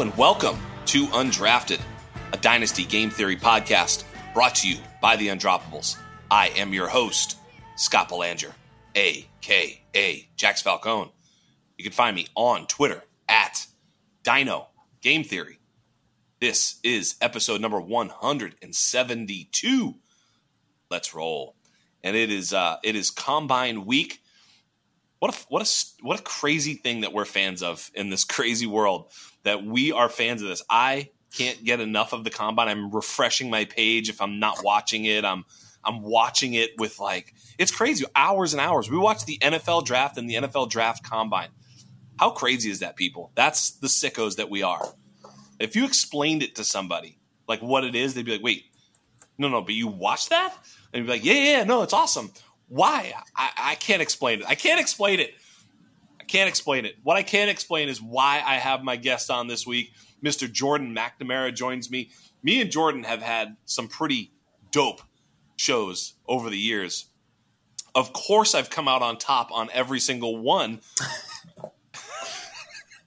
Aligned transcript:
And 0.00 0.16
welcome 0.16 0.58
to 0.86 1.06
Undrafted, 1.08 1.78
a 2.32 2.38
Dynasty 2.38 2.84
Game 2.84 3.10
Theory 3.10 3.36
podcast 3.36 4.04
brought 4.32 4.54
to 4.56 4.68
you 4.68 4.78
by 5.02 5.16
the 5.16 5.28
Undroppables. 5.28 5.98
I 6.30 6.48
am 6.56 6.72
your 6.72 6.88
host, 6.88 7.36
Scott 7.76 8.08
Belanger, 8.08 8.54
aka 8.96 10.28
Jax 10.34 10.62
Falcone. 10.62 11.12
You 11.76 11.84
can 11.84 11.92
find 11.92 12.16
me 12.16 12.26
on 12.34 12.66
Twitter 12.66 13.04
at 13.28 13.66
Dyno 14.24 14.68
Game 15.02 15.24
Theory. 15.24 15.58
This 16.40 16.80
is 16.82 17.16
episode 17.20 17.60
number 17.60 17.80
172. 17.80 19.94
Let's 20.90 21.14
roll. 21.14 21.54
And 22.02 22.16
it 22.16 22.32
is 22.32 22.54
uh 22.54 22.78
it 22.82 22.96
is 22.96 23.10
combine 23.10 23.84
week. 23.84 24.21
What 25.22 25.36
a 25.36 25.46
what 25.50 25.62
a 25.62 26.04
what 26.04 26.18
a 26.18 26.22
crazy 26.24 26.74
thing 26.74 27.02
that 27.02 27.12
we're 27.12 27.24
fans 27.24 27.62
of 27.62 27.92
in 27.94 28.10
this 28.10 28.24
crazy 28.36 28.66
world 28.66 29.12
that 29.44 29.64
we 29.64 29.92
are 29.92 30.08
fans 30.08 30.42
of 30.42 30.48
this. 30.48 30.64
I 30.68 31.10
can't 31.32 31.62
get 31.62 31.78
enough 31.78 32.12
of 32.12 32.24
the 32.24 32.30
combine. 32.30 32.66
I'm 32.66 32.90
refreshing 32.90 33.48
my 33.48 33.64
page 33.64 34.08
if 34.08 34.20
I'm 34.20 34.40
not 34.40 34.64
watching 34.64 35.04
it. 35.04 35.24
I'm 35.24 35.44
I'm 35.84 36.02
watching 36.02 36.54
it 36.54 36.70
with 36.76 36.98
like 36.98 37.34
it's 37.56 37.70
crazy 37.70 38.04
hours 38.16 38.52
and 38.52 38.60
hours. 38.60 38.90
We 38.90 38.98
watch 38.98 39.24
the 39.24 39.38
NFL 39.38 39.84
draft 39.84 40.18
and 40.18 40.28
the 40.28 40.34
NFL 40.34 40.70
draft 40.70 41.04
combine. 41.04 41.50
How 42.18 42.30
crazy 42.30 42.72
is 42.72 42.80
that, 42.80 42.96
people? 42.96 43.30
That's 43.36 43.70
the 43.70 43.86
sickos 43.86 44.38
that 44.38 44.50
we 44.50 44.64
are. 44.64 44.92
If 45.60 45.76
you 45.76 45.84
explained 45.84 46.42
it 46.42 46.56
to 46.56 46.64
somebody 46.64 47.20
like 47.46 47.62
what 47.62 47.84
it 47.84 47.94
is, 47.94 48.14
they'd 48.14 48.24
be 48.24 48.32
like, 48.32 48.42
"Wait, 48.42 48.64
no, 49.38 49.48
no, 49.48 49.62
but 49.62 49.74
you 49.74 49.86
watch 49.86 50.30
that?" 50.30 50.52
And 50.92 51.02
you'd 51.02 51.06
be 51.06 51.12
like, 51.12 51.24
"Yeah, 51.24 51.58
yeah, 51.58 51.62
no, 51.62 51.82
it's 51.82 51.92
awesome." 51.92 52.32
Why? 52.72 53.12
I, 53.36 53.50
I 53.58 53.74
can't 53.74 54.00
explain 54.00 54.40
it. 54.40 54.46
I 54.48 54.54
can't 54.54 54.80
explain 54.80 55.20
it. 55.20 55.34
I 56.18 56.24
can't 56.24 56.48
explain 56.48 56.86
it. 56.86 56.96
What 57.02 57.18
I 57.18 57.22
can't 57.22 57.50
explain 57.50 57.90
is 57.90 58.00
why 58.00 58.42
I 58.42 58.54
have 58.54 58.82
my 58.82 58.96
guest 58.96 59.30
on 59.30 59.46
this 59.46 59.66
week. 59.66 59.92
Mr. 60.24 60.50
Jordan 60.50 60.96
McNamara 60.96 61.54
joins 61.54 61.90
me. 61.90 62.08
Me 62.42 62.62
and 62.62 62.70
Jordan 62.70 63.04
have 63.04 63.20
had 63.20 63.58
some 63.66 63.88
pretty 63.88 64.32
dope 64.70 65.02
shows 65.56 66.14
over 66.26 66.48
the 66.48 66.56
years. 66.56 67.10
Of 67.94 68.14
course, 68.14 68.54
I've 68.54 68.70
come 68.70 68.88
out 68.88 69.02
on 69.02 69.18
top 69.18 69.52
on 69.52 69.68
every 69.74 70.00
single 70.00 70.38
one. 70.38 70.80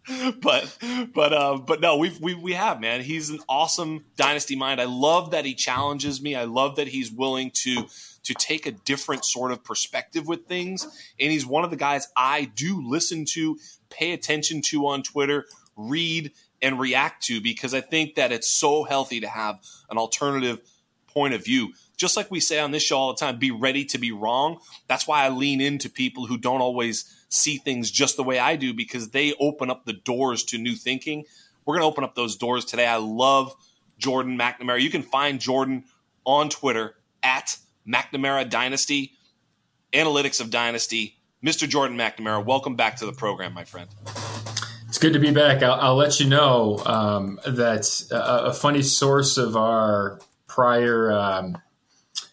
but 0.42 0.78
but 1.12 1.34
uh, 1.34 1.58
but 1.58 1.82
no, 1.82 1.98
we've 1.98 2.22
we 2.22 2.36
we 2.36 2.54
have 2.54 2.80
man. 2.80 3.02
He's 3.02 3.32
an 3.32 3.40
awesome 3.50 4.06
dynasty 4.16 4.56
mind. 4.56 4.80
I 4.80 4.86
love 4.86 5.32
that 5.32 5.44
he 5.44 5.56
challenges 5.56 6.22
me. 6.22 6.36
I 6.36 6.44
love 6.44 6.76
that 6.76 6.88
he's 6.88 7.12
willing 7.12 7.50
to 7.64 7.88
to 8.26 8.34
take 8.34 8.66
a 8.66 8.72
different 8.72 9.26
sort 9.26 9.52
of 9.52 9.64
perspective 9.64 10.28
with 10.28 10.46
things. 10.46 10.84
And 11.20 11.32
he's 11.32 11.46
one 11.46 11.64
of 11.64 11.70
the 11.70 11.78
guys 11.78 12.08
I 12.16 12.52
do 12.56 12.82
listen 12.88 13.26
to, 13.30 13.58
pay 13.90 14.12
attention 14.12 14.62
to 14.64 14.88
on 14.88 15.04
Twitter, 15.04 15.46
read 15.76 16.32
and 16.62 16.80
react 16.80 17.24
to 17.24 17.42
because 17.42 17.74
I 17.74 17.82
think 17.82 18.16
that 18.16 18.32
it's 18.32 18.50
so 18.50 18.84
healthy 18.84 19.20
to 19.20 19.28
have 19.28 19.60
an 19.90 19.98
alternative 19.98 20.62
point 21.08 21.34
of 21.34 21.44
view. 21.44 21.74
Just 21.98 22.18
like 22.18 22.30
we 22.30 22.40
say 22.40 22.60
on 22.60 22.72
this 22.72 22.84
show 22.84 22.98
all 22.98 23.14
the 23.14 23.20
time, 23.20 23.40
be 23.40 23.52
ready 23.52 23.86
to 23.86 23.98
be 23.98 24.12
wrong. 24.12 24.60
That's 24.88 25.08
why 25.08 25.24
I 25.24 25.30
lean 25.30 25.62
into 25.62 25.90
people 25.90 26.26
who 26.26 26.38
don't 26.38 26.62
always 26.62 27.06
see 27.30 27.58
things 27.58 27.90
just 27.90 28.18
the 28.18 28.24
way 28.24 28.38
I 28.40 28.56
do 28.56 28.74
because 28.74 29.10
they 29.10 29.34
open 29.40 29.70
up 29.70 29.86
the 29.86 29.94
doors 29.94 30.44
to 30.46 30.58
new 30.58 30.76
thinking. 30.76 31.24
We're 31.66 31.76
going 31.76 31.84
to 31.84 31.88
open 31.88 32.04
up 32.04 32.16
those 32.16 32.36
doors 32.36 32.66
today. 32.66 32.86
I 32.86 32.98
love 32.98 33.56
Jordan 33.98 34.38
McNamara. 34.38 34.82
You 34.82 34.90
can 34.90 35.04
find 35.04 35.40
Jordan 35.40 35.86
on 36.26 36.50
Twitter 36.50 36.96
at 37.24 37.58
McNamara 37.88 38.50
Dynasty, 38.50 39.14
Analytics 39.94 40.42
of 40.42 40.50
Dynasty. 40.50 41.18
Mr. 41.44 41.70
Jordan 41.70 41.98
McNamara, 41.98 42.44
welcome 42.44 42.76
back 42.76 42.96
to 42.98 43.06
the 43.06 43.14
program, 43.14 43.54
my 43.54 43.66
friend. 43.66 43.90
It's 44.88 44.98
good 44.98 45.14
to 45.14 45.20
be 45.20 45.32
back. 45.32 45.62
I'll, 45.62 45.80
I'll 45.80 45.96
let 45.96 46.20
you 46.20 46.28
know 46.28 46.82
um, 46.86 47.40
that 47.46 48.08
a, 48.12 48.46
a, 48.46 48.54
funny 48.54 48.82
source 48.82 49.38
of 49.38 49.56
our 49.56 50.20
prior 50.48 51.12
um, 51.12 51.58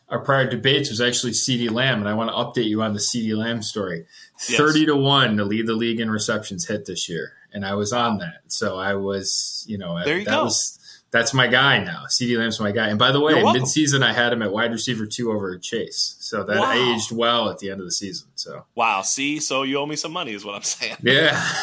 our 0.08 0.20
prior 0.20 0.48
debates 0.48 0.88
was 0.88 1.00
actually 1.00 1.32
CeeDee 1.32 1.70
Lamb, 1.70 1.98
and 1.98 2.08
I 2.08 2.14
want 2.14 2.30
to 2.30 2.36
update 2.36 2.69
you 2.69 2.80
on 2.82 2.92
the 2.92 3.00
CeeDee 3.00 3.36
Lamb 3.36 3.62
story. 3.62 4.06
Yes. 4.48 4.56
Thirty 4.56 4.86
to 4.86 4.94
one 4.94 5.38
to 5.38 5.44
lead 5.44 5.66
the 5.66 5.74
league 5.74 6.00
in 6.00 6.10
receptions 6.10 6.69
hit 6.69 6.86
this 6.86 7.08
year, 7.08 7.32
and 7.52 7.66
I 7.66 7.74
was 7.74 7.92
on 7.92 8.19
that. 8.19 8.42
So 8.46 8.78
I 8.78 8.94
was, 8.94 9.64
you 9.66 9.76
know, 9.76 10.02
there 10.04 10.19
you 10.19 10.24
that 10.26 10.30
go. 10.30 10.44
was 10.44 10.78
that's 11.12 11.34
my 11.34 11.47
guy 11.47 11.78
now. 11.84 12.06
CeeDee 12.09 12.39
Lamb's 12.39 12.59
my 12.59 12.73
guy. 12.73 12.89
And 12.89 12.99
by 12.99 13.12
the 13.12 13.21
way, 13.21 13.34
midseason 13.34 14.03
I 14.03 14.15
had 14.15 14.33
him 14.33 14.41
at 14.41 14.50
wide 14.50 14.73
receiver 14.73 15.05
two 15.05 15.31
over 15.31 15.59
Chase. 15.59 16.17
So 16.21 16.43
that 16.43 16.56
wow. 16.56 16.73
aged 16.73 17.12
well 17.12 17.50
at 17.50 17.59
the 17.59 17.71
end 17.71 17.81
of 17.81 17.87
the 17.87 17.93
season. 17.93 18.28
So 18.34 18.65
Wow. 18.75 19.03
See, 19.03 19.39
so 19.39 19.62
you 19.62 19.77
owe 19.77 19.84
me 19.84 19.95
some 19.97 20.11
money 20.11 20.33
is 20.33 20.43
what 20.43 20.55
I'm 20.55 20.62
saying. 20.62 20.97
Yeah. 21.03 21.33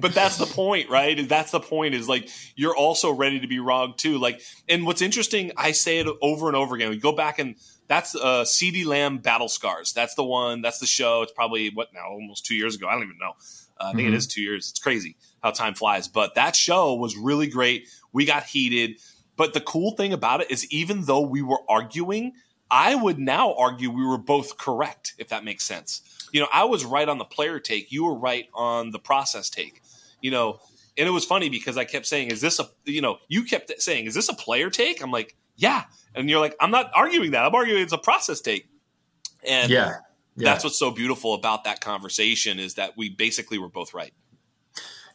but 0.00 0.14
that's 0.14 0.38
the 0.38 0.48
point, 0.50 0.88
right? 0.88 1.28
That's 1.28 1.50
the 1.50 1.60
point 1.60 1.94
is 1.94 2.08
like 2.08 2.30
you're 2.56 2.74
also 2.74 3.12
ready 3.12 3.38
to 3.40 3.46
be 3.46 3.58
wrong 3.58 3.92
too. 3.98 4.16
Like 4.16 4.40
and 4.66 4.86
what's 4.86 5.02
interesting, 5.02 5.52
I 5.58 5.72
say 5.72 5.98
it 5.98 6.06
over 6.22 6.48
and 6.48 6.56
over 6.56 6.74
again. 6.74 6.88
We 6.88 6.96
go 6.96 7.12
back 7.12 7.38
and 7.38 7.56
that's 7.86 8.14
uh 8.14 8.44
CeeDee 8.44 8.86
Lamb 8.86 9.18
Battle 9.18 9.48
Scars. 9.48 9.92
That's 9.92 10.14
the 10.14 10.24
one, 10.24 10.62
that's 10.62 10.78
the 10.78 10.86
show. 10.86 11.20
It's 11.20 11.32
probably 11.32 11.68
what 11.68 11.88
now, 11.92 12.08
almost 12.08 12.46
two 12.46 12.54
years 12.54 12.76
ago. 12.76 12.88
I 12.88 12.92
don't 12.92 13.02
even 13.02 13.18
know. 13.20 13.34
Uh, 13.80 13.86
I 13.88 13.92
think 13.92 14.06
mm-hmm. 14.06 14.14
it 14.14 14.16
is 14.16 14.26
two 14.26 14.42
years. 14.42 14.70
It's 14.70 14.78
crazy 14.78 15.16
how 15.42 15.50
time 15.50 15.74
flies. 15.74 16.06
But 16.06 16.34
that 16.34 16.54
show 16.54 16.94
was 16.94 17.16
really 17.16 17.46
great. 17.46 17.88
We 18.12 18.24
got 18.24 18.44
heated. 18.44 19.00
But 19.36 19.54
the 19.54 19.60
cool 19.60 19.92
thing 19.92 20.12
about 20.12 20.42
it 20.42 20.50
is, 20.50 20.70
even 20.70 21.06
though 21.06 21.22
we 21.22 21.40
were 21.42 21.60
arguing, 21.68 22.32
I 22.70 22.94
would 22.94 23.18
now 23.18 23.54
argue 23.54 23.90
we 23.90 24.04
were 24.04 24.18
both 24.18 24.58
correct, 24.58 25.14
if 25.18 25.28
that 25.28 25.44
makes 25.44 25.64
sense. 25.64 26.02
You 26.32 26.40
know, 26.40 26.48
I 26.52 26.64
was 26.64 26.84
right 26.84 27.08
on 27.08 27.18
the 27.18 27.24
player 27.24 27.58
take. 27.58 27.90
You 27.90 28.04
were 28.04 28.14
right 28.14 28.46
on 28.54 28.90
the 28.90 28.98
process 28.98 29.50
take. 29.50 29.82
You 30.20 30.30
know, 30.30 30.60
and 30.96 31.08
it 31.08 31.10
was 31.10 31.24
funny 31.24 31.48
because 31.48 31.78
I 31.78 31.84
kept 31.84 32.06
saying, 32.06 32.30
"Is 32.30 32.40
this 32.40 32.60
a?" 32.60 32.68
You 32.84 33.00
know, 33.00 33.18
you 33.28 33.44
kept 33.44 33.72
saying, 33.80 34.06
"Is 34.06 34.14
this 34.14 34.28
a 34.28 34.34
player 34.34 34.70
take?" 34.70 35.02
I'm 35.02 35.10
like, 35.10 35.34
"Yeah," 35.56 35.84
and 36.14 36.28
you're 36.28 36.40
like, 36.40 36.54
"I'm 36.60 36.70
not 36.70 36.90
arguing 36.94 37.30
that. 37.30 37.44
I'm 37.44 37.54
arguing 37.54 37.82
it's 37.82 37.92
a 37.92 37.98
process 37.98 38.40
take." 38.40 38.68
And 39.48 39.70
yeah, 39.70 39.94
yeah. 40.40 40.52
that's 40.52 40.64
what's 40.64 40.78
so 40.78 40.90
beautiful 40.90 41.34
about 41.34 41.64
that 41.64 41.80
conversation 41.80 42.58
is 42.58 42.74
that 42.74 42.96
we 42.96 43.08
basically 43.08 43.58
were 43.58 43.68
both 43.68 43.94
right. 43.94 44.12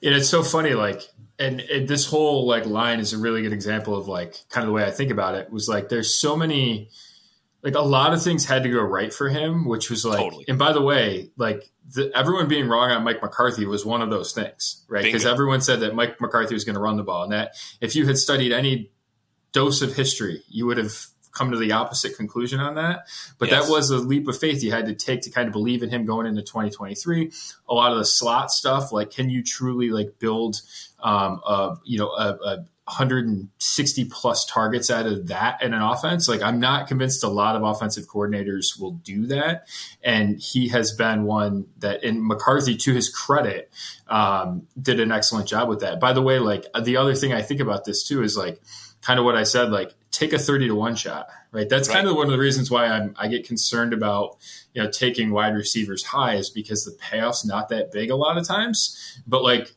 And 0.04 0.14
it's 0.14 0.30
so 0.30 0.44
funny, 0.44 0.74
like, 0.74 1.02
and, 1.40 1.62
and 1.62 1.88
this 1.88 2.06
whole 2.06 2.46
like 2.46 2.66
line 2.66 3.00
is 3.00 3.14
a 3.14 3.18
really 3.18 3.42
good 3.42 3.54
example 3.54 3.96
of 3.96 4.08
like 4.08 4.36
kind 4.50 4.64
of 4.64 4.68
the 4.68 4.74
way 4.74 4.86
I 4.86 4.92
think 4.92 5.12
about 5.12 5.36
it. 5.36 5.52
Was 5.52 5.68
like, 5.68 5.90
there's 5.90 6.14
so 6.14 6.36
many, 6.36 6.90
like, 7.64 7.76
a 7.76 7.82
lot 7.82 8.14
of 8.14 8.22
things 8.22 8.46
had 8.46 8.64
to 8.64 8.70
go 8.70 8.82
right 8.82 9.12
for 9.12 9.30
him, 9.30 9.66
which 9.66 9.90
was 9.90 10.06
like, 10.06 10.20
totally. 10.20 10.46
and 10.48 10.60
by 10.60 10.74
the 10.74 10.82
way, 10.82 11.32
like, 11.38 11.72
the, 11.94 12.12
everyone 12.16 12.48
being 12.48 12.68
wrong 12.68 12.92
on 12.92 13.04
Mike 13.04 13.22
McCarthy 13.22 13.66
was 13.66 13.86
one 13.86 14.02
of 14.02 14.10
those 14.10 14.34
things, 14.34 14.84
right? 14.88 15.04
Because 15.04 15.26
everyone 15.26 15.62
said 15.62 15.80
that 15.80 15.96
Mike 15.96 16.20
McCarthy 16.20 16.54
was 16.54 16.64
going 16.64 16.76
to 16.76 16.82
run 16.82 16.98
the 16.98 17.04
ball, 17.04 17.24
and 17.24 17.32
that 17.32 17.56
if 17.82 17.96
you 17.96 18.06
had 18.06 18.18
studied 18.18 18.52
any 18.52 18.92
dose 19.52 19.82
of 19.82 19.96
history, 19.96 20.44
you 20.48 20.66
would 20.66 20.78
have 20.78 21.08
come 21.36 21.52
to 21.52 21.58
the 21.58 21.74
opposite 21.74 22.18
conclusion 22.18 22.60
on 22.60 22.76
that. 22.76 23.06
But 23.38 23.50
yes. 23.50 23.66
that 23.66 23.72
was 23.72 23.92
a 23.92 23.98
leap 23.98 24.28
of 24.28 24.38
faith 24.38 24.64
you 24.64 24.72
had 24.72 24.88
to 24.88 24.96
take 24.96 25.22
to 25.22 25.30
kind 25.30 25.48
of 25.48 25.54
believe 25.54 25.84
in 25.84 25.90
him 25.90 26.06
going 26.06 26.26
into 26.26 26.42
2023. 26.42 27.32
A 27.70 27.74
lot 27.74 27.92
of 27.92 28.00
the 28.00 28.06
slot 28.06 28.50
stuff, 28.50 28.92
like 28.92 29.12
can 29.12 29.30
you 29.30 29.44
truly 29.44 29.90
like 29.90 30.18
build, 30.18 30.62
um, 31.04 31.42
a, 31.46 31.76
you 31.84 32.00
know, 32.00 32.10
a, 32.10 32.38
a 32.44 32.66
160 32.86 34.06
plus 34.06 34.46
targets 34.46 34.92
out 34.92 35.08
of 35.08 35.28
that 35.28 35.62
in 35.64 35.74
an 35.74 35.82
offense. 35.82 36.30
Like 36.30 36.44
I'm 36.44 36.60
not 36.60 36.88
convinced 36.88 37.24
a 37.24 37.28
lot 37.28 37.56
of 37.56 37.64
offensive 37.64 38.06
coordinators 38.08 38.80
will 38.80 38.92
do 38.92 39.26
that. 39.28 39.68
And 40.04 40.40
he 40.40 40.68
has 40.70 40.92
been 40.92 41.24
one 41.24 41.66
that 41.80 42.04
in 42.04 42.26
McCarthy, 42.26 42.78
to 42.78 42.94
his 42.94 43.10
credit, 43.10 43.72
um, 44.08 44.68
did 44.80 45.00
an 45.00 45.12
excellent 45.12 45.48
job 45.48 45.68
with 45.68 45.80
that. 45.80 46.00
By 46.00 46.14
the 46.14 46.22
way, 46.22 46.38
like 46.38 46.68
the 46.80 46.98
other 46.98 47.16
thing 47.16 47.34
I 47.34 47.42
think 47.42 47.60
about 47.60 47.86
this 47.86 48.08
too 48.08 48.22
is 48.22 48.38
like 48.38 48.62
kind 49.02 49.20
of 49.20 49.26
what 49.26 49.36
I 49.36 49.44
said, 49.44 49.72
like 49.72 49.96
take 50.16 50.34
a 50.34 50.40
30 50.40 50.68
to 50.70 50.76
1 50.76 50.96
shot, 50.96 51.28
right? 51.52 51.68
That's 51.68 51.90
right. 51.90 51.96
kind 51.96 52.08
of 52.08 52.16
one 52.16 52.26
of 52.28 52.32
the 52.32 52.40
reasons 52.40 52.72
why 52.72 52.88
I'm, 52.88 53.16
I 53.18 53.28
get 53.28 53.48
concerned 53.48 53.94
about, 53.94 54.38
you 54.74 54.82
know, 54.82 54.90
taking 54.90 55.32
wide 55.32 55.56
receivers 55.56 56.04
high 56.04 56.36
is 56.36 56.50
because 56.50 56.86
the 56.86 56.92
payoff's 56.92 57.46
not 57.46 57.70
that 57.70 57.92
big 57.92 58.10
a 58.10 58.16
lot 58.16 58.38
of 58.38 58.48
times. 58.48 59.22
But 59.28 59.44
like 59.44 59.76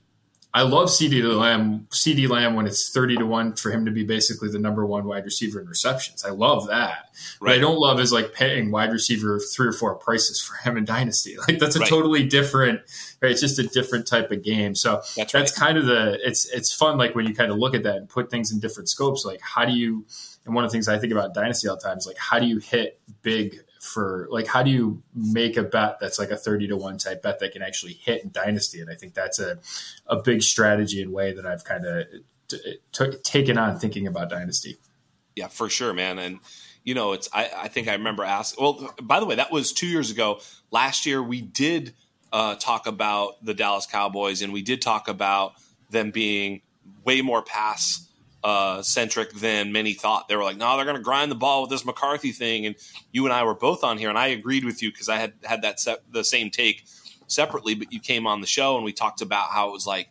I 0.55 0.62
love 0.62 0.89
CeeDee 0.89 1.23
Lamb, 1.37 1.87
CeeDee 1.91 2.29
Lamb 2.29 2.55
when 2.55 2.67
it's 2.67 2.91
30 2.91 3.19
to 3.19 3.27
1 3.27 3.56
for 3.56 3.71
him 3.71 3.85
to 3.85 3.91
be 3.91 4.03
basically 4.03 4.49
the 4.49 4.59
number 4.59 4.87
one 4.87 5.05
wide 5.05 5.25
receiver 5.25 5.61
in 5.61 5.69
receptions. 5.69 6.25
I 6.25 6.31
love 6.31 6.69
that. 6.69 7.11
Right. 7.41 7.50
What 7.50 7.53
I 7.53 7.59
don't 7.59 7.79
love 7.79 8.00
is 8.00 8.12
like 8.12 8.33
paying 8.33 8.71
wide 8.71 8.91
receiver 8.91 9.39
three 9.39 9.69
or 9.69 9.73
four 9.73 9.95
prices 9.97 10.41
for 10.41 10.56
him 10.56 10.77
in 10.77 10.85
Dynasty. 10.85 11.37
Like 11.49 11.59
that's 11.59 11.77
a 11.77 11.81
right. 11.81 11.89
totally 11.89 12.27
different, 12.27 12.81
right? 13.23 13.31
It's 13.31 13.41
just 13.41 13.59
a 13.59 13.67
different 13.67 14.06
type 14.06 14.31
of 14.31 14.43
game. 14.43 14.75
So 14.75 15.03
that's, 15.17 15.33
that's 15.33 15.56
kind 15.56 15.79
of 15.79 15.87
the, 15.87 16.19
it's, 16.27 16.47
it's 16.50 16.75
fun. 16.75 16.99
Like 16.99 17.15
when 17.15 17.27
you 17.27 17.35
kind 17.35 17.50
of 17.50 17.59
look 17.59 17.75
at 17.75 17.85
that 17.85 17.97
and 17.97 18.09
put 18.09 18.31
things 18.31 18.50
in 18.53 18.59
different 18.59 18.89
scopes, 18.89 19.25
like 19.25 19.41
how 19.41 19.65
do 19.65 19.73
you, 19.73 20.05
and 20.45 20.55
one 20.55 20.65
of 20.65 20.71
the 20.71 20.73
things 20.75 20.89
I 20.89 20.99
think 20.99 21.12
about 21.12 21.33
Dynasty 21.35 21.69
all 21.69 21.77
the 21.77 21.83
time 21.83 21.97
is 21.97 22.06
like, 22.06 22.19
how 22.19 22.39
do 22.39 22.47
you 22.47 22.59
hit 22.59 23.00
big 23.23 23.61
for 23.81 24.27
like 24.31 24.47
how 24.47 24.63
do 24.63 24.71
you 24.71 25.03
make 25.15 25.57
a 25.57 25.63
bet 25.63 25.99
that's 26.01 26.19
like 26.19 26.31
a 26.31 26.37
30 26.37 26.69
to 26.69 26.77
1 26.77 26.99
type 26.99 27.23
bet 27.23 27.39
that 27.41 27.53
can 27.53 27.63
actually 27.63 27.95
hit 27.95 28.25
in 28.25 28.31
dynasty? 28.31 28.81
And 28.81 28.91
i 28.91 28.95
think 28.95 29.15
that's 29.15 29.39
a, 29.39 29.59
a 30.07 30.17
big 30.17 30.43
strategy 30.43 31.03
and 31.03 31.13
way 31.13 31.33
that 31.33 31.47
i've 31.47 31.65
kind 31.65 31.87
of 31.87 32.07
t- 32.49 32.79
t- 32.93 33.19
taken 33.23 33.59
on 33.59 33.79
thinking 33.79 34.07
about 34.07 34.31
dynasty. 34.31 34.79
Yeah 35.35 35.49
for 35.49 35.69
sure 35.69 35.95
man. 35.95 36.19
And 36.19 36.41
you 36.85 36.95
know 36.95 37.13
it's 37.13 37.29
i, 37.33 37.51
I 37.57 37.69
think 37.69 37.89
i 37.89 37.93
remember 37.93 38.25
asking 38.25 38.63
well 38.63 38.95
by 39.03 39.21
the 39.21 39.27
way 39.27 39.37
that 39.37 39.53
was 39.53 39.73
two 39.73 39.87
years 39.87 40.11
ago. 40.11 40.41
Last 40.71 41.07
year 41.07 41.23
we 41.23 41.41
did 41.41 41.95
uh, 42.33 42.55
talk 42.57 42.87
about 42.87 43.45
the 43.45 43.55
Dallas 43.55 43.87
Cowboys, 43.87 44.43
and 44.43 44.53
we 44.53 44.63
did 44.63 44.83
talk 44.83 45.09
about 45.09 45.55
them 45.91 46.11
being 46.11 46.61
way 47.05 47.23
more 47.23 47.43
pass 47.43 48.08
uh, 48.44 48.82
centric 48.82 49.32
than 49.32 49.73
many 49.73 49.94
thought. 49.94 50.29
They 50.29 50.37
were 50.37 50.44
like, 50.44 50.56
no, 50.56 50.76
they're 50.76 50.85
going 50.85 50.96
to 50.96 51.02
grind 51.02 51.31
the 51.31 51.37
ball 51.37 51.62
with 51.62 51.70
this 51.70 51.85
McCarthy 51.85 52.32
thing. 52.32 52.67
And 52.67 52.76
you 53.12 53.25
and 53.25 53.32
I 53.32 53.43
were 53.44 53.55
both 53.55 53.82
on 53.82 53.99
here, 53.99 54.08
and 54.08 54.19
I 54.19 54.29
agreed 54.29 54.64
with 54.64 54.82
you 54.82 54.90
because 54.90 55.08
I 55.08 55.17
had 55.17 55.32
had 55.44 55.62
that 55.62 55.81
se- 55.81 55.99
the 56.11 56.25
same 56.25 56.50
take 56.50 56.85
separately. 57.26 57.75
But 57.75 57.93
you 57.93 58.00
came 58.00 58.26
on 58.26 58.40
the 58.40 58.46
show, 58.46 58.76
and 58.76 58.85
we 58.85 58.93
talked 58.93 59.20
about 59.20 59.50
how 59.50 59.69
it 59.69 59.73
was 59.73 59.87
like, 59.87 60.08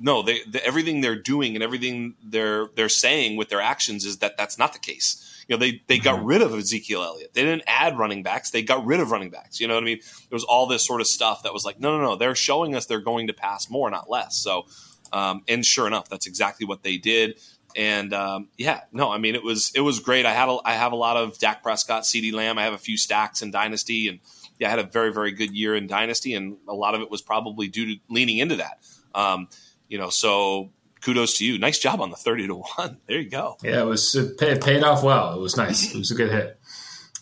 no, 0.00 0.22
they, 0.22 0.42
the, 0.42 0.64
everything 0.64 1.00
they're 1.00 1.20
doing 1.20 1.54
and 1.54 1.62
everything 1.62 2.14
they're 2.22 2.68
they're 2.74 2.88
saying 2.88 3.36
with 3.36 3.48
their 3.48 3.60
actions 3.60 4.04
is 4.04 4.18
that 4.18 4.36
that's 4.36 4.58
not 4.58 4.72
the 4.72 4.78
case. 4.78 5.24
You 5.48 5.56
know, 5.56 5.60
they 5.60 5.82
they 5.86 5.98
got 5.98 6.18
mm-hmm. 6.18 6.26
rid 6.26 6.42
of 6.42 6.52
Ezekiel 6.52 7.02
Elliott. 7.02 7.32
They 7.32 7.42
didn't 7.42 7.64
add 7.66 7.98
running 7.98 8.22
backs. 8.22 8.50
They 8.50 8.62
got 8.62 8.84
rid 8.84 9.00
of 9.00 9.10
running 9.10 9.30
backs. 9.30 9.60
You 9.60 9.68
know 9.68 9.74
what 9.74 9.82
I 9.82 9.86
mean? 9.86 10.00
There 10.28 10.36
was 10.36 10.44
all 10.44 10.66
this 10.66 10.86
sort 10.86 11.00
of 11.00 11.06
stuff 11.06 11.44
that 11.44 11.54
was 11.54 11.64
like, 11.64 11.80
no, 11.80 11.96
no, 11.96 12.02
no. 12.02 12.16
They're 12.16 12.34
showing 12.34 12.74
us 12.74 12.84
they're 12.84 13.00
going 13.00 13.28
to 13.28 13.32
pass 13.32 13.70
more, 13.70 13.90
not 13.90 14.10
less. 14.10 14.36
So 14.36 14.66
um, 15.12 15.42
and 15.48 15.64
sure 15.64 15.86
enough, 15.86 16.08
that's 16.08 16.26
exactly 16.26 16.66
what 16.66 16.82
they 16.82 16.96
did. 16.96 17.38
And 17.76 18.12
um, 18.12 18.48
yeah, 18.56 18.80
no, 18.92 19.10
I 19.10 19.18
mean 19.18 19.34
it 19.34 19.42
was 19.42 19.72
it 19.74 19.80
was 19.80 20.00
great. 20.00 20.26
I 20.26 20.32
had 20.32 20.48
a, 20.48 20.58
I 20.64 20.72
have 20.72 20.92
a 20.92 20.96
lot 20.96 21.16
of 21.16 21.38
Dak 21.38 21.62
Prescott, 21.62 22.04
CeeDee 22.04 22.32
Lamb. 22.32 22.58
I 22.58 22.64
have 22.64 22.72
a 22.72 22.78
few 22.78 22.96
stacks 22.96 23.42
in 23.42 23.50
Dynasty, 23.50 24.08
and 24.08 24.20
yeah, 24.58 24.68
I 24.68 24.70
had 24.70 24.78
a 24.78 24.84
very 24.84 25.12
very 25.12 25.32
good 25.32 25.54
year 25.54 25.76
in 25.76 25.86
Dynasty, 25.86 26.34
and 26.34 26.56
a 26.66 26.74
lot 26.74 26.94
of 26.94 27.02
it 27.02 27.10
was 27.10 27.22
probably 27.22 27.68
due 27.68 27.94
to 27.94 28.00
leaning 28.08 28.38
into 28.38 28.56
that. 28.56 28.78
Um, 29.14 29.48
you 29.88 29.98
know, 29.98 30.08
so 30.08 30.70
kudos 31.02 31.38
to 31.38 31.44
you. 31.44 31.58
Nice 31.58 31.78
job 31.78 32.00
on 32.00 32.10
the 32.10 32.16
thirty 32.16 32.46
to 32.46 32.56
one. 32.56 32.98
There 33.06 33.20
you 33.20 33.28
go. 33.28 33.56
Yeah, 33.62 33.82
it 33.82 33.86
was 33.86 34.14
it 34.14 34.38
paid, 34.38 34.62
paid 34.62 34.82
off 34.82 35.02
well. 35.02 35.34
It 35.34 35.40
was 35.40 35.56
nice. 35.56 35.94
It 35.94 35.98
was 35.98 36.10
a 36.10 36.14
good 36.14 36.30
hit. 36.30 36.58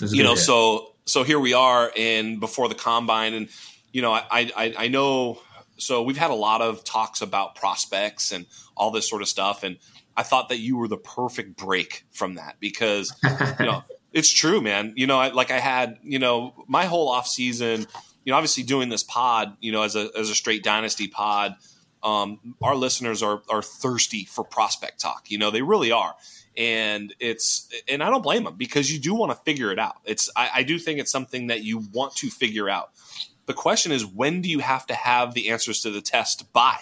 A 0.00 0.06
you 0.06 0.22
know, 0.22 0.34
hit. 0.34 0.38
so 0.38 0.94
so 1.06 1.24
here 1.24 1.40
we 1.40 1.54
are, 1.54 1.92
and 1.96 2.38
before 2.40 2.68
the 2.68 2.74
combine, 2.74 3.34
and 3.34 3.48
you 3.92 4.00
know, 4.00 4.12
I 4.12 4.26
I, 4.30 4.74
I 4.78 4.88
know 4.88 5.40
so 5.76 6.02
we've 6.02 6.16
had 6.16 6.30
a 6.30 6.34
lot 6.34 6.62
of 6.62 6.84
talks 6.84 7.20
about 7.20 7.54
prospects 7.54 8.32
and 8.32 8.46
all 8.76 8.90
this 8.90 9.08
sort 9.08 9.22
of 9.22 9.28
stuff 9.28 9.62
and 9.62 9.78
i 10.16 10.22
thought 10.22 10.48
that 10.48 10.58
you 10.58 10.76
were 10.76 10.88
the 10.88 10.96
perfect 10.96 11.56
break 11.56 12.04
from 12.10 12.34
that 12.34 12.56
because 12.60 13.14
you 13.60 13.66
know 13.66 13.82
it's 14.12 14.30
true 14.30 14.62
man. 14.62 14.94
You 14.96 15.06
know 15.06 15.18
I, 15.18 15.28
like 15.28 15.50
i 15.50 15.58
had 15.58 15.98
you 16.02 16.18
know 16.18 16.64
my 16.66 16.86
whole 16.86 17.08
off 17.08 17.26
season 17.26 17.86
you 18.24 18.30
know 18.30 18.36
obviously 18.36 18.62
doing 18.62 18.88
this 18.88 19.02
pod 19.02 19.56
you 19.60 19.72
know 19.72 19.82
as 19.82 19.94
a, 19.96 20.10
as 20.16 20.30
a 20.30 20.34
straight 20.34 20.62
dynasty 20.62 21.08
pod 21.08 21.56
um, 22.06 22.54
our 22.62 22.76
listeners 22.76 23.22
are, 23.22 23.42
are 23.50 23.62
thirsty 23.62 24.24
for 24.24 24.44
prospect 24.44 25.00
talk. 25.00 25.24
You 25.28 25.38
know 25.38 25.50
they 25.50 25.62
really 25.62 25.90
are. 25.90 26.14
And 26.56 27.14
it's 27.20 27.68
and 27.86 28.02
i 28.02 28.08
don't 28.08 28.22
blame 28.22 28.44
them 28.44 28.54
because 28.56 28.90
you 28.90 28.98
do 28.98 29.14
want 29.14 29.30
to 29.30 29.36
figure 29.44 29.70
it 29.72 29.78
out. 29.78 29.96
It's 30.04 30.30
I, 30.34 30.50
I 30.54 30.62
do 30.62 30.78
think 30.78 31.00
it's 31.00 31.10
something 31.10 31.48
that 31.48 31.62
you 31.62 31.82
want 31.92 32.16
to 32.16 32.30
figure 32.30 32.70
out 32.70 32.92
the 33.46 33.54
question 33.54 33.92
is, 33.92 34.04
when 34.04 34.42
do 34.42 34.48
you 34.48 34.58
have 34.58 34.86
to 34.86 34.94
have 34.94 35.34
the 35.34 35.50
answers 35.50 35.80
to 35.82 35.90
the 35.90 36.00
test 36.00 36.52
by? 36.52 36.78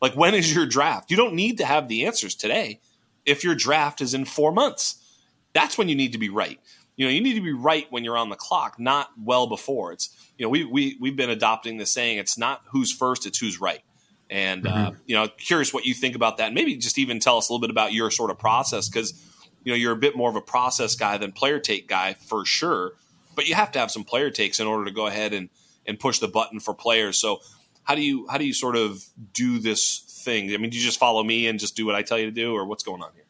Like, 0.00 0.14
when 0.14 0.34
is 0.34 0.54
your 0.54 0.66
draft? 0.66 1.10
You 1.10 1.16
don't 1.16 1.34
need 1.34 1.58
to 1.58 1.64
have 1.64 1.88
the 1.88 2.06
answers 2.06 2.34
today 2.34 2.80
if 3.24 3.44
your 3.44 3.54
draft 3.54 4.00
is 4.00 4.14
in 4.14 4.24
four 4.24 4.52
months. 4.52 5.04
That's 5.52 5.78
when 5.78 5.88
you 5.88 5.94
need 5.94 6.12
to 6.12 6.18
be 6.18 6.28
right. 6.28 6.60
You 6.96 7.06
know, 7.06 7.12
you 7.12 7.20
need 7.20 7.34
to 7.34 7.40
be 7.40 7.52
right 7.52 7.86
when 7.90 8.04
you're 8.04 8.16
on 8.16 8.28
the 8.28 8.36
clock, 8.36 8.78
not 8.78 9.10
well 9.22 9.46
before. 9.46 9.92
It's 9.92 10.10
you 10.36 10.44
know, 10.44 10.50
we 10.50 10.64
we 10.64 10.96
we've 11.00 11.16
been 11.16 11.30
adopting 11.30 11.78
the 11.78 11.86
saying, 11.86 12.18
it's 12.18 12.36
not 12.36 12.62
who's 12.70 12.92
first, 12.92 13.26
it's 13.26 13.38
who's 13.38 13.60
right. 13.60 13.82
And 14.30 14.66
uh, 14.66 14.70
mm-hmm. 14.70 14.86
uh, 14.86 14.90
you 15.06 15.14
know, 15.14 15.28
curious 15.28 15.72
what 15.72 15.86
you 15.86 15.94
think 15.94 16.14
about 16.14 16.36
that. 16.38 16.46
And 16.46 16.54
maybe 16.54 16.76
just 16.76 16.98
even 16.98 17.18
tell 17.20 17.38
us 17.38 17.48
a 17.48 17.52
little 17.52 17.60
bit 17.60 17.70
about 17.70 17.92
your 17.92 18.10
sort 18.10 18.30
of 18.30 18.38
process 18.38 18.88
because 18.88 19.12
you 19.64 19.72
know 19.72 19.76
you're 19.76 19.92
a 19.92 19.96
bit 19.96 20.16
more 20.16 20.28
of 20.28 20.36
a 20.36 20.40
process 20.40 20.94
guy 20.96 21.16
than 21.18 21.32
player 21.32 21.58
take 21.60 21.88
guy 21.88 22.14
for 22.14 22.44
sure. 22.44 22.92
But 23.34 23.48
you 23.48 23.54
have 23.54 23.70
to 23.72 23.78
have 23.78 23.90
some 23.90 24.04
player 24.04 24.30
takes 24.30 24.58
in 24.58 24.66
order 24.66 24.84
to 24.84 24.90
go 24.90 25.06
ahead 25.06 25.32
and 25.32 25.48
and 25.88 25.98
push 25.98 26.20
the 26.20 26.28
button 26.28 26.60
for 26.60 26.74
players. 26.74 27.18
So 27.18 27.40
how 27.82 27.96
do 27.96 28.02
you 28.02 28.28
how 28.28 28.38
do 28.38 28.44
you 28.44 28.52
sort 28.52 28.76
of 28.76 29.02
do 29.32 29.58
this 29.58 30.20
thing? 30.24 30.52
I 30.54 30.58
mean, 30.58 30.70
do 30.70 30.76
you 30.76 30.84
just 30.84 31.00
follow 31.00 31.24
me 31.24 31.48
and 31.48 31.58
just 31.58 31.74
do 31.74 31.86
what 31.86 31.96
I 31.96 32.02
tell 32.02 32.18
you 32.18 32.26
to 32.26 32.32
do, 32.32 32.54
or 32.54 32.64
what's 32.66 32.84
going 32.84 33.02
on 33.02 33.10
here? 33.14 33.24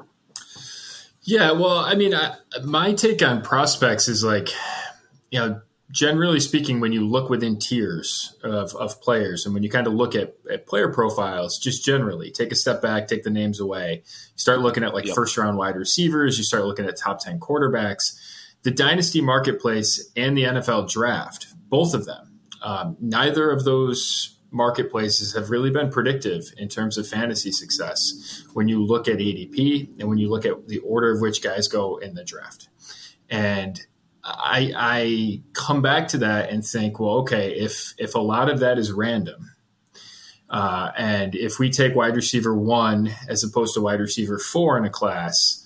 Yeah, 1.23 1.53
well, 1.53 1.79
I 1.79 1.95
mean, 1.95 2.15
I, 2.15 2.37
my 2.65 2.95
take 2.95 3.23
on 3.23 3.43
prospects 3.43 4.09
is 4.09 4.25
like, 4.25 4.49
you 5.31 5.39
know, 5.39 5.61
generally 5.91 6.41
speaking, 6.41 6.81
when 6.81 6.93
you 6.93 7.07
look 7.07 7.29
within 7.31 7.59
tiers 7.59 8.35
of, 8.43 8.75
of 8.75 9.01
players 9.01 9.45
and 9.45 9.55
when 9.55 9.63
you 9.63 9.71
kind 9.71 9.87
of 9.87 9.93
look 9.93 10.15
at, 10.15 10.35
at 10.51 10.67
player 10.67 10.89
profiles, 10.89 11.59
just 11.59 11.85
generally 11.85 12.31
take 12.31 12.51
a 12.51 12.55
step 12.55 12.81
back, 12.81 13.09
take 13.09 13.25
the 13.25 13.31
names 13.31 13.61
away, 13.61 14.03
you 14.05 14.39
start 14.39 14.61
looking 14.61 14.83
at 14.83 14.95
like 14.95 15.05
yep. 15.07 15.15
first 15.15 15.37
round 15.37 15.57
wide 15.59 15.77
receivers, 15.77 16.39
you 16.39 16.45
start 16.45 16.65
looking 16.65 16.87
at 16.87 16.97
top 16.97 17.21
10 17.21 17.41
quarterbacks. 17.41 18.19
The 18.63 18.71
dynasty 18.71 19.21
marketplace 19.21 20.11
and 20.17 20.37
the 20.37 20.45
NFL 20.45 20.91
draft, 20.91 21.47
both 21.69 21.95
of 21.95 22.07
them, 22.07 22.28
um, 22.63 22.97
neither 23.01 23.51
of 23.51 23.65
those 23.65 24.39
marketplaces 24.51 25.35
have 25.35 25.51
really 25.51 25.71
been 25.71 25.91
predictive 25.91 26.53
in 26.57 26.69
terms 26.69 26.97
of 26.97 27.07
fantasy 27.07 27.53
success 27.53 28.45
when 28.55 28.69
you 28.69 28.83
look 28.83 29.07
at 29.07 29.19
ADP 29.19 30.01
and 30.01 30.09
when 30.09 30.19
you 30.19 30.31
look 30.31 30.47
at 30.47 30.69
the 30.69 30.79
order 30.79 31.13
of 31.13 31.21
which 31.21 31.43
guys 31.43 31.69
go 31.69 31.99
in 31.99 32.15
the 32.15 32.25
draft. 32.25 32.69
And 33.29 33.79
I, 34.25 34.73
I 34.77 35.43
come 35.53 35.83
back 35.83 36.09
to 36.09 36.19
that 36.19 36.51
and 36.51 36.65
think, 36.65 36.99
well, 36.99 37.19
okay, 37.19 37.51
if 37.59 37.95
if 37.99 38.15
a 38.15 38.21
lot 38.21 38.51
of 38.51 38.61
that 38.61 38.79
is 38.79 38.93
random, 38.93 39.53
uh, 40.51 40.91
and 40.97 41.35
if 41.35 41.59
we 41.59 41.71
take 41.71 41.95
wide 41.95 42.17
receiver 42.17 42.55
one 42.55 43.11
as 43.29 43.45
opposed 43.45 43.75
to 43.75 43.81
wide 43.81 44.01
receiver 44.01 44.39
four 44.39 44.79
in 44.79 44.85
a 44.85 44.91
class, 44.91 45.65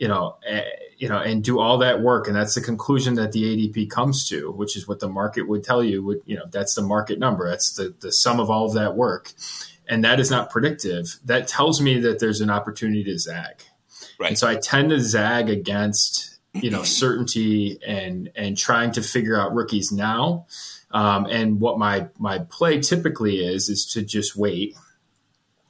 you 0.00 0.08
know, 0.08 0.36
eh, 0.46 0.64
you 0.96 1.08
know, 1.10 1.18
and 1.18 1.44
do 1.44 1.60
all 1.60 1.76
that 1.78 2.00
work. 2.00 2.26
And 2.26 2.34
that's 2.34 2.54
the 2.54 2.62
conclusion 2.62 3.14
that 3.16 3.32
the 3.32 3.42
ADP 3.44 3.90
comes 3.90 4.26
to, 4.30 4.50
which 4.50 4.74
is 4.74 4.88
what 4.88 4.98
the 4.98 5.08
market 5.08 5.42
would 5.42 5.62
tell 5.62 5.84
you. 5.84 6.02
Would 6.02 6.22
you 6.24 6.36
know, 6.36 6.46
that's 6.50 6.74
the 6.74 6.82
market 6.82 7.18
number. 7.18 7.48
That's 7.48 7.74
the 7.74 7.94
the 8.00 8.10
sum 8.10 8.40
of 8.40 8.50
all 8.50 8.66
of 8.66 8.74
that 8.74 8.96
work, 8.96 9.32
and 9.86 10.02
that 10.02 10.18
is 10.18 10.30
not 10.30 10.48
predictive. 10.48 11.20
That 11.26 11.48
tells 11.48 11.82
me 11.82 12.00
that 12.00 12.18
there's 12.18 12.40
an 12.40 12.48
opportunity 12.48 13.04
to 13.04 13.18
zag. 13.18 13.62
Right. 14.18 14.28
And 14.28 14.38
so 14.38 14.48
I 14.48 14.56
tend 14.56 14.88
to 14.88 15.00
zag 15.00 15.50
against 15.50 16.38
you 16.54 16.70
know 16.70 16.82
certainty 16.82 17.78
and 17.86 18.30
and 18.34 18.56
trying 18.56 18.92
to 18.92 19.02
figure 19.02 19.38
out 19.38 19.54
rookies 19.54 19.92
now. 19.92 20.46
Um, 20.92 21.26
and 21.26 21.60
what 21.60 21.78
my 21.78 22.08
my 22.18 22.38
play 22.38 22.80
typically 22.80 23.44
is 23.44 23.68
is 23.68 23.84
to 23.92 24.02
just 24.02 24.34
wait, 24.34 24.76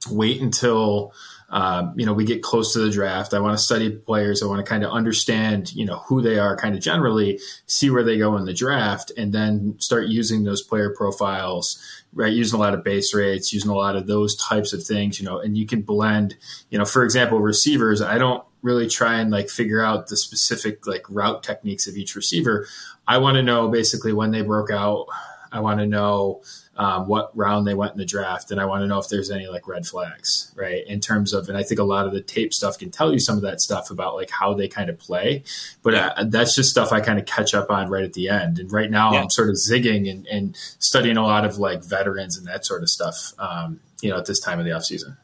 wait 0.08 0.40
until 0.40 1.12
um, 1.50 1.94
you 1.96 2.06
know, 2.06 2.12
we 2.12 2.24
get 2.24 2.42
close 2.42 2.72
to 2.72 2.78
the 2.78 2.90
draft. 2.90 3.34
I 3.34 3.40
want 3.40 3.58
to 3.58 3.62
study 3.62 3.90
players. 3.90 4.42
I 4.42 4.46
want 4.46 4.64
to 4.64 4.68
kind 4.68 4.84
of 4.84 4.92
understand, 4.92 5.74
you 5.74 5.84
know, 5.84 5.98
who 6.06 6.22
they 6.22 6.38
are 6.38 6.56
kind 6.56 6.76
of 6.76 6.80
generally, 6.80 7.40
see 7.66 7.90
where 7.90 8.04
they 8.04 8.18
go 8.18 8.36
in 8.36 8.44
the 8.44 8.54
draft, 8.54 9.10
and 9.16 9.32
then 9.32 9.74
start 9.78 10.06
using 10.06 10.44
those 10.44 10.62
player 10.62 10.90
profiles, 10.90 11.82
right? 12.12 12.32
Using 12.32 12.58
a 12.58 12.62
lot 12.62 12.74
of 12.74 12.84
base 12.84 13.12
rates, 13.12 13.52
using 13.52 13.70
a 13.70 13.74
lot 13.74 13.96
of 13.96 14.06
those 14.06 14.36
types 14.36 14.72
of 14.72 14.84
things, 14.84 15.18
you 15.18 15.26
know, 15.26 15.40
and 15.40 15.58
you 15.58 15.66
can 15.66 15.82
blend, 15.82 16.36
you 16.70 16.78
know, 16.78 16.84
for 16.84 17.02
example, 17.02 17.40
receivers. 17.40 18.00
I 18.00 18.16
don't 18.16 18.44
really 18.62 18.88
try 18.88 19.18
and 19.18 19.30
like 19.30 19.48
figure 19.48 19.84
out 19.84 20.06
the 20.06 20.16
specific 20.16 20.86
like 20.86 21.04
route 21.08 21.42
techniques 21.42 21.88
of 21.88 21.96
each 21.96 22.14
receiver. 22.14 22.66
I 23.08 23.18
want 23.18 23.36
to 23.36 23.42
know 23.42 23.68
basically 23.68 24.12
when 24.12 24.30
they 24.30 24.42
broke 24.42 24.70
out. 24.70 25.06
I 25.52 25.58
want 25.58 25.80
to 25.80 25.86
know 25.86 26.42
um, 26.80 27.06
what 27.08 27.36
round 27.36 27.66
they 27.66 27.74
went 27.74 27.92
in 27.92 27.98
the 27.98 28.06
draft, 28.06 28.50
and 28.50 28.58
I 28.58 28.64
want 28.64 28.80
to 28.80 28.86
know 28.86 28.98
if 28.98 29.10
there's 29.10 29.30
any 29.30 29.46
like 29.48 29.68
red 29.68 29.86
flags, 29.86 30.50
right? 30.56 30.82
In 30.86 30.98
terms 30.98 31.34
of, 31.34 31.50
and 31.50 31.58
I 31.58 31.62
think 31.62 31.78
a 31.78 31.84
lot 31.84 32.06
of 32.06 32.14
the 32.14 32.22
tape 32.22 32.54
stuff 32.54 32.78
can 32.78 32.90
tell 32.90 33.12
you 33.12 33.18
some 33.18 33.36
of 33.36 33.42
that 33.42 33.60
stuff 33.60 33.90
about 33.90 34.14
like 34.14 34.30
how 34.30 34.54
they 34.54 34.66
kind 34.66 34.88
of 34.88 34.98
play, 34.98 35.42
but 35.82 35.92
yeah. 35.92 36.14
uh, 36.16 36.24
that's 36.24 36.54
just 36.54 36.70
stuff 36.70 36.90
I 36.90 37.02
kind 37.02 37.18
of 37.18 37.26
catch 37.26 37.52
up 37.52 37.70
on 37.70 37.90
right 37.90 38.02
at 38.02 38.14
the 38.14 38.30
end. 38.30 38.58
And 38.58 38.72
right 38.72 38.90
now, 38.90 39.12
yeah. 39.12 39.20
I'm 39.20 39.28
sort 39.28 39.50
of 39.50 39.56
zigging 39.56 40.10
and, 40.10 40.26
and, 40.28 40.56
studying 40.78 41.18
a 41.18 41.22
lot 41.22 41.44
of 41.44 41.58
like 41.58 41.84
veterans 41.84 42.38
and 42.38 42.46
that 42.46 42.64
sort 42.64 42.82
of 42.82 42.88
stuff, 42.88 43.34
um, 43.38 43.78
you 44.00 44.08
know, 44.08 44.16
at 44.16 44.24
this 44.24 44.40
time 44.40 44.58
of 44.58 44.64
the 44.64 44.70
offseason. 44.70 45.18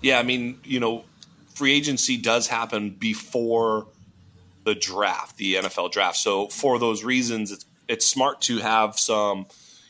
Yeah, 0.00 0.18
I 0.18 0.22
mean, 0.22 0.60
you 0.64 0.80
know, 0.80 1.04
free 1.54 1.72
agency 1.72 2.16
does 2.16 2.46
happen 2.46 2.88
before 2.88 3.86
the 4.64 4.74
draft, 4.74 5.36
the 5.36 5.56
NFL 5.56 5.92
draft. 5.92 6.16
So 6.16 6.48
for 6.48 6.78
those 6.78 7.04
reasons, 7.04 7.52
it's 7.52 7.66
it's 7.86 8.06
smart 8.06 8.40
to 8.42 8.58
have 8.60 8.98
some, 8.98 9.44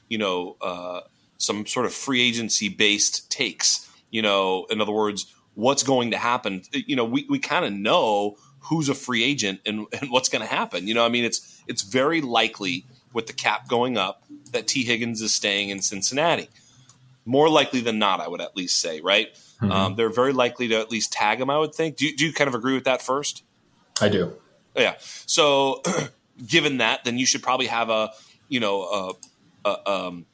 you 0.09 0.19
know, 0.19 0.57
uh, 0.61 1.03
some 1.43 1.67
sort 1.67 1.87
of 1.87 1.93
free 1.93 2.23
agency 2.23 2.69
based 2.69 3.31
takes. 3.31 3.89
You 4.11 4.23
know, 4.23 4.67
in 4.71 4.81
other 4.81 4.93
words, 4.93 5.33
what's 5.55 5.83
going 5.83 6.11
to 6.13 6.19
happen? 6.19 6.63
You 6.73 6.97
know, 6.97 7.05
we, 7.05 7.27
we 7.29 7.39
kind 7.39 7.65
of 7.65 7.73
know 7.73 8.37
who's 8.61 8.89
a 8.89 8.95
free 8.95 9.25
agent 9.25 9.61
and, 9.67 9.87
and 10.01 10.11
what's 10.11 10.29
going 10.29 10.43
to 10.43 10.49
happen. 10.49 10.87
You 10.87 10.95
know, 10.95 11.05
I 11.05 11.09
mean, 11.09 11.25
it's 11.25 11.63
it's 11.67 11.83
very 11.83 12.21
likely 12.21 12.87
with 13.13 13.27
the 13.27 13.33
cap 13.33 13.69
going 13.69 13.99
up 13.99 14.23
that 14.53 14.67
T. 14.67 14.85
Higgins 14.85 15.21
is 15.21 15.35
staying 15.35 15.71
in 15.71 15.83
Cincinnati. 15.83 16.49
More 17.25 17.49
likely 17.49 17.81
than 17.81 17.99
not, 17.99 18.21
I 18.21 18.27
would 18.27 18.41
at 18.41 18.57
least 18.57 18.81
say, 18.81 19.01
right? 19.01 19.33
Mm-hmm. 19.35 19.71
Um, 19.71 19.95
they're 19.95 20.11
very 20.11 20.33
likely 20.33 20.69
to 20.69 20.81
at 20.81 20.91
least 20.91 21.13
tag 21.13 21.41
him. 21.41 21.51
I 21.51 21.59
would 21.59 21.75
think. 21.75 21.97
Do 21.97 22.07
you, 22.07 22.17
do 22.17 22.27
you 22.27 22.33
kind 22.33 22.49
of 22.49 22.55
agree 22.55 22.75
with 22.75 22.85
that 22.85 23.01
first? 23.01 23.45
I 24.01 24.09
do. 24.09 24.35
Yeah. 24.77 24.95
So, 24.99 25.83
given 26.47 26.79
that, 26.79 27.05
then 27.05 27.19
you 27.19 27.27
should 27.27 27.43
probably 27.43 27.67
have 27.67 27.91
a 27.91 28.11
you 28.49 28.59
know 28.59 28.83
a, 29.65 29.69
a 29.69 29.91
um, 29.91 30.27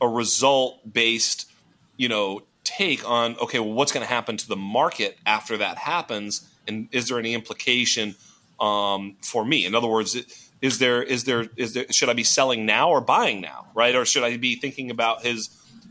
a 0.00 0.08
result 0.08 0.92
based, 0.92 1.50
you 1.96 2.08
know, 2.08 2.42
take 2.64 3.08
on 3.08 3.36
okay, 3.36 3.58
well, 3.60 3.72
what's 3.72 3.92
going 3.92 4.04
to 4.04 4.12
happen 4.12 4.36
to 4.36 4.48
the 4.48 4.56
market 4.56 5.16
after 5.24 5.56
that 5.56 5.78
happens, 5.78 6.48
and 6.66 6.88
is 6.92 7.08
there 7.08 7.18
any 7.18 7.32
implication 7.32 8.16
um, 8.60 9.16
for 9.22 9.44
me? 9.44 9.64
In 9.64 9.74
other 9.74 9.86
words, 9.86 10.16
is 10.60 10.78
there 10.78 11.02
is 11.02 11.24
there 11.24 11.46
is 11.56 11.74
there 11.74 11.86
should 11.90 12.08
I 12.08 12.14
be 12.14 12.24
selling 12.24 12.66
now 12.66 12.90
or 12.90 13.00
buying 13.00 13.40
now, 13.40 13.66
right? 13.74 13.94
Or 13.94 14.04
should 14.04 14.24
I 14.24 14.36
be 14.36 14.56
thinking 14.56 14.90
about 14.90 15.22
his 15.22 15.50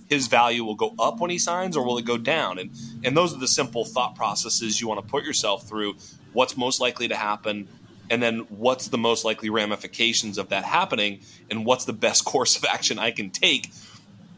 his 0.10 0.28
value 0.28 0.64
will 0.64 0.76
go 0.76 0.94
up 1.00 1.20
when 1.20 1.32
he 1.32 1.40
signs 1.40 1.76
or 1.76 1.86
will 1.86 1.98
it 1.98 2.06
go 2.06 2.18
down? 2.18 2.60
And 2.60 2.72
and 3.04 3.16
those 3.16 3.34
are 3.34 3.40
the 3.40 3.48
simple 3.48 3.86
thought 3.86 4.16
processes 4.16 4.82
you 4.82 4.88
want 4.88 5.02
to 5.02 5.10
put 5.10 5.24
yourself 5.24 5.68
through. 5.68 5.96
What's 6.34 6.58
most 6.58 6.82
likely 6.82 7.08
to 7.08 7.16
happen? 7.16 7.68
And 8.10 8.22
then 8.22 8.40
what's 8.50 8.90
the 8.90 9.00
most 9.00 9.26
likely 9.26 9.50
ramifications 9.50 10.38
of 10.38 10.50
that 10.50 10.64
happening? 10.64 11.22
And 11.50 11.66
what's 11.66 11.86
the 11.86 11.94
best 11.94 12.26
course 12.34 12.58
of 12.58 12.66
action 12.66 13.00
I 13.00 13.12
can 13.12 13.30
take 13.30 13.72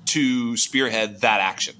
to 0.07 0.57
spearhead 0.57 1.21
that 1.21 1.41
action? 1.41 1.75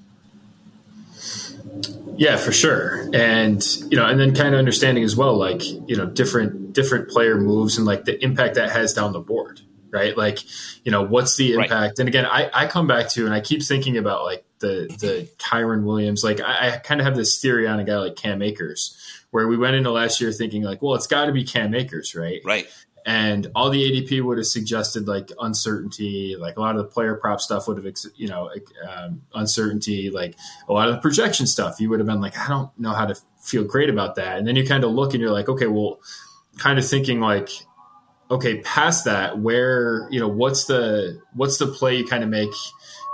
Yeah, 2.16 2.36
for 2.36 2.52
sure. 2.52 3.08
And 3.14 3.64
you 3.90 3.96
know, 3.96 4.04
and 4.04 4.18
then 4.18 4.34
kind 4.34 4.54
of 4.54 4.58
understanding 4.58 5.04
as 5.04 5.14
well, 5.14 5.36
like, 5.36 5.62
you 5.64 5.96
know, 5.96 6.06
different 6.06 6.72
different 6.72 7.08
player 7.10 7.36
moves 7.36 7.76
and 7.76 7.86
like 7.86 8.04
the 8.04 8.22
impact 8.22 8.56
that 8.56 8.70
has 8.70 8.92
down 8.92 9.12
the 9.12 9.20
board. 9.20 9.60
Right. 9.90 10.16
Like, 10.16 10.40
you 10.84 10.92
know, 10.92 11.02
what's 11.02 11.36
the 11.36 11.54
impact? 11.54 11.72
Right. 11.72 11.98
And 11.98 12.08
again, 12.08 12.26
I, 12.26 12.50
I 12.52 12.66
come 12.66 12.86
back 12.86 13.08
to 13.10 13.24
and 13.24 13.32
I 13.32 13.40
keep 13.40 13.62
thinking 13.62 13.96
about 13.96 14.24
like 14.24 14.44
the 14.58 14.86
the 14.98 15.28
Kyren 15.38 15.84
Williams. 15.84 16.22
Like 16.22 16.40
I, 16.40 16.74
I 16.74 16.76
kind 16.78 17.00
of 17.00 17.06
have 17.06 17.16
this 17.16 17.40
theory 17.40 17.66
on 17.66 17.78
a 17.80 17.84
guy 17.84 17.96
like 17.96 18.16
Cam 18.16 18.42
Akers, 18.42 18.98
where 19.30 19.48
we 19.48 19.56
went 19.56 19.76
into 19.76 19.90
last 19.90 20.20
year 20.20 20.30
thinking 20.32 20.62
like, 20.62 20.82
well, 20.82 20.94
it's 20.94 21.06
got 21.06 21.26
to 21.26 21.32
be 21.32 21.44
Cam 21.44 21.74
Akers, 21.74 22.14
right? 22.14 22.40
Right 22.44 22.68
and 23.08 23.50
all 23.54 23.70
the 23.70 23.90
ADP 23.90 24.22
would 24.22 24.36
have 24.36 24.46
suggested 24.46 25.08
like 25.08 25.32
uncertainty, 25.40 26.36
like 26.38 26.58
a 26.58 26.60
lot 26.60 26.76
of 26.76 26.82
the 26.82 26.88
player 26.88 27.14
prop 27.14 27.40
stuff 27.40 27.66
would 27.66 27.82
have, 27.82 27.94
you 28.16 28.28
know, 28.28 28.50
um, 28.86 29.22
uncertainty, 29.34 30.10
like 30.10 30.36
a 30.68 30.74
lot 30.74 30.90
of 30.90 30.96
the 30.96 31.00
projection 31.00 31.46
stuff. 31.46 31.80
You 31.80 31.88
would 31.88 32.00
have 32.00 32.06
been 32.06 32.20
like, 32.20 32.36
I 32.36 32.48
don't 32.48 32.70
know 32.78 32.92
how 32.92 33.06
to 33.06 33.18
feel 33.40 33.64
great 33.64 33.88
about 33.88 34.16
that. 34.16 34.36
And 34.36 34.46
then 34.46 34.56
you 34.56 34.66
kind 34.66 34.84
of 34.84 34.90
look 34.90 35.14
and 35.14 35.22
you're 35.22 35.32
like, 35.32 35.48
okay, 35.48 35.66
well, 35.66 36.00
kind 36.58 36.78
of 36.78 36.86
thinking 36.86 37.18
like, 37.18 37.48
okay, 38.30 38.60
past 38.60 39.06
that, 39.06 39.38
where 39.38 40.06
you 40.10 40.20
know, 40.20 40.28
what's 40.28 40.66
the 40.66 41.18
what's 41.32 41.56
the 41.56 41.66
play 41.66 41.96
you 41.96 42.06
kind 42.06 42.22
of 42.22 42.28
make 42.28 42.52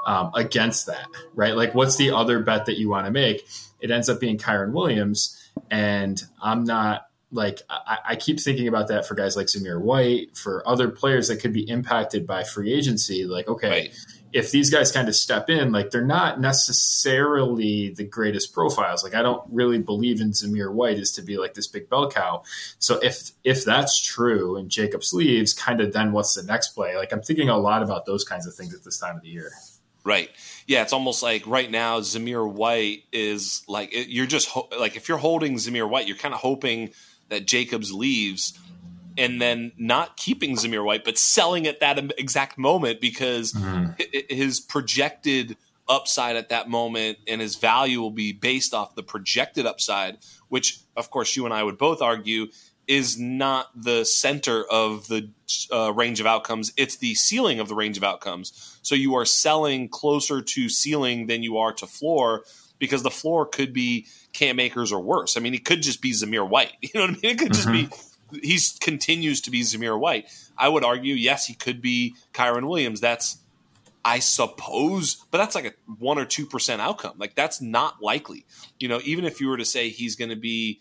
um, 0.06 0.32
against 0.34 0.86
that, 0.86 1.06
right? 1.34 1.54
Like, 1.54 1.72
what's 1.72 1.94
the 1.94 2.10
other 2.10 2.40
bet 2.40 2.66
that 2.66 2.78
you 2.78 2.88
want 2.88 3.06
to 3.06 3.12
make? 3.12 3.46
It 3.80 3.92
ends 3.92 4.08
up 4.08 4.18
being 4.18 4.38
Kyren 4.38 4.72
Williams, 4.72 5.40
and 5.70 6.20
I'm 6.42 6.64
not 6.64 7.06
like 7.35 7.61
I, 7.69 7.99
I, 8.11 8.17
keep 8.17 8.41
thinking 8.41 8.69
about 8.69 8.88
that 8.88 9.07
for 9.07 9.14
guys 9.14 9.37
like 9.37 9.49
Zamir 9.49 9.81
White, 9.81 10.37
for 10.37 10.67
other 10.67 10.88
players 10.88 11.29
that 11.29 11.41
could 11.41 11.53
be 11.53 11.69
impacted 11.69 12.26
by 12.26 12.45
free 12.45 12.73
agency. 12.73 13.25
Like, 13.26 13.49
okay, 13.49 13.69
right. 13.69 13.95
if 14.33 14.53
these 14.53 14.71
guys 14.71 14.93
kind 14.93 15.09
of 15.09 15.17
step 15.17 15.50
in, 15.50 15.73
like 15.73 15.91
they're 15.91 16.05
not 16.05 16.41
necessarily 16.41 17.91
the 17.91 18.05
greatest 18.05 18.55
profiles. 18.55 19.03
Like, 19.03 19.14
I 19.14 19.23
don't 19.23 19.43
really 19.50 19.79
believe 19.79 20.21
in 20.21 20.31
Zamir 20.31 20.73
White 20.73 20.99
is 20.99 21.11
to 21.12 21.23
be 21.23 21.37
like 21.37 21.55
this 21.55 21.67
big 21.67 21.91
bell 21.91 22.09
cow. 22.11 22.45
So 22.79 22.99
if 23.03 23.33
if 23.43 23.64
that's 23.64 24.00
true 24.00 24.57
and 24.57 24.71
Jacobs 24.71 25.12
leaves, 25.12 25.53
kind 25.53 25.81
of 25.81 25.93
then 25.93 26.12
what's 26.12 26.35
the 26.35 26.45
next 26.45 26.69
play? 26.69 26.97
Like, 26.97 27.12
I'm 27.12 27.23
thinking 27.23 27.49
a 27.49 27.59
lot 27.59 27.83
about 27.83 28.07
those 28.07 28.25
kinds 28.25 28.47
of 28.47 28.55
things 28.55 28.75
at 28.75 28.85
this 28.85 28.99
time 28.99 29.17
of 29.17 29.23
the 29.23 29.29
year. 29.29 29.50
Right. 30.05 30.31
Yeah, 30.67 30.83
it's 30.83 30.93
almost 30.93 31.23
like 31.23 31.47
right 31.47 31.71
now 31.71 32.00
Zamir 32.00 32.49
White 32.49 33.05
is 33.11 33.62
like 33.67 33.91
you're 33.93 34.26
just 34.26 34.49
ho- 34.49 34.69
like 34.79 34.97
if 34.97 35.09
you're 35.09 35.19
holding 35.19 35.55
Zamir 35.55 35.88
White, 35.88 36.07
you're 36.07 36.19
kind 36.19 36.35
of 36.35 36.41
hoping 36.41 36.91
that 37.28 37.47
Jacobs 37.47 37.93
leaves 37.93 38.59
and 39.16 39.40
then 39.40 39.73
not 39.76 40.16
keeping 40.16 40.57
Zamir 40.57 40.85
White, 40.85 41.04
but 41.04 41.19
selling 41.19 41.66
at 41.66 41.81
that 41.81 41.99
exact 42.19 42.59
moment 42.59 43.00
because 43.00 43.52
mm-hmm. 43.52 43.93
his 44.28 44.61
projected 44.61 45.57
upside 45.88 46.37
at 46.37 46.49
that 46.49 46.69
moment 46.69 47.19
and 47.28 47.40
his 47.40 47.57
value 47.57 48.00
will 48.00 48.11
be 48.11 48.33
based 48.33 48.75
off 48.75 48.95
the 48.95 49.02
projected 49.02 49.66
upside, 49.66 50.19
which, 50.49 50.81
of 50.97 51.11
course, 51.11 51.37
you 51.37 51.45
and 51.45 51.54
I 51.54 51.62
would 51.62 51.78
both 51.78 52.02
argue 52.02 52.47
is 52.87 53.19
not 53.19 53.69
the 53.75 54.04
center 54.04 54.64
of 54.71 55.09
the 55.09 55.31
uh, 55.73 55.93
range 55.93 56.21
of 56.21 56.26
outcomes. 56.26 56.73
It's 56.76 56.97
the 56.97 57.14
ceiling 57.14 57.61
of 57.61 57.69
the 57.69 57.75
range 57.75 57.97
of 57.97 58.04
outcomes. 58.04 58.78
So 58.83 58.95
you 58.95 59.14
are 59.14 59.25
selling 59.25 59.88
closer 59.88 60.43
to 60.43 60.69
ceiling 60.69 61.26
than 61.26 61.43
you 61.43 61.59
are 61.59 61.73
to 61.75 61.87
floor 61.87 62.45
because 62.78 63.02
the 63.02 63.11
floor 63.11 63.47
could 63.47 63.73
be 63.73 64.07
Cam 64.35 64.61
Akers 64.61 64.93
or 64.93 65.00
worse. 65.00 65.37
I 65.37 65.41
mean, 65.41 65.53
he 65.53 65.59
could 65.59 65.83
just 65.83 66.03
be 66.03 66.12
Zamir 66.12 66.49
White. 66.49 66.73
You 66.83 66.91
know 66.95 67.00
what 67.03 67.11
I 67.11 67.12
mean? 67.12 67.21
It 67.23 67.38
could 67.38 67.55
just 67.55 67.69
mm-hmm. 67.69 67.91
be 67.91 68.49
he 68.49 68.59
continues 68.81 69.41
to 69.43 69.50
be 69.50 69.62
Zamir 69.62 69.99
White. 69.99 70.26
I 70.59 70.69
would 70.69 70.85
argue, 70.85 71.14
yes, 71.14 71.47
he 71.47 71.55
could 71.55 71.81
be 71.81 72.14
Kyren 72.33 72.69
Williams. 72.69 73.00
That's 73.00 73.38
I 74.05 74.19
suppose, 74.19 75.25
but 75.31 75.38
that's 75.38 75.55
like 75.55 75.64
a 75.64 75.73
one 75.99 76.19
or 76.19 76.26
two 76.26 76.47
percent 76.47 76.83
outcome. 76.83 77.14
Like 77.17 77.35
that's 77.35 77.62
not 77.62 78.03
likely. 78.03 78.45
You 78.79 78.88
know, 78.88 79.00
even 79.05 79.25
if 79.25 79.41
you 79.41 79.49
were 79.49 79.57
to 79.57 79.64
say 79.64 79.88
he's 79.88 80.17
going 80.17 80.29
to 80.29 80.37
be, 80.37 80.81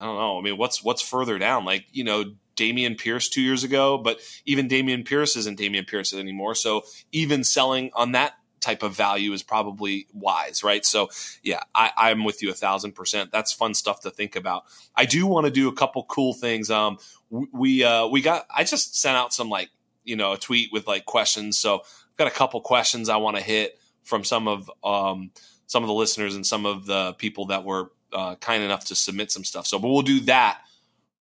I 0.00 0.06
don't 0.06 0.16
know. 0.16 0.38
I 0.38 0.42
mean, 0.42 0.56
what's 0.56 0.82
what's 0.82 1.02
further 1.02 1.38
down? 1.38 1.64
Like 1.64 1.84
you 1.92 2.04
know, 2.04 2.24
Dameon 2.56 2.98
Pierce 2.98 3.28
two 3.28 3.42
years 3.42 3.62
ago, 3.62 3.98
but 3.98 4.20
even 4.46 4.68
Dameon 4.68 5.04
Pierce 5.04 5.36
isn't 5.36 5.58
Dameon 5.58 5.86
Pierce 5.86 6.14
anymore. 6.14 6.54
So 6.54 6.82
even 7.12 7.44
selling 7.44 7.90
on 7.94 8.12
that 8.12 8.34
type 8.66 8.82
of 8.82 8.94
value 8.94 9.32
is 9.32 9.42
probably 9.42 10.08
wise, 10.12 10.64
right? 10.64 10.84
So, 10.84 11.08
yeah, 11.42 11.60
I, 11.74 11.92
I'm 11.96 12.24
with 12.24 12.42
you 12.42 12.50
a 12.50 12.54
thousand 12.54 12.92
percent. 12.92 13.30
That's 13.30 13.52
fun 13.52 13.74
stuff 13.74 14.00
to 14.00 14.10
think 14.10 14.34
about. 14.34 14.64
I 14.94 15.06
do 15.06 15.26
want 15.26 15.46
to 15.46 15.52
do 15.52 15.68
a 15.68 15.72
couple 15.72 16.04
cool 16.04 16.34
things. 16.34 16.68
Um, 16.70 16.98
we 17.30 17.84
uh, 17.84 18.08
we 18.08 18.20
got. 18.20 18.46
I 18.54 18.64
just 18.64 19.00
sent 19.00 19.16
out 19.16 19.32
some 19.32 19.48
like 19.48 19.70
you 20.04 20.16
know 20.16 20.32
a 20.32 20.36
tweet 20.36 20.72
with 20.72 20.86
like 20.86 21.04
questions. 21.04 21.58
So 21.58 21.76
I've 21.76 22.16
got 22.16 22.26
a 22.26 22.32
couple 22.32 22.60
questions 22.60 23.08
I 23.08 23.16
want 23.18 23.36
to 23.36 23.42
hit 23.42 23.78
from 24.02 24.24
some 24.24 24.48
of 24.48 24.70
um, 24.82 25.30
some 25.66 25.82
of 25.82 25.88
the 25.88 25.94
listeners 25.94 26.34
and 26.34 26.44
some 26.44 26.66
of 26.66 26.86
the 26.86 27.14
people 27.14 27.46
that 27.46 27.64
were 27.64 27.92
uh, 28.12 28.34
kind 28.36 28.62
enough 28.62 28.86
to 28.86 28.96
submit 28.96 29.30
some 29.30 29.44
stuff. 29.44 29.66
So, 29.66 29.78
but 29.78 29.88
we'll 29.88 30.02
do 30.02 30.20
that 30.20 30.60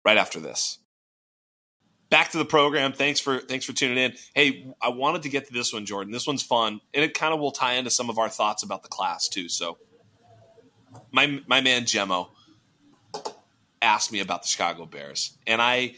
right 0.06 0.18
after 0.18 0.40
this 0.40 0.78
back 2.14 2.30
to 2.30 2.38
the 2.38 2.46
program. 2.46 2.94
Thanks 2.94 3.20
for 3.20 3.40
thanks 3.40 3.66
for 3.66 3.74
tuning 3.74 3.98
in. 3.98 4.14
Hey, 4.36 4.68
I 4.80 4.90
wanted 4.90 5.24
to 5.24 5.30
get 5.30 5.48
to 5.48 5.54
this 5.54 5.74
one, 5.74 5.84
Jordan. 5.84 6.14
This 6.14 6.28
one's 6.28 6.44
fun, 6.44 6.80
and 6.94 7.04
it 7.04 7.16
kind 7.16 7.34
of 7.34 7.40
will 7.40 7.52
tie 7.52 7.74
into 7.74 7.90
some 7.90 8.08
of 8.08 8.20
our 8.20 8.30
thoughts 8.30 8.62
about 8.62 8.84
the 8.84 8.90
class 8.90 9.28
too. 9.28 9.50
So, 9.50 9.80
my 11.12 11.42
my 11.48 11.60
man 11.60 11.86
Gemo 11.86 12.30
asked 13.82 14.12
me 14.12 14.20
about 14.20 14.44
the 14.44 14.48
Chicago 14.48 14.86
Bears, 14.86 15.36
and 15.48 15.60
I 15.60 15.96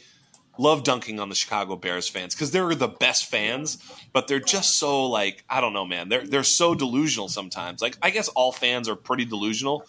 love 0.58 0.86
dunking 0.86 1.20
on 1.20 1.28
the 1.28 1.36
Chicago 1.36 1.76
Bears 1.76 2.08
fans 2.08 2.34
because 2.34 2.52
they're 2.52 2.74
the 2.76 2.88
best 2.88 3.26
fans, 3.26 3.78
but 4.14 4.30
they're 4.30 4.40
just 4.40 4.80
so 4.80 5.08
like 5.08 5.44
I 5.50 5.60
don't 5.60 5.74
know, 5.74 5.86
man. 5.86 6.08
They're 6.08 6.26
they're 6.26 6.44
so 6.44 6.76
delusional 6.76 7.28
sometimes. 7.28 7.82
Like 7.82 7.98
I 8.02 8.10
guess 8.10 8.30
all 8.30 8.54
fans 8.54 8.88
are 8.88 8.96
pretty 8.96 9.26
delusional. 9.26 9.86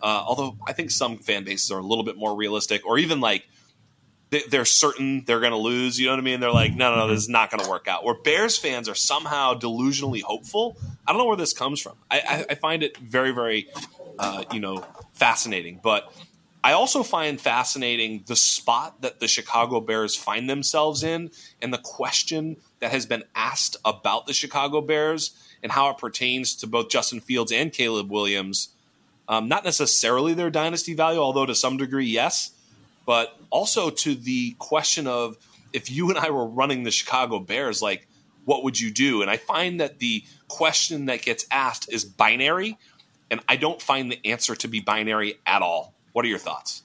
Uh, 0.00 0.24
although 0.26 0.56
I 0.66 0.72
think 0.72 0.90
some 0.90 1.18
fan 1.18 1.44
bases 1.44 1.70
are 1.70 1.78
a 1.78 1.84
little 1.84 2.04
bit 2.04 2.16
more 2.16 2.34
realistic, 2.34 2.86
or 2.86 2.96
even 2.96 3.20
like 3.20 3.46
they're 4.30 4.64
certain 4.64 5.24
they're 5.26 5.40
going 5.40 5.52
to 5.52 5.58
lose. 5.58 5.98
You 5.98 6.06
know 6.06 6.12
what 6.12 6.20
I 6.20 6.22
mean? 6.22 6.40
They're 6.40 6.52
like, 6.52 6.74
no, 6.74 6.92
no, 6.92 6.98
no, 7.00 7.08
this 7.08 7.22
is 7.22 7.28
not 7.28 7.50
going 7.50 7.62
to 7.62 7.68
work 7.68 7.88
out. 7.88 8.04
Where 8.04 8.14
Bears 8.14 8.56
fans 8.56 8.88
are 8.88 8.94
somehow 8.94 9.54
delusionally 9.54 10.22
hopeful. 10.22 10.76
I 11.06 11.12
don't 11.12 11.18
know 11.18 11.26
where 11.26 11.36
this 11.36 11.52
comes 11.52 11.80
from. 11.80 11.94
I, 12.10 12.20
I, 12.20 12.46
I 12.50 12.54
find 12.54 12.82
it 12.82 12.96
very, 12.96 13.32
very, 13.32 13.68
uh, 14.18 14.44
you 14.52 14.60
know, 14.60 14.84
fascinating. 15.14 15.80
But 15.82 16.12
I 16.62 16.72
also 16.72 17.02
find 17.02 17.40
fascinating 17.40 18.22
the 18.26 18.36
spot 18.36 19.02
that 19.02 19.18
the 19.18 19.26
Chicago 19.26 19.80
Bears 19.80 20.14
find 20.14 20.48
themselves 20.48 21.02
in, 21.02 21.30
and 21.60 21.72
the 21.72 21.78
question 21.78 22.56
that 22.78 22.92
has 22.92 23.06
been 23.06 23.24
asked 23.34 23.76
about 23.84 24.26
the 24.26 24.32
Chicago 24.32 24.80
Bears 24.80 25.32
and 25.62 25.72
how 25.72 25.90
it 25.90 25.98
pertains 25.98 26.54
to 26.56 26.66
both 26.66 26.88
Justin 26.88 27.20
Fields 27.20 27.50
and 27.50 27.72
Caleb 27.72 28.10
Williams. 28.10 28.68
Um, 29.28 29.48
not 29.48 29.64
necessarily 29.64 30.34
their 30.34 30.50
dynasty 30.50 30.94
value, 30.94 31.20
although 31.20 31.46
to 31.46 31.54
some 31.54 31.76
degree, 31.76 32.06
yes 32.06 32.52
but 33.10 33.36
also 33.50 33.90
to 33.90 34.14
the 34.14 34.52
question 34.60 35.08
of 35.08 35.36
if 35.72 35.90
you 35.90 36.10
and 36.10 36.16
I 36.16 36.30
were 36.30 36.46
running 36.46 36.84
the 36.84 36.92
Chicago 36.92 37.40
Bears, 37.40 37.82
like 37.82 38.06
what 38.44 38.62
would 38.62 38.78
you 38.78 38.92
do? 38.92 39.20
And 39.20 39.28
I 39.28 39.36
find 39.36 39.80
that 39.80 39.98
the 39.98 40.22
question 40.46 41.06
that 41.06 41.22
gets 41.22 41.44
asked 41.50 41.92
is 41.92 42.04
binary, 42.04 42.78
and 43.28 43.40
I 43.48 43.56
don't 43.56 43.82
find 43.82 44.12
the 44.12 44.24
answer 44.24 44.54
to 44.54 44.68
be 44.68 44.78
binary 44.78 45.40
at 45.44 45.60
all. 45.60 45.92
What 46.12 46.24
are 46.24 46.28
your 46.28 46.38
thoughts? 46.38 46.84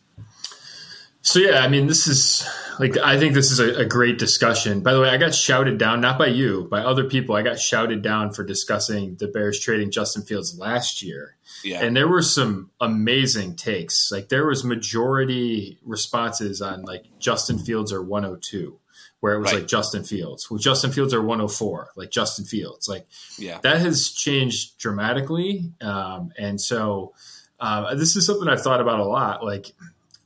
So 1.25 1.39
yeah, 1.39 1.59
I 1.59 1.67
mean, 1.67 1.87
this 1.87 2.07
is 2.07 2.47
like 2.79 2.97
I 2.97 3.17
think 3.17 3.33
this 3.33 3.51
is 3.51 3.59
a, 3.59 3.81
a, 3.81 3.85
great 3.85 4.19
discussion. 4.19 4.81
By 4.81 4.93
the 4.93 5.01
way, 5.01 5.09
I 5.09 5.17
got 5.17 5.33
shouted 5.33 5.79
down 5.79 5.99
not 5.99 6.19
by 6.19 6.27
you, 6.27 6.67
by 6.69 6.81
other 6.81 7.05
people. 7.05 7.35
I 7.35 7.41
got 7.41 7.59
shouted 7.59 8.03
down 8.03 8.31
for 8.31 8.43
discussing 8.43 9.15
the 9.15 9.27
Bears 9.27 9.59
trading 9.59 9.89
Justin 9.89 10.21
Fields 10.21 10.57
last 10.59 11.01
year, 11.01 11.35
yeah. 11.65 11.81
And 11.83 11.95
there 11.95 12.07
were 12.07 12.21
some 12.21 12.69
amazing 12.79 13.55
takes. 13.55 14.11
Like 14.11 14.29
there 14.29 14.45
was 14.45 14.63
majority 14.63 15.79
responses 15.83 16.61
on 16.61 16.83
like 16.83 17.05
Justin 17.19 17.57
Fields 17.57 17.91
or 17.91 18.03
102, 18.03 18.79
where 19.19 19.33
it 19.33 19.39
was 19.39 19.51
right. 19.51 19.61
like 19.61 19.67
Justin 19.67 20.03
Fields. 20.03 20.49
Well, 20.49 20.59
Justin 20.59 20.91
Fields 20.91 21.13
are 21.13 21.21
104, 21.21 21.89
like 21.95 22.11
Justin 22.11 22.45
Fields. 22.45 22.87
Like 22.87 23.07
yeah. 23.39 23.59
that 23.63 23.79
has 23.79 24.11
changed 24.11 24.77
dramatically. 24.77 25.71
Um, 25.81 26.31
and 26.37 26.61
so 26.61 27.13
uh, 27.59 27.95
this 27.95 28.15
is 28.15 28.27
something 28.27 28.47
I've 28.47 28.61
thought 28.61 28.81
about 28.81 28.99
a 28.99 29.05
lot. 29.05 29.43
Like 29.43 29.71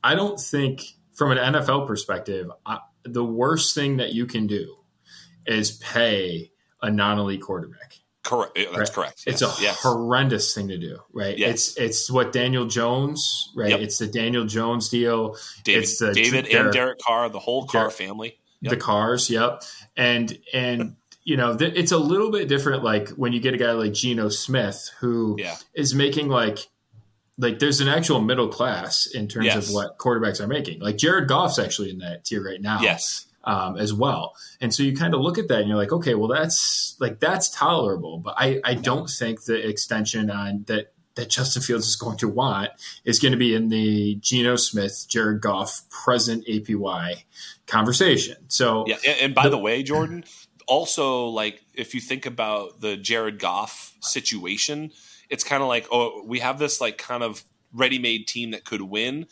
I 0.02 0.14
don't 0.14 0.38
think 0.40 0.82
from 1.14 1.32
an 1.32 1.38
NFL 1.38 1.86
perspective, 1.86 2.50
I, 2.64 2.78
the 3.04 3.24
worst 3.24 3.74
thing 3.74 3.98
that 3.98 4.12
you 4.12 4.26
can 4.26 4.46
do 4.46 4.76
is 5.46 5.72
pay 5.72 6.50
a 6.82 6.90
non-elite 6.90 7.42
quarterback. 7.42 7.94
Correct. 8.22 8.54
That's 8.54 8.76
right? 8.76 8.92
correct. 8.92 9.24
Yes. 9.26 9.42
It's 9.42 9.58
a 9.60 9.62
yes. 9.62 9.82
horrendous 9.82 10.54
thing 10.54 10.68
to 10.68 10.76
do, 10.78 10.98
right? 11.12 11.36
Yes. 11.38 11.50
It's 11.70 11.76
it's 11.78 12.10
what 12.10 12.32
Daniel 12.32 12.66
Jones, 12.66 13.50
right? 13.56 13.70
Yep. 13.70 13.80
It's 13.80 13.98
the 13.98 14.06
Daniel 14.06 14.44
Jones 14.44 14.90
deal. 14.90 15.36
David, 15.64 15.82
it's 15.84 15.98
the 15.98 16.12
David 16.12 16.46
and 16.48 16.70
Derek 16.70 16.98
Carr, 17.00 17.30
the 17.30 17.38
whole 17.38 17.66
Carr 17.66 17.90
family. 17.90 18.38
the 18.62 18.76
Carrs. 18.76 19.30
Yep, 19.30 19.62
and 19.96 20.38
and 20.52 20.96
you 21.24 21.38
know 21.38 21.56
th- 21.56 21.72
it's 21.74 21.92
a 21.92 21.98
little 21.98 22.30
bit 22.30 22.46
different. 22.46 22.84
Like 22.84 23.08
when 23.10 23.32
you 23.32 23.40
get 23.40 23.54
a 23.54 23.56
guy 23.56 23.72
like 23.72 23.94
Geno 23.94 24.28
Smith 24.28 24.90
who 25.00 25.36
Yeah. 25.38 25.56
is 25.74 25.94
making 25.94 26.28
like 26.28 26.58
like 27.40 27.58
there's 27.58 27.80
an 27.80 27.88
actual 27.88 28.20
middle 28.20 28.48
class 28.48 29.06
in 29.06 29.26
terms 29.28 29.46
Yes. 29.46 29.68
of 29.68 29.74
what 29.74 29.98
quarterbacks 29.98 30.40
are 30.40 30.46
making. 30.46 30.80
Like 30.80 30.96
Jared 30.98 31.28
Goff's 31.28 31.58
actually 31.58 31.90
in 31.90 31.98
that 31.98 32.24
tier 32.24 32.44
right 32.44 32.60
now 32.60 32.80
Yes. 32.82 33.26
um, 33.44 33.76
as 33.78 33.92
well. 33.94 34.34
And 34.60 34.74
so 34.74 34.82
you 34.82 34.94
kind 34.96 35.14
of 35.14 35.20
look 35.20 35.38
at 35.38 35.48
that 35.48 35.60
and 35.60 35.68
you're 35.68 35.76
like, 35.78 35.92
okay, 35.92 36.14
well 36.14 36.28
that's 36.28 36.96
like 37.00 37.18
that's 37.20 37.48
tolerable, 37.48 38.18
but 38.18 38.34
I 38.36 38.60
I 38.64 38.74
don't 38.74 39.08
think 39.08 39.44
the 39.44 39.66
extension 39.68 40.30
on 40.30 40.64
that 40.66 40.92
that 41.16 41.28
Justin 41.28 41.60
Fields 41.62 41.88
is 41.88 41.96
going 41.96 42.18
to 42.18 42.28
want 42.28 42.70
is 43.04 43.18
going 43.18 43.32
to 43.32 43.38
be 43.38 43.52
in 43.54 43.68
the 43.68 44.14
Geno 44.20 44.54
Smith, 44.56 45.06
Jared 45.08 45.40
Goff 45.40 45.82
present 45.90 46.46
APY 46.46 47.24
conversation. 47.66 48.36
So 48.48 48.84
Yeah, 48.86 48.96
and, 49.06 49.18
and 49.20 49.34
by 49.34 49.48
the, 49.48 49.58
way, 49.58 49.82
Jordan, 49.82 50.24
also 50.68 51.26
like 51.26 51.60
if 51.74 51.94
you 51.94 52.00
think 52.00 52.26
about 52.26 52.80
the 52.80 52.96
Jared 52.96 53.38
Goff 53.40 53.94
situation, 54.00 54.92
it's 55.30 55.44
kind 55.44 55.62
of 55.62 55.68
like 55.68 55.86
oh, 55.90 56.22
we 56.26 56.40
have 56.40 56.58
this 56.58 56.80
like 56.80 56.98
kind 56.98 57.22
of 57.22 57.44
ready-made 57.72 58.26
team 58.26 58.50
that 58.50 58.64
could 58.64 58.82
win. 58.82 59.26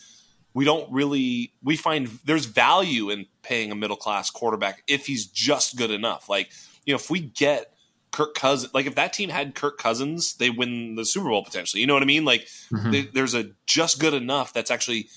We 0.55 0.65
don't 0.65 0.91
really 0.93 1.53
we 1.63 1.77
find 1.77 2.07
there's 2.25 2.47
value 2.47 3.11
in 3.11 3.27
paying 3.43 3.71
a 3.71 3.75
middle-class 3.75 4.31
quarterback 4.31 4.83
if 4.89 5.07
he's 5.07 5.27
just 5.27 5.77
good 5.77 5.91
enough. 5.91 6.29
Like, 6.29 6.51
you 6.87 6.93
know, 6.93 6.97
if 6.97 7.11
we 7.11 7.21
get 7.21 7.73
Kirk 8.11 8.35
Cousins, 8.35 8.73
like 8.73 8.87
if 8.87 8.95
that 8.95 9.13
team 9.13 9.29
had 9.29 9.55
Kirk 9.55 9.77
Cousins, 9.79 10.35
they 10.37 10.49
win 10.51 10.95
the 10.95 11.05
Super 11.05 11.29
Bowl 11.29 11.45
potentially. 11.45 11.81
You 11.81 11.87
know 11.87 11.95
what 11.95 12.03
I 12.03 12.07
mean? 12.07 12.25
Like 12.25 12.49
Mhm. 12.73 12.91
th- 12.93 13.11
there's 13.13 13.35
a 13.35 13.51
just 13.67 13.99
good 14.01 14.15
enough 14.15 14.53
that's 14.53 14.71
actually 14.71 15.09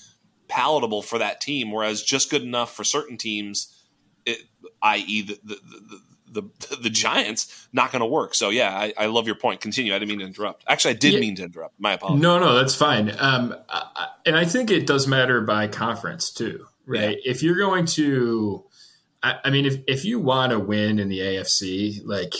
palatable 0.48 1.02
for 1.02 1.18
that 1.18 1.40
team, 1.40 1.70
whereas 1.70 2.02
just 2.02 2.30
good 2.30 2.42
enough 2.42 2.74
for 2.76 2.84
certain 2.84 3.16
teams, 3.16 3.74
it, 4.26 4.42
i.e. 4.82 5.22
the 5.22 5.38
the, 5.42 5.54
the 5.54 6.00
the 6.32 6.42
the 6.82 6.90
Giants, 6.90 7.68
not 7.72 7.92
going 7.92 8.00
to 8.00 8.06
work. 8.06 8.34
So 8.34 8.48
yeah, 8.50 8.70
I, 8.76 8.92
I 8.96 9.06
love 9.06 9.26
your 9.26 9.36
point. 9.36 9.60
Continue. 9.60 9.94
I 9.94 9.98
didn't 9.98 10.08
mean 10.10 10.18
to 10.20 10.26
interrupt. 10.26 10.64
Actually, 10.66 10.92
I 10.94 10.96
did 10.98 11.12
Yeah. 11.14 11.20
mean 11.20 11.34
to 11.36 11.44
interrupt. 11.44 11.78
My 11.78 11.92
apologies. 11.92 12.22
No, 12.22 12.38
no, 12.38 12.54
that's 12.54 12.74
fine. 12.74 13.14
Um, 13.18 13.54
I, 13.68 14.08
and 14.26 14.36
I 14.36 14.44
think 14.44 14.70
it 14.70 14.86
does 14.86 15.06
matter 15.06 15.40
by 15.42 15.68
conference 15.68 16.30
too, 16.32 16.66
right? 16.86 17.18
If 17.24 17.42
you're 17.42 17.58
going 17.58 17.86
to, 17.86 18.64
I, 19.22 19.36
I 19.44 19.50
mean, 19.50 19.66
if 19.66 19.76
if 19.86 20.04
you 20.04 20.18
want 20.20 20.52
to 20.52 20.58
win 20.58 20.98
in 20.98 21.08
the 21.08 21.20
AFC, 21.20 22.00
like 22.04 22.34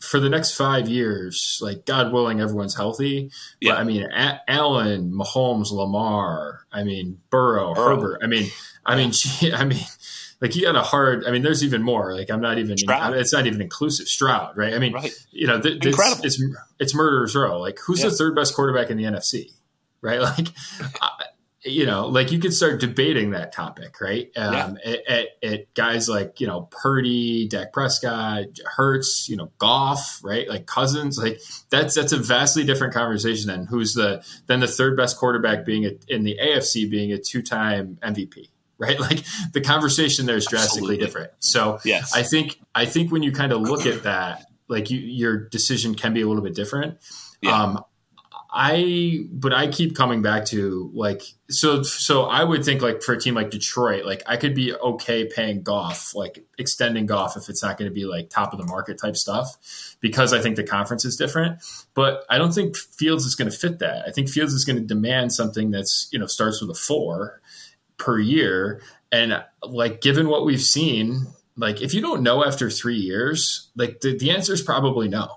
for 0.00 0.20
the 0.20 0.28
next 0.30 0.54
five 0.54 0.88
years, 0.88 1.58
like 1.60 1.84
God 1.84 2.12
willing, 2.12 2.40
everyone's 2.40 2.76
healthy. 2.76 3.30
Yeah. 3.60 3.72
But 3.72 3.80
I 3.80 3.84
mean, 3.84 4.02
a- 4.04 4.40
Allen, 4.48 5.12
Mahomes, 5.12 5.72
Lamar. 5.72 6.60
I 6.72 6.84
mean, 6.84 7.18
Burrow, 7.30 7.74
Burrow. 7.74 7.96
Herbert. 7.96 8.20
I 8.22 8.28
mean, 8.28 8.48
I 8.86 8.94
mean, 8.96 9.10
gee, 9.12 9.52
I 9.52 9.64
mean. 9.64 9.80
Like 10.40 10.54
you 10.54 10.62
got 10.62 10.76
a 10.76 10.82
hard. 10.82 11.24
I 11.26 11.30
mean, 11.32 11.42
there's 11.42 11.64
even 11.64 11.82
more. 11.82 12.14
Like 12.14 12.30
I'm 12.30 12.40
not 12.40 12.58
even. 12.58 12.76
Stroud. 12.78 13.14
it's 13.16 13.32
not 13.32 13.46
even 13.46 13.60
inclusive. 13.60 14.06
Stroud, 14.06 14.56
right? 14.56 14.74
I 14.74 14.78
mean, 14.78 14.92
Right. 14.92 15.12
you 15.32 15.46
know, 15.48 15.60
th- 15.60 15.80
this, 15.82 15.96
it's 16.24 16.42
it's 16.78 16.94
murderer's 16.94 17.34
row. 17.34 17.60
Like, 17.60 17.78
who's 17.84 18.02
Yeah. 18.02 18.10
the 18.10 18.16
third 18.16 18.36
best 18.36 18.54
quarterback 18.54 18.90
in 18.90 18.96
the 18.96 19.04
NFC? 19.04 19.52
Right? 20.00 20.20
Like, 20.38 20.48
I, 21.02 21.08
you 21.64 21.86
know, 21.86 22.06
like 22.06 22.30
you 22.30 22.38
could 22.38 22.54
start 22.54 22.80
debating 22.80 23.30
that 23.32 23.52
topic, 23.52 24.00
right? 24.00 24.30
Um, 24.36 24.78
at, 24.84 25.00
at, 25.08 25.26
at 25.42 25.74
guys 25.74 26.08
like 26.08 26.40
you 26.40 26.46
know 26.46 26.68
Purdy, 26.70 27.48
Dak 27.48 27.72
Prescott, 27.72 28.44
Hurts, 28.64 29.28
you 29.28 29.36
know, 29.36 29.50
Goff, 29.58 30.20
right? 30.22 30.48
Like 30.48 30.66
Cousins, 30.66 31.18
like 31.18 31.40
that's 31.68 31.96
that's 31.96 32.12
a 32.12 32.16
vastly 32.16 32.62
different 32.64 32.94
conversation 32.94 33.48
than 33.48 33.66
who's 33.66 33.94
the 33.94 34.24
than 34.46 34.60
the 34.60 34.68
third 34.68 34.96
best 34.96 35.16
quarterback 35.18 35.66
being 35.66 35.84
a, 35.84 35.90
in 36.06 36.22
the 36.22 36.38
AFC 36.40 36.88
being 36.88 37.12
a 37.12 37.18
two 37.18 37.42
time 37.42 37.98
MVP. 38.02 38.50
Right, 38.78 38.98
like 39.10 39.24
the 39.52 39.60
conversation 39.60 40.26
there 40.26 40.36
is 40.36 40.46
drastically 40.46 40.94
Absolutely. 40.94 41.04
different. 41.04 41.30
So, 41.40 41.80
Yes. 41.84 42.14
I 42.14 42.22
think 42.22 42.60
I 42.74 42.84
think 42.84 43.10
when 43.10 43.22
you 43.22 43.32
kind 43.32 43.52
of 43.52 43.60
look 43.60 43.86
at 43.86 44.04
that, 44.04 44.46
like 44.68 44.90
you, 44.90 44.98
your 44.98 45.36
decision 45.48 45.94
can 45.94 46.14
be 46.14 46.22
a 46.22 46.28
little 46.28 46.42
bit 46.42 46.54
different. 46.54 46.98
Yeah. 47.40 47.60
Um, 47.60 47.84
I 48.50 49.26
but 49.30 49.52
I 49.52 49.68
keep 49.68 49.94
coming 49.94 50.22
back 50.22 50.46
to 50.46 50.90
like 50.94 51.22
so 51.50 51.82
so 51.82 52.22
I 52.24 52.42
would 52.42 52.64
think 52.64 52.80
like 52.80 53.02
for 53.02 53.12
a 53.12 53.20
team 53.20 53.34
like 53.34 53.50
Detroit, 53.50 54.06
like 54.06 54.22
I 54.26 54.38
could 54.38 54.54
be 54.54 54.74
okay 54.74 55.26
paying 55.26 55.62
Goff, 55.62 56.14
like 56.14 56.44
extending 56.56 57.04
Goff 57.04 57.36
if 57.36 57.50
it's 57.50 57.62
not 57.62 57.76
going 57.76 57.90
to 57.90 57.94
be 57.94 58.06
like 58.06 58.30
top 58.30 58.54
of 58.54 58.58
the 58.58 58.64
market 58.64 58.98
type 58.98 59.16
stuff, 59.16 59.96
because 60.00 60.32
I 60.32 60.40
think 60.40 60.56
the 60.56 60.64
conference 60.64 61.04
is 61.04 61.16
different. 61.16 61.60
But 61.92 62.24
I 62.30 62.38
don't 62.38 62.52
think 62.52 62.76
Fields 62.76 63.26
is 63.26 63.34
going 63.34 63.50
to 63.50 63.56
fit 63.56 63.80
that. 63.80 64.08
I 64.08 64.12
think 64.12 64.30
Fields 64.30 64.54
is 64.54 64.64
going 64.64 64.76
to 64.76 64.84
demand 64.84 65.34
something 65.34 65.70
that's 65.70 66.08
you 66.10 66.18
know 66.18 66.26
starts 66.26 66.62
with 66.62 66.70
a 66.70 66.74
four 66.74 67.42
per 67.98 68.18
year, 68.18 68.80
and 69.12 69.42
like 69.62 70.00
given 70.00 70.28
what 70.28 70.44
we've 70.44 70.62
seen, 70.62 71.26
like 71.56 71.82
if 71.82 71.92
you 71.92 72.00
don't 72.00 72.22
know 72.22 72.44
after 72.44 72.70
three 72.70 72.96
years, 72.96 73.70
like 73.76 74.00
the, 74.00 74.16
the 74.16 74.30
answer 74.30 74.52
is 74.52 74.62
probably 74.62 75.08
no. 75.08 75.28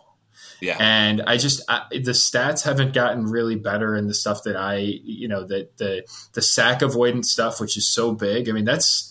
Yeah. 0.61 0.77
And 0.79 1.23
I 1.23 1.37
just 1.37 1.63
I, 1.67 1.83
the 1.89 2.11
stats 2.11 2.63
haven't 2.63 2.93
gotten 2.93 3.25
really 3.25 3.55
better 3.55 3.95
in 3.95 4.07
the 4.07 4.13
stuff 4.13 4.43
that 4.43 4.55
I 4.55 4.75
you 5.03 5.27
know 5.27 5.43
that 5.45 5.77
the 5.77 6.03
the 6.33 6.41
sack 6.41 6.81
avoidance 6.81 7.31
stuff, 7.31 7.59
which 7.59 7.75
is 7.75 7.93
so 7.93 8.13
big. 8.13 8.47
I 8.47 8.51
mean 8.53 8.65
that's. 8.65 9.09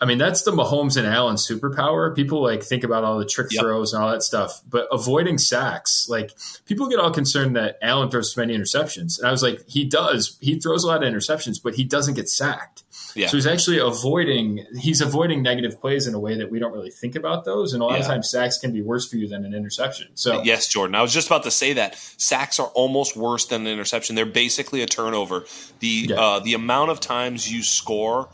I 0.00 0.06
mean 0.06 0.18
that's 0.18 0.42
the 0.42 0.50
Mahomes 0.52 0.96
and 0.96 1.06
Allen 1.06 1.36
superpower. 1.36 2.14
People 2.16 2.42
like 2.42 2.62
think 2.62 2.84
about 2.84 3.04
all 3.04 3.18
the 3.18 3.26
trick 3.26 3.48
Yep. 3.50 3.60
throws 3.60 3.92
and 3.92 4.02
all 4.02 4.10
that 4.10 4.22
stuff, 4.22 4.62
but 4.68 4.88
avoiding 4.90 5.36
sacks, 5.36 6.06
like 6.08 6.32
people 6.66 6.88
get 6.88 6.98
all 6.98 7.10
concerned 7.10 7.54
that 7.56 7.78
Allen 7.82 8.10
throws 8.10 8.32
too 8.32 8.40
many 8.40 8.56
interceptions, 8.56 9.18
and 9.18 9.28
I 9.28 9.30
was 9.30 9.42
like, 9.42 9.62
he 9.68 9.84
does. 9.84 10.38
He 10.40 10.58
throws 10.58 10.84
a 10.84 10.86
lot 10.86 11.02
of 11.04 11.12
interceptions, 11.12 11.62
but 11.62 11.74
he 11.74 11.84
doesn't 11.84 12.14
get 12.14 12.28
sacked. 12.28 12.84
Yeah. 13.14 13.26
So 13.26 13.36
he's 13.36 13.46
actually 13.46 13.78
avoiding 13.78 14.64
he's 14.78 15.00
avoiding 15.00 15.42
negative 15.42 15.80
plays 15.80 16.06
in 16.06 16.14
a 16.14 16.18
way 16.20 16.36
that 16.38 16.50
we 16.50 16.58
don't 16.58 16.72
really 16.72 16.90
think 16.90 17.14
about 17.16 17.44
those. 17.44 17.72
And 17.72 17.82
a 17.82 17.84
lot 17.86 17.98
of 18.00 18.06
times 18.06 18.30
sacks 18.30 18.58
can 18.58 18.72
be 18.72 18.82
worse 18.82 19.08
for 19.08 19.16
you 19.16 19.26
than 19.28 19.44
an 19.44 19.52
interception. 19.52 20.08
So 20.14 20.42
Yes, 20.44 20.68
Jordan. 20.68 20.94
I 20.94 21.02
was 21.02 21.12
just 21.12 21.26
about 21.26 21.42
to 21.42 21.50
say 21.50 21.72
that 21.74 21.96
sacks 22.16 22.58
are 22.60 22.68
almost 22.68 23.16
worse 23.16 23.46
than 23.46 23.62
an 23.62 23.66
interception. 23.66 24.14
They're 24.16 24.26
basically 24.26 24.80
a 24.82 24.86
turnover. 24.86 25.44
The 25.80 26.06
Yeah. 26.08 26.20
uh, 26.20 26.40
the 26.40 26.54
amount 26.54 26.90
of 26.92 27.00
times 27.00 27.50
you 27.52 27.62
score 27.62 28.28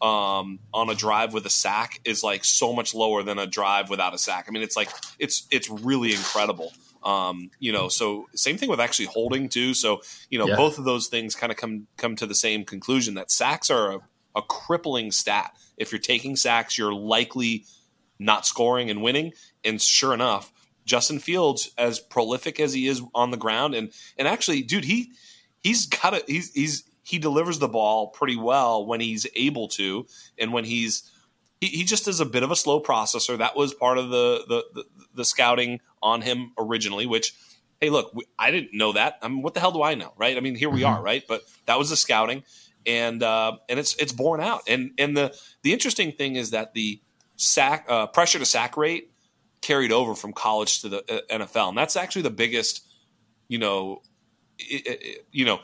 um, 0.00 0.58
on 0.72 0.90
a 0.90 0.94
drive 0.94 1.32
with 1.34 1.44
a 1.46 1.50
sack 1.50 2.00
is 2.04 2.22
like 2.22 2.44
so 2.44 2.72
much 2.72 2.94
lower 2.94 3.22
than 3.22 3.38
a 3.38 3.46
drive 3.46 3.90
without 3.90 4.14
a 4.14 4.18
sack. 4.18 4.46
I 4.48 4.50
mean, 4.52 4.62
it's 4.62 4.76
like 4.76 4.90
it's 5.18 5.46
it's 5.50 5.68
really 5.68 6.14
incredible. 6.14 6.72
Um, 7.02 7.50
you 7.60 7.72
know, 7.72 7.88
so 7.88 8.26
same 8.34 8.56
thing 8.58 8.68
with 8.68 8.80
actually 8.80 9.06
holding 9.06 9.48
too. 9.48 9.74
So 9.74 10.00
you 10.30 10.38
know, 10.38 10.48
Yeah. 10.48 10.56
both 10.56 10.78
of 10.78 10.84
those 10.84 11.08
things 11.08 11.34
kind 11.34 11.52
of 11.52 11.58
come 11.58 11.86
come 11.96 12.16
to 12.16 12.26
the 12.26 12.34
same 12.34 12.64
conclusion 12.64 13.14
that 13.14 13.30
sacks 13.30 13.70
are 13.70 13.92
a, 13.94 13.98
a 14.36 14.42
crippling 14.42 15.10
stat. 15.12 15.52
If 15.76 15.92
you're 15.92 16.00
taking 16.00 16.36
sacks, 16.36 16.76
you're 16.76 16.94
likely 16.94 17.64
not 18.18 18.46
scoring 18.46 18.90
and 18.90 19.00
winning. 19.02 19.32
And 19.64 19.80
sure 19.80 20.12
enough, 20.12 20.52
Justin 20.84 21.18
Fields, 21.20 21.70
as 21.78 22.00
prolific 22.00 22.58
as 22.58 22.72
he 22.72 22.88
is 22.88 23.00
on 23.14 23.30
the 23.30 23.36
ground, 23.36 23.74
and 23.74 23.92
and 24.16 24.26
actually, 24.26 24.62
dude, 24.62 24.84
he 24.84 25.12
he's 25.62 25.86
got 25.86 26.14
a 26.14 26.24
He's 26.26 26.52
he's 26.52 26.82
he 27.08 27.18
delivers 27.18 27.58
the 27.58 27.68
ball 27.68 28.08
pretty 28.08 28.36
well 28.36 28.84
when 28.84 29.00
he's 29.00 29.26
able 29.34 29.68
to, 29.68 30.06
and 30.38 30.52
when 30.52 30.64
he's 30.64 31.10
he, 31.60 31.68
he 31.68 31.84
just 31.84 32.06
is 32.06 32.20
a 32.20 32.26
bit 32.26 32.42
of 32.42 32.50
a 32.50 32.56
slow 32.56 32.82
processor. 32.82 33.38
That 33.38 33.56
was 33.56 33.72
part 33.72 33.96
of 33.96 34.10
the 34.10 34.44
the 34.46 34.64
the, 34.74 34.84
the 35.14 35.24
scouting 35.24 35.80
on 36.02 36.20
him 36.20 36.52
originally. 36.58 37.06
Which, 37.06 37.34
hey, 37.80 37.88
look, 37.88 38.12
we, 38.12 38.24
I 38.38 38.50
didn't 38.50 38.74
know 38.74 38.92
that. 38.92 39.18
I 39.22 39.28
mean, 39.28 39.40
what 39.40 39.54
the 39.54 39.60
hell 39.60 39.72
do 39.72 39.82
I 39.82 39.94
know, 39.94 40.12
right? 40.18 40.36
I 40.36 40.40
mean, 40.40 40.54
here 40.54 40.68
we 40.68 40.82
Mhm. 40.82 40.88
are, 40.90 41.02
right? 41.02 41.24
But 41.26 41.42
that 41.64 41.78
was 41.78 41.88
the 41.88 41.96
scouting, 41.96 42.44
and 42.84 43.22
uh, 43.22 43.56
and 43.70 43.78
it's 43.78 43.94
it's 43.96 44.12
borne 44.12 44.42
out. 44.42 44.60
And 44.68 44.90
and 44.98 45.16
the 45.16 45.34
the 45.62 45.72
interesting 45.72 46.12
thing 46.12 46.36
is 46.36 46.50
that 46.50 46.74
the 46.74 47.00
sack 47.36 47.86
uh, 47.88 48.06
pressure 48.08 48.38
to 48.38 48.44
sack 48.46 48.76
rate 48.76 49.10
carried 49.62 49.92
over 49.92 50.14
from 50.14 50.34
college 50.34 50.82
to 50.82 50.90
the 50.90 50.98
uh, 51.10 51.38
NFL, 51.38 51.70
and 51.70 51.78
that's 51.78 51.96
actually 51.96 52.22
the 52.22 52.30
biggest, 52.30 52.86
you 53.48 53.56
know, 53.58 54.02
i 54.60 54.82
i 54.88 55.16
you 55.32 55.44
know, 55.46 55.60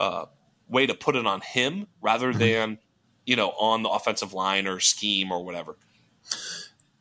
uh, 0.00 0.26
way 0.68 0.86
to 0.86 0.94
put 0.94 1.16
it 1.16 1.26
on 1.26 1.40
him 1.40 1.86
rather 2.00 2.32
Mhm. 2.32 2.38
than 2.38 2.78
you 3.26 3.36
know 3.36 3.50
on 3.50 3.82
the 3.82 3.88
offensive 3.88 4.32
line 4.32 4.66
or 4.66 4.80
scheme 4.80 5.30
or 5.32 5.44
whatever. 5.44 5.76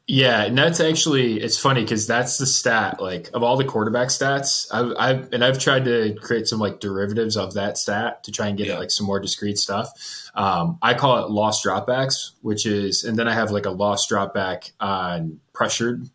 yeah, 0.06 0.44
and 0.44 0.58
that's 0.58 0.82
actually 0.82 1.40
it's 1.40 1.58
funny 1.58 1.82
because 1.82 2.06
that's 2.08 2.38
the 2.38 2.46
stat 2.46 3.02
like 3.02 3.30
of 3.34 3.42
all 3.42 3.56
the 3.56 3.64
quarterback 3.64 4.10
stats. 4.10 4.66
I've, 4.72 4.94
I've 5.00 5.34
and 5.34 5.44
I've 5.46 5.60
tried 5.60 5.86
to 5.86 6.14
create 6.22 6.48
some 6.48 6.60
like 6.60 6.82
derivatives 6.82 7.38
of 7.38 7.54
that 7.54 7.78
stat 7.78 8.24
to 8.26 8.32
try 8.32 8.48
and 8.48 8.58
get 8.58 8.68
Yeah. 8.68 8.74
at 8.74 8.80
like 8.80 8.92
some 8.92 9.06
more 9.06 9.20
discrete 9.22 9.58
stuff. 9.58 9.90
Um, 10.36 10.78
I 10.82 10.94
call 10.94 11.24
it 11.24 11.30
lost 11.32 11.64
dropbacks, 11.64 12.32
which 12.42 12.66
is, 12.66 13.04
and 13.06 13.18
then 13.18 13.28
I 13.28 13.34
have 13.34 13.52
like 13.52 13.66
a 13.66 13.70
lost 13.72 14.10
dropback 14.10 14.72
on 14.80 15.40
pressured 15.54 16.10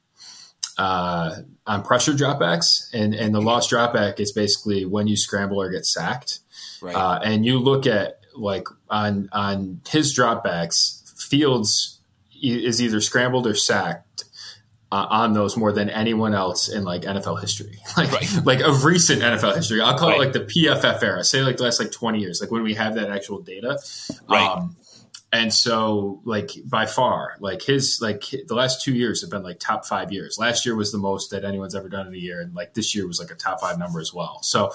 uh, 0.76 1.36
on 1.66 1.82
pressure 1.82 2.12
dropbacks, 2.12 2.88
and 2.92 3.14
and 3.14 3.34
the 3.34 3.40
lost 3.40 3.70
dropback 3.70 4.20
is 4.20 4.32
basically 4.32 4.84
when 4.84 5.06
you 5.08 5.16
scramble 5.16 5.60
or 5.60 5.70
get 5.70 5.84
sacked. 5.86 6.40
Right. 6.80 6.94
Uh, 6.94 7.18
and 7.22 7.44
you 7.44 7.58
look 7.58 7.86
at 7.86 8.20
like 8.36 8.66
on 8.88 9.28
on 9.32 9.80
his 9.88 10.16
dropbacks, 10.16 11.02
Fields 11.20 12.00
is 12.42 12.80
either 12.80 13.00
scrambled 13.00 13.46
or 13.46 13.54
sacked 13.54 14.24
uh, 14.92 15.06
on 15.10 15.32
those 15.34 15.56
more 15.56 15.72
than 15.72 15.90
anyone 15.90 16.34
else 16.34 16.68
in 16.68 16.84
like 16.84 17.02
NFL 17.02 17.40
history, 17.40 17.78
like 17.96 18.12
Right. 18.12 18.44
like 18.44 18.60
of 18.60 18.84
recent 18.84 19.22
NFL 19.22 19.56
history. 19.56 19.80
I'll 19.80 19.98
call 19.98 20.10
Right. 20.10 20.16
it 20.20 20.24
like 20.24 20.32
the 20.32 20.40
PFF 20.64 21.02
era, 21.02 21.24
say 21.24 21.42
like 21.42 21.56
the 21.56 21.64
last 21.64 21.80
like 21.80 21.90
twenty 21.92 22.20
years, 22.20 22.40
like 22.40 22.50
when 22.50 22.62
we 22.62 22.74
have 22.74 22.94
that 22.94 23.10
actual 23.10 23.40
data. 23.40 23.78
Right. 24.28 24.46
Um, 24.48 24.76
and 25.30 25.52
so 25.52 26.22
like 26.24 26.52
by 26.64 26.86
far 26.86 27.34
like 27.38 27.60
his 27.60 27.98
like 28.00 28.22
the 28.46 28.54
last 28.54 28.82
two 28.82 28.94
years 28.94 29.20
have 29.20 29.28
been 29.28 29.42
like 29.42 29.58
top 29.58 29.84
five 29.84 30.10
years 30.10 30.38
last 30.38 30.64
year 30.64 30.74
was 30.74 30.90
the 30.90 30.96
most 30.96 31.32
that 31.32 31.44
anyone's 31.44 31.74
ever 31.74 31.90
done 31.90 32.06
in 32.06 32.14
a 32.14 32.16
year 32.16 32.40
and 32.40 32.54
like 32.54 32.72
this 32.72 32.94
year 32.94 33.06
was 33.06 33.20
like 33.20 33.30
a 33.30 33.34
top 33.34 33.60
five 33.60 33.78
number 33.78 34.00
as 34.00 34.10
well 34.14 34.38
so 34.42 34.72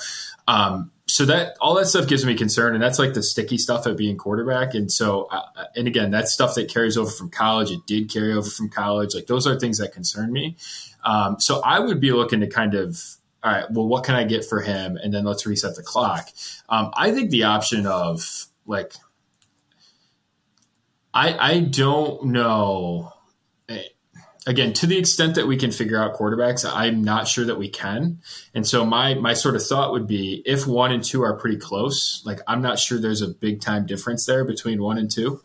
um 0.48 0.92
so 1.13 1.26
that 1.26 1.56
all 1.62 1.76
that 1.76 1.86
stuff 1.86 2.08
gives 2.08 2.26
me 2.26 2.34
concern 2.34 2.73
and 2.73 2.82
that's 2.82 2.97
like 2.97 3.13
the 3.13 3.21
sticky 3.21 3.60
stuff 3.60 3.86
of 3.86 3.95
being 3.95 4.17
quarterback. 4.17 4.73
And 4.73 4.91
so 4.91 5.26
uh, 5.26 5.65
and 5.76 5.88
again 5.88 6.10
that's 6.10 6.34
stuff 6.34 6.56
that 6.56 6.73
carries 6.73 6.97
over 6.97 7.12
from 7.12 7.30
college 7.30 7.69
it 7.69 7.86
did 7.86 8.12
carry 8.12 8.34
over 8.34 8.49
from 8.49 8.67
college. 8.67 9.13
Like 9.13 9.28
those 9.28 9.45
are 9.45 9.60
things 9.60 9.78
that 9.78 9.93
concern 9.93 10.34
me. 10.34 10.58
Um, 11.04 11.39
so 11.39 11.62
i 11.63 11.80
would 11.80 11.99
be 11.99 12.12
looking 12.12 12.39
to 12.39 12.47
kind 12.47 12.73
of 12.73 12.99
all 13.43 13.52
right 13.52 13.69
well 13.69 13.88
what 13.88 14.04
can 14.04 14.15
i 14.15 14.23
get 14.23 14.43
for 14.43 14.62
him? 14.62 14.97
And 14.97 15.13
then 15.13 15.23
let's 15.23 15.45
reset 15.45 15.76
the 15.76 15.84
clock. 15.84 16.30
Um, 16.67 16.89
i 16.95 17.12
think 17.12 17.30
the 17.30 17.43
option 17.43 17.86
of 17.86 18.47
like 18.65 18.93
I 21.13 21.38
I 21.38 21.60
don't 21.60 22.26
know. 22.26 23.12
Again, 24.45 24.73
to 24.73 24.88
the 24.88 24.97
extent 24.97 25.36
that 25.36 25.47
we 25.47 25.56
can 25.56 25.71
figure 25.71 26.01
out 26.01 26.15
quarterbacks, 26.15 26.69
I'm 26.69 27.01
not 27.01 27.29
sure 27.29 27.45
that 27.45 27.58
we 27.58 27.69
can. 27.69 28.19
And 28.53 28.67
so 28.67 28.86
my 28.86 29.13
my 29.13 29.34
sort 29.34 29.56
of 29.56 29.65
thought 29.65 29.93
would 29.93 30.06
be 30.06 30.41
if 30.45 30.67
one 30.67 30.91
and 30.91 31.01
two 31.03 31.21
are 31.21 31.38
pretty 31.38 31.58
close, 31.58 32.21
like 32.25 32.39
I'm 32.45 32.62
not 32.62 32.77
sure 32.77 32.99
there's 32.99 33.21
a 33.21 33.29
big 33.29 33.62
time 33.62 33.86
difference 33.86 34.25
there 34.25 34.43
between 34.43 34.82
one 34.82 34.97
and 34.97 35.10
two, 35.10 35.41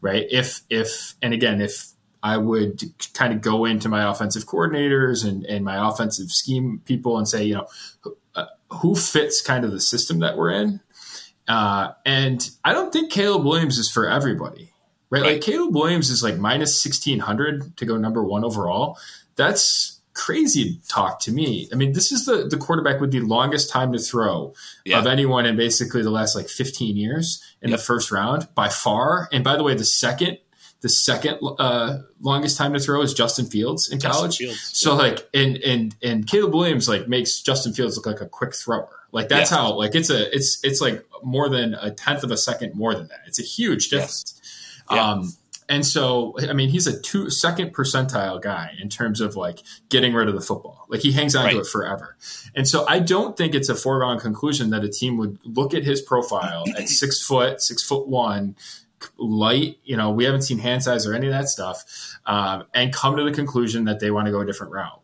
right? 0.00 0.26
If 0.30 0.62
if 0.68 1.14
and 1.22 1.32
again 1.32 1.60
if 1.60 1.92
I 2.22 2.36
would 2.36 2.82
kind 3.14 3.32
of 3.32 3.40
go 3.40 3.64
into 3.64 3.88
my 3.88 4.10
offensive 4.10 4.46
coordinators 4.46 5.26
and, 5.26 5.44
and 5.46 5.64
my 5.64 5.88
offensive 5.88 6.30
scheme 6.30 6.82
people 6.84 7.16
and 7.16 7.26
say, 7.26 7.44
you 7.44 7.54
know, 7.54 7.66
uh, 8.34 8.46
who 8.68 8.94
fits 8.94 9.40
kind 9.40 9.64
of 9.64 9.70
the 9.70 9.80
system 9.80 10.18
that 10.18 10.36
we're 10.36 10.50
in. 10.50 10.80
Uh, 11.48 11.92
and 12.04 12.50
I 12.64 12.72
don't 12.72 12.92
think 12.92 13.10
Caleb 13.10 13.44
Williams 13.44 13.78
is 13.78 13.90
for 13.90 14.06
everybody 14.06 14.69
right? 15.10 15.22
Like 15.22 15.40
Caleb 15.42 15.74
Williams 15.74 16.10
is 16.10 16.22
like 16.22 16.38
minus 16.38 16.84
1600 16.84 17.76
to 17.76 17.84
go 17.84 17.96
number 17.96 18.24
one 18.24 18.44
overall. 18.44 18.98
That's 19.36 20.00
crazy 20.14 20.80
talk 20.88 21.20
to 21.20 21.32
me. 21.32 21.68
I 21.72 21.76
mean, 21.76 21.92
this 21.92 22.12
is 22.12 22.26
the, 22.26 22.46
the 22.46 22.56
quarterback 22.56 23.00
with 23.00 23.10
the 23.10 23.20
longest 23.20 23.70
time 23.70 23.92
to 23.92 23.98
throw 23.98 24.54
yeah. 24.84 24.98
of 24.98 25.06
anyone 25.06 25.46
in 25.46 25.56
basically 25.56 26.02
the 26.02 26.10
last 26.10 26.34
like 26.34 26.48
15 26.48 26.96
years 26.96 27.42
in 27.62 27.70
the 27.70 27.78
first 27.78 28.10
round 28.10 28.48
by 28.54 28.68
far. 28.68 29.28
And 29.32 29.44
by 29.44 29.56
the 29.56 29.62
way, 29.62 29.74
the 29.74 29.84
second 29.84 30.38
the 30.80 30.88
second 30.88 31.38
uh, 31.58 31.98
longest 32.20 32.56
time 32.56 32.72
to 32.72 32.80
throw 32.80 33.02
is 33.02 33.12
Justin 33.12 33.44
Fields 33.44 33.90
in 33.90 34.00
Justin 34.00 34.18
college. 34.18 34.38
Fields. 34.38 34.70
So 34.72 34.94
like, 34.96 35.28
and 35.34 35.58
and 35.58 35.94
and 36.02 36.26
Caleb 36.26 36.54
Williams 36.54 36.88
like 36.88 37.06
makes 37.06 37.42
Justin 37.42 37.74
Fields 37.74 37.96
look 37.96 38.06
like 38.06 38.22
a 38.22 38.26
quick 38.26 38.54
thrower. 38.54 38.88
Like 39.12 39.28
that's 39.28 39.50
yeah. 39.50 39.58
how 39.58 39.74
like 39.74 39.94
it's 39.94 40.08
a 40.08 40.34
it's 40.34 40.58
it's 40.64 40.80
like 40.80 41.04
more 41.22 41.48
than 41.48 41.74
a 41.74 41.90
tenth 41.90 42.24
of 42.24 42.30
a 42.30 42.36
second 42.36 42.74
more 42.74 42.94
than 42.94 43.08
that. 43.08 43.20
It's 43.26 43.38
a 43.38 43.44
huge 43.44 43.90
difference. 43.90 44.24
Yes. 44.26 44.39
Yeah. 44.90 45.10
Um, 45.10 45.32
and 45.68 45.86
so, 45.86 46.34
I 46.40 46.52
mean, 46.52 46.68
he's 46.68 46.88
a 46.88 47.00
two 47.00 47.30
second 47.30 47.72
percentile 47.72 48.42
guy 48.42 48.72
in 48.80 48.88
terms 48.88 49.20
of 49.20 49.36
like 49.36 49.60
getting 49.88 50.12
rid 50.12 50.28
of 50.28 50.34
the 50.34 50.40
football. 50.40 50.84
Like 50.88 51.00
he 51.00 51.12
hangs 51.12 51.36
on 51.36 51.44
right. 51.44 51.52
to 51.52 51.60
it 51.60 51.66
forever. 51.66 52.16
And 52.56 52.66
so 52.66 52.84
I 52.88 52.98
don't 52.98 53.36
think 53.36 53.54
it's 53.54 53.68
a 53.68 53.76
foregone 53.76 54.18
conclusion 54.18 54.70
that 54.70 54.82
a 54.82 54.88
team 54.88 55.16
would 55.18 55.38
look 55.44 55.72
at 55.72 55.84
his 55.84 56.02
profile 56.02 56.64
at 56.76 56.88
six 56.88 57.24
foot, 57.24 57.60
six 57.60 57.84
foot 57.84 58.08
one, 58.08 58.56
light, 59.16 59.78
you 59.84 59.96
know, 59.96 60.10
we 60.10 60.24
haven't 60.24 60.42
seen 60.42 60.58
hand 60.58 60.82
size 60.82 61.06
or 61.06 61.14
any 61.14 61.28
of 61.28 61.32
that 61.32 61.48
stuff, 61.48 62.18
um, 62.26 62.64
and 62.74 62.92
come 62.92 63.16
to 63.16 63.22
the 63.22 63.32
conclusion 63.32 63.84
that 63.84 64.00
they 64.00 64.10
want 64.10 64.26
to 64.26 64.32
go 64.32 64.40
a 64.40 64.46
different 64.46 64.72
route. 64.72 65.00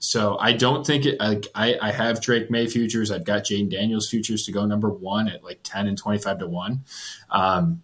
So 0.00 0.38
I 0.38 0.54
don't 0.54 0.84
think 0.84 1.04
it. 1.04 1.18
I, 1.20 1.76
I 1.80 1.92
have 1.92 2.22
Drake 2.22 2.50
Maye 2.50 2.66
futures. 2.66 3.10
I've 3.10 3.24
got 3.24 3.44
Jayden 3.44 3.70
Daniels 3.70 4.08
futures 4.08 4.44
to 4.46 4.52
go 4.52 4.64
number 4.64 4.88
one 4.88 5.28
at 5.28 5.44
like 5.44 5.60
ten 5.62 5.86
and 5.86 5.96
twenty 5.96 6.18
five 6.18 6.38
to 6.38 6.46
one. 6.46 6.84
Um, 7.30 7.82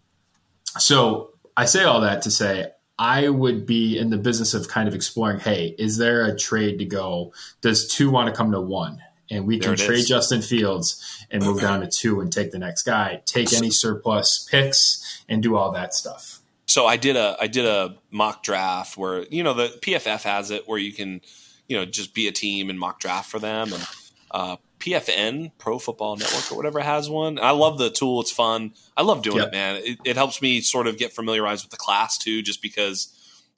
so 0.78 1.34
I 1.56 1.64
say 1.64 1.84
all 1.84 2.00
that 2.02 2.22
to 2.22 2.30
say 2.30 2.70
I 2.98 3.28
would 3.28 3.66
be 3.66 3.98
in 3.98 4.10
the 4.10 4.16
business 4.16 4.54
of 4.54 4.68
kind 4.68 4.88
of 4.88 4.94
exploring 4.94 5.40
hey, 5.40 5.74
is 5.78 5.98
there 5.98 6.24
a 6.24 6.36
trade 6.36 6.78
to 6.78 6.84
go? 6.84 7.32
Does 7.60 7.88
two 7.88 8.10
want 8.10 8.28
to 8.28 8.34
come 8.34 8.52
to 8.52 8.60
one? 8.60 9.02
And 9.30 9.44
we 9.46 9.58
can 9.58 9.76
trade 9.76 9.98
is. 9.98 10.08
Justin 10.08 10.40
Fields 10.40 11.24
and 11.32 11.42
move 11.42 11.60
down 11.60 11.80
to 11.80 11.88
two 11.88 12.20
and 12.20 12.32
take 12.32 12.52
the 12.52 12.60
next 12.60 12.84
guy, 12.84 13.22
take 13.26 13.52
any 13.52 13.70
surplus 13.70 14.46
picks 14.48 15.24
and 15.28 15.42
do 15.42 15.56
all 15.56 15.72
that 15.72 15.94
stuff. 15.94 16.40
So 16.66 16.86
I 16.86 16.96
did 16.96 17.16
a 17.16 17.36
I 17.40 17.48
did 17.48 17.64
a 17.64 17.96
mock 18.10 18.42
draft 18.42 18.96
where 18.96 19.24
you 19.24 19.42
know 19.42 19.54
the 19.54 19.68
PFF 19.82 20.22
has 20.22 20.50
it 20.50 20.68
where 20.68 20.78
you 20.78 20.92
can 20.92 21.20
you 21.68 21.76
know 21.76 21.84
just 21.84 22.14
be 22.14 22.28
a 22.28 22.32
team 22.32 22.70
and 22.70 22.78
mock 22.78 23.00
draft 23.00 23.30
for 23.30 23.40
them 23.40 23.72
and 23.72 23.86
uh, 24.30 24.56
PFN 24.78 25.52
Pro 25.58 25.78
Football 25.78 26.16
Network 26.16 26.52
or 26.52 26.56
whatever 26.56 26.80
has 26.80 27.08
one. 27.08 27.38
I 27.38 27.50
love 27.50 27.78
the 27.78 27.90
tool; 27.90 28.20
it's 28.20 28.30
fun. 28.30 28.72
I 28.96 29.02
love 29.02 29.22
doing 29.22 29.38
yep. 29.38 29.48
it, 29.48 29.52
man. 29.52 29.76
It, 29.84 29.98
it, 30.04 30.16
helps 30.16 30.42
me 30.42 30.60
sort 30.60 30.86
of 30.86 30.98
get 30.98 31.12
familiarized 31.12 31.64
with 31.64 31.70
the 31.70 31.76
class 31.76 32.18
too, 32.18 32.42
just 32.42 32.62
because. 32.62 33.12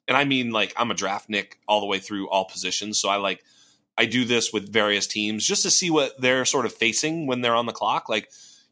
And 0.07 0.17
I 0.17 0.23
mean, 0.23 0.51
like 0.51 0.73
I'm 0.75 0.89
a 0.89 0.95
draft 0.95 1.29
nick 1.29 1.59
all 1.67 1.81
the 1.81 1.85
way 1.85 1.99
through 1.99 2.29
all 2.29 2.45
positions, 2.45 2.99
so 2.99 3.09
I 3.09 3.17
like 3.17 3.43
I 3.97 4.05
do 4.05 4.23
this 4.23 4.53
with 4.53 4.71
various 4.71 5.07
teams 5.07 5.45
just 5.45 5.61
to 5.63 5.69
see 5.69 5.89
what 5.89 6.19
they're 6.19 6.45
sort 6.45 6.65
of 6.65 6.73
facing 6.73 7.27
when 7.27 7.41
they're 7.41 7.55
on 7.55 7.65
the 7.65 7.73
clock. 7.73 8.07
Like 8.07 8.29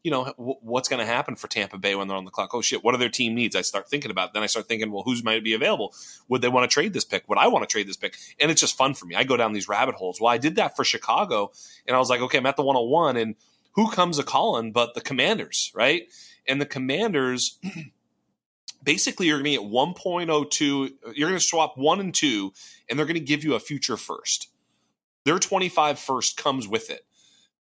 you 0.08 0.12
know, 0.12 0.24
w- 0.38 0.56
what's 0.62 0.88
going 0.88 1.02
to 1.02 1.06
happen 1.06 1.36
for 1.36 1.50
Tampa 1.50 1.78
Bay 1.78 1.94
when 1.94 2.08
they're 2.08 2.16
on 2.16 2.24
the 2.24 2.32
clock? 2.32 2.54
Oh 2.54 2.62
shit, 2.62 2.82
what 2.82 2.96
are 2.96 2.98
their 2.98 3.10
team 3.10 3.36
needs? 3.36 3.58
I 3.58 3.62
start 3.62 3.90
thinking 3.90 4.10
about. 4.10 4.30
It. 4.30 4.36
Then 4.36 4.44
I 4.44 4.46
start 4.46 4.70
thinking, 4.70 4.90
well, 4.90 5.04
who's 5.04 5.22
might 5.22 5.44
be 5.44 5.54
available? 5.54 5.94
Would 6.30 6.42
they 6.42 6.48
want 6.48 6.64
to 6.64 6.74
trade 6.74 6.94
this 6.94 7.04
pick? 7.04 7.28
Would 7.28 7.38
I 7.38 7.50
want 7.50 7.68
to 7.68 7.68
trade 7.70 7.90
this 7.90 7.98
pick? 7.98 8.16
And 8.40 8.50
it's 8.50 8.62
just 8.62 8.78
fun 8.78 8.94
for 8.94 9.06
me. 9.06 9.16
I 9.16 9.26
go 9.26 9.36
down 9.36 9.52
these 9.52 9.68
rabbit 9.68 9.96
holes. 9.96 10.22
Well, 10.22 10.32
I 10.32 10.38
did 10.38 10.56
that 10.56 10.78
for 10.78 10.86
Chicago, 10.86 11.52
and 11.86 11.94
I 11.94 12.00
was 12.00 12.10
like, 12.10 12.22
okay, 12.22 12.38
I'm 12.38 12.46
at 12.46 12.56
the 12.56 12.64
101, 12.64 13.18
and 13.18 13.36
who 13.74 13.92
comes 13.92 14.18
a 14.18 14.24
calling 14.24 14.72
but 14.72 14.94
the 14.94 15.02
Commanders, 15.02 15.74
right? 15.76 16.04
And 16.48 16.62
the 16.62 16.66
Commanders. 16.66 17.60
basically 18.84 19.28
you're 19.28 19.42
going 19.42 19.58
to 19.58 19.62
get 19.62 19.70
1.02 19.70 20.92
you're 21.16 21.28
going 21.28 21.40
to 21.40 21.46
swap 21.46 21.78
1 21.78 22.00
and 22.00 22.14
2 22.14 22.54
and 22.88 22.98
they're 22.98 23.08
going 23.08 23.16
to 23.16 23.20
give 23.20 23.44
you 23.44 23.56
a 23.56 23.60
future 23.60 23.98
first 23.98 24.50
their 25.26 25.40
25 25.40 26.00
first 26.00 26.38
comes 26.38 26.68
with 26.68 26.90
it 26.90 27.07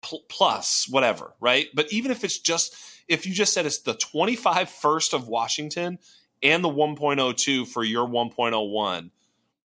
pl- 0.02 0.24
plus 0.28 0.86
whatever, 0.88 1.34
right? 1.40 1.68
But 1.74 1.92
even 1.92 2.10
if 2.10 2.24
it's 2.24 2.38
just 2.38 2.74
if 3.08 3.26
you 3.26 3.32
just 3.34 3.52
said 3.52 3.66
it's 3.66 3.78
the 3.78 3.94
25 3.94 4.70
first 4.70 5.12
of 5.12 5.28
Washington 5.28 5.98
and 6.42 6.62
the 6.62 6.68
1.02 6.68 7.66
for 7.66 7.82
your 7.82 8.06
1.01 8.06 9.10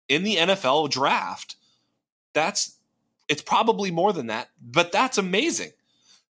in 0.09 0.23
the 0.23 0.35
NFL 0.35 0.89
draft, 0.89 1.55
that's 2.33 2.77
it's 3.27 3.41
probably 3.41 3.91
more 3.91 4.11
than 4.11 4.27
that, 4.27 4.49
but 4.59 4.91
that's 4.91 5.17
amazing 5.17 5.71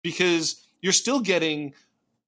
because 0.02 0.66
you're 0.82 0.94
still 0.94 1.22
getting 1.22 1.74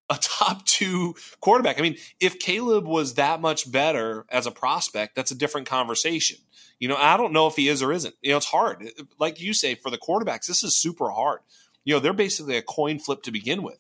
a 0.10 0.18
top 0.22 0.66
two 0.66 1.16
quarterback. 1.40 1.78
I 1.78 1.82
mean, 1.82 1.98
if 2.20 2.40
Caleb 2.40 2.86
was 2.86 3.16
that 3.16 3.42
much 3.42 3.72
better 3.72 4.26
as 4.30 4.46
a 4.46 4.52
prospect, 4.52 5.16
that's 5.16 5.32
a 5.32 5.36
different 5.36 5.68
conversation. 5.68 6.38
You 6.80 6.88
know, 6.88 6.98
I 6.98 7.16
don't 7.16 7.34
know 7.34 7.48
if 7.48 7.56
he 7.56 7.68
is 7.68 7.84
or 7.84 7.92
isn't. 7.92 8.16
You 8.22 8.32
know, 8.32 8.38
it's 8.38 8.48
hard. 8.48 8.90
Like 9.20 9.40
you 9.40 9.54
say, 9.54 9.76
for 9.76 9.92
the 9.92 10.00
quarterbacks, 10.00 10.48
this 10.48 10.64
is 10.64 10.76
super 10.76 11.12
hard. 11.12 11.42
You 11.84 11.96
know, 11.96 12.00
they're 12.00 12.14
basically 12.14 12.58
a 12.58 12.62
coin 12.62 13.00
flip 13.00 13.24
to 13.24 13.32
begin 13.32 13.64
with. 13.64 13.80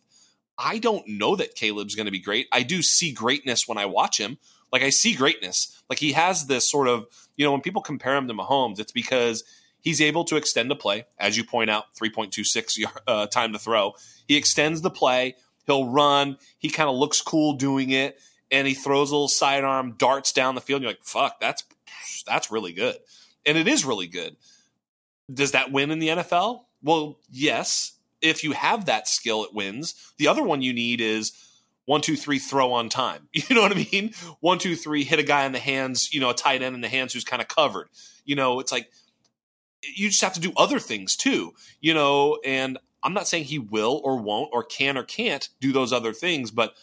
I 0.58 0.78
don't 0.78 1.08
know 1.08 1.36
that 1.36 1.56
Caleb's 1.56 1.96
going 1.96 2.06
to 2.06 2.12
be 2.12 2.20
great. 2.20 2.48
I 2.52 2.64
do 2.64 2.82
see 2.82 3.12
greatness 3.12 3.68
when 3.68 3.78
I 3.78 3.86
watch 3.86 4.20
him. 4.20 4.38
Like 4.72 4.84
I 4.84 4.90
see 4.90 5.16
greatness. 5.16 5.82
Like 5.90 6.00
he 6.00 6.14
has 6.14 6.46
this 6.46 6.70
sort 6.70 6.88
of, 6.88 7.08
you 7.36 7.46
know, 7.46 7.52
when 7.52 7.62
people 7.62 7.82
compare 7.82 8.16
him 8.16 8.28
to 8.28 8.34
Mahomes, 8.34 8.80
it's 8.80 8.92
because 8.92 9.44
he's 9.82 10.02
able 10.02 10.24
to 10.26 10.36
extend 10.38 10.72
the 10.72 10.76
play, 10.76 11.06
as 11.20 11.36
you 11.36 11.44
point 11.44 11.70
out, 11.70 11.94
3.26 11.96 12.86
uh, 13.08 13.28
time 13.28 13.54
to 13.54 13.60
throw. 13.60 13.94
He 14.28 14.38
extends 14.38 14.82
the 14.82 14.90
play. 14.90 15.36
He'll 15.66 15.90
run. 15.90 16.38
He 16.58 16.70
kind 16.70 16.90
of 16.90 16.96
looks 16.96 17.22
cool 17.22 17.54
doing 17.54 17.92
it, 17.92 18.20
and 18.50 18.68
he 18.68 18.74
throws 18.74 19.12
a 19.12 19.14
little 19.14 19.28
sidearm 19.28 19.96
darts 19.98 20.32
down 20.32 20.56
the 20.56 20.62
field. 20.62 20.82
You're 20.82 20.92
like, 20.92 21.04
fuck, 21.04 21.40
that's 21.40 21.64
that's 22.26 22.52
really 22.52 22.74
good, 22.74 22.98
and 23.46 23.58
it 23.58 23.68
is 23.68 23.86
really 23.86 24.08
good. 24.08 24.36
Does 25.32 25.52
that 25.52 25.72
win 25.72 25.92
in 25.92 26.00
the 26.00 26.10
NFL? 26.10 26.62
Well, 26.84 27.20
yes. 27.30 27.94
If 28.22 28.44
you 28.44 28.52
have 28.52 28.86
that 28.86 29.08
skill, 29.08 29.44
it 29.44 29.54
wins. 29.54 29.96
The 30.18 30.28
other 30.28 30.44
one 30.44 30.62
you 30.62 30.74
need 30.74 31.02
is 31.02 31.32
one, 31.86 32.02
two, 32.02 32.16
three, 32.16 32.40
throw 32.40 32.74
on 32.74 32.90
time. 32.90 33.28
You 33.34 33.56
know 33.56 33.62
what 33.62 33.72
I 33.72 33.88
mean? 33.92 34.14
One, 34.40 34.60
two, 34.60 34.76
three, 34.76 35.04
hit 35.04 35.20
a 35.20 35.24
guy 35.24 35.46
in 35.46 35.52
the 35.52 35.60
hands, 35.60 36.14
you 36.14 36.20
know, 36.20 36.30
a 36.30 36.36
tight 36.36 36.62
end 36.62 36.76
in 36.76 36.82
the 36.82 36.88
hands 36.88 37.14
who's 37.14 37.24
kind 37.24 37.42
of 37.42 37.48
covered. 37.48 37.90
You 38.24 38.36
know, 38.36 38.60
it's 38.60 38.72
like 38.72 38.92
you 39.84 40.10
just 40.10 40.22
have 40.22 40.34
to 40.34 40.40
do 40.40 40.54
other 40.56 40.80
things 40.80 41.16
too, 41.16 41.54
you 41.80 41.94
know, 41.94 42.40
and 42.46 42.78
I'm 43.04 43.14
not 43.14 43.28
saying 43.28 43.46
he 43.46 43.60
will 43.60 44.00
or 44.04 44.18
won't 44.22 44.50
or 44.54 44.64
can 44.64 44.98
or 44.98 45.04
can't 45.04 45.50
do 45.60 45.72
those 45.72 45.92
other 45.92 46.14
things, 46.14 46.52
but 46.52 46.76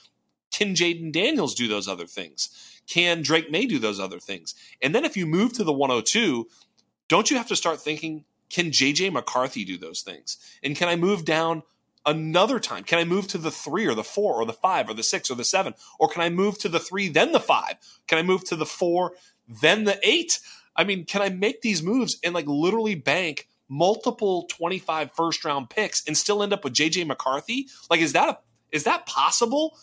can 0.53 0.75
Jayden 0.75 1.13
Daniels 1.13 1.55
do 1.55 1.69
those 1.69 1.89
other 1.89 2.07
things? 2.07 2.81
Can 2.89 3.23
Drake 3.23 3.51
Maye 3.51 3.67
do 3.67 3.79
those 3.79 4.01
other 4.01 4.19
things? 4.19 4.55
And 4.83 4.95
then 4.95 5.05
if 5.05 5.17
you 5.17 5.27
move 5.27 5.53
to 5.55 5.65
the 5.65 5.73
102, 5.73 6.49
don't 7.07 7.31
you 7.31 7.37
have 7.37 7.49
to 7.49 7.57
start 7.57 7.81
thinking, 7.81 8.25
can 8.51 8.67
JJ 8.67 9.13
McCarthy 9.13 9.65
do 9.65 9.77
those 9.77 10.03
things? 10.03 10.39
And 10.63 10.77
can 10.77 10.89
I 10.89 10.97
move 10.97 11.25
down 11.25 11.63
another 12.07 12.59
time? 12.59 12.85
Can 12.85 12.99
I 12.99 13.05
move 13.05 13.29
to 13.29 13.39
the 13.39 13.51
three 13.51 13.87
or 13.87 13.95
the 13.95 14.05
four 14.05 14.35
or 14.35 14.45
the 14.45 14.53
five 14.53 14.89
or 14.89 14.95
the 14.95 15.03
six 15.03 15.31
or 15.31 15.35
the 15.35 15.45
seven? 15.45 15.75
Or 15.99 16.09
can 16.09 16.23
I 16.23 16.31
move 16.31 16.59
to 16.61 16.69
the 16.69 16.81
three, 16.81 17.09
then 17.09 17.33
the 17.33 17.41
five? 17.41 17.75
Can 18.07 18.19
I 18.19 18.23
move 18.23 18.45
to 18.45 18.57
the 18.57 18.67
four, 18.67 19.13
then 19.47 19.85
the 19.85 19.99
eight? 20.03 20.41
I 20.75 20.85
mean, 20.85 21.05
can 21.05 21.23
I 21.23 21.29
make 21.29 21.61
these 21.61 21.83
moves 21.83 22.19
and 22.25 22.35
like 22.35 22.47
literally 22.47 22.95
bank 22.95 23.49
multiple 23.69 24.45
25 24.45 25.13
first 25.13 25.45
round 25.45 25.69
picks 25.69 26.07
and 26.07 26.17
still 26.17 26.43
end 26.43 26.53
up 26.53 26.65
with 26.65 26.73
JJ 26.73 27.07
McCarthy? 27.07 27.69
Like, 27.91 28.01
is 28.01 28.13
that 28.13 28.29
a, 28.29 28.39
is 28.73 28.85
that 28.85 29.07
possible? 29.07 29.77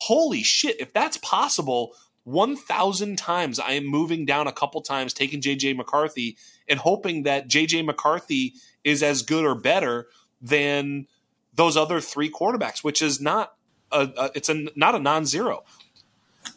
holy 0.00 0.42
shit, 0.42 0.80
if 0.80 0.92
that's 0.92 1.16
possible, 1.18 1.94
1,000 2.24 3.16
times 3.16 3.60
I 3.60 3.72
am 3.72 3.86
moving 3.86 4.24
down 4.24 4.46
a 4.46 4.52
couple 4.52 4.80
times, 4.80 5.12
taking 5.12 5.40
JJ 5.40 5.76
McCarthy 5.76 6.36
and 6.68 6.78
hoping 6.78 7.24
that 7.24 7.48
JJ 7.48 7.84
McCarthy 7.84 8.54
is 8.82 9.02
as 9.02 9.22
good 9.22 9.44
or 9.44 9.54
better 9.54 10.06
than 10.40 11.06
those 11.54 11.76
other 11.76 12.00
three 12.00 12.30
quarterbacks, 12.30 12.82
which 12.82 13.02
is 13.02 13.20
not 13.20 13.54
a, 13.92 14.08
a 14.16 14.30
it's 14.34 14.48
a 14.48 14.66
not 14.74 14.94
a 14.94 14.98
non-zero. 14.98 15.64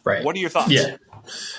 Right. 0.04 0.24
What 0.24 0.36
are 0.36 0.38
your 0.38 0.50
thoughts? 0.50 0.70
Yeah. 0.70 0.96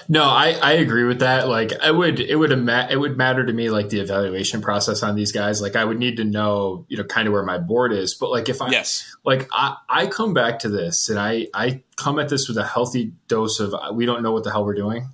No, 0.07 0.23
I, 0.23 0.57
I 0.61 0.73
agree 0.73 1.03
with 1.03 1.19
that. 1.19 1.47
Like, 1.47 1.71
I 1.81 1.91
would 1.91 2.19
it 2.19 2.35
would 2.35 2.51
it 2.51 2.99
would 2.99 3.17
matter 3.17 3.45
to 3.45 3.53
me 3.53 3.69
like 3.69 3.89
the 3.89 3.99
evaluation 3.99 4.61
process 4.61 5.03
on 5.03 5.15
these 5.15 5.31
guys. 5.31 5.61
Like, 5.61 5.75
I 5.75 5.85
would 5.85 5.99
need 5.99 6.17
to 6.17 6.23
know 6.23 6.85
you 6.87 6.97
know 6.97 7.03
kind 7.03 7.27
of 7.27 7.33
where 7.33 7.43
my 7.43 7.57
board 7.57 7.93
is. 7.93 8.13
But 8.13 8.31
like, 8.31 8.49
if 8.49 8.61
I 8.61 8.69
yes, 8.69 9.15
like 9.23 9.47
I 9.51 9.77
I 9.87 10.07
come 10.07 10.33
back 10.33 10.59
to 10.59 10.69
this 10.69 11.09
and 11.09 11.19
I 11.19 11.47
I 11.53 11.83
come 11.95 12.19
at 12.19 12.29
this 12.29 12.47
with 12.47 12.57
a 12.57 12.65
healthy 12.65 13.13
dose 13.27 13.59
of 13.59 13.73
uh, 13.73 13.91
we 13.93 14.05
don't 14.05 14.23
know 14.23 14.31
what 14.31 14.43
the 14.43 14.51
hell 14.51 14.65
we're 14.65 14.75
doing. 14.75 15.09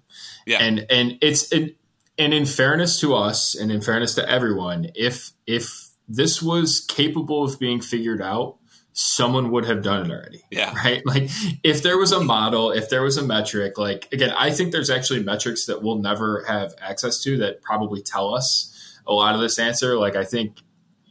Yeah, 0.46 0.60
and 0.60 0.86
and 0.90 1.18
it's 1.22 1.52
and, 1.52 1.74
and 2.18 2.34
in 2.34 2.46
fairness 2.46 3.00
to 3.02 3.16
us 3.16 3.56
and 3.56 3.72
in 3.72 3.82
fairness 3.82 4.16
to 4.16 4.30
everyone, 4.30 4.92
if 4.96 5.32
if 5.46 5.90
this 6.08 6.42
was 6.42 6.80
capable 6.80 7.44
of 7.44 7.60
being 7.60 7.82
figured 7.82 8.22
out 8.22 8.58
someone 8.98 9.52
would 9.52 9.66
have 9.66 9.84
done 9.84 10.10
it 10.10 10.14
already. 10.14 10.42
Yeah. 10.50 10.74
Right. 10.74 11.04
Like 11.06 11.30
if 11.64 11.84
there 11.84 11.98
was 11.98 12.12
a 12.12 12.24
model, 12.24 12.72
if 12.72 12.90
there 12.90 13.02
was 13.04 13.18
a 13.18 13.24
metric, 13.24 13.78
like 13.78 14.12
again, 14.12 14.32
I 14.36 14.52
think 14.52 14.72
there's 14.72 14.90
actually 14.90 15.22
metrics 15.22 15.66
that 15.66 15.84
we'll 15.84 16.00
never 16.00 16.44
have 16.48 16.74
access 16.82 17.22
to 17.24 17.38
that 17.38 17.62
probably 17.62 18.02
tell 18.02 18.34
us 18.34 18.74
a 19.06 19.14
lot 19.14 19.36
of 19.36 19.42
this 19.42 19.60
answer. 19.60 19.98
Like 19.98 20.16
I 20.16 20.24
think 20.24 20.58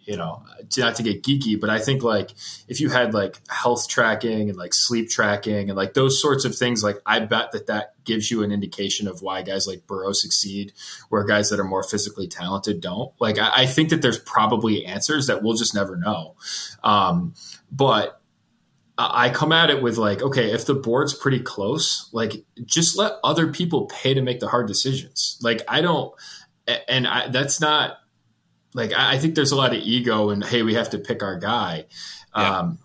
you 0.07 0.17
know, 0.17 0.43
not 0.77 0.97
to 0.97 1.03
get 1.03 1.23
geeky, 1.23 1.59
but 1.59 1.71
I 1.71 1.79
think 1.79 2.03
like 2.03 2.33
if 2.69 2.81
you 2.81 2.91
had 2.91 3.15
like 3.15 3.41
health 3.49 3.89
tracking 3.89 4.51
and 4.51 4.59
like 4.59 4.75
sleep 4.75 5.09
tracking 5.09 5.71
and 5.71 5.77
like 5.77 5.95
those 5.95 6.21
sorts 6.21 6.45
of 6.45 6.55
things, 6.55 6.83
like 6.83 6.99
I 7.07 7.21
bet 7.21 7.53
that 7.53 7.67
that 7.69 7.95
gives 8.05 8.31
you 8.31 8.43
an 8.43 8.53
indication 8.53 9.09
of 9.09 9.23
why 9.23 9.43
guys 9.43 9.67
like 9.67 9.87
Burrow 9.87 10.13
succeed, 10.13 10.73
where 11.09 11.25
guys 11.25 11.49
that 11.51 11.61
are 11.61 11.65
more 11.65 11.83
physically 11.83 12.29
talented 12.29 12.81
don't. 12.81 13.13
Like 13.19 13.39
I, 13.39 13.63
I 13.63 13.67
think 13.67 13.91
that 13.91 14.03
there's 14.03 14.19
probably 14.19 14.85
answers 14.85 15.27
that 15.27 15.43
we'll 15.43 15.55
just 15.55 15.75
never 15.75 15.97
know. 15.97 16.37
Um, 16.83 17.35
but 17.75 18.21
I 18.97 19.31
come 19.31 19.51
at 19.51 19.71
it 19.71 19.83
with 19.83 19.99
like, 19.99 20.23
okay, 20.23 20.53
if 20.53 20.67
the 20.67 20.75
board's 20.75 21.15
pretty 21.15 21.41
close, 21.41 22.09
like 22.13 22.45
just 22.65 22.97
let 22.97 23.15
other 23.25 23.53
people 23.53 23.87
pay 23.87 24.15
to 24.15 24.23
make 24.23 24.39
the 24.39 24.47
hard 24.47 24.69
decisions. 24.69 25.37
Like 25.43 25.63
I 25.67 25.81
don't, 25.81 26.15
and 26.89 27.07
I, 27.07 27.29
that's 27.29 27.61
not 27.61 27.99
like 28.73 28.93
I, 28.93 29.19
think 29.19 29.35
there's 29.35 29.51
a 29.51 29.57
lot 29.57 29.75
of 29.75 29.81
ego 29.81 30.31
and 30.31 30.45
hey, 30.45 30.63
we 30.63 30.75
have 30.75 30.91
to 30.91 30.99
pick 30.99 31.25
our 31.25 31.37
guy. 31.37 31.87
Yeah. 32.37 32.59
Um, 32.59 32.79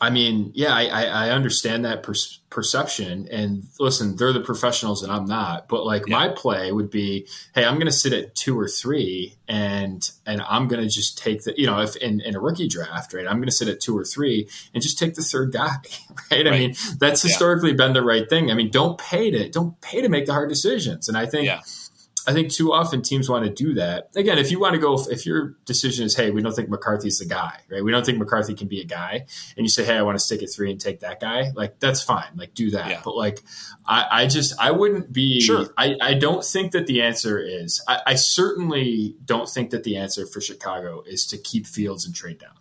I 0.00 0.10
mean, 0.10 0.50
yeah, 0.54 0.74
I, 0.74 1.04
I 1.04 1.30
understand 1.30 1.84
that 1.84 2.02
per- 2.02 2.14
perception. 2.50 3.28
And 3.30 3.64
listen, 3.78 4.16
they're 4.16 4.32
the 4.32 4.40
professionals 4.40 5.02
and 5.02 5.12
I'm 5.12 5.24
not. 5.24 5.68
But 5.68 5.84
like 5.84 6.06
yeah. 6.06 6.16
my 6.16 6.28
play 6.28 6.72
would 6.72 6.90
be, 6.90 7.26
hey, 7.54 7.64
I'm 7.64 7.74
going 7.74 7.86
to 7.86 7.92
sit 7.92 8.12
at 8.12 8.34
two 8.34 8.58
or 8.58 8.68
three, 8.68 9.34
and 9.48 10.08
and 10.26 10.42
I'm 10.42 10.68
going 10.68 10.82
to 10.82 10.88
just 10.88 11.18
take 11.18 11.44
the, 11.44 11.54
you 11.56 11.66
know, 11.66 11.80
if 11.80 11.96
in, 11.96 12.20
in 12.20 12.34
a 12.34 12.40
rookie 12.40 12.68
draft, 12.68 13.12
right, 13.12 13.26
I'm 13.26 13.36
going 13.36 13.46
to 13.46 13.52
sit 13.52 13.68
at 13.68 13.80
two 13.80 13.96
or 13.96 14.04
three 14.04 14.48
and 14.72 14.82
just 14.82 14.98
take 14.98 15.14
the 15.14 15.22
third 15.22 15.52
guy, 15.52 15.66
right? 15.66 16.16
right. 16.30 16.46
I 16.46 16.50
mean, 16.50 16.74
that's 16.98 17.22
historically 17.22 17.70
yeah. 17.70 17.76
been 17.76 17.92
the 17.92 18.02
right 18.02 18.28
thing. 18.28 18.50
I 18.50 18.54
mean, 18.54 18.70
don't 18.70 18.98
pay 18.98 19.30
to 19.30 19.48
don't 19.48 19.80
pay 19.80 20.02
to 20.02 20.08
make 20.08 20.26
the 20.26 20.32
hard 20.32 20.48
decisions. 20.48 21.08
And 21.08 21.16
I 21.16 21.26
think. 21.26 21.46
Yeah 21.46 21.60
I 22.26 22.32
think 22.32 22.52
too 22.52 22.72
often 22.72 23.02
teams 23.02 23.28
want 23.28 23.44
to 23.44 23.50
do 23.50 23.74
that. 23.74 24.10
Again, 24.16 24.38
if 24.38 24.50
you 24.50 24.58
want 24.58 24.74
to 24.74 24.80
go, 24.80 24.98
if 25.10 25.26
your 25.26 25.56
decision 25.66 26.06
is, 26.06 26.16
hey, 26.16 26.30
we 26.30 26.42
don't 26.42 26.54
think 26.54 26.68
McCarthy's 26.68 27.18
the 27.18 27.26
guy, 27.26 27.60
right? 27.70 27.84
We 27.84 27.90
don't 27.90 28.04
think 28.04 28.18
McCarthy 28.18 28.54
can 28.54 28.68
be 28.68 28.80
a 28.80 28.84
guy, 28.84 29.26
and 29.56 29.64
you 29.64 29.68
say, 29.68 29.84
hey, 29.84 29.96
I 29.96 30.02
want 30.02 30.18
to 30.18 30.24
stick 30.24 30.42
at 30.42 30.50
three 30.50 30.70
and 30.70 30.80
take 30.80 31.00
that 31.00 31.20
guy, 31.20 31.50
like 31.54 31.80
that's 31.80 32.02
fine, 32.02 32.28
like 32.36 32.54
do 32.54 32.70
that. 32.70 32.88
Yeah. 32.88 33.00
But 33.04 33.16
like, 33.16 33.42
I, 33.86 34.06
I, 34.10 34.26
just, 34.26 34.58
I 34.60 34.70
wouldn't 34.70 35.12
be. 35.12 35.40
Sure. 35.40 35.66
I, 35.76 35.96
I 36.00 36.14
don't 36.14 36.44
think 36.44 36.72
that 36.72 36.86
the 36.86 37.02
answer 37.02 37.38
is. 37.38 37.82
I, 37.86 38.00
I 38.06 38.14
certainly 38.14 39.16
don't 39.24 39.48
think 39.48 39.70
that 39.70 39.84
the 39.84 39.96
answer 39.96 40.26
for 40.26 40.40
Chicago 40.40 41.02
is 41.06 41.26
to 41.26 41.38
keep 41.38 41.66
Fields 41.66 42.06
and 42.06 42.14
trade 42.14 42.38
down. 42.38 42.52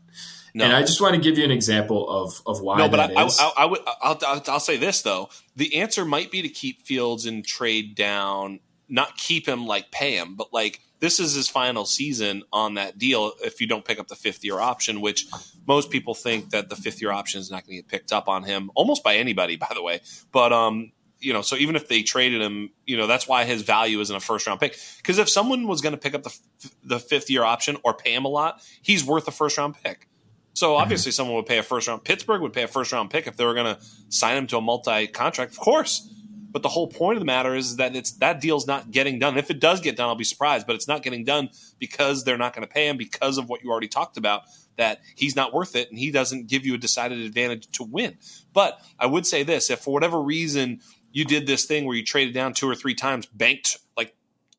No. 0.54 0.66
And 0.66 0.74
I 0.74 0.82
just 0.82 1.02
want 1.02 1.16
to 1.16 1.22
give 1.22 1.38
you 1.38 1.44
an 1.44 1.52
example 1.52 2.08
of 2.08 2.42
of 2.46 2.62
why. 2.62 2.78
No, 2.78 2.88
but 2.88 3.00
I, 3.00 3.14
I, 3.14 3.24
I, 3.24 3.52
I, 3.58 3.66
would. 3.66 3.80
I'll, 4.02 4.20
I'll 4.22 4.60
say 4.60 4.78
this 4.78 5.02
though: 5.02 5.30
the 5.56 5.78
answer 5.78 6.06
might 6.06 6.30
be 6.30 6.44
to 6.44 6.50
keep 6.50 6.86
Fields 6.86 7.26
and 7.26 7.44
trade 7.46 7.96
down 7.96 8.60
not 8.94 9.18
keep 9.18 9.48
him 9.48 9.66
like 9.66 9.90
pay 9.90 10.16
him, 10.16 10.36
but 10.36 10.54
like 10.54 10.80
this 11.00 11.20
is 11.20 11.34
his 11.34 11.50
final 11.50 11.84
season 11.84 12.44
on 12.54 12.76
that 12.76 13.00
deal 13.00 13.34
if 13.44 13.60
you 13.60 13.66
don't 13.66 13.84
pick 13.84 14.00
up 14.00 14.08
the 14.08 14.16
fifth 14.16 14.46
year 14.46 14.60
option, 14.60 15.02
which 15.02 15.26
most 15.68 15.90
people 15.90 16.14
think 16.14 16.52
that 16.52 16.70
the 16.70 16.76
fifth 16.76 17.02
year 17.02 17.12
option 17.12 17.42
is 17.42 17.50
not 17.50 17.66
going 17.66 17.76
to 17.76 17.82
get 17.82 17.88
picked 17.88 18.14
up 18.14 18.28
on 18.28 18.44
him 18.44 18.70
almost 18.76 19.04
by 19.04 19.16
anybody, 19.16 19.56
by 19.56 19.72
the 19.74 19.82
way. 19.82 20.02
But 20.32 20.54
um, 20.54 20.92
you 21.20 21.34
know, 21.34 21.42
so 21.42 21.56
even 21.56 21.76
if 21.76 21.88
they 21.88 22.04
traded 22.04 22.40
him, 22.40 22.70
you 22.86 22.96
know, 22.96 23.08
that's 23.08 23.28
why 23.28 23.46
his 23.46 23.64
value 23.64 24.00
isn't 24.00 24.16
a 24.16 24.20
first 24.20 24.46
round 24.46 24.60
pick. 24.60 24.78
Because 24.98 25.18
if 25.18 25.28
someone 25.28 25.68
was 25.68 25.82
going 25.82 25.94
to 25.94 26.00
pick 26.00 26.14
up 26.14 26.22
the 26.22 26.40
the 26.84 27.00
fifth 27.00 27.32
year 27.32 27.44
option 27.44 27.78
or 27.84 27.96
pay 27.96 28.14
him 28.14 28.26
a 28.26 28.30
lot, 28.30 28.62
he's 28.84 29.04
worth 29.04 29.28
a 29.28 29.32
first 29.32 29.58
round 29.58 29.76
pick. 29.84 30.08
So 30.54 30.68
mm-hmm. 30.68 30.84
obviously, 30.84 31.10
mm-hmm. 31.10 31.16
someone 31.16 31.36
would 31.38 31.48
pay 31.48 31.58
a 31.58 31.64
first 31.64 31.88
round. 31.88 32.04
Pittsburgh 32.04 32.42
would 32.42 32.54
pay 32.54 32.64
a 32.64 32.68
first 32.68 32.92
round 32.92 33.10
pick 33.10 33.26
if 33.26 33.38
they 33.38 33.46
were 33.46 33.56
going 33.56 33.76
to 33.76 33.82
sign 34.10 34.38
him 34.38 34.46
to 34.48 34.58
a 34.58 34.62
multi 34.62 35.08
contract. 35.08 35.54
Of 35.54 35.60
course, 35.60 36.08
but 36.54 36.62
the 36.62 36.70
whole 36.70 36.88
point 36.88 37.18
of 37.18 37.20
the 37.20 37.26
matter 37.26 37.56
is 37.56 37.78
that 37.78 37.96
it's 37.96 38.12
that 38.14 38.40
deal's 38.40 38.68
not 38.68 38.92
getting 38.92 39.20
done. 39.20 39.38
If 39.38 39.50
it 39.50 39.60
does 39.60 39.82
get 39.82 39.98
done, 39.98 40.08
I'll 40.08 40.16
be 40.16 40.24
surprised, 40.24 40.68
but 40.68 40.76
it's 40.76 40.88
not 40.88 41.02
getting 41.02 41.26
done 41.26 41.50
because 41.80 42.24
they're 42.24 42.38
not 42.38 42.54
going 42.54 42.66
to 42.66 42.72
pay 42.72 42.88
him 42.88 42.96
because 42.96 43.38
of 43.38 43.50
what 43.50 43.64
you 43.64 43.72
already 43.72 43.88
talked 43.88 44.18
about 44.18 44.44
that 44.78 45.02
he's 45.16 45.36
not 45.36 45.54
worth 45.54 45.76
it 45.76 45.90
and 45.90 46.00
he 46.00 46.12
doesn't 46.12 46.48
give 46.48 46.66
you 46.66 46.76
a 46.76 46.78
decided 46.78 47.20
advantage 47.20 47.68
to 47.72 47.84
win. 47.84 48.18
But 48.54 48.80
I 49.00 49.08
would 49.08 49.26
say 49.26 49.44
this, 49.44 49.70
if 49.70 49.80
for 49.80 49.92
whatever 49.94 50.22
reason 50.22 50.80
you 51.12 51.26
did 51.26 51.48
this 51.48 51.66
thing 51.66 51.86
where 51.86 51.98
you 51.98 52.04
traded 52.04 52.34
down 52.34 52.54
two 52.54 52.70
or 52.70 52.76
three 52.76 52.96
times, 52.96 53.26
banked 53.26 53.78
like 53.98 54.16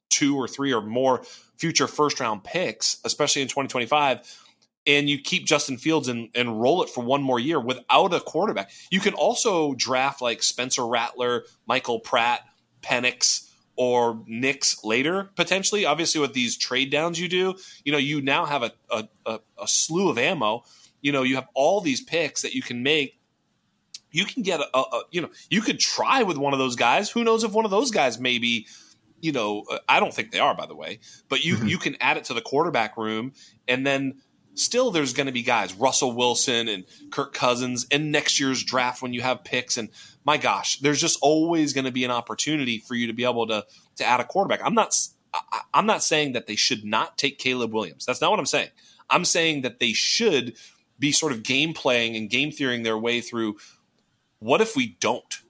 two 0.09 0.37
or 0.37 0.49
three 0.49 0.73
or 0.73 0.81
more 0.81 1.25
future 1.57 1.87
first 1.87 2.21
round 2.21 2.45
picks, 2.45 2.99
especially 3.05 3.43
in 3.43 3.49
2025, 3.49 4.44
and 4.87 5.09
you 5.09 5.19
keep 5.19 5.47
Justin 5.47 5.79
Fields 5.79 6.09
and, 6.09 6.29
and 6.35 6.61
roll 6.61 6.83
it 6.83 6.91
for 6.91 7.03
one 7.03 7.23
more 7.23 7.41
year 7.41 7.59
without 7.59 8.13
a 8.13 8.21
quarterback. 8.21 8.71
You 8.91 9.01
can 9.01 9.15
also 9.15 9.75
draft 9.75 10.21
like 10.21 10.43
Spencer 10.43 10.87
Rattler, 10.87 11.45
Michael 11.67 12.01
Pratt, 12.01 12.41
Penix, 12.83 13.51
or 13.77 14.23
Nix 14.27 14.85
later, 14.85 15.31
potentially. 15.37 15.85
Obviously, 15.85 16.21
with 16.21 16.33
these 16.33 16.57
trade 16.57 16.91
downs 16.91 17.19
you 17.19 17.29
do, 17.29 17.55
you 17.85 17.93
know, 17.93 17.99
you 17.99 18.21
now 18.21 18.45
have 18.45 18.63
a, 18.63 18.73
a, 18.91 19.09
a, 19.27 19.41
a 19.63 19.69
slew 19.69 20.09
of 20.11 20.19
ammo. 20.19 20.65
You 21.01 21.13
know, 21.13 21.23
you 21.23 21.35
have 21.37 21.49
all 21.55 21.81
these 21.81 22.01
picks 22.01 22.43
that 22.43 22.55
you 22.55 22.63
can 22.63 22.83
make. 22.83 23.19
You 24.11 24.25
can 24.25 24.43
get 24.43 24.61
a, 24.61 24.79
a, 24.79 25.03
you 25.11 25.21
know, 25.21 25.31
you 25.51 25.61
could 25.61 25.81
try 25.81 26.23
with 26.23 26.39
one 26.39 26.53
of 26.53 26.59
those 26.59 26.77
guys. 26.77 27.11
Who 27.11 27.25
knows 27.25 27.43
if 27.43 27.53
one 27.53 27.65
of 27.65 27.71
those 27.73 27.91
guys 27.91 28.21
maybe, 28.21 28.67
you 29.21 29.33
know, 29.33 29.65
uh, 29.69 29.79
I 29.89 29.99
don't 29.99 30.15
think 30.15 30.31
they 30.31 30.39
are, 30.39 30.55
by 30.55 30.67
the 30.67 30.77
way, 30.77 31.01
but 31.29 31.45
you 31.45 31.57
mm-hmm. 31.57 31.67
you 31.67 31.79
can 31.79 31.97
add 32.01 32.17
it 32.17 32.25
to 32.25 32.35
the 32.35 32.41
quarterback 32.41 32.97
room 32.97 33.33
and 33.67 33.85
then 33.85 34.21
still 34.55 34.91
there's 34.91 35.13
going 35.13 35.27
to 35.27 35.33
be 35.33 35.43
guys, 35.43 35.75
Russell 35.75 36.13
Wilson 36.13 36.69
and 36.69 36.85
Kirk 37.11 37.33
Cousins, 37.35 37.87
in 37.91 38.11
next 38.11 38.41
year's 38.41 38.63
draft 38.63 39.03
when 39.03 39.13
you 39.13 39.23
have 39.23 39.45
picks. 39.45 39.77
And 39.77 39.91
my 40.25 40.37
gosh, 40.37 40.79
there's 40.79 41.01
just 41.01 41.19
always 41.21 41.73
going 41.73 41.85
to 41.85 41.93
be 41.93 42.05
an 42.05 42.11
opportunity 42.11 42.79
for 42.79 42.95
you 42.95 43.07
to 43.07 43.13
be 43.13 43.25
able 43.25 43.47
to 43.49 43.67
to 43.97 44.05
add 44.05 44.21
a 44.21 44.25
quarterback. 44.25 44.61
I'm 44.65 44.75
not 44.75 44.97
I'm 45.73 45.87
not 45.87 46.03
saying 46.03 46.33
that 46.33 46.47
they 46.47 46.57
should 46.57 46.85
not 46.85 47.19
take 47.19 47.39
Caleb 47.39 47.73
Williams. 47.73 48.07
That's 48.07 48.21
not 48.21 48.31
what 48.31 48.39
I'm 48.39 48.47
saying. 48.47 48.71
I'm 49.11 49.25
saying 49.25 49.63
that 49.63 49.81
they 49.81 49.93
should 49.93 50.55
be 50.99 51.13
sort 51.13 51.33
of 51.33 51.43
game 51.43 51.75
playing 51.75 52.17
and 52.17 52.31
game 52.31 52.51
theorying 52.51 52.83
their 52.83 52.99
way 52.99 53.21
through. 53.21 53.57
What 54.39 54.61
if 54.61 54.77
we 54.77 54.97
don't? 55.01 55.41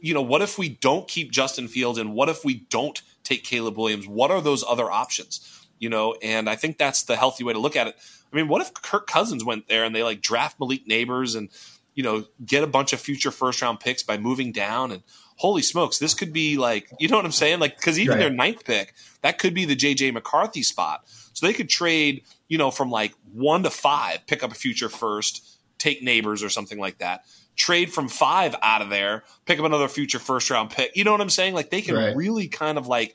You 0.00 0.14
know, 0.14 0.22
what 0.22 0.42
if 0.42 0.58
we 0.58 0.68
don't 0.68 1.06
keep 1.06 1.30
Justin 1.30 1.68
Fields 1.68 1.98
and 1.98 2.14
what 2.14 2.28
if 2.28 2.44
we 2.44 2.66
don't 2.70 3.00
take 3.22 3.44
Caleb 3.44 3.76
Williams? 3.76 4.06
What 4.06 4.30
are 4.30 4.40
those 4.40 4.64
other 4.66 4.90
options? 4.90 5.66
You 5.78 5.90
know, 5.90 6.16
and 6.22 6.48
I 6.48 6.56
think 6.56 6.78
that's 6.78 7.02
the 7.02 7.16
healthy 7.16 7.44
way 7.44 7.52
to 7.52 7.58
look 7.58 7.76
at 7.76 7.88
it. 7.88 7.96
I 8.34 8.36
mean, 8.36 8.48
what 8.48 8.62
if 8.62 8.74
Kirk 8.74 9.06
Cousins 9.06 9.44
went 9.44 9.68
there 9.68 9.84
and 9.84 9.94
they 9.94 10.02
like 10.02 10.20
draft 10.20 10.58
Malik 10.58 10.86
Nabers 10.88 11.36
and 11.36 11.48
you 11.94 12.02
know 12.02 12.24
get 12.44 12.64
a 12.64 12.66
bunch 12.66 12.92
of 12.92 13.00
future 13.00 13.30
first 13.30 13.62
round 13.62 13.78
picks 13.78 14.02
by 14.02 14.18
moving 14.18 14.50
down 14.50 14.90
and 14.90 15.02
holy 15.36 15.62
smokes, 15.62 15.98
this 15.98 16.14
could 16.14 16.32
be 16.32 16.56
like 16.56 16.90
you 16.98 17.06
know 17.08 17.16
what 17.16 17.24
I'm 17.24 17.32
saying? 17.32 17.60
Like 17.60 17.76
because 17.76 17.98
even 17.98 18.16
right. 18.16 18.20
their 18.20 18.30
ninth 18.30 18.64
pick 18.64 18.94
that 19.22 19.38
could 19.38 19.54
be 19.54 19.64
the 19.64 19.76
JJ 19.76 20.12
McCarthy 20.12 20.64
spot, 20.64 21.02
so 21.32 21.46
they 21.46 21.52
could 21.52 21.68
trade 21.68 22.24
you 22.48 22.58
know 22.58 22.72
from 22.72 22.90
like 22.90 23.14
one 23.32 23.62
to 23.62 23.70
five, 23.70 24.26
pick 24.26 24.42
up 24.42 24.50
a 24.50 24.56
future 24.56 24.88
first, 24.88 25.58
take 25.78 26.02
Nabers 26.02 26.44
or 26.44 26.48
something 26.48 26.78
like 26.78 26.98
that. 26.98 27.24
Trade 27.54 27.92
from 27.92 28.08
five 28.08 28.56
out 28.62 28.82
of 28.82 28.90
there, 28.90 29.22
pick 29.46 29.60
up 29.60 29.64
another 29.64 29.86
future 29.86 30.18
first 30.18 30.50
round 30.50 30.70
pick. 30.70 30.96
You 30.96 31.04
know 31.04 31.12
what 31.12 31.20
I'm 31.20 31.30
saying? 31.30 31.54
Like 31.54 31.70
they 31.70 31.82
can 31.82 31.94
right. 31.94 32.16
really 32.16 32.48
kind 32.48 32.78
of 32.78 32.88
like 32.88 33.14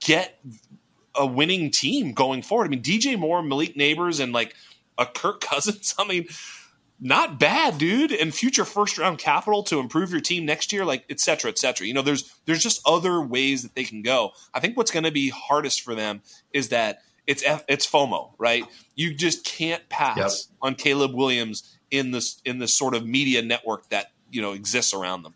get 0.00 0.40
a 1.14 1.26
winning 1.26 1.70
team 1.70 2.12
going 2.12 2.42
forward. 2.42 2.66
I 2.66 2.68
mean, 2.68 2.82
DJ 2.82 3.18
Moore, 3.18 3.42
Malik 3.42 3.76
Nabers, 3.76 4.20
and 4.20 4.32
like 4.32 4.54
a 4.98 5.06
Kirk 5.06 5.40
Cousins. 5.40 5.94
I 5.98 6.06
mean, 6.06 6.26
not 7.00 7.38
bad, 7.38 7.78
dude. 7.78 8.12
And 8.12 8.34
future 8.34 8.64
first 8.64 8.98
round 8.98 9.18
capital 9.18 9.62
to 9.64 9.78
improve 9.80 10.10
your 10.10 10.20
team 10.20 10.44
next 10.44 10.72
year, 10.72 10.84
like 10.84 11.04
et 11.08 11.18
cetera, 11.18 11.50
et 11.50 11.58
cetera. 11.58 11.86
You 11.86 11.94
know, 11.94 12.02
there's 12.02 12.32
there's 12.44 12.62
just 12.62 12.82
other 12.86 13.20
ways 13.20 13.62
that 13.62 13.74
they 13.74 13.84
can 13.84 14.02
go. 14.02 14.32
I 14.52 14.60
think 14.60 14.76
what's 14.76 14.90
going 14.90 15.04
to 15.04 15.10
be 15.10 15.30
hardest 15.30 15.80
for 15.82 15.94
them 15.94 16.22
is 16.52 16.68
that 16.68 17.02
it's 17.26 17.42
it's 17.68 17.90
FOMO, 17.90 18.32
right? 18.38 18.64
You 18.94 19.14
just 19.14 19.44
can't 19.44 19.88
pass 19.88 20.16
yep. 20.16 20.58
on 20.60 20.74
Caleb 20.74 21.14
Williams 21.14 21.78
in 21.90 22.10
this 22.10 22.40
in 22.44 22.58
this 22.58 22.76
sort 22.76 22.94
of 22.94 23.06
media 23.06 23.42
network 23.42 23.88
that 23.90 24.12
you 24.30 24.42
know 24.42 24.52
exists 24.52 24.92
around 24.92 25.22
them. 25.22 25.34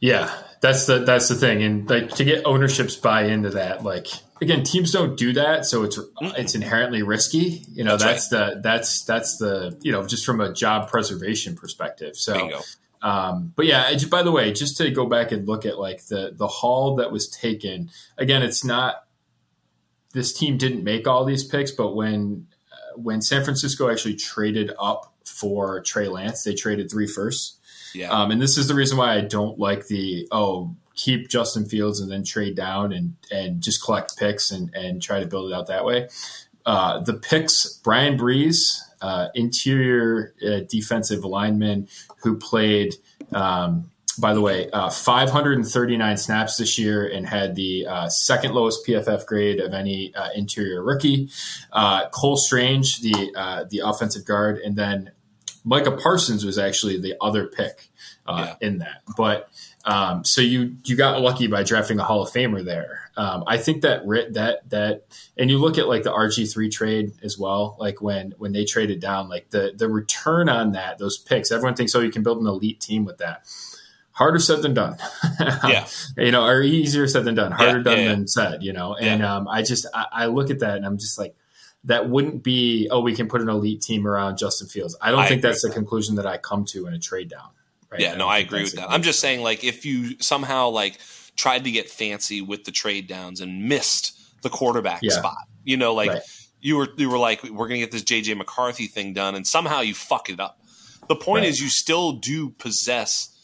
Yeah, 0.00 0.32
that's 0.60 0.86
the 0.86 1.00
that's 1.00 1.28
the 1.28 1.34
thing, 1.34 1.62
and 1.62 1.88
like 1.90 2.10
to 2.16 2.24
get 2.24 2.46
ownerships 2.46 2.96
buy 2.96 3.24
into 3.24 3.50
that, 3.50 3.82
like 3.82 4.06
again, 4.40 4.62
teams 4.62 4.92
don't 4.92 5.16
do 5.16 5.32
that, 5.34 5.64
so 5.64 5.82
it's 5.82 5.98
it's 6.20 6.54
inherently 6.54 7.02
risky. 7.02 7.64
You 7.72 7.84
know, 7.84 7.96
that's, 7.96 8.28
that's 8.28 8.32
right. 8.32 8.54
the 8.54 8.60
that's 8.60 9.04
that's 9.04 9.36
the 9.38 9.76
you 9.82 9.92
know 9.92 10.06
just 10.06 10.24
from 10.24 10.40
a 10.40 10.52
job 10.52 10.88
preservation 10.88 11.56
perspective. 11.56 12.16
So, 12.16 12.60
um, 13.02 13.52
but 13.56 13.66
yeah, 13.66 13.96
by 14.10 14.22
the 14.22 14.32
way, 14.32 14.52
just 14.52 14.76
to 14.78 14.90
go 14.90 15.06
back 15.06 15.32
and 15.32 15.46
look 15.46 15.66
at 15.66 15.78
like 15.78 16.06
the 16.06 16.32
the 16.34 16.48
haul 16.48 16.96
that 16.96 17.10
was 17.10 17.28
taken. 17.28 17.90
Again, 18.16 18.42
it's 18.42 18.64
not 18.64 19.04
this 20.12 20.32
team 20.32 20.58
didn't 20.58 20.84
make 20.84 21.06
all 21.06 21.24
these 21.24 21.44
picks, 21.44 21.70
but 21.70 21.94
when 21.94 22.46
uh, 22.72 22.98
when 22.98 23.20
San 23.20 23.44
Francisco 23.44 23.90
actually 23.90 24.16
traded 24.16 24.72
up 24.78 25.14
for 25.24 25.80
Trey 25.82 26.08
Lance, 26.08 26.42
they 26.42 26.54
traded 26.54 26.90
three 26.90 27.06
firsts. 27.06 27.57
Yeah. 27.94 28.10
Um, 28.10 28.30
and 28.30 28.40
this 28.40 28.58
is 28.58 28.68
the 28.68 28.74
reason 28.74 28.98
why 28.98 29.14
I 29.14 29.20
don't 29.20 29.58
like 29.58 29.86
the 29.86 30.28
oh 30.30 30.74
keep 30.98 31.28
Justin 31.28 31.64
Fields 31.64 32.00
and 32.00 32.10
then 32.10 32.24
trade 32.24 32.56
down 32.56 32.92
and 32.92 33.14
and 33.30 33.62
just 33.62 33.82
collect 33.82 34.18
picks 34.18 34.50
and 34.50 34.74
and 34.74 35.00
try 35.00 35.20
to 35.20 35.26
build 35.26 35.50
it 35.50 35.54
out 35.54 35.68
that 35.68 35.84
way. 35.84 36.08
Uh, 36.66 37.00
the 37.00 37.14
picks 37.14 37.78
Bryan 37.78 38.18
Bresee, 38.18 38.80
uh, 39.00 39.28
interior 39.34 40.34
uh, 40.46 40.60
defensive 40.68 41.24
lineman 41.24 41.88
who 42.22 42.36
played. 42.36 42.94
Um, 43.32 43.90
by 44.20 44.34
the 44.34 44.40
way, 44.40 44.68
uh, 44.72 44.90
539 44.90 46.16
snaps 46.16 46.56
this 46.56 46.76
year 46.76 47.06
and 47.06 47.24
had 47.24 47.54
the 47.54 47.86
uh, 47.86 48.08
second 48.08 48.52
lowest 48.52 48.84
PFF 48.84 49.24
grade 49.26 49.60
of 49.60 49.72
any 49.72 50.12
uh, 50.12 50.30
interior 50.34 50.82
rookie. 50.82 51.30
Cole 52.10 52.36
Strange, 52.36 53.00
the 53.00 53.66
the 53.70 53.80
offensive 53.84 54.24
guard, 54.24 54.58
and 54.58 54.74
then 54.74 55.12
Micah 55.68 55.92
Parsons 55.92 56.46
was 56.46 56.58
actually 56.58 56.98
the 56.98 57.14
other 57.20 57.46
pick 57.46 57.90
uh, 58.26 58.54
yeah. 58.60 58.66
in 58.66 58.78
that. 58.78 59.02
But 59.18 59.50
um, 59.84 60.24
so 60.24 60.40
you 60.40 60.76
you 60.84 60.96
got 60.96 61.20
lucky 61.20 61.46
by 61.46 61.62
drafting 61.62 61.98
a 61.98 62.04
Hall 62.04 62.22
of 62.22 62.30
Famer 62.30 62.64
there. 62.64 63.10
Um, 63.18 63.44
I 63.46 63.58
think 63.58 63.82
that 63.82 64.06
that 64.32 64.68
that 64.70 65.04
and 65.36 65.50
you 65.50 65.58
look 65.58 65.76
at 65.76 65.86
like 65.86 66.04
the 66.04 66.12
RG 66.12 66.50
three 66.50 66.70
trade 66.70 67.12
as 67.22 67.38
well. 67.38 67.76
Like 67.78 68.00
when 68.00 68.32
when 68.38 68.52
they 68.52 68.64
traded 68.64 69.00
down, 69.00 69.28
like 69.28 69.50
the 69.50 69.74
the 69.76 69.90
return 69.90 70.48
on 70.48 70.72
that 70.72 70.96
those 70.96 71.18
picks, 71.18 71.52
everyone 71.52 71.74
thinks 71.74 71.94
oh 71.94 72.00
you 72.00 72.10
can 72.10 72.22
build 72.22 72.40
an 72.40 72.46
elite 72.46 72.80
team 72.80 73.04
with 73.04 73.18
that. 73.18 73.46
Harder 74.12 74.38
said 74.38 74.62
than 74.62 74.72
done. 74.72 74.96
yeah, 75.68 75.86
you 76.16 76.32
know, 76.32 76.44
or 76.44 76.62
easier 76.62 77.06
said 77.06 77.24
than 77.24 77.34
done. 77.34 77.52
Harder 77.52 77.78
yeah, 77.78 77.84
done 77.84 77.98
yeah, 77.98 78.08
than 78.08 78.26
said. 78.26 78.62
You 78.62 78.72
know, 78.72 78.96
and 78.96 79.22
um, 79.22 79.46
I 79.46 79.62
just 79.62 79.86
I, 79.92 80.06
I 80.10 80.26
look 80.26 80.48
at 80.48 80.60
that 80.60 80.78
and 80.78 80.86
I'm 80.86 80.96
just 80.96 81.18
like 81.18 81.36
that 81.84 82.08
wouldn't 82.08 82.42
be 82.42 82.88
oh 82.90 83.00
we 83.00 83.14
can 83.14 83.28
put 83.28 83.40
an 83.40 83.48
elite 83.48 83.82
team 83.82 84.06
around 84.06 84.38
Justin 84.38 84.68
Fields. 84.68 84.96
I 85.00 85.10
don't 85.10 85.20
I 85.20 85.28
think 85.28 85.42
that's 85.42 85.62
the 85.62 85.68
that. 85.68 85.74
conclusion 85.74 86.16
that 86.16 86.26
I 86.26 86.36
come 86.36 86.64
to 86.66 86.86
in 86.86 86.94
a 86.94 86.98
trade 86.98 87.28
down. 87.28 87.48
Right? 87.90 88.00
Yeah, 88.00 88.12
I 88.12 88.16
no, 88.16 88.28
I 88.28 88.38
agree 88.38 88.62
with 88.62 88.74
that. 88.74 88.90
I'm 88.90 89.02
just 89.02 89.20
saying 89.20 89.42
like 89.42 89.64
if 89.64 89.86
you 89.86 90.18
somehow 90.20 90.68
like 90.68 90.98
tried 91.36 91.64
to 91.64 91.70
get 91.70 91.88
fancy 91.88 92.42
with 92.42 92.64
the 92.64 92.72
trade 92.72 93.06
downs 93.06 93.40
and 93.40 93.68
missed 93.68 94.18
the 94.42 94.50
quarterback 94.50 95.00
yeah. 95.02 95.12
spot, 95.12 95.38
you 95.64 95.76
know, 95.76 95.94
like 95.94 96.10
right. 96.10 96.22
you 96.60 96.76
were 96.76 96.88
you 96.96 97.08
were 97.08 97.18
like 97.18 97.42
we're 97.44 97.68
going 97.68 97.80
to 97.80 97.86
get 97.86 97.92
this 97.92 98.02
JJ 98.02 98.36
McCarthy 98.36 98.86
thing 98.86 99.14
done 99.14 99.34
and 99.34 99.46
somehow 99.46 99.80
you 99.80 99.94
fuck 99.94 100.28
it 100.28 100.40
up. 100.40 100.60
The 101.08 101.16
point 101.16 101.42
right. 101.42 101.48
is 101.48 101.60
you 101.60 101.68
still 101.68 102.12
do 102.12 102.50
possess 102.50 103.34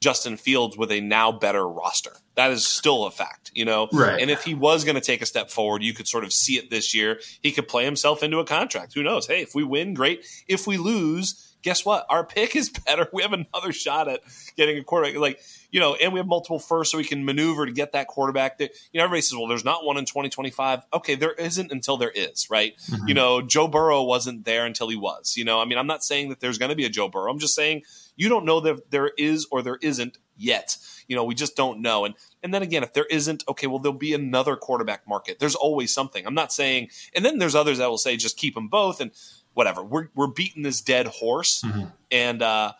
Justin 0.00 0.36
Fields 0.36 0.76
with 0.76 0.90
a 0.90 1.00
now 1.00 1.30
better 1.30 1.66
roster. 1.66 2.16
That 2.34 2.50
is 2.50 2.66
still 2.66 3.04
a 3.04 3.10
fact, 3.10 3.50
you 3.54 3.64
know. 3.64 3.88
Right. 3.92 4.20
And 4.20 4.30
if 4.30 4.44
he 4.44 4.54
was 4.54 4.84
going 4.84 4.94
to 4.94 5.02
take 5.02 5.20
a 5.20 5.26
step 5.26 5.50
forward, 5.50 5.82
you 5.82 5.92
could 5.92 6.08
sort 6.08 6.24
of 6.24 6.32
see 6.32 6.54
it 6.54 6.70
this 6.70 6.94
year. 6.94 7.20
He 7.42 7.52
could 7.52 7.68
play 7.68 7.84
himself 7.84 8.22
into 8.22 8.38
a 8.38 8.44
contract. 8.44 8.94
Who 8.94 9.02
knows? 9.02 9.26
Hey, 9.26 9.42
if 9.42 9.54
we 9.54 9.64
win, 9.64 9.92
great. 9.92 10.24
If 10.48 10.66
we 10.66 10.78
lose, 10.78 11.52
guess 11.62 11.84
what? 11.84 12.06
Our 12.08 12.24
pick 12.24 12.56
is 12.56 12.70
better. 12.70 13.08
We 13.12 13.22
have 13.22 13.34
another 13.34 13.72
shot 13.72 14.08
at 14.08 14.20
getting 14.56 14.78
a 14.78 14.84
quarterback. 14.84 15.20
Like, 15.20 15.40
you 15.70 15.80
know, 15.80 15.94
and 15.94 16.12
we 16.12 16.18
have 16.18 16.26
multiple 16.26 16.58
firsts, 16.58 16.92
so 16.92 16.98
we 16.98 17.04
can 17.04 17.24
maneuver 17.24 17.66
to 17.66 17.72
get 17.72 17.92
that 17.92 18.06
quarterback. 18.06 18.58
That 18.58 18.70
you 18.90 18.98
know, 18.98 19.04
everybody 19.04 19.20
says, 19.20 19.36
"Well, 19.36 19.48
there's 19.48 19.64
not 19.64 19.84
one 19.84 19.98
in 19.98 20.06
2025." 20.06 20.80
Okay, 20.94 21.14
there 21.14 21.32
isn't 21.32 21.70
until 21.70 21.98
there 21.98 22.10
is, 22.10 22.48
right? 22.50 22.74
Mm-hmm. 22.90 23.08
You 23.08 23.14
know, 23.14 23.42
Joe 23.42 23.68
Burrow 23.68 24.02
wasn't 24.02 24.44
there 24.46 24.64
until 24.64 24.88
he 24.88 24.96
was. 24.96 25.36
You 25.36 25.44
know, 25.44 25.60
I 25.60 25.66
mean, 25.66 25.76
I'm 25.76 25.86
not 25.86 26.02
saying 26.02 26.30
that 26.30 26.40
there's 26.40 26.56
going 26.56 26.70
to 26.70 26.76
be 26.76 26.86
a 26.86 26.90
Joe 26.90 27.08
Burrow. 27.08 27.30
I'm 27.30 27.38
just 27.38 27.54
saying 27.54 27.82
you 28.16 28.28
don't 28.28 28.44
know 28.44 28.60
that 28.60 28.90
there 28.90 29.10
is 29.16 29.46
or 29.50 29.62
there 29.62 29.78
isn't 29.82 30.18
yet. 30.42 30.76
You 31.08 31.16
know, 31.16 31.24
we 31.24 31.34
just 31.34 31.56
don't 31.56 31.80
know. 31.80 32.04
And 32.04 32.14
and 32.42 32.52
then 32.52 32.62
again, 32.62 32.82
if 32.82 32.92
there 32.92 33.06
isn't, 33.06 33.44
okay, 33.48 33.66
well, 33.66 33.78
there'll 33.78 33.98
be 33.98 34.14
another 34.14 34.56
quarterback 34.56 35.06
market. 35.06 35.38
There's 35.38 35.54
always 35.54 35.92
something. 35.92 36.26
I'm 36.26 36.34
not 36.34 36.52
saying, 36.52 36.88
and 37.14 37.24
then 37.24 37.38
there's 37.38 37.54
others 37.54 37.78
that 37.78 37.88
will 37.88 37.98
say 37.98 38.16
just 38.16 38.36
keep 38.36 38.54
them 38.54 38.68
both 38.68 39.00
and 39.00 39.10
whatever. 39.54 39.82
We're 39.82 40.08
we're 40.14 40.28
beating 40.28 40.62
this 40.62 40.80
dead 40.80 41.06
horse, 41.06 41.62
mm-hmm. 41.62 41.86
and 42.10 42.42
uh, 42.42 42.72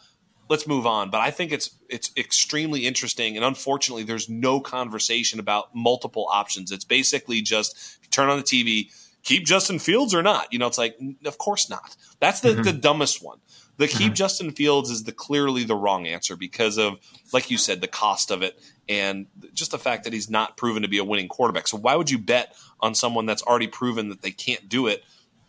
let's 0.48 0.66
move 0.66 0.87
on. 0.87 1.11
But 1.11 1.20
I 1.20 1.31
think 1.31 1.53
it's 1.53 1.70
it's 1.88 2.11
extremely 2.16 2.87
interesting, 2.87 3.37
and 3.37 3.44
unfortunately, 3.44 4.05
there's 4.05 4.29
no 4.29 4.61
conversation 4.61 5.40
about 5.40 5.75
multiple 5.75 6.29
options. 6.31 6.70
It's 6.70 6.85
basically 6.85 7.42
just 7.42 7.98
turn 8.11 8.29
on 8.29 8.38
the 8.38 8.44
TV, 8.44 8.90
keep 9.22 9.44
Justin 9.44 9.79
Fields 9.79 10.14
or 10.14 10.22
not. 10.22 10.53
You 10.53 10.59
know, 10.59 10.66
it's 10.66 10.79
like, 10.79 10.98
of 11.25 11.38
course 11.38 11.68
not. 11.68 11.96
That's 12.20 12.40
the 12.40 12.51
mm-hmm. 12.51 12.62
the 12.62 12.72
dumbest 12.72 13.22
one. 13.22 13.38
The 13.78 13.88
keep 13.88 14.08
mm-hmm. 14.08 14.14
Justin 14.14 14.52
Fields 14.52 14.90
is 14.90 15.04
the 15.04 15.12
clearly 15.12 15.64
the 15.64 15.74
wrong 15.74 16.06
answer 16.06 16.37
because 16.37 16.78
of, 16.78 16.98
like 17.32 17.50
you 17.50 17.56
said, 17.56 17.80
the 17.80 17.88
cost 17.88 18.30
of 18.30 18.42
it 18.42 18.61
and 18.88 19.26
just 19.54 19.70
the 19.70 19.78
fact 19.78 20.04
that 20.04 20.12
he's 20.12 20.28
not 20.28 20.56
proven 20.56 20.82
to 20.82 20.88
be 20.88 20.98
a 20.98 21.04
winning 21.04 21.28
quarterback. 21.28 21.68
So 21.68 21.78
why 21.78 21.96
would 21.96 22.11
you 22.11 22.18
bet 22.18 22.54
on 22.80 22.94
someone 22.94 23.26
that's 23.26 23.42
already 23.42 23.66
proven 23.66 24.08
that 24.11 24.22
they 24.22 24.30
can't 24.30 24.68
do 24.68 24.87
it 24.87 25.02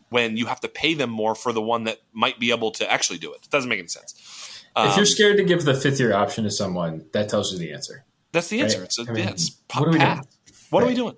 when 0.10 0.38
you 0.38 0.46
have 0.46 0.62
to 0.62 0.68
pay 0.68 0.94
them 0.94 1.10
more 1.10 1.36
for 1.36 1.52
the 1.52 1.62
one 1.62 1.84
that 1.84 2.00
might 2.14 2.40
be 2.40 2.52
able 2.52 2.72
to 2.72 2.90
actually 2.90 3.20
do 3.20 3.34
it? 3.34 3.42
It 3.44 3.50
doesn't 3.50 3.70
make 3.70 3.80
any 3.80 3.88
sense. 3.88 4.64
Um, 4.76 4.88
if 4.88 4.96
you're 4.96 5.02
um, 5.02 5.06
scared 5.06 5.38
to 5.38 5.44
give 5.44 5.66
the 5.66 5.76
fifth 5.76 6.00
year 6.00 6.14
option 6.14 6.44
to 6.46 6.52
someone, 6.52 7.06
that 7.12 7.30
tells 7.30 7.52
you 7.52 7.60
the 7.60 7.74
answer. 7.74 8.06
That's 8.32 8.48
the 8.48 8.62
answer. 8.62 8.80
Right? 8.80 8.86
It's, 8.86 9.00
a, 9.00 9.02
I 9.04 9.06
mean, 9.06 9.24
yeah, 9.24 9.32
it's 9.32 9.60
what 9.70 9.88
are 9.88 9.92
we 9.92 10.00
doing? 10.00 10.22
What 10.70 10.80
right. 10.80 10.86
are 10.86 10.90
we 10.90 10.96
doing? 10.96 11.16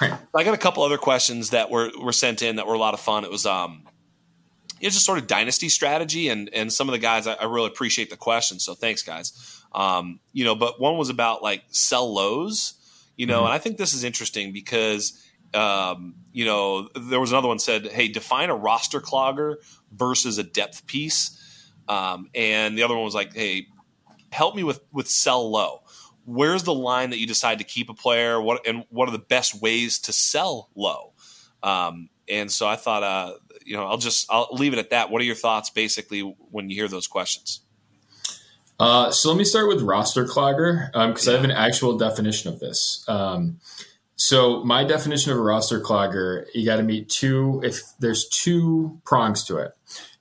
Right. 0.00 0.14
I 0.34 0.44
got 0.44 0.54
a 0.54 0.58
couple 0.58 0.82
other 0.82 0.96
questions 0.96 1.50
that 1.50 1.70
were, 1.70 1.90
were 2.00 2.12
sent 2.12 2.40
in 2.40 2.56
that 2.56 2.66
were 2.66 2.74
a 2.74 2.78
lot 2.78 2.94
of 2.94 3.00
fun. 3.00 3.24
It 3.24 3.30
was 3.30 3.44
um, 3.44 3.82
you 4.84 4.90
know, 4.90 4.92
just 4.92 5.06
sort 5.06 5.16
of 5.16 5.26
dynasty 5.26 5.70
strategy. 5.70 6.28
And 6.28 6.50
and 6.52 6.70
some 6.70 6.90
of 6.90 6.92
the 6.92 6.98
guys, 6.98 7.26
I, 7.26 7.32
I 7.32 7.44
really 7.46 7.68
appreciate 7.68 8.10
the 8.10 8.18
questions. 8.18 8.62
So 8.62 8.74
thanks, 8.74 9.02
guys. 9.02 9.62
Um, 9.72 10.20
you 10.34 10.44
know, 10.44 10.54
but 10.54 10.78
one 10.78 10.98
was 10.98 11.08
about 11.08 11.42
like 11.42 11.62
sell 11.70 12.12
lows. 12.12 12.74
You 13.16 13.24
know, 13.24 13.38
mm-hmm. 13.38 13.46
and 13.46 13.54
I 13.54 13.58
think 13.58 13.78
this 13.78 13.94
is 13.94 14.04
interesting 14.04 14.52
because. 14.52 15.20
Um, 15.54 16.16
you 16.32 16.46
know, 16.46 16.88
there 16.96 17.20
was 17.20 17.30
another 17.30 17.46
one 17.46 17.60
said, 17.60 17.86
"Hey, 17.86 18.08
define 18.08 18.50
a 18.50 18.56
roster 18.56 19.00
clogger 19.00 19.58
versus 19.92 20.36
a 20.36 20.42
depth 20.42 20.84
piece," 20.88 21.70
um, 21.86 22.28
and 22.34 22.76
the 22.76 22.82
other 22.82 22.96
one 22.96 23.04
was 23.04 23.14
like, 23.14 23.32
"Hey, 23.32 23.68
help 24.32 24.56
me 24.56 24.64
with 24.64 24.80
with 24.92 25.06
sell 25.06 25.48
low. 25.48 25.84
Where's 26.24 26.64
the 26.64 26.74
line 26.74 27.10
that 27.10 27.18
you 27.18 27.28
decide 27.28 27.58
to 27.58 27.64
keep 27.64 27.88
a 27.88 27.94
player? 27.94 28.42
What 28.42 28.66
and 28.66 28.84
what 28.88 29.08
are 29.08 29.12
the 29.12 29.18
best 29.20 29.62
ways 29.62 30.00
to 30.00 30.12
sell 30.12 30.70
low?" 30.74 31.12
Um, 31.62 32.08
and 32.28 32.50
so 32.50 32.66
I 32.66 32.74
thought 32.74 33.04
uh, 33.04 33.34
you 33.64 33.76
know, 33.76 33.86
I'll 33.86 33.98
just 33.98 34.26
I'll 34.30 34.48
leave 34.52 34.72
it 34.72 34.78
at 34.78 34.90
that. 34.90 35.10
What 35.10 35.20
are 35.20 35.24
your 35.24 35.34
thoughts, 35.34 35.70
basically, 35.70 36.20
when 36.20 36.70
you 36.70 36.76
hear 36.76 36.88
those 36.88 37.06
questions? 37.06 37.60
Uh, 38.78 39.10
so 39.10 39.28
let 39.28 39.38
me 39.38 39.44
start 39.44 39.68
with 39.68 39.82
roster 39.82 40.24
clogger 40.24 40.86
because 40.92 41.28
um, 41.28 41.32
yeah. 41.32 41.38
I 41.38 41.40
have 41.40 41.44
an 41.44 41.56
actual 41.56 41.96
definition 41.96 42.52
of 42.52 42.60
this. 42.60 43.04
Um, 43.08 43.60
so 44.16 44.64
my 44.64 44.84
definition 44.84 45.32
of 45.32 45.38
a 45.38 45.42
roster 45.42 45.80
clogger, 45.80 46.46
you 46.54 46.64
got 46.64 46.76
to 46.76 46.82
meet 46.82 47.08
two. 47.08 47.60
If 47.64 47.82
there's 47.98 48.28
two 48.28 49.00
prongs 49.04 49.44
to 49.44 49.58
it, 49.58 49.72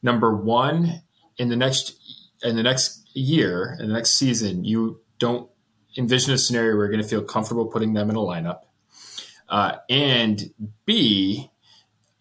number 0.01 0.35
one, 0.35 1.01
in 1.37 1.49
the 1.49 1.55
next 1.55 1.99
in 2.43 2.55
the 2.55 2.63
next 2.63 3.09
year, 3.15 3.77
in 3.79 3.87
the 3.87 3.93
next 3.93 4.15
season, 4.15 4.65
you 4.65 5.01
don't 5.19 5.49
envision 5.97 6.33
a 6.33 6.37
scenario 6.37 6.75
where 6.75 6.85
you're 6.85 6.91
going 6.91 7.03
to 7.03 7.07
feel 7.07 7.23
comfortable 7.23 7.65
putting 7.65 7.93
them 7.93 8.09
in 8.09 8.15
a 8.15 8.19
lineup. 8.19 8.61
Uh, 9.47 9.77
and 9.89 10.51
B, 10.85 11.51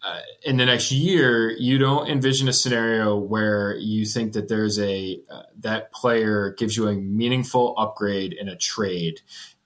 uh, 0.03 0.19
in 0.43 0.57
the 0.57 0.65
next 0.65 0.91
year, 0.91 1.51
you 1.51 1.77
don't 1.77 2.09
envision 2.09 2.49
a 2.49 2.53
scenario 2.53 3.15
where 3.15 3.75
you 3.77 4.05
think 4.05 4.33
that 4.33 4.49
there's 4.49 4.77
a 4.79 5.19
uh, 5.29 5.43
that 5.59 5.93
player 5.93 6.53
gives 6.57 6.75
you 6.75 6.87
a 6.87 6.93
meaningful 6.93 7.73
upgrade 7.77 8.33
in 8.33 8.49
a 8.49 8.55
trade 8.55 9.21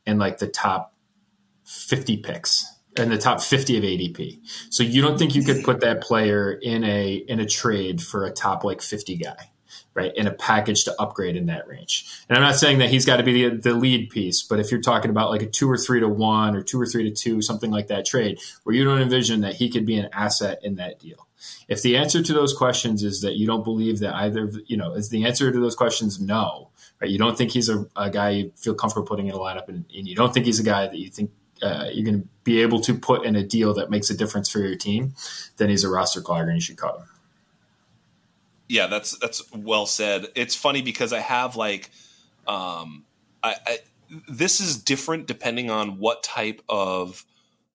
in 0.06 0.20
like 0.20 0.38
the 0.38 0.48
top 0.48 0.94
50 1.66 2.18
picks 2.18 2.72
in 2.96 3.10
the 3.10 3.18
top 3.18 3.42
50 3.42 3.78
of 3.78 3.84
ADP. 3.84 4.40
So 4.70 4.84
you 4.84 5.02
don't 5.02 5.18
think 5.18 5.36
you 5.36 5.44
could 5.44 5.64
put 5.64 5.82
that 5.82 6.02
player 6.02 6.52
in 6.54 6.84
a 6.84 7.14
in 7.14 7.40
a 7.40 7.46
trade 7.46 8.02
for 8.02 8.24
a 8.26 8.32
top 8.32 8.64
like 8.64 8.82
50 8.82 9.18
guy 9.18 9.52
right, 9.98 10.16
in 10.16 10.28
a 10.28 10.32
package 10.32 10.84
to 10.84 10.96
upgrade 11.02 11.36
in 11.36 11.48
that 11.48 11.68
range. 11.68 12.06
And 12.30 12.38
I'm 12.38 12.44
not 12.44 12.56
saying 12.56 12.78
that 12.78 12.92
he's 12.92 13.04
got 13.04 13.18
to 13.18 13.24
be 13.24 13.50
the, 13.50 13.58
the 13.58 13.74
lead 13.74 14.12
piece, 14.12 14.44
but 14.44 14.60
if 14.60 14.70
you're 14.70 14.80
talking 14.80 15.10
about 15.10 15.32
like 15.32 15.42
a 15.42 15.48
two 15.48 15.70
or 15.70 15.76
three 15.78 16.00
to 16.00 16.08
one 16.08 16.56
or 16.56 16.62
two 16.62 16.80
or 16.80 16.86
three 16.86 17.10
to 17.10 17.12
two, 17.12 17.42
something 17.42 17.72
like 17.72 17.88
that 17.88 18.06
trade, 18.06 18.40
where 18.64 18.76
you 18.76 18.86
don't 18.86 19.02
envision 19.02 19.42
that 19.42 19.56
he 19.56 19.70
could 19.70 19.88
be 19.88 19.98
an 19.98 20.08
asset 20.14 20.60
in 20.62 20.76
that 20.76 21.00
deal. 21.00 21.28
If 21.68 21.82
the 21.82 21.98
answer 21.98 22.22
to 22.22 22.34
those 22.34 22.54
questions 22.54 23.04
is 23.04 23.22
that 23.22 23.38
you 23.38 23.48
don't 23.48 23.64
believe 23.64 24.00
that 24.00 24.14
either, 24.14 24.52
you 24.68 24.78
know, 24.78 24.94
is 24.94 25.10
the 25.10 25.26
answer 25.26 25.52
to 25.52 25.60
those 25.60 25.76
questions 25.76 26.22
no, 26.22 26.70
right? 27.02 27.10
You 27.10 27.18
don't 27.18 27.36
think 27.36 27.52
he's 27.52 27.68
a, 27.68 27.88
a 27.96 28.12
guy 28.12 28.30
you 28.30 28.52
feel 28.56 28.76
comfortable 28.76 29.08
putting 29.08 29.28
in 29.28 29.34
a 29.34 29.40
lineup, 29.40 29.68
and, 29.68 29.84
and 29.96 30.08
you 30.08 30.16
don't 30.16 30.32
think 30.32 30.46
he's 30.46 30.60
a 30.60 30.64
guy 30.64 30.88
that 30.88 30.98
you 30.98 31.10
think 31.10 31.32
uh, 31.64 31.90
you're 31.92 32.06
going 32.06 32.22
to 32.22 32.28
be 32.44 32.62
able 32.62 32.80
to 32.82 32.94
put 32.94 33.26
in 33.26 33.36
a 33.36 33.42
deal 33.42 33.74
that 33.74 33.90
makes 33.90 34.12
a 34.12 34.18
difference 34.18 34.48
for 34.48 34.60
your 34.60 34.76
team, 34.76 35.16
then 35.58 35.70
he's 35.70 35.84
a 35.84 35.90
roster 35.90 36.22
clogger 36.22 36.44
and 36.44 36.56
you 36.56 36.62
should 36.62 36.78
cut 36.78 37.00
him. 37.00 37.08
Yeah, 38.68 38.88
that's 38.88 39.18
that's 39.18 39.44
well 39.54 39.86
said. 39.86 40.28
It's 40.36 40.56
funny 40.56 40.82
because 40.82 41.14
I 41.14 41.20
have 41.20 41.56
like, 41.56 41.90
um, 42.48 43.06
I, 43.44 43.56
I 43.66 43.80
this 44.28 44.60
is 44.60 44.78
different 44.78 45.28
depending 45.28 45.70
on 45.70 46.00
what 46.00 46.24
type 46.24 46.62
of 46.68 47.26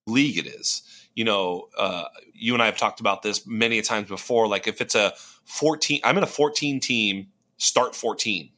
league 0.05 0.37
it 0.37 0.47
is. 0.47 0.83
You 1.15 1.25
know, 1.25 1.69
uh, 1.77 2.05
you 2.33 2.53
and 2.53 2.61
I 2.61 2.65
have 2.67 2.77
talked 2.77 2.99
about 2.99 3.21
this 3.21 3.45
many 3.45 3.81
times 3.81 4.07
before. 4.07 4.47
Like 4.47 4.67
if 4.67 4.81
it's 4.81 4.95
a 4.95 5.13
14, 5.45 6.01
I'm 6.03 6.17
in 6.17 6.23
a 6.23 6.27
14 6.27 6.79
team, 6.79 7.27
start 7.57 7.95
14. 7.95 8.49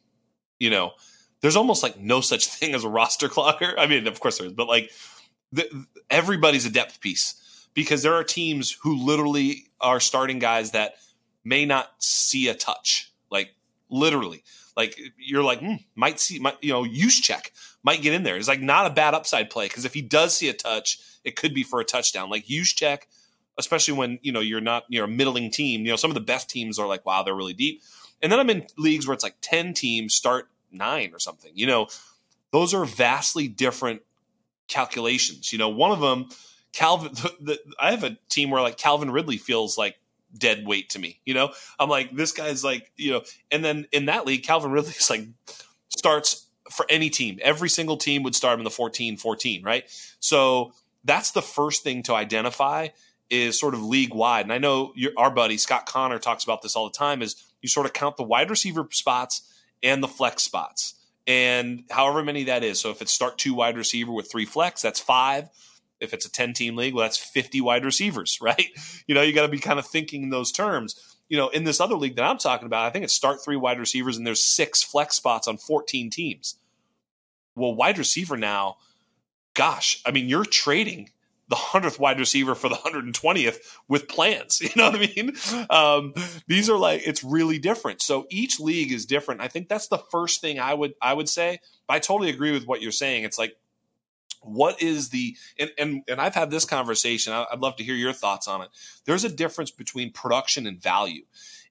You 0.58 0.70
know, 0.70 0.92
there's 1.40 1.56
almost 1.56 1.82
like 1.82 1.98
no 1.98 2.20
such 2.20 2.46
thing 2.48 2.74
as 2.74 2.84
a 2.84 2.88
roster 2.88 3.28
clogger. 3.28 3.74
I 3.78 3.86
mean, 3.86 4.06
of 4.06 4.20
course 4.20 4.38
there 4.38 4.46
is, 4.46 4.52
but 4.52 4.68
like 4.68 4.90
the, 5.52 5.86
everybody's 6.10 6.66
a 6.66 6.70
depth 6.70 7.00
piece 7.00 7.68
because 7.74 8.02
there 8.02 8.14
are 8.14 8.24
teams 8.24 8.72
who 8.82 8.96
literally 8.96 9.66
are 9.80 10.00
starting 10.00 10.38
guys 10.38 10.70
that 10.72 10.94
may 11.46 11.64
not 11.64 11.92
see 11.98 12.48
a 12.48 12.54
touch, 12.54 13.12
like 13.30 13.54
literally. 13.88 14.42
Like 14.76 14.98
you're 15.16 15.44
like 15.44 15.60
hmm, 15.60 15.76
might 15.94 16.20
see, 16.20 16.38
might, 16.38 16.56
you 16.60 16.72
know, 16.72 16.84
Juszczyk 16.84 17.50
might 17.82 18.02
get 18.02 18.12
in 18.12 18.24
there. 18.24 18.36
It's 18.36 18.48
like 18.48 18.60
not 18.60 18.86
a 18.86 18.90
bad 18.90 19.14
upside 19.14 19.48
play 19.48 19.68
because 19.68 19.84
if 19.84 19.94
he 19.94 20.02
does 20.02 20.36
see 20.36 20.48
a 20.48 20.52
touch, 20.52 20.98
it 21.24 21.36
could 21.36 21.54
be 21.54 21.62
for 21.62 21.80
a 21.80 21.84
touchdown. 21.84 22.28
Like 22.28 22.46
Juszczyk, 22.46 23.04
especially 23.56 23.94
when 23.94 24.18
you 24.22 24.32
know 24.32 24.40
you're 24.40 24.60
not 24.60 24.84
you're 24.88 25.04
a 25.04 25.08
middling 25.08 25.50
team. 25.50 25.86
You 25.86 25.92
know, 25.92 25.96
some 25.96 26.10
of 26.10 26.16
the 26.16 26.20
best 26.20 26.50
teams 26.50 26.78
are 26.78 26.86
like 26.86 27.06
wow, 27.06 27.22
they're 27.22 27.34
really 27.34 27.54
deep. 27.54 27.82
And 28.20 28.32
then 28.32 28.40
I'm 28.40 28.50
in 28.50 28.66
leagues 28.76 29.06
where 29.06 29.14
it's 29.14 29.24
like 29.24 29.36
ten 29.40 29.72
teams 29.72 30.14
start 30.14 30.48
nine 30.70 31.12
or 31.14 31.18
something. 31.18 31.52
You 31.54 31.66
know, 31.66 31.86
those 32.50 32.74
are 32.74 32.84
vastly 32.84 33.48
different 33.48 34.02
calculations. 34.68 35.52
You 35.52 35.58
know, 35.58 35.68
one 35.68 35.92
of 35.92 36.00
them, 36.00 36.28
Calvin. 36.72 37.12
The, 37.22 37.30
the, 37.40 37.58
I 37.80 37.92
have 37.92 38.04
a 38.04 38.18
team 38.28 38.50
where 38.50 38.60
like 38.60 38.76
Calvin 38.76 39.10
Ridley 39.10 39.38
feels 39.38 39.78
like 39.78 39.96
dead 40.38 40.66
weight 40.66 40.90
to 40.90 40.98
me. 40.98 41.20
You 41.24 41.34
know, 41.34 41.50
I'm 41.78 41.88
like 41.88 42.14
this 42.14 42.32
guy's 42.32 42.64
like 42.64 42.90
you 42.96 43.12
know, 43.12 43.22
and 43.50 43.64
then 43.64 43.86
in 43.92 44.06
that 44.06 44.26
league, 44.26 44.42
Calvin 44.42 44.70
Ridley 44.70 44.90
is 44.90 45.10
like 45.10 45.26
starts 45.88 46.46
for 46.70 46.86
any 46.88 47.10
team. 47.10 47.38
Every 47.42 47.68
single 47.68 47.96
team 47.96 48.22
would 48.22 48.34
start 48.34 48.54
him 48.54 48.60
in 48.60 48.64
the 48.64 48.70
14 48.70 49.16
14, 49.16 49.62
right? 49.62 49.84
So 50.20 50.72
that's 51.04 51.30
the 51.30 51.42
first 51.42 51.82
thing 51.82 52.02
to 52.04 52.14
identify 52.14 52.88
is 53.30 53.58
sort 53.58 53.74
of 53.74 53.82
league 53.82 54.14
wide. 54.14 54.44
And 54.44 54.52
I 54.52 54.58
know 54.58 54.92
your, 54.94 55.12
our 55.16 55.30
buddy 55.30 55.56
Scott 55.56 55.86
Connor 55.86 56.18
talks 56.18 56.44
about 56.44 56.62
this 56.62 56.76
all 56.76 56.88
the 56.88 56.96
time 56.96 57.22
is 57.22 57.36
you 57.60 57.68
sort 57.68 57.86
of 57.86 57.92
count 57.92 58.16
the 58.16 58.22
wide 58.22 58.50
receiver 58.50 58.86
spots 58.90 59.42
and 59.82 60.02
the 60.02 60.08
flex 60.08 60.42
spots 60.42 60.94
and 61.26 61.84
however 61.90 62.22
many 62.22 62.44
that 62.44 62.62
is. 62.62 62.80
So 62.80 62.90
if 62.90 63.02
it's 63.02 63.12
start 63.12 63.38
two 63.38 63.54
wide 63.54 63.76
receiver 63.76 64.12
with 64.12 64.30
three 64.30 64.44
flex, 64.44 64.82
that's 64.82 65.00
five. 65.00 65.48
If 66.00 66.12
it's 66.12 66.26
a 66.26 66.30
10 66.32 66.52
team 66.52 66.76
league, 66.76 66.94
well, 66.94 67.04
that's 67.04 67.18
50 67.18 67.60
wide 67.60 67.84
receivers, 67.84 68.38
right? 68.42 68.68
You 69.06 69.14
know, 69.14 69.22
you 69.22 69.32
got 69.32 69.42
to 69.42 69.48
be 69.48 69.58
kind 69.58 69.78
of 69.78 69.86
thinking 69.86 70.24
in 70.24 70.30
those 70.30 70.52
terms. 70.52 70.94
You 71.28 71.36
know, 71.36 71.48
in 71.48 71.64
this 71.64 71.80
other 71.80 71.96
league 71.96 72.16
that 72.16 72.24
I'm 72.24 72.38
talking 72.38 72.66
about, 72.66 72.84
I 72.84 72.90
think 72.90 73.04
it's 73.04 73.14
start 73.14 73.42
three 73.44 73.56
wide 73.56 73.80
receivers 73.80 74.16
and 74.16 74.26
there's 74.26 74.44
six 74.44 74.82
flex 74.82 75.16
spots 75.16 75.48
on 75.48 75.56
14 75.56 76.10
teams. 76.10 76.56
Well, 77.56 77.74
wide 77.74 77.98
receiver 77.98 78.36
now, 78.36 78.76
gosh, 79.54 80.00
I 80.06 80.12
mean, 80.12 80.28
you're 80.28 80.44
trading 80.44 81.10
the 81.48 81.56
hundredth 81.56 81.98
wide 81.98 82.18
receiver 82.18 82.54
for 82.54 82.68
the 82.68 82.74
hundred 82.74 83.04
and 83.04 83.14
twentieth 83.14 83.78
with 83.88 84.08
plans. 84.08 84.60
You 84.66 84.70
know 84.74 84.90
what 84.90 84.96
I 84.96 85.12
mean? 85.14 85.32
Um, 85.70 86.14
these 86.48 86.68
are 86.68 86.76
like 86.76 87.02
it's 87.06 87.22
really 87.22 87.58
different. 87.58 88.02
So 88.02 88.26
each 88.30 88.58
league 88.58 88.92
is 88.92 89.06
different. 89.06 89.40
I 89.40 89.48
think 89.48 89.68
that's 89.68 89.88
the 89.88 89.98
first 89.98 90.40
thing 90.40 90.58
I 90.58 90.74
would 90.74 90.94
I 91.00 91.14
would 91.14 91.28
say. 91.28 91.60
But 91.86 91.94
I 91.94 91.98
totally 92.00 92.30
agree 92.30 92.52
with 92.52 92.66
what 92.66 92.82
you're 92.82 92.92
saying. 92.92 93.24
It's 93.24 93.38
like 93.38 93.56
what 94.46 94.82
is 94.82 95.10
the 95.10 95.36
and 95.58 95.70
and, 95.78 96.02
and 96.08 96.20
I've 96.20 96.34
had 96.34 96.50
this 96.50 96.64
conversation. 96.64 97.32
I'd 97.32 97.60
love 97.60 97.76
to 97.76 97.84
hear 97.84 97.94
your 97.94 98.12
thoughts 98.12 98.48
on 98.48 98.62
it. 98.62 98.68
There's 99.04 99.24
a 99.24 99.28
difference 99.28 99.70
between 99.70 100.12
production 100.12 100.66
and 100.66 100.80
value. 100.80 101.22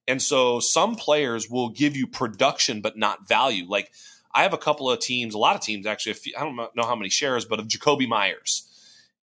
And 0.08 0.22
so 0.22 0.60
some 0.60 0.96
players 0.96 1.50
will 1.50 1.70
give 1.70 1.96
you 1.96 2.06
production 2.06 2.82
but 2.82 2.98
not 2.98 3.28
value. 3.28 3.66
Like 3.68 3.92
I 4.34 4.44
have 4.44 4.54
a 4.54 4.58
couple 4.58 4.90
of 4.90 5.00
teams, 5.00 5.34
a 5.34 5.38
lot 5.38 5.56
of 5.56 5.62
teams 5.62 5.86
actually. 5.86 6.16
I 6.38 6.42
don't 6.42 6.56
know 6.56 6.84
how 6.84 6.96
many 6.96 7.10
shares, 7.10 7.46
but 7.46 7.60
of 7.60 7.68
Jakobi 7.68 8.08
Meyers 8.08 8.70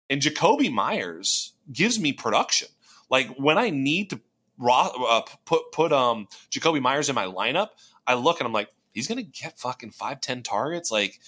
and 0.09 0.21
Jakobi 0.21 0.71
Meyers 0.71 1.53
gives 1.71 1.99
me 1.99 2.13
production. 2.13 2.67
Like 3.09 3.29
when 3.37 3.57
I 3.57 3.69
need 3.69 4.09
to 4.11 4.19
uh, 4.61 5.21
put 5.45 5.71
put 5.71 5.91
um 5.91 6.27
Jakobi 6.51 6.81
Meyers 6.81 7.09
in 7.09 7.15
my 7.15 7.25
lineup, 7.25 7.69
I 8.05 8.15
look 8.15 8.39
and 8.39 8.47
I'm 8.47 8.53
like, 8.53 8.69
he's 8.93 9.07
gonna 9.07 9.23
get 9.23 9.59
fucking 9.59 9.91
five 9.91 10.21
ten 10.21 10.43
targets. 10.43 10.91
Like 10.91 11.19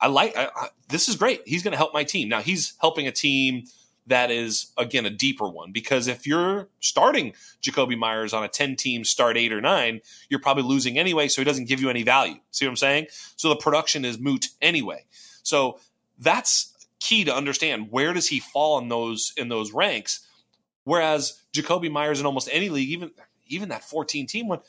I 0.00 0.08
like 0.08 0.36
I, 0.36 0.50
I, 0.54 0.68
this 0.88 1.08
is 1.08 1.16
great. 1.16 1.42
He's 1.46 1.62
gonna 1.62 1.76
help 1.76 1.92
my 1.92 2.04
team. 2.04 2.28
Now 2.28 2.40
he's 2.40 2.74
helping 2.80 3.06
a 3.06 3.12
team 3.12 3.64
that 4.06 4.30
is 4.30 4.72
again 4.76 5.06
a 5.06 5.10
deeper 5.10 5.48
one 5.48 5.72
because 5.72 6.08
if 6.08 6.26
you're 6.26 6.68
starting 6.80 7.32
Jakobi 7.62 7.96
Meyers 7.96 8.32
on 8.32 8.42
a 8.42 8.48
10 8.48 8.76
team 8.76 9.04
start 9.04 9.36
eight 9.36 9.52
or 9.52 9.60
nine, 9.60 10.00
you're 10.28 10.40
probably 10.40 10.64
losing 10.64 10.98
anyway, 10.98 11.28
so 11.28 11.40
he 11.40 11.44
doesn't 11.44 11.68
give 11.68 11.80
you 11.80 11.90
any 11.90 12.02
value. 12.02 12.36
See 12.50 12.66
what 12.66 12.70
I'm 12.70 12.76
saying? 12.76 13.06
So 13.36 13.48
the 13.48 13.56
production 13.56 14.04
is 14.04 14.18
moot 14.18 14.48
anyway. 14.60 15.04
So 15.42 15.78
that's 16.18 16.74
key 16.98 17.24
to 17.24 17.34
understand 17.34 17.90
where 17.90 18.12
does 18.12 18.28
he 18.28 18.40
fall 18.40 18.78
in 18.78 18.88
those 18.88 19.32
in 19.36 19.48
those 19.48 19.72
ranks. 19.72 20.26
Whereas 20.84 21.38
Jakobi 21.52 21.90
Meyers 21.90 22.20
in 22.20 22.26
almost 22.26 22.48
any 22.52 22.68
league, 22.68 22.90
even 22.90 23.10
even 23.48 23.68
that 23.70 23.84
14 23.84 24.26
team 24.26 24.48
one, 24.48 24.60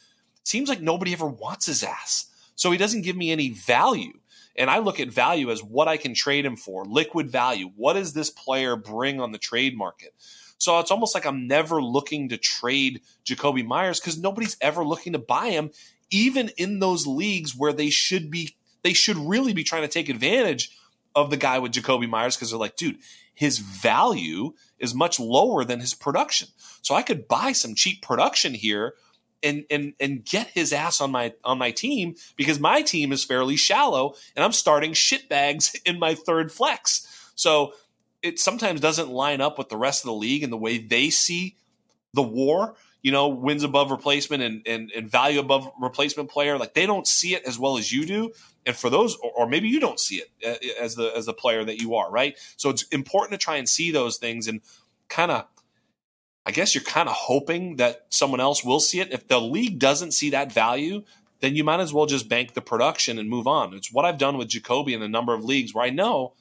seems 0.43 0.69
like 0.69 0.82
nobody 0.82 1.13
ever 1.13 1.27
wants 1.27 1.67
his 1.67 1.84
ass. 1.84 2.27
So 2.55 2.71
he 2.71 2.77
doesn't 2.77 3.01
give 3.01 3.15
me 3.15 3.32
any 3.32 3.49
value. 3.49 4.19
And 4.55 4.69
I 4.69 4.79
look 4.79 4.99
at 4.99 5.09
value 5.09 5.49
as 5.51 5.63
what 5.63 5.87
I 5.87 5.97
can 5.97 6.13
trade 6.13 6.45
him 6.45 6.55
for, 6.55 6.85
liquid 6.85 7.29
value. 7.29 7.71
What 7.75 7.93
does 7.93 8.13
this 8.13 8.29
player 8.29 8.75
bring 8.75 9.19
on 9.19 9.31
the 9.31 9.37
trade 9.37 9.77
market? 9.77 10.13
So 10.57 10.77
it's 10.79 10.91
almost 10.91 11.15
like 11.15 11.25
I'm 11.25 11.47
never 11.47 11.81
looking 11.81 12.29
to 12.29 12.37
trade 12.37 13.01
Jakobi 13.25 13.65
Meyers 13.65 13.99
because 13.99 14.19
nobody's 14.19 14.57
ever 14.61 14.85
looking 14.85 15.13
to 15.13 15.19
buy 15.19 15.47
him, 15.47 15.71
even 16.11 16.49
in 16.57 16.79
those 16.79 17.07
leagues 17.07 17.55
where 17.55 17.73
they 17.73 17.89
should 17.89 18.29
be, 18.29 18.55
they 18.83 18.93
should 18.93 19.17
really 19.17 19.53
be 19.53 19.63
trying 19.63 19.81
to 19.81 19.87
take 19.87 20.09
advantage 20.09 20.77
of 21.15 21.29
the 21.29 21.37
guy 21.37 21.57
with 21.59 21.71
Jakobi 21.71 22.07
Meyers 22.07 22.35
because 22.35 22.51
they're 22.51 22.59
like, 22.59 22.75
dude, 22.75 22.99
his 23.33 23.57
value 23.57 24.53
is 24.77 24.93
much 24.93 25.19
lower 25.19 25.63
than 25.63 25.79
his 25.79 25.93
production. 25.93 26.49
So 26.83 26.93
I 26.93 27.01
could 27.01 27.27
buy 27.27 27.53
some 27.53 27.73
cheap 27.73 28.01
production 28.01 28.53
here 28.53 28.93
and 29.43 29.65
and 29.69 29.93
and 29.99 30.23
get 30.25 30.47
his 30.47 30.73
ass 30.73 31.01
on 31.01 31.11
my 31.11 31.33
on 31.43 31.57
my 31.57 31.71
team 31.71 32.15
because 32.35 32.59
my 32.59 32.81
team 32.81 33.11
is 33.11 33.23
fairly 33.23 33.55
shallow 33.55 34.15
and 34.35 34.43
I'm 34.43 34.51
starting 34.51 34.91
shitbags 34.91 35.79
in 35.85 35.99
my 35.99 36.15
third 36.15 36.51
flex. 36.51 37.07
So 37.35 37.73
it 38.21 38.39
sometimes 38.39 38.81
doesn't 38.81 39.09
line 39.09 39.41
up 39.41 39.57
with 39.57 39.69
the 39.69 39.77
rest 39.77 40.03
of 40.03 40.07
the 40.07 40.13
league 40.13 40.43
and 40.43 40.53
the 40.53 40.57
way 40.57 40.77
they 40.77 41.09
see 41.09 41.55
the 42.13 42.21
war 42.21 42.75
you 43.01 43.11
know, 43.11 43.29
wins 43.29 43.63
above 43.63 43.89
replacement 43.89 44.43
and, 44.43 44.61
and, 44.67 44.91
and 44.95 45.09
value 45.09 45.39
above 45.39 45.71
replacement 45.79 46.29
player. 46.29 46.57
Like 46.57 46.73
they 46.73 46.85
don't 46.85 47.07
see 47.07 47.33
it 47.33 47.43
as 47.45 47.57
well 47.57 47.77
as 47.77 47.91
you 47.91 48.05
do. 48.05 48.31
And 48.65 48.75
for 48.75 48.89
those, 48.89 49.15
or, 49.17 49.31
or 49.31 49.47
maybe 49.47 49.69
you 49.69 49.79
don't 49.79 49.99
see 49.99 50.17
it 50.17 50.29
uh, 50.45 50.83
as 50.83 50.95
the 50.95 51.11
as 51.15 51.25
the 51.25 51.33
player 51.33 51.63
that 51.65 51.81
you 51.81 51.95
are, 51.95 52.11
right? 52.11 52.37
So 52.57 52.69
it's 52.69 52.83
important 52.83 53.39
to 53.39 53.43
try 53.43 53.55
and 53.55 53.67
see 53.67 53.91
those 53.91 54.17
things 54.17 54.47
and 54.47 54.61
kind 55.09 55.31
of, 55.31 55.45
I 56.45 56.51
guess 56.51 56.73
you're 56.73 56.83
kind 56.83 57.07
of 57.07 57.15
hoping 57.15 57.75
that 57.75 58.05
someone 58.09 58.39
else 58.39 58.63
will 58.63 58.79
see 58.79 58.99
it. 58.99 59.11
If 59.11 59.27
the 59.27 59.39
league 59.39 59.79
doesn't 59.79 60.11
see 60.11 60.31
that 60.31 60.51
value, 60.51 61.03
then 61.39 61.55
you 61.55 61.63
might 61.63 61.79
as 61.79 61.93
well 61.93 62.05
just 62.05 62.29
bank 62.29 62.53
the 62.53 62.61
production 62.61 63.19
and 63.19 63.29
move 63.29 63.47
on. 63.47 63.73
It's 63.73 63.91
what 63.91 64.05
I've 64.05 64.17
done 64.17 64.37
with 64.37 64.49
Jakobi 64.49 64.93
in 64.93 65.01
a 65.01 65.07
number 65.07 65.33
of 65.33 65.43
leagues 65.43 65.73
where 65.73 65.85
I 65.85 65.89
know 65.89 66.33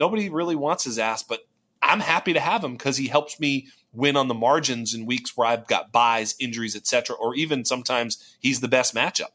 nobody 0.00 0.28
really 0.28 0.56
wants 0.56 0.84
his 0.84 0.98
ass, 0.98 1.22
but 1.22 1.40
I'm 1.82 2.00
happy 2.00 2.32
to 2.32 2.40
have 2.40 2.64
him 2.64 2.72
because 2.72 2.96
he 2.96 3.08
helps 3.08 3.38
me 3.38 3.68
win 3.92 4.16
on 4.16 4.28
the 4.28 4.34
margins 4.34 4.94
in 4.94 5.06
weeks 5.06 5.36
where 5.36 5.46
I've 5.46 5.66
got 5.66 5.92
buys, 5.92 6.34
injuries, 6.40 6.74
etc., 6.74 7.14
or 7.16 7.34
even 7.34 7.64
sometimes 7.64 8.36
he's 8.40 8.60
the 8.60 8.68
best 8.68 8.94
matchup. 8.94 9.30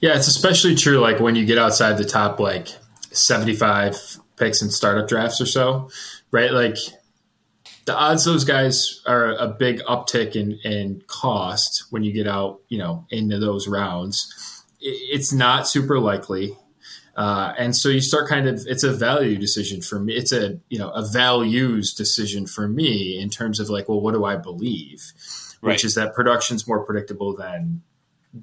Yeah, 0.00 0.16
it's 0.16 0.28
especially 0.28 0.74
true 0.74 0.98
like 0.98 1.20
when 1.20 1.36
you 1.36 1.46
get 1.46 1.58
outside 1.58 1.96
the 1.96 2.04
top 2.04 2.40
like 2.40 2.68
75 3.12 4.18
picks 4.36 4.60
in 4.60 4.70
startup 4.70 5.08
drafts 5.08 5.40
or 5.40 5.46
so, 5.46 5.90
right? 6.30 6.52
Like 6.52 6.76
the 7.84 7.96
odds 7.96 8.24
those 8.24 8.44
guys 8.44 9.02
are 9.06 9.32
a 9.32 9.48
big 9.48 9.80
uptick 9.80 10.36
in, 10.36 10.58
in 10.64 11.02
cost 11.06 11.86
when 11.90 12.04
you 12.04 12.12
get 12.12 12.28
out, 12.28 12.60
you 12.68 12.78
know, 12.78 13.06
into 13.10 13.38
those 13.38 13.66
rounds. 13.66 14.64
It's 14.80 15.32
not 15.32 15.68
super 15.68 15.98
likely. 15.98 16.56
Uh, 17.14 17.52
and 17.58 17.76
so 17.76 17.88
you 17.88 18.00
start 18.00 18.28
kind 18.28 18.48
of 18.48 18.62
it's 18.66 18.84
a 18.84 18.92
value 18.92 19.36
decision 19.36 19.82
for 19.82 19.98
me. 19.98 20.14
It's 20.14 20.32
a 20.32 20.58
you 20.70 20.78
know 20.78 20.88
a 20.90 21.06
values 21.06 21.92
decision 21.92 22.46
for 22.46 22.66
me 22.66 23.20
in 23.20 23.28
terms 23.28 23.60
of 23.60 23.68
like, 23.68 23.88
well, 23.88 24.00
what 24.00 24.14
do 24.14 24.24
I 24.24 24.36
believe? 24.36 25.12
Right. 25.60 25.72
Which 25.72 25.84
is 25.84 25.94
that 25.94 26.14
production's 26.14 26.66
more 26.66 26.84
predictable 26.84 27.36
than 27.36 27.82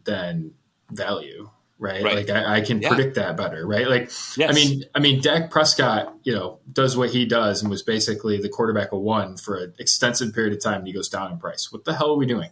than 0.05 0.51
value, 0.91 1.49
right? 1.79 2.03
right. 2.03 2.15
Like 2.15 2.29
I, 2.29 2.57
I 2.57 2.61
can 2.61 2.81
yeah. 2.81 2.89
predict 2.89 3.15
that 3.15 3.37
better, 3.37 3.65
right? 3.65 3.87
Like 3.87 4.11
yes. 4.37 4.49
I 4.49 4.53
mean, 4.53 4.83
I 4.93 4.99
mean, 4.99 5.21
Dak 5.21 5.49
Prescott, 5.49 6.13
you 6.23 6.33
know, 6.33 6.59
does 6.71 6.95
what 6.95 7.09
he 7.09 7.25
does 7.25 7.61
and 7.61 7.71
was 7.71 7.81
basically 7.81 8.39
the 8.39 8.49
quarterback 8.49 8.91
of 8.91 8.99
one 9.01 9.37
for 9.37 9.55
an 9.55 9.73
extensive 9.79 10.33
period 10.33 10.53
of 10.53 10.61
time. 10.61 10.79
And 10.79 10.87
he 10.87 10.93
goes 10.93 11.09
down 11.09 11.31
in 11.31 11.39
price. 11.39 11.71
What 11.71 11.85
the 11.85 11.93
hell 11.93 12.11
are 12.11 12.17
we 12.17 12.25
doing? 12.25 12.51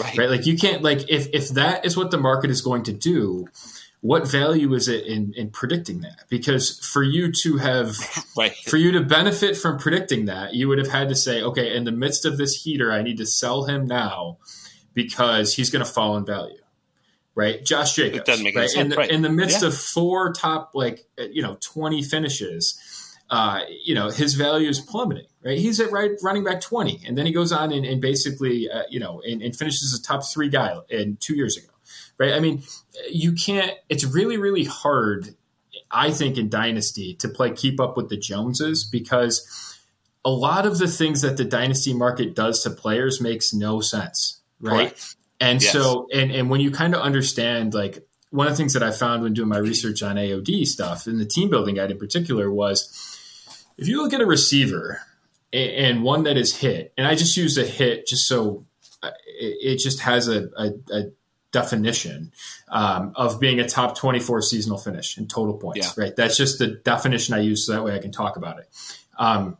Right. 0.00 0.18
right? 0.18 0.30
Like 0.30 0.46
you 0.46 0.56
can't 0.56 0.82
like 0.82 1.08
if 1.10 1.28
if 1.32 1.50
that 1.50 1.84
is 1.84 1.96
what 1.96 2.10
the 2.10 2.18
market 2.18 2.50
is 2.50 2.60
going 2.60 2.84
to 2.84 2.92
do 2.92 3.46
what 4.02 4.28
value 4.28 4.74
is 4.74 4.88
it 4.88 5.06
in, 5.06 5.32
in 5.36 5.48
predicting 5.50 6.00
that? 6.00 6.24
Because 6.28 6.76
for 6.80 7.04
you 7.04 7.30
to 7.42 7.58
have, 7.58 7.94
right. 8.36 8.52
for 8.52 8.76
you 8.76 8.90
to 8.92 9.00
benefit 9.00 9.56
from 9.56 9.78
predicting 9.78 10.24
that, 10.24 10.54
you 10.54 10.66
would 10.68 10.78
have 10.78 10.90
had 10.90 11.08
to 11.08 11.14
say, 11.14 11.40
okay, 11.40 11.74
in 11.74 11.84
the 11.84 11.92
midst 11.92 12.24
of 12.24 12.36
this 12.36 12.62
heater, 12.62 12.92
I 12.92 13.02
need 13.02 13.16
to 13.18 13.26
sell 13.26 13.64
him 13.64 13.86
now 13.86 14.38
because 14.92 15.54
he's 15.54 15.70
going 15.70 15.84
to 15.84 15.90
fall 15.90 16.16
in 16.16 16.26
value. 16.26 16.58
Right, 17.34 17.64
Josh 17.64 17.94
Jacobs. 17.94 18.18
It 18.18 18.24
doesn't 18.26 18.44
make 18.44 18.54
right? 18.54 18.68
sense. 18.68 18.82
In 18.82 18.88
the, 18.90 18.96
right. 18.96 19.10
in 19.10 19.22
the 19.22 19.30
midst 19.30 19.62
Yeah. 19.62 19.68
of 19.68 19.76
four 19.76 20.32
top, 20.34 20.72
like 20.74 21.06
you 21.18 21.40
know, 21.40 21.56
twenty 21.62 22.02
finishes, 22.02 22.78
uh, 23.30 23.60
you 23.84 23.94
know, 23.94 24.10
his 24.10 24.34
value 24.34 24.68
is 24.68 24.80
plummeting. 24.80 25.26
Right, 25.42 25.58
he's 25.58 25.80
at 25.80 25.90
right 25.90 26.10
running 26.22 26.44
back 26.44 26.60
twenty, 26.60 27.00
and 27.06 27.16
then 27.16 27.24
he 27.26 27.32
goes 27.32 27.50
on 27.50 27.72
and, 27.72 27.86
and 27.86 28.00
basically, 28.02 28.70
uh, 28.70 28.82
you 28.90 29.00
know, 29.00 29.22
and, 29.26 29.40
and 29.42 29.56
finishes 29.56 29.98
a 29.98 30.02
top 30.02 30.24
three 30.24 30.48
guy 30.50 30.76
in 30.90 31.16
two 31.20 31.34
years 31.34 31.56
ago. 31.56 31.68
Right, 32.18 32.34
I 32.34 32.40
mean, 32.40 32.62
you 33.10 33.32
can't. 33.32 33.72
It's 33.88 34.04
really, 34.04 34.36
really 34.36 34.64
hard, 34.64 35.34
I 35.90 36.10
think, 36.10 36.36
in 36.36 36.50
dynasty 36.50 37.14
to 37.14 37.28
play 37.28 37.50
keep 37.52 37.80
up 37.80 37.96
with 37.96 38.10
the 38.10 38.18
Joneses 38.18 38.84
because 38.84 39.78
a 40.24 40.30
lot 40.30 40.66
of 40.66 40.78
the 40.78 40.86
things 40.86 41.22
that 41.22 41.38
the 41.38 41.44
dynasty 41.44 41.94
market 41.94 42.34
does 42.34 42.62
to 42.62 42.70
players 42.70 43.20
makes 43.20 43.54
no 43.54 43.80
sense. 43.80 44.40
Right. 44.60 44.90
Correct. 44.90 45.16
And 45.42 45.62
Yes. 45.62 45.72
so, 45.72 46.06
and, 46.14 46.30
and 46.30 46.48
when 46.50 46.60
you 46.60 46.70
kind 46.70 46.94
of 46.94 47.00
understand, 47.02 47.74
like, 47.74 48.06
one 48.30 48.46
of 48.46 48.52
the 48.52 48.56
things 48.56 48.72
that 48.74 48.82
I 48.82 48.92
found 48.92 49.22
when 49.22 49.34
doing 49.34 49.48
my 49.48 49.58
research 49.58 50.02
on 50.02 50.16
AOD 50.16 50.64
stuff 50.66 51.06
and 51.06 51.20
the 51.20 51.26
team 51.26 51.50
building 51.50 51.74
guide 51.74 51.90
in 51.90 51.98
particular 51.98 52.50
was 52.50 52.88
if 53.76 53.88
you 53.88 54.02
look 54.02 54.12
at 54.14 54.20
a 54.22 54.26
receiver 54.26 55.00
and 55.52 56.02
one 56.02 56.22
that 56.22 56.36
is 56.38 56.56
hit, 56.56 56.94
and 56.96 57.06
I 57.06 57.14
just 57.14 57.36
use 57.36 57.58
a 57.58 57.64
hit 57.64 58.06
just 58.06 58.26
so 58.26 58.64
uh, 59.02 59.10
it, 59.38 59.72
it 59.74 59.76
just 59.80 60.00
has 60.00 60.28
a, 60.28 60.48
a, 60.56 60.70
a 60.90 61.02
definition 61.50 62.32
um, 62.68 63.12
of 63.16 63.38
being 63.38 63.60
a 63.60 63.68
top 63.68 63.98
24 63.98 64.40
seasonal 64.42 64.78
finish 64.78 65.18
in 65.18 65.26
total 65.28 65.58
points, 65.58 65.94
Yeah. 65.98 66.04
right? 66.04 66.16
That's 66.16 66.36
just 66.38 66.58
the 66.58 66.68
definition 66.68 67.34
I 67.34 67.40
use 67.40 67.66
so 67.66 67.72
that 67.72 67.84
way 67.84 67.94
I 67.94 67.98
can 67.98 68.12
talk 68.12 68.36
about 68.36 68.60
it. 68.60 68.68
Um, 69.18 69.58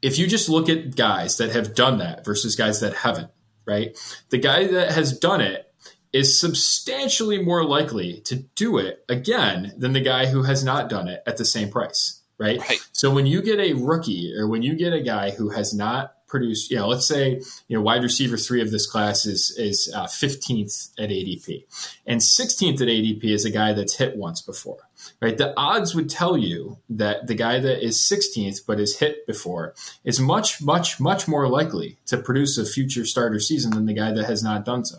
if 0.00 0.18
you 0.18 0.26
just 0.26 0.48
look 0.48 0.68
at 0.68 0.96
guys 0.96 1.36
that 1.36 1.52
have 1.52 1.74
done 1.76 1.98
that 1.98 2.24
versus 2.24 2.56
guys 2.56 2.80
that 2.80 2.94
haven't, 2.94 3.30
right? 3.66 3.96
The 4.30 4.38
guy 4.38 4.66
that 4.66 4.92
has 4.92 5.18
done 5.18 5.40
it 5.40 5.72
is 6.12 6.38
substantially 6.38 7.42
more 7.42 7.64
likely 7.64 8.20
to 8.20 8.36
do 8.54 8.78
it 8.78 9.04
again 9.08 9.72
than 9.76 9.92
the 9.92 10.00
guy 10.00 10.26
who 10.26 10.42
has 10.42 10.62
not 10.62 10.88
done 10.88 11.08
it 11.08 11.22
at 11.26 11.38
the 11.38 11.44
same 11.44 11.70
price, 11.70 12.20
right? 12.38 12.60
Right. 12.60 12.78
So 12.92 13.10
when 13.10 13.26
you 13.26 13.40
get 13.40 13.58
a 13.58 13.72
rookie 13.72 14.34
or 14.36 14.46
when 14.46 14.62
you 14.62 14.74
get 14.74 14.92
a 14.92 15.00
guy 15.00 15.30
who 15.30 15.50
has 15.50 15.72
not 15.72 16.14
produced, 16.26 16.70
you 16.70 16.76
know, 16.76 16.88
let's 16.88 17.06
say, 17.06 17.40
you 17.68 17.76
know, 17.76 17.82
wide 17.82 18.02
receiver 18.02 18.36
three 18.36 18.60
of 18.60 18.70
this 18.70 18.86
class 18.86 19.24
is 19.24 19.56
is 19.58 19.92
uh, 19.94 20.04
15th 20.04 20.90
at 20.98 21.08
ADP, 21.08 21.64
and 22.06 22.20
16th 22.20 22.80
at 22.80 22.88
ADP 22.88 23.24
is 23.24 23.44
a 23.44 23.50
guy 23.50 23.72
that's 23.72 23.96
hit 23.96 24.16
once 24.16 24.42
before, 24.42 24.88
right? 25.20 25.36
The 25.38 25.54
odds 25.56 25.94
would 25.94 26.08
tell 26.10 26.36
you 26.36 26.78
that 26.90 27.26
the 27.26 27.34
guy 27.34 27.58
that 27.60 27.84
is 27.84 27.98
16th 27.98 28.60
but 28.66 28.80
is 28.80 28.98
hit 28.98 29.26
before 29.26 29.74
is 30.04 30.20
much, 30.20 30.60
much, 30.62 31.00
much 31.00 31.26
more 31.28 31.48
likely 31.48 31.98
to 32.06 32.16
produce 32.18 32.58
a 32.58 32.64
future 32.64 33.04
starter 33.04 33.40
season 33.40 33.72
than 33.72 33.86
the 33.86 33.94
guy 33.94 34.12
that 34.12 34.24
has 34.24 34.42
not 34.42 34.64
done 34.64 34.84
so. 34.84 34.98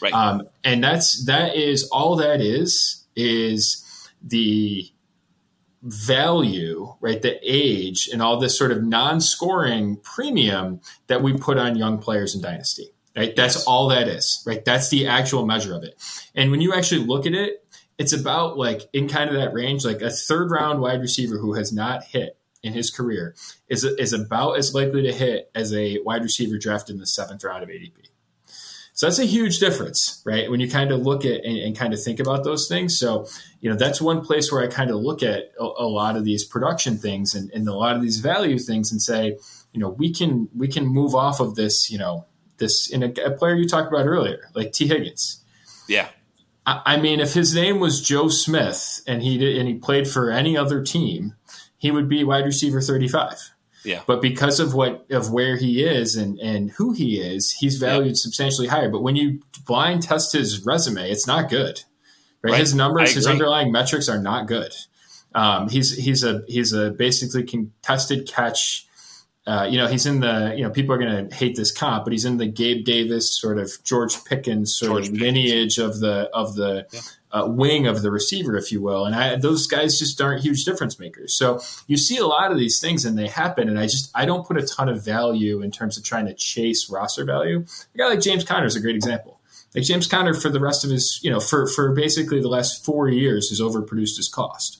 Right. 0.00 0.12
Um, 0.12 0.48
and 0.64 0.82
that's 0.82 1.24
that 1.26 1.54
is 1.54 1.84
all 1.90 2.16
that 2.16 2.40
is 2.40 3.04
is 3.14 3.86
the 4.22 4.90
value, 5.82 6.94
right? 7.00 7.20
The 7.22 7.38
age 7.42 8.08
and 8.12 8.20
all 8.22 8.38
this 8.38 8.56
sort 8.56 8.70
of 8.72 8.82
non-scoring 8.84 9.96
premium 10.02 10.80
that 11.06 11.22
we 11.22 11.32
put 11.36 11.58
on 11.58 11.76
young 11.76 11.98
players 11.98 12.34
in 12.34 12.42
dynasty. 12.42 12.88
Right. 13.16 13.34
That's 13.34 13.56
Yes. 13.56 13.64
all 13.66 13.88
that 13.88 14.06
is. 14.06 14.42
Right. 14.46 14.64
That's 14.64 14.88
the 14.88 15.06
actual 15.08 15.44
measure 15.44 15.74
of 15.74 15.82
it. 15.82 16.00
And 16.34 16.50
when 16.50 16.60
you 16.60 16.72
actually 16.72 17.04
look 17.04 17.26
at 17.26 17.34
it, 17.34 17.64
it's 18.00 18.14
about 18.14 18.56
like 18.56 18.88
in 18.94 19.08
kind 19.10 19.28
of 19.28 19.36
that 19.36 19.52
range, 19.52 19.84
like 19.84 20.00
a 20.00 20.08
third 20.08 20.50
round 20.50 20.80
wide 20.80 21.02
receiver 21.02 21.36
who 21.36 21.52
has 21.52 21.70
not 21.70 22.02
hit 22.02 22.38
in 22.62 22.72
his 22.72 22.90
career 22.90 23.34
is 23.68 23.84
is 23.84 24.14
about 24.14 24.56
as 24.56 24.74
likely 24.74 25.02
to 25.02 25.12
hit 25.12 25.50
as 25.54 25.74
a 25.74 25.98
wide 25.98 26.22
receiver 26.22 26.56
drafted 26.56 26.94
in 26.94 27.00
the 27.00 27.06
seventh 27.06 27.44
round 27.44 27.62
of 27.62 27.68
ADP. 27.68 27.92
So 28.94 29.06
that's 29.06 29.18
a 29.18 29.26
huge 29.26 29.58
difference, 29.58 30.22
right? 30.24 30.50
When 30.50 30.60
you 30.60 30.70
kind 30.70 30.92
of 30.92 31.00
look 31.00 31.26
at 31.26 31.44
and, 31.44 31.58
and 31.58 31.76
kind 31.76 31.92
of 31.92 32.02
think 32.02 32.20
about 32.20 32.42
those 32.42 32.68
things. 32.68 32.98
So, 32.98 33.26
you 33.60 33.68
know, 33.68 33.76
that's 33.76 34.00
one 34.00 34.22
place 34.22 34.50
where 34.50 34.62
I 34.62 34.66
kind 34.66 34.90
of 34.90 34.96
look 34.96 35.22
at 35.22 35.52
a, 35.60 35.64
a 35.64 35.86
lot 35.86 36.16
of 36.16 36.24
these 36.24 36.42
production 36.42 36.96
things 36.96 37.34
and, 37.34 37.50
and 37.50 37.68
a 37.68 37.74
lot 37.74 37.96
of 37.96 38.02
these 38.02 38.18
value 38.18 38.58
things 38.58 38.90
and 38.90 39.00
say, 39.00 39.36
you 39.72 39.80
know, 39.80 39.90
we 39.90 40.10
can 40.10 40.48
we 40.56 40.68
can 40.68 40.86
move 40.86 41.14
off 41.14 41.38
of 41.38 41.54
this, 41.54 41.90
you 41.90 41.98
know, 41.98 42.24
this 42.56 42.88
in 42.88 43.02
a, 43.02 43.12
a 43.26 43.30
player 43.30 43.56
you 43.56 43.68
talked 43.68 43.92
about 43.92 44.06
earlier, 44.06 44.48
like 44.54 44.72
T. 44.72 44.86
Higgins. 44.86 45.44
Yeah. 45.86 46.08
I, 46.66 46.82
I 46.86 46.96
mean, 46.98 47.20
if 47.20 47.34
his 47.34 47.54
name 47.54 47.80
was 47.80 48.00
Joe 48.02 48.28
Smith 48.28 49.02
and 49.06 49.22
he 49.22 49.38
did, 49.38 49.56
and 49.56 49.68
he 49.68 49.74
played 49.74 50.08
for 50.08 50.30
any 50.30 50.56
other 50.56 50.82
team, 50.82 51.34
he 51.78 51.90
would 51.90 52.08
be 52.08 52.24
wide 52.24 52.44
receiver 52.44 52.80
thirty 52.80 53.08
five. 53.08 53.38
Yeah. 53.84 54.02
But 54.06 54.20
because 54.20 54.60
of 54.60 54.74
what 54.74 55.06
of 55.10 55.32
where 55.32 55.56
he 55.56 55.82
is 55.82 56.16
and 56.16 56.38
and 56.38 56.70
who 56.72 56.92
he 56.92 57.20
is, 57.20 57.52
he's 57.52 57.78
valued 57.78 58.18
substantially 58.18 58.68
higher. 58.68 58.90
But 58.90 59.02
when 59.02 59.16
you 59.16 59.40
blind 59.66 60.02
test 60.02 60.32
his 60.32 60.64
resume, 60.66 61.10
it's 61.10 61.26
not 61.26 61.48
good. 61.48 61.82
Right? 62.42 62.52
Right. 62.52 62.60
His 62.60 62.74
numbers, 62.74 63.14
his 63.14 63.26
underlying 63.26 63.72
metrics 63.72 64.08
are 64.08 64.20
not 64.20 64.46
good. 64.46 64.74
Um, 65.34 65.68
he's 65.68 65.96
he's 65.96 66.24
a 66.24 66.42
he's 66.48 66.72
a 66.72 66.90
basically 66.90 67.44
contested 67.44 68.28
catch. 68.28 68.86
Uh, 69.50 69.64
you 69.64 69.78
know, 69.78 69.88
he's 69.88 70.06
in 70.06 70.20
the 70.20 70.54
you 70.56 70.62
know 70.62 70.70
people 70.70 70.94
are 70.94 70.98
going 70.98 71.28
to 71.28 71.34
hate 71.34 71.56
this 71.56 71.72
comp, 71.72 72.04
but 72.04 72.12
he's 72.12 72.24
in 72.24 72.36
the 72.36 72.46
Gabe 72.46 72.84
Davis 72.84 73.24
sort 73.40 73.58
of 73.58 73.70
George 73.84 74.14
Pickens 74.24 74.76
sort 74.76 74.90
George 74.90 75.08
of 75.08 75.14
Pickens. 75.14 75.22
lineage 75.22 75.78
of 75.78 75.98
the 75.98 76.16
of 76.32 76.54
the 76.54 76.86
Yeah. 76.92 77.00
uh, 77.32 77.46
wing 77.48 77.86
of 77.86 78.02
the 78.02 78.10
receiver, 78.10 78.56
if 78.56 78.70
you 78.72 78.80
will. 78.82 79.06
And 79.06 79.14
I, 79.14 79.36
those 79.36 79.66
guys 79.66 79.98
just 79.98 80.20
aren't 80.20 80.42
huge 80.42 80.64
difference 80.64 80.98
makers. 80.98 81.30
So 81.36 81.60
you 81.88 81.96
see 81.96 82.18
a 82.18 82.26
lot 82.26 82.52
of 82.52 82.58
these 82.58 82.80
things 82.80 83.04
and 83.04 83.18
they 83.18 83.28
happen. 83.28 83.68
And 83.68 83.78
I 83.78 83.84
just, 83.84 84.10
I 84.14 84.24
don't 84.24 84.46
put 84.46 84.56
a 84.56 84.66
ton 84.66 84.88
of 84.88 85.04
value 85.04 85.62
in 85.62 85.70
terms 85.70 85.96
of 85.98 86.04
trying 86.04 86.26
to 86.26 86.34
chase 86.34 86.90
roster 86.90 87.24
value. 87.24 87.64
A 87.94 87.98
guy 87.98 88.08
like 88.08 88.20
James 88.20 88.44
Conner 88.44 88.66
is 88.66 88.76
a 88.76 88.80
great 88.80 88.96
example. 88.96 89.40
Like 89.74 89.84
James 89.84 90.08
Conner 90.08 90.34
for 90.34 90.48
the 90.48 90.58
rest 90.60 90.84
of 90.84 90.90
his, 90.90 91.20
you 91.22 91.30
know, 91.30 91.38
for, 91.40 91.68
for 91.68 91.92
basically 91.92 92.40
the 92.40 92.48
last 92.48 92.84
four 92.84 93.08
years 93.08 93.50
has 93.50 93.60
overproduced 93.60 94.16
his 94.16 94.28
cost. 94.28 94.79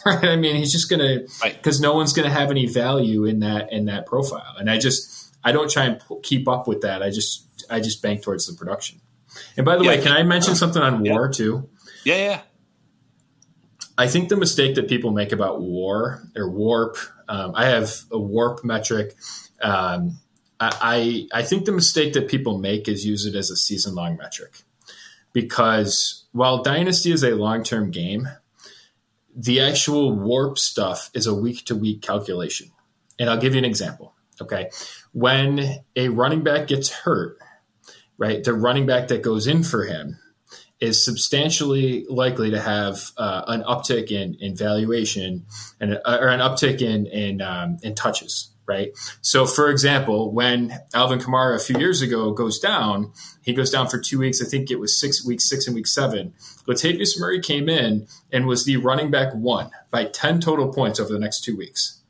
Right? 0.06 0.24
I 0.24 0.36
mean, 0.36 0.56
he's 0.56 0.72
just 0.72 0.88
going 0.88 1.00
to, 1.00 1.28
Right. 1.42 1.54
because 1.56 1.80
no 1.80 1.94
one's 1.94 2.12
going 2.12 2.26
to 2.26 2.32
have 2.32 2.50
any 2.50 2.66
value 2.66 3.24
in 3.24 3.40
that, 3.40 3.72
in 3.72 3.84
that 3.86 4.06
profile. 4.06 4.54
And 4.58 4.70
I 4.70 4.78
just, 4.78 5.30
I 5.44 5.52
don't 5.52 5.70
try 5.70 5.84
and 5.84 6.00
p- 6.00 6.16
keep 6.22 6.48
up 6.48 6.66
with 6.66 6.80
that. 6.82 7.02
I 7.02 7.10
just, 7.10 7.46
I 7.70 7.80
just 7.80 8.02
bank 8.02 8.22
towards 8.22 8.46
the 8.46 8.54
production. 8.54 9.00
And 9.56 9.64
by 9.66 9.76
the 9.76 9.84
Yeah, 9.84 9.90
way, 9.90 10.02
can 10.02 10.12
I 10.12 10.22
mention 10.22 10.54
something 10.56 10.80
on 10.82 11.04
Yeah. 11.04 11.12
war 11.12 11.28
too? 11.28 11.68
Yeah. 12.04 12.16
Yeah. 12.16 12.40
I 13.98 14.06
think 14.08 14.30
the 14.30 14.36
mistake 14.36 14.74
that 14.76 14.88
people 14.88 15.10
make 15.10 15.32
about 15.32 15.60
war 15.60 16.22
or 16.34 16.48
warp, 16.50 16.96
um, 17.28 17.52
I 17.54 17.66
have 17.66 17.92
a 18.10 18.18
warp 18.18 18.64
metric. 18.64 19.14
Um, 19.60 20.18
I 20.58 21.26
I 21.32 21.42
think 21.42 21.64
the 21.66 21.72
mistake 21.72 22.12
that 22.14 22.28
people 22.28 22.58
make 22.58 22.88
is 22.88 23.04
use 23.04 23.26
it 23.26 23.34
as 23.34 23.50
a 23.50 23.56
season 23.56 23.94
long 23.94 24.16
metric 24.16 24.62
because 25.32 26.24
while 26.32 26.62
Dynasty 26.62 27.12
is 27.12 27.22
a 27.24 27.30
long 27.32 27.62
term 27.62 27.90
game, 27.90 28.28
the 29.36 29.60
actual 29.60 30.14
warp 30.14 30.58
stuff 30.58 31.10
is 31.14 31.26
a 31.26 31.34
week 31.34 31.64
to 31.66 31.76
week 31.76 32.02
calculation. 32.02 32.70
And 33.18 33.28
I'll 33.28 33.40
give 33.40 33.54
you 33.54 33.58
an 33.58 33.64
example. 33.64 34.14
Okay. 34.40 34.70
When 35.12 35.84
a 35.96 36.08
running 36.08 36.42
back 36.42 36.68
gets 36.68 36.90
hurt, 36.90 37.38
right, 38.16 38.42
the 38.42 38.54
running 38.54 38.86
back 38.86 39.08
that 39.08 39.22
goes 39.22 39.46
in 39.46 39.62
for 39.62 39.84
him 39.84 40.18
is 40.80 41.04
substantially 41.04 42.06
likely 42.08 42.50
to 42.50 42.60
have 42.60 43.12
uh, 43.18 43.42
an 43.48 43.62
uptick 43.64 44.10
in, 44.10 44.34
in 44.40 44.56
valuation 44.56 45.44
and 45.78 46.00
uh, 46.04 46.18
or 46.20 46.28
an 46.28 46.40
uptick 46.40 46.80
in 46.80 47.06
in, 47.06 47.42
um, 47.42 47.76
in 47.82 47.94
touches, 47.94 48.50
right? 48.70 48.92
So, 49.20 49.46
for 49.46 49.68
example, 49.68 50.32
when 50.32 50.78
Alvin 50.94 51.18
Kamara 51.18 51.56
a 51.56 51.58
few 51.58 51.76
years 51.76 52.02
ago 52.02 52.30
goes 52.30 52.60
down, 52.60 53.12
he 53.42 53.52
goes 53.52 53.68
down 53.68 53.88
for 53.88 53.98
two 53.98 54.20
weeks. 54.20 54.40
I 54.40 54.48
think 54.48 54.70
it 54.70 54.78
was 54.78 54.98
six 54.98 55.26
week 55.26 55.40
six 55.40 55.66
and 55.66 55.74
week 55.74 55.88
seven. 55.88 56.34
Latavius 56.68 57.18
Murray 57.18 57.40
came 57.40 57.68
in 57.68 58.06
and 58.32 58.46
was 58.46 58.64
the 58.64 58.76
running 58.76 59.10
back 59.10 59.34
one 59.34 59.70
by 59.90 60.04
ten 60.04 60.40
total 60.40 60.72
points 60.72 61.00
over 61.00 61.12
the 61.12 61.18
next 61.18 61.42
two 61.42 61.56
weeks. 61.56 62.00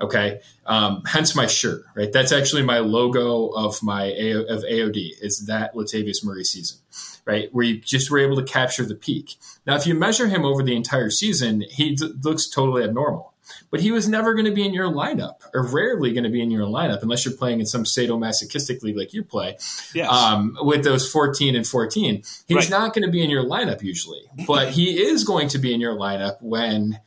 Okay, 0.00 0.40
um, 0.66 1.02
hence 1.04 1.34
my 1.34 1.48
shirt, 1.48 1.82
right? 1.96 2.12
That's 2.12 2.30
actually 2.30 2.62
my 2.62 2.78
logo 2.78 3.48
of 3.48 3.82
my 3.82 4.04
of 4.04 4.62
AOD 4.62 5.14
is 5.20 5.46
that 5.46 5.74
Latavius 5.74 6.24
Murray 6.24 6.44
season 6.44 6.78
right? 7.26 7.48
Where 7.52 7.64
you 7.64 7.80
just 7.80 8.10
were 8.10 8.18
able 8.18 8.36
to 8.36 8.42
capture 8.42 8.84
the 8.84 8.94
peak. 8.94 9.36
Now, 9.66 9.76
if 9.76 9.86
you 9.86 9.94
measure 9.94 10.28
him 10.28 10.44
over 10.44 10.62
the 10.62 10.76
entire 10.76 11.08
season, 11.08 11.64
he 11.70 11.94
d- 11.94 12.12
looks 12.22 12.50
totally 12.50 12.84
abnormal. 12.84 13.33
But 13.70 13.80
he 13.80 13.90
was 13.90 14.08
never 14.08 14.34
going 14.34 14.46
to 14.46 14.52
be 14.52 14.64
in 14.64 14.72
your 14.74 14.90
lineup, 14.90 15.40
or 15.52 15.66
rarely 15.66 16.12
going 16.12 16.24
to 16.24 16.30
be 16.30 16.42
in 16.42 16.50
your 16.50 16.66
lineup, 16.66 17.02
unless 17.02 17.24
you're 17.24 17.36
playing 17.36 17.60
in 17.60 17.66
some 17.66 17.84
sadomasochistic 17.84 18.82
league 18.82 18.96
like 18.96 19.12
you 19.12 19.22
play, 19.22 19.56
Yes. 19.94 20.10
um, 20.10 20.56
with 20.62 20.84
those 20.84 21.10
14 21.10 21.54
and 21.56 21.66
14. 21.66 22.22
He's 22.46 22.56
Right. 22.56 22.70
not 22.70 22.94
going 22.94 23.04
to 23.04 23.10
be 23.10 23.22
in 23.22 23.30
your 23.30 23.44
lineup 23.44 23.82
usually, 23.82 24.22
but 24.46 24.70
he 24.70 25.02
is 25.02 25.24
going 25.24 25.48
to 25.48 25.58
be 25.58 25.72
in 25.74 25.80
your 25.80 25.94
lineup 25.96 26.36
when 26.40 27.00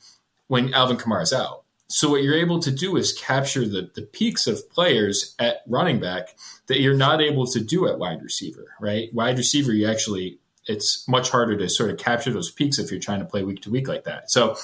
when 0.48 0.74
Alvin 0.74 0.96
Kamara's 0.98 1.34
out. 1.34 1.64
So 1.90 2.10
what 2.10 2.22
you're 2.24 2.36
able 2.36 2.60
to 2.60 2.72
do 2.72 2.96
is 2.98 3.12
capture 3.14 3.66
the, 3.68 3.90
the 3.96 4.02
peaks 4.02 4.46
of 4.48 4.70
players 4.70 5.36
at 5.40 5.58
running 5.68 6.00
back 6.00 6.36
that 6.68 6.80
you're 6.82 6.96
not 6.96 7.22
able 7.22 7.46
to 7.48 7.60
do 7.62 7.88
at 7.88 7.98
wide 8.00 8.22
receiver, 8.22 8.66
right? 8.80 9.14
Wide 9.14 9.38
receiver, 9.38 9.74
you 9.74 9.88
actually 9.90 10.40
it's 10.66 11.08
much 11.08 11.30
harder 11.30 11.56
to 11.58 11.70
sort 11.70 11.90
of 11.90 11.98
capture 11.98 12.32
those 12.32 12.52
peaks 12.52 12.78
if 12.78 12.92
you're 12.92 13.00
trying 13.00 13.20
to 13.20 13.26
play 13.26 13.42
week 13.44 13.62
to 13.62 13.70
week 13.70 13.88
like 13.88 14.04
that. 14.04 14.30
So 14.30 14.58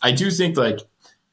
I 0.00 0.12
do 0.12 0.30
think 0.30 0.56
like 0.56 0.80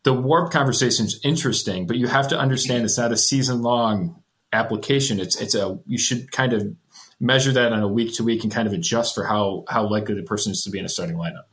the 0.03 0.13
warp 0.13 0.51
conversation 0.51 1.05
is 1.05 1.19
interesting, 1.23 1.85
but 1.85 1.97
you 1.97 2.07
have 2.07 2.27
to 2.29 2.39
understand 2.39 2.85
it's 2.85 2.97
not 2.97 3.11
a 3.11 3.17
season 3.17 3.61
long 3.61 4.21
application. 4.53 5.19
It's 5.19 5.39
it's 5.39 5.55
a 5.55 5.79
you 5.85 5.97
should 5.97 6.31
kind 6.31 6.53
of 6.53 6.75
measure 7.19 7.51
that 7.51 7.71
on 7.71 7.81
a 7.81 7.87
week 7.87 8.15
to 8.15 8.23
week 8.23 8.43
and 8.43 8.51
kind 8.51 8.67
of 8.67 8.73
adjust 8.73 9.15
for 9.15 9.25
how 9.25 9.63
how 9.69 9.87
likely 9.87 10.15
the 10.15 10.23
person 10.23 10.51
is 10.51 10.63
to 10.63 10.69
be 10.69 10.79
in 10.79 10.85
a 10.85 10.89
starting 10.89 11.15
lineup. 11.15 11.45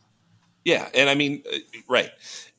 Yeah, 0.64 0.88
and 0.94 1.08
I 1.08 1.14
mean, 1.14 1.42
uh, 1.50 1.58
right. 1.88 2.10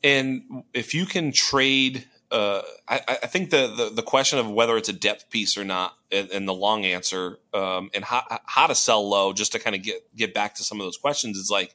And 0.02 0.64
if 0.72 0.94
you 0.94 1.06
can 1.06 1.32
trade, 1.32 2.06
uh, 2.30 2.62
I, 2.88 3.00
I, 3.06 3.26
think 3.26 3.50
the, 3.50 3.66
the, 3.68 3.90
the 3.96 4.02
question 4.02 4.38
of 4.38 4.50
whether 4.50 4.76
it's 4.76 4.88
a 4.88 4.92
depth 4.92 5.30
piece 5.30 5.56
or 5.56 5.64
not, 5.64 5.94
and, 6.10 6.30
and 6.30 6.48
the 6.48 6.54
long 6.54 6.84
answer, 6.84 7.38
um, 7.52 7.90
and 7.94 8.02
how 8.02 8.22
how 8.46 8.66
to 8.66 8.74
sell 8.74 9.08
low, 9.08 9.32
just 9.32 9.52
to 9.52 9.58
kind 9.58 9.76
of 9.76 9.82
get 9.82 10.16
get 10.16 10.34
back 10.34 10.54
to 10.56 10.64
some 10.64 10.80
of 10.80 10.86
those 10.86 10.96
questions, 10.96 11.36
is 11.36 11.50
like, 11.50 11.74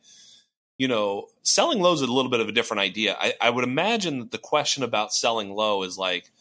you 0.77 0.87
know, 0.87 1.27
selling 1.43 1.79
low 1.79 1.93
is 1.93 2.01
a 2.01 2.07
little 2.07 2.31
bit 2.31 2.39
of 2.39 2.49
a 2.49 2.51
different 2.51 2.81
idea. 2.81 3.15
I, 3.19 3.33
I 3.41 3.49
would 3.49 3.63
imagine 3.63 4.19
that 4.19 4.31
the 4.31 4.37
question 4.37 4.83
about 4.83 5.13
selling 5.13 5.53
low 5.53 5.83
is 5.83 5.97
like, 5.97 6.31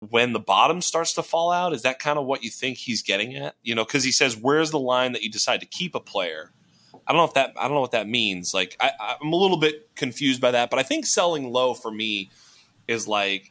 when 0.00 0.32
the 0.32 0.40
bottom 0.40 0.80
starts 0.80 1.12
to 1.14 1.22
fall 1.22 1.50
out, 1.50 1.72
is 1.72 1.82
that 1.82 1.98
kind 1.98 2.18
of 2.18 2.24
what 2.24 2.44
you 2.44 2.50
think 2.50 2.78
he's 2.78 3.02
getting 3.02 3.34
at? 3.34 3.56
You 3.62 3.74
know, 3.74 3.84
because 3.84 4.04
he 4.04 4.12
says, 4.12 4.36
"Where's 4.36 4.70
the 4.70 4.78
line 4.78 5.12
that 5.12 5.22
you 5.22 5.30
decide 5.30 5.60
to 5.60 5.66
keep 5.66 5.94
a 5.94 6.00
player?" 6.00 6.52
I 7.06 7.12
don't 7.12 7.20
know 7.20 7.24
if 7.24 7.34
that 7.34 7.54
I 7.58 7.64
don't 7.64 7.74
know 7.74 7.80
what 7.80 7.92
that 7.92 8.08
means. 8.08 8.54
Like 8.54 8.76
I, 8.80 8.92
I'm 9.20 9.32
a 9.32 9.36
little 9.36 9.56
bit 9.56 9.88
confused 9.96 10.40
by 10.40 10.52
that, 10.52 10.70
but 10.70 10.78
I 10.78 10.82
think 10.82 11.04
selling 11.04 11.50
low 11.50 11.74
for 11.74 11.90
me 11.90 12.30
is 12.86 13.08
like, 13.08 13.50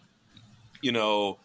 you 0.81 0.91
know, 0.91 1.39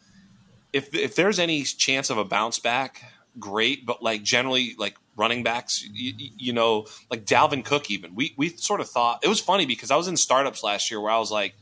if 0.72 0.94
if 0.94 1.16
there's 1.16 1.38
any 1.38 1.62
chance 1.64 2.10
of 2.10 2.18
a 2.18 2.24
bounce 2.24 2.58
back, 2.58 3.02
great. 3.38 3.84
But 3.84 4.02
like 4.02 4.22
generally, 4.22 4.74
like 4.78 4.96
running 5.16 5.42
backs, 5.42 5.86
you, 5.92 6.12
you 6.16 6.52
know, 6.52 6.86
like 7.10 7.24
Dalvin 7.24 7.64
Cook, 7.64 7.90
even 7.90 8.14
we 8.14 8.34
we 8.36 8.48
sort 8.50 8.80
of 8.80 8.88
thought 8.88 9.20
it 9.22 9.28
was 9.28 9.40
funny 9.40 9.66
because 9.66 9.90
I 9.90 9.96
was 9.96 10.08
in 10.08 10.16
startups 10.16 10.62
last 10.62 10.90
year 10.90 11.00
where 11.00 11.12
I 11.12 11.18
was 11.18 11.30
like, 11.30 11.54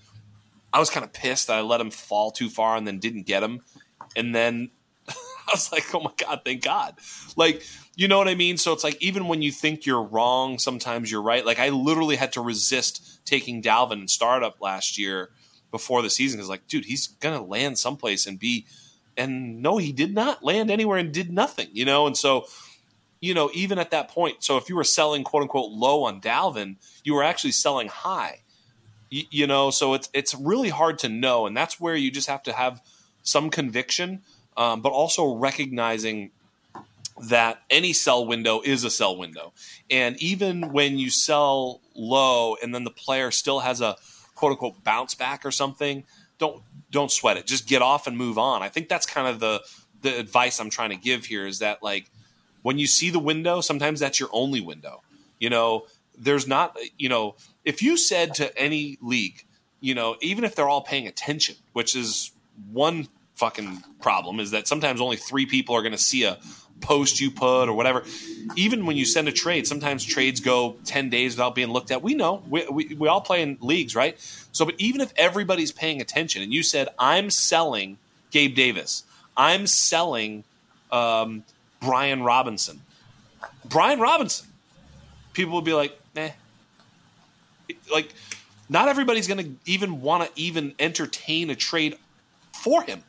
I 0.72 0.78
was 0.78 0.90
kind 0.90 1.04
of 1.04 1.12
pissed 1.12 1.48
that 1.48 1.58
I 1.58 1.62
let 1.62 1.80
him 1.80 1.90
fall 1.90 2.30
too 2.30 2.48
far 2.48 2.76
and 2.76 2.86
then 2.86 2.98
didn't 2.98 3.26
get 3.26 3.42
him, 3.42 3.60
and 4.16 4.34
then 4.34 4.70
I 5.08 5.14
was 5.52 5.72
like, 5.72 5.92
oh 5.94 6.00
my 6.00 6.12
god, 6.16 6.42
thank 6.44 6.62
God, 6.62 6.94
like 7.36 7.62
you 7.96 8.08
know 8.08 8.18
what 8.18 8.28
I 8.28 8.34
mean? 8.34 8.56
So 8.56 8.72
it's 8.72 8.84
like 8.84 9.02
even 9.02 9.28
when 9.28 9.42
you 9.42 9.52
think 9.52 9.84
you're 9.84 10.02
wrong, 10.02 10.58
sometimes 10.58 11.10
you're 11.10 11.22
right. 11.22 11.44
Like 11.44 11.58
I 11.58 11.68
literally 11.70 12.16
had 12.16 12.32
to 12.34 12.40
resist 12.40 13.24
taking 13.26 13.62
Dalvin 13.62 14.02
in 14.02 14.08
startup 14.08 14.60
last 14.60 14.98
year 14.98 15.30
before 15.70 16.02
the 16.02 16.10
season 16.10 16.38
because 16.38 16.48
like, 16.48 16.66
dude, 16.66 16.84
he's 16.84 17.08
gonna 17.08 17.42
land 17.42 17.78
someplace 17.78 18.26
and 18.26 18.38
be 18.38 18.66
and 19.16 19.60
no, 19.60 19.76
he 19.76 19.92
did 19.92 20.14
not 20.14 20.42
land 20.42 20.70
anywhere 20.70 20.98
and 20.98 21.12
did 21.12 21.30
nothing, 21.30 21.68
you 21.72 21.84
know? 21.84 22.06
And 22.06 22.16
so, 22.16 22.46
you 23.20 23.34
know, 23.34 23.50
even 23.52 23.78
at 23.78 23.90
that 23.90 24.08
point, 24.08 24.42
so 24.42 24.56
if 24.56 24.68
you 24.68 24.76
were 24.76 24.84
selling 24.84 25.24
quote 25.24 25.42
unquote 25.42 25.70
low 25.70 26.04
on 26.04 26.20
Dalvin, 26.20 26.76
you 27.04 27.14
were 27.14 27.22
actually 27.22 27.52
selling 27.52 27.88
high. 27.88 28.40
You, 29.10 29.24
you 29.30 29.46
know, 29.46 29.70
so 29.70 29.94
it's 29.94 30.08
it's 30.14 30.34
really 30.34 30.70
hard 30.70 30.98
to 31.00 31.08
know, 31.08 31.46
and 31.46 31.56
that's 31.56 31.78
where 31.78 31.94
you 31.94 32.10
just 32.10 32.28
have 32.28 32.42
to 32.44 32.52
have 32.52 32.80
some 33.22 33.50
conviction, 33.50 34.22
um, 34.56 34.80
but 34.80 34.92
also 34.92 35.34
recognizing 35.34 36.30
that 37.28 37.62
any 37.68 37.92
sell 37.92 38.24
window 38.24 38.62
is 38.62 38.82
a 38.84 38.90
sell 38.90 39.16
window. 39.16 39.52
And 39.90 40.20
even 40.22 40.72
when 40.72 40.98
you 40.98 41.10
sell 41.10 41.80
low 41.94 42.56
and 42.62 42.74
then 42.74 42.84
the 42.84 42.90
player 42.90 43.30
still 43.30 43.60
has 43.60 43.82
a 43.82 43.96
quote 44.34 44.52
unquote 44.52 44.82
bounce 44.82 45.14
back 45.14 45.44
or 45.44 45.50
something, 45.50 46.04
don't 46.38 46.62
don't 46.90 47.10
sweat 47.10 47.36
it. 47.36 47.46
Just 47.46 47.68
get 47.68 47.82
off 47.82 48.06
and 48.06 48.16
move 48.16 48.38
on. 48.38 48.62
I 48.62 48.68
think 48.68 48.88
that's 48.88 49.06
kind 49.06 49.28
of 49.28 49.40
the 49.40 49.62
the 50.00 50.18
advice 50.18 50.58
I'm 50.58 50.70
trying 50.70 50.90
to 50.90 50.96
give 50.96 51.26
here 51.26 51.46
is 51.46 51.58
that 51.58 51.82
like 51.82 52.10
when 52.62 52.78
you 52.78 52.86
see 52.86 53.10
the 53.10 53.18
window, 53.18 53.60
sometimes 53.60 54.00
that's 54.00 54.20
your 54.20 54.28
only 54.32 54.60
window. 54.60 55.02
You 55.38 55.50
know, 55.50 55.86
there's 56.16 56.46
not 56.46 56.76
you 56.98 57.08
know, 57.08 57.36
if 57.64 57.82
you 57.82 57.96
said 57.96 58.34
to 58.34 58.56
any 58.56 58.98
league, 59.00 59.44
you 59.80 59.94
know, 59.94 60.16
even 60.20 60.44
if 60.44 60.54
they're 60.54 60.68
all 60.68 60.82
paying 60.82 61.06
attention, 61.06 61.56
which 61.72 61.96
is 61.96 62.32
one 62.72 63.08
fucking 63.34 63.82
problem 64.02 64.38
is 64.38 64.50
that 64.50 64.68
sometimes 64.68 65.00
only 65.00 65.16
three 65.16 65.46
people 65.46 65.74
are 65.74 65.80
going 65.80 65.92
to 65.92 65.98
see 65.98 66.24
a 66.24 66.38
post 66.80 67.20
you 67.20 67.30
put 67.30 67.68
or 67.68 67.72
whatever. 67.72 68.04
Even 68.56 68.86
when 68.86 68.96
you 68.96 69.04
send 69.04 69.28
a 69.28 69.32
trade, 69.32 69.66
sometimes 69.66 70.04
trades 70.04 70.40
go 70.40 70.76
10 70.84 71.10
days 71.10 71.34
without 71.36 71.54
being 71.54 71.68
looked 71.68 71.90
at. 71.90 72.02
We 72.02 72.14
know. 72.14 72.42
We, 72.48 72.66
we, 72.70 72.94
we 72.94 73.08
all 73.08 73.20
play 73.20 73.42
in 73.42 73.58
leagues, 73.60 73.94
right? 73.94 74.18
So, 74.52 74.64
but 74.64 74.74
even 74.78 75.00
if 75.00 75.12
everybody's 75.16 75.72
paying 75.72 76.00
attention 76.00 76.42
and 76.42 76.52
you 76.52 76.62
said, 76.62 76.88
I'm 76.98 77.30
selling 77.30 77.98
Gabe 78.30 78.54
Davis, 78.54 79.04
I'm 79.36 79.66
selling 79.66 80.44
um, 80.90 81.44
Brian 81.80 82.22
Robinson, 82.22 82.80
Brian 83.64 84.00
Robinson, 84.00 84.48
people 85.32 85.52
will 85.52 85.62
be 85.62 85.74
like, 85.74 85.98
eh. 86.16 86.30
Like, 87.92 88.12
not 88.68 88.88
everybody's 88.88 89.26
going 89.26 89.44
to 89.44 89.50
even 89.70 90.00
want 90.00 90.24
to 90.24 90.40
even 90.40 90.74
entertain 90.78 91.50
a 91.50 91.56
trade 91.56 91.96
for 92.52 92.82
him, 92.82 93.02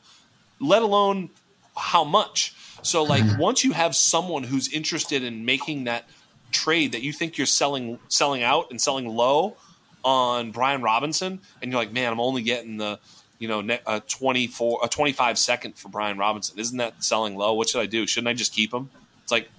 let 0.60 0.82
alone 0.82 1.30
how 1.76 2.04
much. 2.04 2.54
So 2.82 3.04
like 3.04 3.24
mm-hmm. 3.24 3.40
once 3.40 3.64
you 3.64 3.74
have 3.74 3.96
someone 3.96 4.44
who's 4.44 4.72
interested 4.72 5.24
in 5.24 5.46
making 5.46 5.86
that 5.86 6.06
trade 6.52 6.92
that 6.94 7.02
you 7.02 7.14
think 7.14 7.38
you're 7.38 7.48
selling 7.48 8.00
selling 8.08 8.44
out 8.44 8.72
and 8.72 8.82
selling 8.82 9.08
low 9.08 9.56
on 10.04 10.52
Brian 10.52 10.82
Robinson, 10.82 11.40
and 11.62 11.72
you're 11.72 11.80
like, 11.80 11.94
man, 11.94 12.12
I'm 12.12 12.20
only 12.20 12.42
getting 12.42 12.78
the 12.78 13.00
you 13.42 13.48
know 13.48 13.78
a 13.88 14.00
24 14.02 14.82
a 14.84 14.88
25 14.88 15.38
second 15.40 15.76
for 15.76 15.90
Brian 15.90 16.18
Robinson. 16.18 16.60
Isn't 16.60 16.78
that 16.78 17.04
selling 17.04 17.36
low? 17.36 17.54
What 17.54 17.70
should 17.70 17.82
I 17.82 17.88
do? 17.88 18.06
Shouldn't 18.06 18.28
I 18.28 18.34
just 18.34 18.54
keep 18.54 18.72
him? 18.72 18.92
It's 19.24 19.32
like 19.32 19.50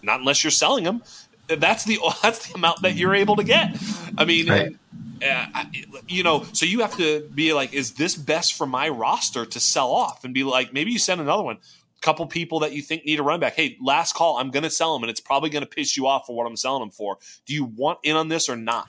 not 0.00 0.20
unless 0.20 0.44
you're 0.44 0.52
selling 0.52 0.84
him. 0.84 1.02
That's 1.48 1.84
the 1.84 1.98
that's 2.22 2.46
the 2.46 2.54
amount 2.54 2.82
that 2.82 2.94
you're 2.94 3.14
able 3.14 3.36
to 3.36 3.44
get. 3.44 3.76
I 4.16 4.24
mean. 4.24 4.48
Right. 4.48 4.76
Uh, 5.24 5.62
you 6.08 6.24
know, 6.24 6.44
so 6.52 6.66
you 6.66 6.80
have 6.80 6.96
to 6.96 7.20
be 7.32 7.52
like, 7.52 7.72
is 7.72 7.92
this 7.92 8.16
best 8.16 8.54
for 8.54 8.66
my 8.66 8.88
roster 8.88 9.46
to 9.46 9.60
sell 9.60 9.92
off? 9.92 10.24
And 10.24 10.34
be 10.34 10.42
like, 10.42 10.72
maybe 10.72 10.90
you 10.90 10.98
send 10.98 11.20
another 11.20 11.44
one 11.44 11.58
couple 12.00 12.26
people 12.26 12.58
that 12.58 12.72
you 12.72 12.82
think 12.82 13.06
need 13.06 13.20
a 13.20 13.22
run 13.22 13.38
back. 13.38 13.54
Hey, 13.54 13.78
last 13.80 14.16
call, 14.16 14.38
I'm 14.38 14.50
going 14.50 14.64
to 14.64 14.70
sell 14.70 14.92
them, 14.92 15.04
and 15.04 15.10
it's 15.10 15.20
probably 15.20 15.50
going 15.50 15.62
to 15.62 15.70
piss 15.70 15.96
you 15.96 16.08
off 16.08 16.26
for 16.26 16.34
what 16.34 16.48
I'm 16.48 16.56
selling 16.56 16.80
them 16.80 16.90
for. 16.90 17.18
Do 17.46 17.54
you 17.54 17.64
want 17.64 18.00
in 18.02 18.16
on 18.16 18.26
this 18.26 18.48
or 18.48 18.56
not? 18.56 18.88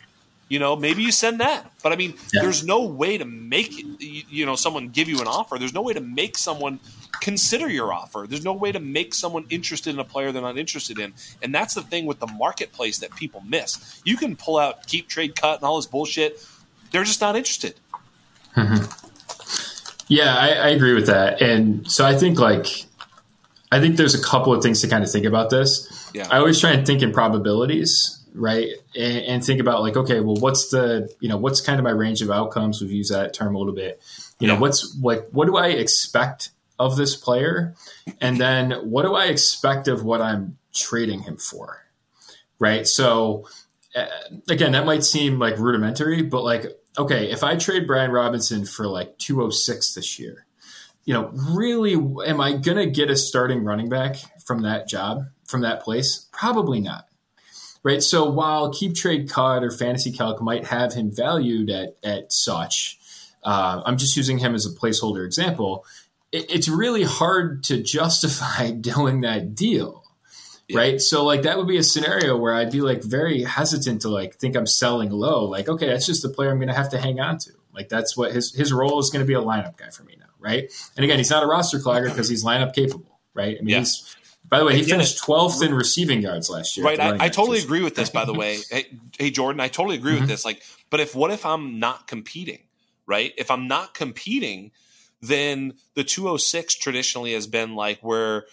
You 0.54 0.60
know, 0.60 0.76
maybe 0.76 1.02
you 1.02 1.12
send 1.12 1.40
that. 1.40 1.72
But 1.82 1.94
I 1.94 1.96
mean, 1.96 2.14
yeah. 2.32 2.44
there's 2.44 2.64
no 2.64 2.84
way 2.84 3.18
to 3.18 3.26
make 3.26 3.72
you 4.00 4.46
know 4.46 4.56
someone 4.56 4.90
give 4.90 5.10
you 5.10 5.20
an 5.20 5.26
offer. 5.26 5.58
There's 5.58 5.74
no 5.74 5.82
way 5.82 5.94
to 5.94 6.00
make 6.00 6.38
someone 6.38 6.80
consider 7.22 7.68
your 7.68 7.92
offer. 7.92 8.28
There's 8.30 8.44
no 8.44 8.54
way 8.54 8.72
to 8.72 8.80
make 8.80 9.16
someone 9.16 9.48
interested 9.50 9.96
in 9.96 10.00
a 10.00 10.04
player 10.04 10.32
they're 10.32 10.44
not 10.44 10.60
interested 10.60 11.00
in. 11.00 11.16
And 11.42 11.56
that's 11.56 11.74
the 11.74 11.82
thing 11.82 12.06
with 12.06 12.20
the 12.20 12.28
marketplace 12.28 13.00
that 13.00 13.16
people 13.16 13.42
miss. 13.42 14.00
You 14.06 14.16
can 14.16 14.36
pull 14.36 14.60
out 14.60 14.86
keep 14.86 15.08
trade 15.08 15.36
cut 15.36 15.56
and 15.56 15.64
all 15.64 15.78
this 15.78 15.88
bullshit. 15.88 16.40
They're 16.92 17.04
just 17.04 17.20
not 17.20 17.36
interested. 17.36 17.74
Mm-hmm. 18.56 18.86
Yeah, 20.08 20.36
I, 20.36 20.50
I 20.50 20.68
agree 20.68 20.94
with 20.94 21.08
that. 21.08 21.42
And 21.42 21.90
so 21.90 22.06
I 22.06 22.14
think 22.14 22.38
like 22.38 22.86
I 23.72 23.80
think 23.80 23.98
there's 23.98 24.14
a 24.14 24.22
couple 24.22 24.54
of 24.54 24.62
things 24.62 24.82
to 24.82 24.88
kind 24.88 25.04
of 25.04 25.10
think 25.10 25.26
about 25.26 25.50
this. 25.50 26.12
Yeah. 26.14 26.28
I 26.30 26.38
always 26.38 26.60
try 26.60 26.74
and 26.74 26.86
think 26.86 27.02
in 27.02 27.12
probabilities, 27.12 28.23
right? 28.34 28.70
And, 28.96 29.18
and, 29.26 29.44
think 29.44 29.60
about 29.60 29.82
like, 29.82 29.96
okay, 29.96 30.20
well, 30.20 30.36
what's 30.36 30.70
the, 30.70 31.14
you 31.20 31.30
know, 31.30 31.38
what's 31.38 31.62
kind 31.62 31.80
of 31.80 31.84
my 31.84 31.92
range 31.92 32.22
of 32.22 32.32
outcomes? 32.32 32.82
We've 32.82 32.92
used 32.92 33.14
that 33.14 33.34
term 33.34 33.56
a 33.56 33.58
little 33.58 33.74
bit. 33.74 34.02
You 34.40 34.48
yeah. 34.48 34.54
know, 34.54 34.60
what's 34.60 34.98
like, 35.02 35.28
what 35.32 35.46
do 35.46 35.56
I 35.56 35.68
expect 35.68 36.50
of 36.80 36.98
this 36.98 37.16
player? 37.16 37.76
And 38.20 38.40
then 38.40 38.72
what 38.72 39.04
do 39.04 39.14
I 39.14 39.26
expect 39.26 39.88
of 39.88 40.04
what 40.04 40.22
I'm 40.22 40.58
trading 40.74 41.22
him 41.22 41.38
for? 41.38 41.86
Right. 42.60 42.88
So 42.88 43.48
uh, 43.96 44.08
again, 44.50 44.72
that 44.72 44.86
might 44.86 45.04
seem 45.04 45.40
like 45.40 45.58
rudimentary, 45.58 46.24
but 46.24 46.44
like, 46.44 46.66
okay, 46.98 47.32
if 47.32 47.44
I 47.44 47.56
trade 47.58 47.88
Brian 47.88 48.12
Robinson 48.12 48.66
for 48.66 48.88
like 48.88 49.18
206 49.20 49.94
this 49.94 50.20
year, 50.20 50.46
you 51.06 51.14
know, 51.14 51.32
really, 51.34 51.94
am 51.94 52.40
I 52.40 52.54
going 52.54 52.78
to 52.78 52.88
get 52.88 53.10
a 53.10 53.16
starting 53.16 53.64
running 53.64 53.90
back 53.90 54.16
from 54.46 54.62
that 54.62 54.88
job, 54.88 55.28
from 55.46 55.62
that 55.62 55.84
place? 55.84 56.28
Probably 56.32 56.80
not. 56.80 57.08
Right. 57.84 58.02
So 58.02 58.30
while 58.30 58.72
keep 58.72 58.96
trade 58.96 59.30
cut 59.30 59.64
or 59.64 59.70
fantasy 59.70 60.12
calc 60.12 60.42
might 60.42 60.66
have 60.68 60.94
him 60.94 61.12
valued 61.12 61.70
at, 61.70 61.98
at 62.02 62.32
such, 62.32 62.98
uh, 63.44 63.82
I'm 63.86 63.98
just 63.98 64.16
using 64.16 64.38
him 64.38 64.56
as 64.56 64.66
a 64.66 64.70
placeholder 64.70 65.26
example. 65.26 65.86
It, 66.32 66.50
it's 66.50 66.70
really 66.70 67.04
hard 67.04 67.64
to 67.66 67.84
justify 67.84 68.72
doing 68.80 69.22
that 69.22 69.54
deal. 69.54 70.04
Yeah. 70.70 70.78
Right. 70.78 71.02
So 71.02 71.26
like 71.26 71.42
that 71.42 71.58
would 71.58 71.68
be 71.68 71.78
a 71.78 71.84
scenario 71.84 72.38
where 72.38 72.54
I'd 72.54 72.72
be 72.72 72.80
like 72.80 73.04
very 73.04 73.44
hesitant 73.44 74.04
to 74.04 74.10
like 74.10 74.36
think 74.36 74.56
I'm 74.56 74.66
selling 74.66 75.12
low. 75.12 75.44
Like, 75.44 75.68
okay, 75.68 75.88
that's 75.88 76.06
just 76.06 76.22
the 76.22 76.30
player 76.30 76.52
I'm 76.52 76.58
going 76.58 76.70
to 76.70 76.74
have 76.74 76.90
to 76.92 76.98
hang 76.98 77.20
on 77.20 77.38
to. 77.40 77.52
Like 77.74 77.90
that's 77.90 78.16
what 78.16 78.32
his, 78.32 78.56
his 78.56 78.72
role 78.72 79.00
is 79.00 79.10
going 79.10 79.26
to 79.26 79.28
be 79.28 79.34
a 79.34 79.42
lineup 79.42 79.76
guy 79.76 79.90
for 79.90 80.04
me 80.04 80.16
now 80.18 80.24
right? 80.44 80.72
And 80.96 81.04
again, 81.04 81.18
he's 81.18 81.30
not 81.32 81.44
a 81.44 81.48
roster 81.48 81.80
clogger 81.80 82.10
because 82.10 82.30
he's 82.30 82.44
lineup 82.44 82.76
capable, 82.76 83.20
right? 83.34 83.58
I 83.58 83.62
mean, 83.62 83.70
yeah. 83.70 83.80
he's 83.80 84.16
by 84.54 84.60
the 84.60 84.66
way, 84.66 84.76
he 84.76 84.84
finished 84.84 85.20
12th 85.24 85.66
in 85.66 85.74
receiving 85.74 86.22
yards 86.22 86.48
last 86.48 86.78
year. 86.78 86.86
Right. 86.86 87.00
I, 87.00 87.26
I 87.26 87.30
totally 87.30 87.58
agree 87.58 87.82
with 87.82 87.96
this, 87.96 88.12
by 88.12 88.24
the 88.26 88.34
way. 88.34 88.60
Hey, 88.70 88.86
hey 89.18 89.32
Jordan, 89.32 89.60
I 89.60 89.68
totally 89.68 89.96
agree 89.96 90.14
mm-hmm. 90.14 90.22
with 90.22 90.30
this. 90.30 90.46
Like, 90.46 90.62
but 90.92 91.00
if 91.00 91.16
what 91.16 91.32
if 91.32 91.44
I'm 91.44 91.80
not 91.80 92.08
competing, 92.08 92.60
right? 93.08 93.34
If 93.36 93.50
I'm 93.50 93.68
not 93.68 93.96
competing, 93.96 94.72
then 95.22 95.74
the 95.96 96.04
206 96.04 96.76
traditionally 96.76 97.34
has 97.34 97.48
been 97.48 97.76
like 97.76 98.00
where, 98.02 98.46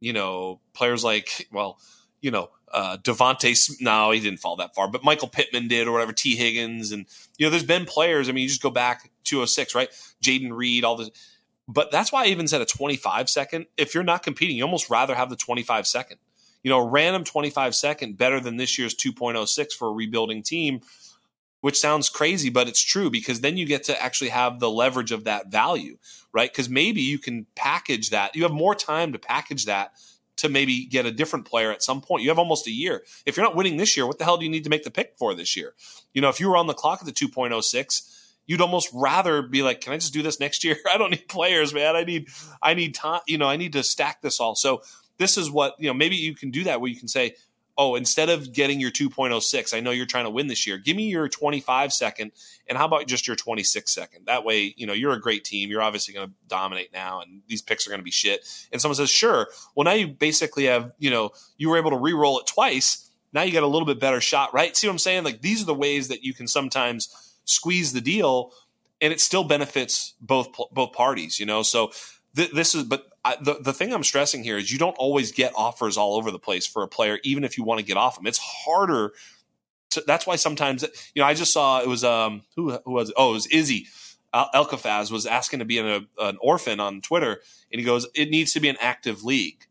you 0.00 0.14
know, 0.14 0.60
players 0.72 1.04
like, 1.04 1.48
well, 1.52 1.78
you 2.22 2.30
know, 2.30 2.48
uh, 2.72 2.96
Devontae, 3.02 3.80
no, 3.80 4.10
he 4.10 4.20
didn't 4.20 4.40
fall 4.40 4.56
that 4.56 4.74
far, 4.74 4.88
but 4.88 5.04
Michael 5.04 5.28
Pittman 5.28 5.68
did 5.68 5.86
or 5.86 5.92
whatever, 5.92 6.12
T. 6.12 6.34
Higgins. 6.34 6.92
And, 6.92 7.04
you 7.36 7.44
know, 7.44 7.50
there's 7.50 7.62
been 7.64 7.84
players. 7.84 8.30
I 8.30 8.32
mean, 8.32 8.42
you 8.42 8.48
just 8.48 8.62
go 8.62 8.70
back 8.70 9.10
206, 9.24 9.74
right? 9.74 9.90
Jayden 10.22 10.56
Reed, 10.56 10.84
all 10.84 10.96
the 10.96 11.10
But 11.68 11.90
that's 11.90 12.12
why 12.12 12.24
I 12.24 12.26
even 12.28 12.48
said 12.48 12.60
a 12.60 12.66
25 12.66 13.30
second. 13.30 13.66
If 13.76 13.94
you're 13.94 14.02
not 14.02 14.22
competing, 14.22 14.56
you 14.56 14.64
almost 14.64 14.90
rather 14.90 15.14
have 15.14 15.30
the 15.30 15.36
25 15.36 15.86
second. 15.86 16.18
You 16.62 16.70
know, 16.70 16.80
random 16.80 17.24
25 17.24 17.74
second 17.74 18.18
better 18.18 18.40
than 18.40 18.56
this 18.56 18.78
year's 18.78 18.94
2.06 18.94 19.72
for 19.72 19.88
a 19.88 19.92
rebuilding 19.92 20.42
team, 20.42 20.80
which 21.60 21.78
sounds 21.78 22.08
crazy, 22.08 22.50
but 22.50 22.68
it's 22.68 22.82
true 22.82 23.10
because 23.10 23.40
then 23.40 23.56
you 23.56 23.66
get 23.66 23.84
to 23.84 24.02
actually 24.02 24.30
have 24.30 24.60
the 24.60 24.70
leverage 24.70 25.12
of 25.12 25.24
that 25.24 25.50
value, 25.50 25.98
right? 26.32 26.50
Because 26.52 26.68
maybe 26.68 27.00
you 27.00 27.18
can 27.18 27.46
package 27.54 28.10
that. 28.10 28.36
You 28.36 28.42
have 28.42 28.52
more 28.52 28.74
time 28.74 29.12
to 29.12 29.18
package 29.18 29.64
that 29.66 29.92
to 30.36 30.48
maybe 30.48 30.86
get 30.86 31.06
a 31.06 31.12
different 31.12 31.46
player 31.46 31.70
at 31.70 31.82
some 31.82 32.00
point. 32.00 32.22
You 32.22 32.30
have 32.30 32.38
almost 32.38 32.66
a 32.66 32.72
year. 32.72 33.04
If 33.26 33.36
you're 33.36 33.46
not 33.46 33.54
winning 33.54 33.76
this 33.76 33.96
year, 33.96 34.06
what 34.06 34.18
the 34.18 34.24
hell 34.24 34.36
do 34.36 34.44
you 34.44 34.50
need 34.50 34.64
to 34.64 34.70
make 34.70 34.82
the 34.82 34.90
pick 34.90 35.14
for 35.16 35.34
this 35.34 35.56
year? 35.56 35.74
You 36.14 36.20
know, 36.20 36.28
if 36.28 36.40
you 36.40 36.48
were 36.48 36.56
on 36.56 36.66
the 36.66 36.74
clock 36.74 37.00
at 37.00 37.06
the 37.06 37.12
2.06, 37.12 38.21
you'd 38.46 38.60
almost 38.60 38.90
rather 38.92 39.42
be 39.42 39.62
like, 39.62 39.80
can 39.80 39.92
I 39.92 39.96
just 39.96 40.12
do 40.12 40.22
this 40.22 40.40
next 40.40 40.64
year? 40.64 40.76
I 40.92 40.98
don't 40.98 41.10
need 41.10 41.28
players, 41.28 41.72
man. 41.72 41.96
I 41.96 42.04
need, 42.04 42.28
I 42.62 42.74
need 42.74 42.94
time. 42.94 43.20
You 43.26 43.38
know, 43.38 43.48
I 43.48 43.56
need 43.56 43.72
to 43.74 43.82
stack 43.82 44.22
this 44.22 44.40
all. 44.40 44.54
So 44.54 44.82
this 45.18 45.36
is 45.36 45.50
what 45.50 45.74
you 45.78 45.88
know. 45.88 45.94
Maybe 45.94 46.16
you 46.16 46.34
can 46.34 46.50
do 46.50 46.64
that 46.64 46.80
where 46.80 46.90
you 46.90 46.98
can 46.98 47.08
say, 47.08 47.36
oh, 47.78 47.94
instead 47.94 48.28
of 48.28 48.52
getting 48.52 48.80
your 48.80 48.90
2.06, 48.90 49.74
I 49.74 49.80
know 49.80 49.90
you're 49.90 50.06
trying 50.06 50.24
to 50.24 50.30
win 50.30 50.46
this 50.46 50.66
year. 50.66 50.78
Give 50.78 50.96
me 50.96 51.08
your 51.08 51.28
25 51.28 51.92
second, 51.92 52.32
and 52.68 52.76
how 52.76 52.86
about 52.86 53.06
just 53.06 53.26
your 53.26 53.36
26 53.36 53.92
second? 53.92 54.26
That 54.26 54.44
way, 54.44 54.74
you 54.76 54.86
know, 54.86 54.92
you're 54.92 55.12
a 55.12 55.20
great 55.20 55.44
team. 55.44 55.70
You're 55.70 55.82
obviously 55.82 56.12
going 56.14 56.28
to 56.28 56.34
dominate 56.48 56.92
now, 56.92 57.20
and 57.20 57.42
these 57.46 57.62
picks 57.62 57.86
are 57.86 57.90
going 57.90 58.00
to 58.00 58.04
be 58.04 58.10
shit. 58.10 58.46
And 58.72 58.80
someone 58.80 58.96
says, 58.96 59.10
sure. 59.10 59.48
Well, 59.74 59.84
now 59.84 59.92
you 59.92 60.08
basically 60.08 60.66
have, 60.66 60.92
you 60.98 61.10
know, 61.10 61.30
you 61.56 61.70
were 61.70 61.78
able 61.78 61.90
to 61.90 61.98
re-roll 61.98 62.40
it 62.40 62.46
twice. 62.46 63.08
Now 63.32 63.42
you 63.42 63.52
got 63.52 63.62
a 63.62 63.66
little 63.66 63.86
bit 63.86 63.98
better 63.98 64.20
shot, 64.20 64.52
right? 64.52 64.76
See 64.76 64.86
what 64.86 64.92
I'm 64.92 64.98
saying? 64.98 65.24
Like 65.24 65.40
these 65.40 65.62
are 65.62 65.66
the 65.66 65.74
ways 65.74 66.08
that 66.08 66.22
you 66.22 66.34
can 66.34 66.46
sometimes 66.46 67.31
squeeze 67.44 67.92
the 67.92 68.00
deal, 68.00 68.52
and 69.00 69.12
it 69.12 69.20
still 69.20 69.44
benefits 69.44 70.14
both 70.20 70.48
both 70.70 70.92
parties. 70.92 71.38
You 71.40 71.46
know, 71.46 71.62
so 71.62 71.92
th- 72.36 72.52
this 72.52 72.74
is, 72.74 72.84
but 72.84 73.06
I, 73.24 73.36
the 73.40 73.54
the 73.60 73.72
thing 73.72 73.92
I'm 73.92 74.04
stressing 74.04 74.44
here 74.44 74.58
is 74.58 74.72
you 74.72 74.78
don't 74.78 74.96
always 74.96 75.32
get 75.32 75.52
offers 75.56 75.96
all 75.96 76.16
over 76.16 76.30
the 76.30 76.38
place 76.38 76.66
for 76.66 76.82
a 76.82 76.88
player, 76.88 77.18
even 77.22 77.44
if 77.44 77.56
you 77.56 77.64
want 77.64 77.80
to 77.80 77.86
get 77.86 77.96
off 77.96 78.16
them. 78.16 78.26
It's 78.26 78.38
harder. 78.38 79.12
To, 79.90 80.02
that's 80.06 80.26
why 80.26 80.36
sometimes 80.36 80.82
you 81.14 81.20
know 81.20 81.26
I 81.26 81.34
just 81.34 81.52
saw 81.52 81.80
it 81.80 81.88
was 81.88 82.02
um 82.04 82.42
who 82.56 82.78
who 82.84 82.92
was 82.92 83.12
oh 83.16 83.30
it 83.30 83.34
was 83.34 83.46
Izzy 83.48 83.86
Elkafaz 84.34 85.10
was 85.10 85.26
asking 85.26 85.58
to 85.58 85.64
be 85.64 85.78
an, 85.78 86.08
an 86.18 86.38
orphan 86.40 86.80
on 86.80 87.00
Twitter, 87.00 87.40
and 87.70 87.78
he 87.78 87.84
goes 87.84 88.06
it 88.14 88.30
needs 88.30 88.52
to 88.52 88.60
be 88.60 88.68
an 88.68 88.76
active 88.80 89.24
league, 89.24 89.66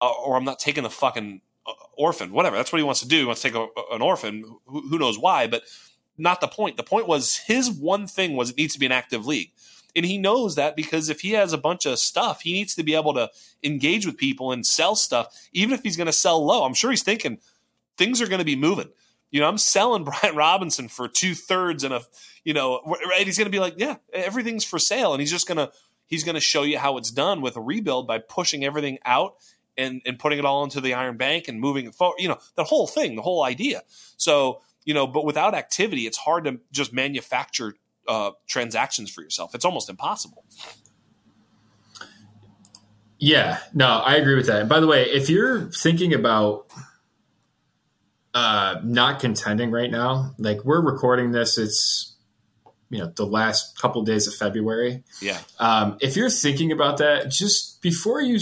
uh, 0.00 0.10
or 0.10 0.36
I'm 0.36 0.44
not 0.44 0.58
taking 0.58 0.82
the 0.82 0.90
fucking 0.90 1.40
uh, 1.66 1.72
orphan. 1.96 2.32
Whatever, 2.32 2.56
that's 2.56 2.72
what 2.72 2.78
he 2.78 2.84
wants 2.84 3.00
to 3.00 3.08
do. 3.08 3.18
He 3.18 3.24
wants 3.24 3.40
to 3.42 3.48
take 3.48 3.56
a, 3.56 3.66
an 3.92 4.02
orphan. 4.02 4.44
Who, 4.66 4.88
who 4.88 4.98
knows 4.98 5.18
why? 5.18 5.46
But 5.46 5.62
not 6.16 6.40
the 6.40 6.48
point. 6.48 6.76
The 6.76 6.82
point 6.82 7.08
was 7.08 7.38
his 7.38 7.70
one 7.70 8.06
thing 8.06 8.36
was 8.36 8.50
it 8.50 8.56
needs 8.56 8.74
to 8.74 8.80
be 8.80 8.86
an 8.86 8.92
active 8.92 9.26
league. 9.26 9.52
And 9.96 10.04
he 10.04 10.18
knows 10.18 10.56
that 10.56 10.74
because 10.74 11.08
if 11.08 11.20
he 11.20 11.32
has 11.32 11.52
a 11.52 11.58
bunch 11.58 11.86
of 11.86 11.98
stuff, 11.98 12.40
he 12.40 12.52
needs 12.52 12.74
to 12.74 12.82
be 12.82 12.94
able 12.94 13.14
to 13.14 13.30
engage 13.62 14.06
with 14.06 14.16
people 14.16 14.50
and 14.50 14.66
sell 14.66 14.96
stuff, 14.96 15.28
even 15.52 15.72
if 15.72 15.82
he's 15.82 15.96
going 15.96 16.06
to 16.06 16.12
sell 16.12 16.44
low. 16.44 16.64
I'm 16.64 16.74
sure 16.74 16.90
he's 16.90 17.02
thinking 17.02 17.38
things 17.96 18.20
are 18.20 18.26
going 18.26 18.40
to 18.40 18.44
be 18.44 18.56
moving. 18.56 18.88
You 19.30 19.40
know, 19.40 19.48
I'm 19.48 19.58
selling 19.58 20.04
Brian 20.22 20.36
Robinson 20.36 20.88
for 20.88 21.08
two 21.08 21.34
thirds 21.34 21.84
and 21.84 21.94
a, 21.94 22.02
you 22.44 22.54
know, 22.54 22.80
right? 22.84 23.24
He's 23.24 23.38
going 23.38 23.46
to 23.46 23.52
be 23.52 23.60
like, 23.60 23.74
yeah, 23.76 23.96
everything's 24.12 24.64
for 24.64 24.78
sale, 24.78 25.12
and 25.12 25.20
he's 25.20 25.30
just 25.30 25.46
going 25.46 25.58
to 25.58 25.70
he's 26.06 26.24
going 26.24 26.34
to 26.34 26.40
show 26.40 26.62
you 26.62 26.78
how 26.78 26.96
it's 26.98 27.10
done 27.10 27.40
with 27.40 27.56
a 27.56 27.60
rebuild 27.60 28.06
by 28.06 28.18
pushing 28.18 28.64
everything 28.64 28.98
out 29.04 29.36
and 29.76 30.02
and 30.06 30.18
putting 30.18 30.38
it 30.38 30.44
all 30.44 30.64
into 30.64 30.80
the 30.80 30.94
Iron 30.94 31.16
Bank 31.16 31.48
and 31.48 31.60
moving 31.60 31.86
it 31.86 31.94
forward. 31.94 32.16
You 32.18 32.28
know, 32.28 32.38
the 32.54 32.64
whole 32.64 32.86
thing, 32.86 33.16
the 33.16 33.22
whole 33.22 33.44
idea. 33.44 33.82
So 34.16 34.62
you 34.84 34.94
know, 34.94 35.06
but 35.06 35.24
without 35.24 35.54
activity, 35.54 36.06
it's 36.06 36.18
hard 36.18 36.44
to 36.44 36.60
just 36.72 36.92
manufacture 36.92 37.74
uh, 38.06 38.32
transactions 38.46 39.10
for 39.10 39.22
yourself. 39.22 39.54
It's 39.54 39.64
almost 39.64 39.88
impossible. 39.88 40.44
Yeah, 43.18 43.58
no, 43.72 43.86
I 43.86 44.16
agree 44.16 44.34
with 44.34 44.46
that. 44.46 44.60
And 44.60 44.68
by 44.68 44.80
the 44.80 44.86
way, 44.86 45.04
if 45.04 45.30
you're 45.30 45.70
thinking 45.70 46.12
about 46.12 46.66
uh, 48.34 48.80
not 48.82 49.20
contending 49.20 49.70
right 49.70 49.90
now, 49.90 50.34
like 50.38 50.64
we're 50.64 50.82
recording 50.82 51.32
this, 51.32 51.56
it's 51.56 52.12
you 52.90 52.98
know 52.98 53.12
the 53.16 53.24
last 53.24 53.80
couple 53.80 54.02
of 54.02 54.06
days 54.06 54.26
of 54.26 54.34
February. 54.34 55.02
Yeah. 55.22 55.38
Um, 55.58 55.96
if 56.00 56.16
you're 56.16 56.28
thinking 56.28 56.70
about 56.72 56.98
that, 56.98 57.30
just 57.30 57.80
before 57.80 58.20
you 58.20 58.38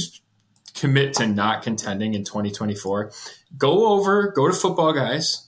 commit 0.74 1.14
to 1.14 1.26
not 1.26 1.62
contending 1.62 2.14
in 2.14 2.24
2024, 2.24 3.12
go 3.56 3.86
over, 3.86 4.32
go 4.32 4.48
to 4.48 4.54
Football 4.54 4.94
Guys 4.94 5.46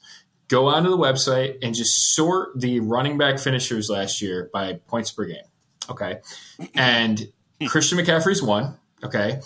go 0.49 0.67
onto 0.67 0.91
the 0.91 0.99
website 0.99 1.59
and 1.63 1.75
just 1.75 2.15
sort 2.15 2.59
the 2.59 2.81
running 2.81 3.19
back 3.19 3.39
finishers 3.39 3.89
last 3.89 4.21
year 4.21 4.51
by 4.53 4.75
points 4.87 5.11
per 5.11 5.25
game. 5.25 5.45
Okay. 5.89 6.21
And 6.75 7.29
Christian 7.67 7.99
McCaffrey's 7.99 8.43
one. 8.43 8.79
Okay. 9.03 9.41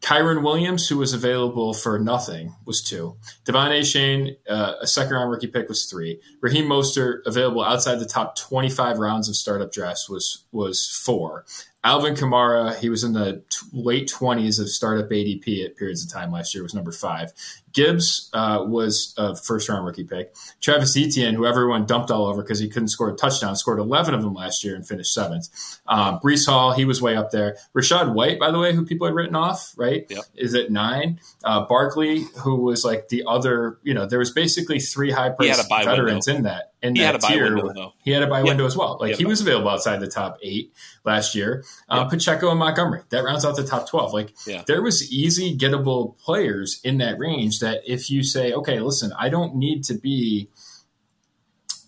Kyren 0.00 0.44
Williams, 0.44 0.88
who 0.88 0.98
was 0.98 1.12
available 1.12 1.74
for 1.74 1.98
nothing, 1.98 2.54
was 2.64 2.80
two. 2.82 3.16
De'Von 3.44 3.70
Achane, 3.70 4.36
uh, 4.48 4.74
a 4.80 4.86
second 4.86 5.14
round 5.14 5.30
rookie 5.30 5.48
pick, 5.48 5.68
was 5.68 5.86
three. 5.86 6.20
Raheem 6.40 6.66
Mostert, 6.66 7.26
available 7.26 7.64
outside 7.64 7.96
the 7.96 8.06
top 8.06 8.36
25 8.36 8.98
rounds 8.98 9.28
of 9.28 9.34
startup 9.34 9.72
drafts, 9.72 10.08
was 10.08 10.44
was 10.52 10.86
four. 11.04 11.44
Alvin 11.82 12.14
Kamara, 12.14 12.78
he 12.78 12.88
was 12.88 13.02
in 13.02 13.12
the 13.12 13.42
t- 13.50 13.66
late 13.72 14.08
20s 14.08 14.60
of 14.60 14.68
startup 14.68 15.10
ADP 15.10 15.64
at 15.64 15.76
periods 15.76 16.04
of 16.04 16.12
time 16.12 16.30
last 16.30 16.54
year, 16.54 16.62
was 16.62 16.74
number 16.74 16.92
five. 16.92 17.32
Gibbs 17.78 18.28
uh, 18.32 18.64
was 18.66 19.14
a 19.16 19.36
first 19.36 19.68
round 19.68 19.86
rookie 19.86 20.02
pick. 20.02 20.34
Travis 20.60 20.96
Etienne, 20.96 21.34
who 21.34 21.46
everyone 21.46 21.86
dumped 21.86 22.10
all 22.10 22.26
over 22.26 22.42
because 22.42 22.58
he 22.58 22.68
couldn't 22.68 22.88
score 22.88 23.08
a 23.08 23.14
touchdown, 23.14 23.54
scored 23.54 23.78
11 23.78 24.14
of 24.14 24.22
them 24.22 24.34
last 24.34 24.64
year 24.64 24.74
and 24.74 24.84
finished 24.84 25.14
seventh. 25.14 25.48
Um, 25.86 26.18
Breece 26.18 26.46
Hall, 26.46 26.72
he 26.72 26.84
was 26.84 27.00
way 27.00 27.14
up 27.14 27.30
there. 27.30 27.56
Rachaad 27.76 28.14
White, 28.14 28.40
by 28.40 28.50
the 28.50 28.58
way, 28.58 28.74
who 28.74 28.84
people 28.84 29.06
had 29.06 29.14
written 29.14 29.36
off, 29.36 29.74
right, 29.76 30.06
yep. 30.10 30.24
is 30.34 30.56
at 30.56 30.72
nine. 30.72 31.20
Uh, 31.44 31.66
Barkley, 31.66 32.24
who 32.42 32.56
was 32.56 32.84
like 32.84 33.10
the 33.10 33.22
other, 33.28 33.78
you 33.84 33.94
know, 33.94 34.06
there 34.06 34.18
was 34.18 34.32
basically 34.32 34.80
three 34.80 35.12
high 35.12 35.30
priced 35.30 35.68
veterans 35.70 36.26
window. 36.26 36.38
in 36.38 36.42
that. 36.46 36.72
In 36.80 36.94
he 36.94 37.00
that 37.00 37.06
had 37.06 37.14
a 37.16 37.18
buy 37.18 37.28
tier. 37.28 37.54
window, 37.56 37.72
though. 37.74 37.92
He 38.04 38.12
had 38.12 38.22
a 38.22 38.28
buy 38.28 38.42
window 38.42 38.64
as 38.64 38.76
well. 38.76 38.98
Like 39.00 39.16
he 39.16 39.24
was 39.24 39.40
available 39.40 39.68
outside 39.68 39.98
the 39.98 40.06
top 40.06 40.38
eight 40.42 40.72
last 41.04 41.34
year. 41.34 41.64
Uh, 41.88 42.04
Pacheco 42.04 42.50
and 42.50 42.58
Montgomery, 42.58 43.02
that 43.08 43.24
rounds 43.24 43.44
out 43.44 43.56
the 43.56 43.66
top 43.66 43.88
12. 43.88 44.12
Like 44.12 44.34
there 44.66 44.80
was 44.80 45.10
easy 45.12 45.56
gettable 45.56 46.16
players 46.18 46.80
in 46.84 46.98
that 46.98 47.18
range 47.18 47.58
that 47.58 47.82
if 47.84 48.10
you 48.10 48.22
say, 48.22 48.52
okay, 48.52 48.78
listen, 48.80 49.12
I 49.18 49.28
don't 49.28 49.56
need 49.56 49.82
to 49.84 49.94
be 49.94 50.50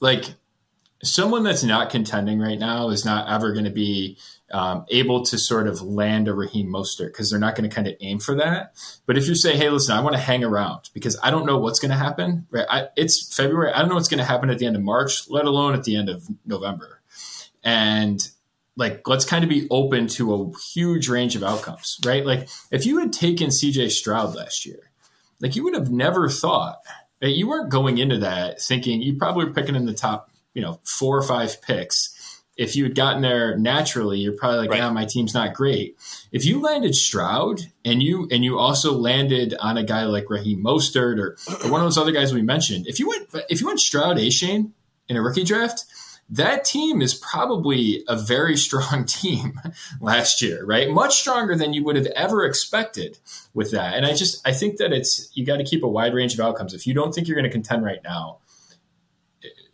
like 0.01 0.34
someone 1.03 1.45
that's 1.45 1.62
not 1.62 1.91
contending 1.91 2.41
right 2.41 2.59
now 2.59 2.91
is 2.91 3.05
not 3.05 3.28
ever 3.28 3.53
going 3.53 3.64
to 3.64 3.70
be 3.70 4.18
um, 4.53 4.85
able 4.89 5.25
to 5.27 5.39
sort 5.39 5.67
of 5.67 5.81
land 5.83 6.29
a 6.29 6.35
Raheem 6.35 6.69
Mostert 6.69 7.09
because 7.09 7.31
they're 7.31 7.39
not 7.39 7.55
going 7.55 7.69
to 7.69 7.75
kind 7.75 7.87
of 7.87 7.95
aim 8.01 8.19
for 8.19 8.35
that. 8.37 8.75
But 9.07 9.17
if 9.17 9.29
you 9.29 9.35
say, 9.35 9.57
hey, 9.57 9.71
listen, 9.71 9.97
I 9.97 10.01
want 10.01 10.15
to 10.17 10.21
hang 10.21 10.45
around 10.45 10.91
because 10.93 11.19
I 11.23 11.31
don't 11.31 11.47
know 11.47 11.59
what's 11.59 11.79
going 11.79 11.91
to 11.91 11.97
happen, 11.97 12.47
right? 12.51 12.67
I, 12.69 12.89
it's 12.97 13.35
February. 13.35 13.73
I 13.73 13.81
don't 13.81 13.89
know 13.89 13.95
what's 13.95 14.09
going 14.09 14.19
to 14.19 14.25
happen 14.25 14.51
at 14.51 14.59
the 14.59 14.67
end 14.67 14.77
of 14.77 14.83
March, 14.83 15.29
let 15.29 15.45
alone 15.45 15.75
at 15.75 15.85
the 15.85 15.97
end 15.97 16.09
of 16.09 16.25
November. 16.45 17.01
And 17.63 18.27
like, 18.77 19.07
let's 19.07 19.25
kind 19.25 19.45
of 19.45 19.51
be 19.51 19.69
open 19.71 20.07
to 20.09 20.35
a 20.35 20.59
huge 20.73 21.09
range 21.09 21.37
of 21.37 21.43
outcomes, 21.43 22.01
right? 22.05 22.25
Like, 22.25 22.49
if 22.71 22.87
you 22.87 22.99
had 22.99 23.13
taken 23.13 23.49
CJ 23.51 23.91
Stroud 23.91 24.35
last 24.35 24.65
year, 24.65 24.91
like 25.41 25.57
you 25.57 25.65
would 25.65 25.75
have 25.75 25.91
never 25.91 26.29
thought 26.29 26.81
that 27.21 27.31
you 27.31 27.49
weren't 27.49 27.71
going 27.71 27.99
into 27.99 28.19
that 28.19 28.61
thinking 28.61 29.03
you 29.03 29.17
probably 29.17 29.45
were 29.45 29.53
picking 29.53 29.75
in 29.75 29.87
the 29.87 29.95
top, 29.95 30.31
you 30.55 30.63
know, 30.63 30.81
four 30.85 31.19
or 31.19 31.23
five 31.23 31.61
picks. 31.63 32.17
If 32.57 32.77
you 32.77 32.85
had 32.85 32.95
gotten 32.95 33.23
there 33.23 33.57
naturally, 33.57 34.19
you're 34.19 34.37
probably 34.37 34.59
like, 34.59 34.71
right. 34.71 34.79
yeah, 34.79 34.91
my 34.91 35.07
team's 35.07 35.33
not 35.33 35.55
great. 35.55 35.97
If 36.31 36.45
you 36.45 36.61
landed 36.61 36.95
Stroud 36.95 37.61
and 37.85 38.03
you 38.03 38.29
and 38.31 38.45
you 38.45 38.59
also 38.59 38.93
landed 38.93 39.55
on 39.61 39.77
a 39.77 39.83
guy 39.83 40.05
like 40.05 40.29
Raheem 40.29 40.63
Mostert 40.63 41.19
or, 41.19 41.39
or 41.65 41.71
one 41.71 41.81
of 41.81 41.87
those 41.87 41.99
other 41.99 42.13
guys 42.13 42.35
we 42.35 42.43
mentioned, 42.43 42.87
if 42.87 42.99
you 42.99 43.09
went 43.09 43.29
if 43.49 43.61
you 43.61 43.67
went 43.67 43.81
Stroud 43.81 44.19
Achane 44.19 44.73
in 45.09 45.17
a 45.17 45.23
rookie 45.23 45.45
draft, 45.45 45.87
that 46.31 46.65
team 46.65 47.03
is 47.03 47.15
probably 47.15 48.05
a 48.09 48.17
very 48.17 48.57
strong 48.67 49.05
team 49.05 49.61
last 50.01 50.41
year, 50.41 50.65
right? 50.65 50.89
Much 50.91 51.19
stronger 51.19 51.57
than 51.57 51.73
you 51.73 51.85
would 51.85 51.97
have 51.97 52.07
ever 52.17 52.45
expected 52.45 53.19
with 53.53 53.73
that. 53.73 53.95
And 53.95 54.07
I 54.07 54.15
just 54.15 54.47
I 54.47 54.53
think 54.53 54.77
that 54.79 54.93
it's 54.93 55.31
you 55.35 55.45
got 55.45 55.57
to 55.57 55.65
keep 55.65 55.83
a 55.83 55.89
wide 55.89 56.15
range 56.15 56.35
of 56.35 56.41
outcomes. 56.41 56.75
If 56.75 56.87
you 56.87 56.95
don't 56.95 57.15
think 57.15 57.27
you're 57.27 57.37
going 57.37 57.51
to 57.51 57.51
contend 57.51 57.85
right 57.85 58.03
now, 58.05 58.39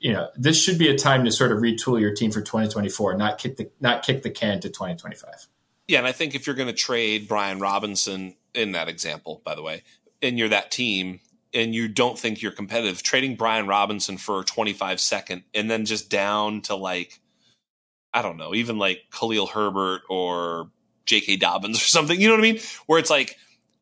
you 0.06 0.12
know, 0.12 0.30
this 0.36 0.62
should 0.62 0.78
be 0.78 0.88
a 0.88 0.96
time 0.96 1.24
to 1.24 1.32
sort 1.32 1.50
of 1.50 1.58
retool 1.58 2.00
your 2.00 2.14
team 2.14 2.30
for 2.30 2.40
2024, 2.40 3.16
not 3.16 3.38
kick 3.38 3.56
the 3.56 3.68
not 3.80 4.04
kick 4.04 4.22
the 4.22 4.30
can 4.30 4.60
to 4.60 4.68
2025. 4.68 5.48
Yeah, 5.88 5.98
and 5.98 6.06
I 6.06 6.12
think 6.12 6.36
if 6.36 6.46
you're 6.46 6.54
going 6.54 6.68
to 6.68 6.72
trade 6.72 7.26
Brian 7.26 7.58
Robinson 7.58 8.36
in 8.54 8.70
that 8.70 8.86
example, 8.86 9.42
by 9.44 9.56
the 9.56 9.62
way, 9.62 9.82
and 10.22 10.38
you're 10.38 10.50
that 10.50 10.70
team, 10.70 11.18
and 11.52 11.74
you 11.74 11.88
don't 11.88 12.16
think 12.16 12.40
you're 12.40 12.52
competitive, 12.52 13.02
trading 13.02 13.34
Brian 13.34 13.66
Robinson 13.66 14.16
for 14.16 14.44
25 14.44 15.00
second 15.00 15.42
and 15.52 15.68
then 15.68 15.84
just 15.84 16.08
down 16.08 16.60
to 16.62 16.76
like, 16.76 17.18
I 18.14 18.22
don't 18.22 18.36
know, 18.36 18.54
even 18.54 18.78
like 18.78 19.06
Khalil 19.10 19.48
Herbert 19.48 20.02
or 20.08 20.70
J.K. 21.06 21.38
Dobbins 21.38 21.78
or 21.78 21.86
something, 21.86 22.20
you 22.20 22.28
know 22.28 22.34
what 22.34 22.46
I 22.46 22.52
mean? 22.52 22.60
Where 22.86 23.00
it's 23.00 23.10
like, 23.10 23.36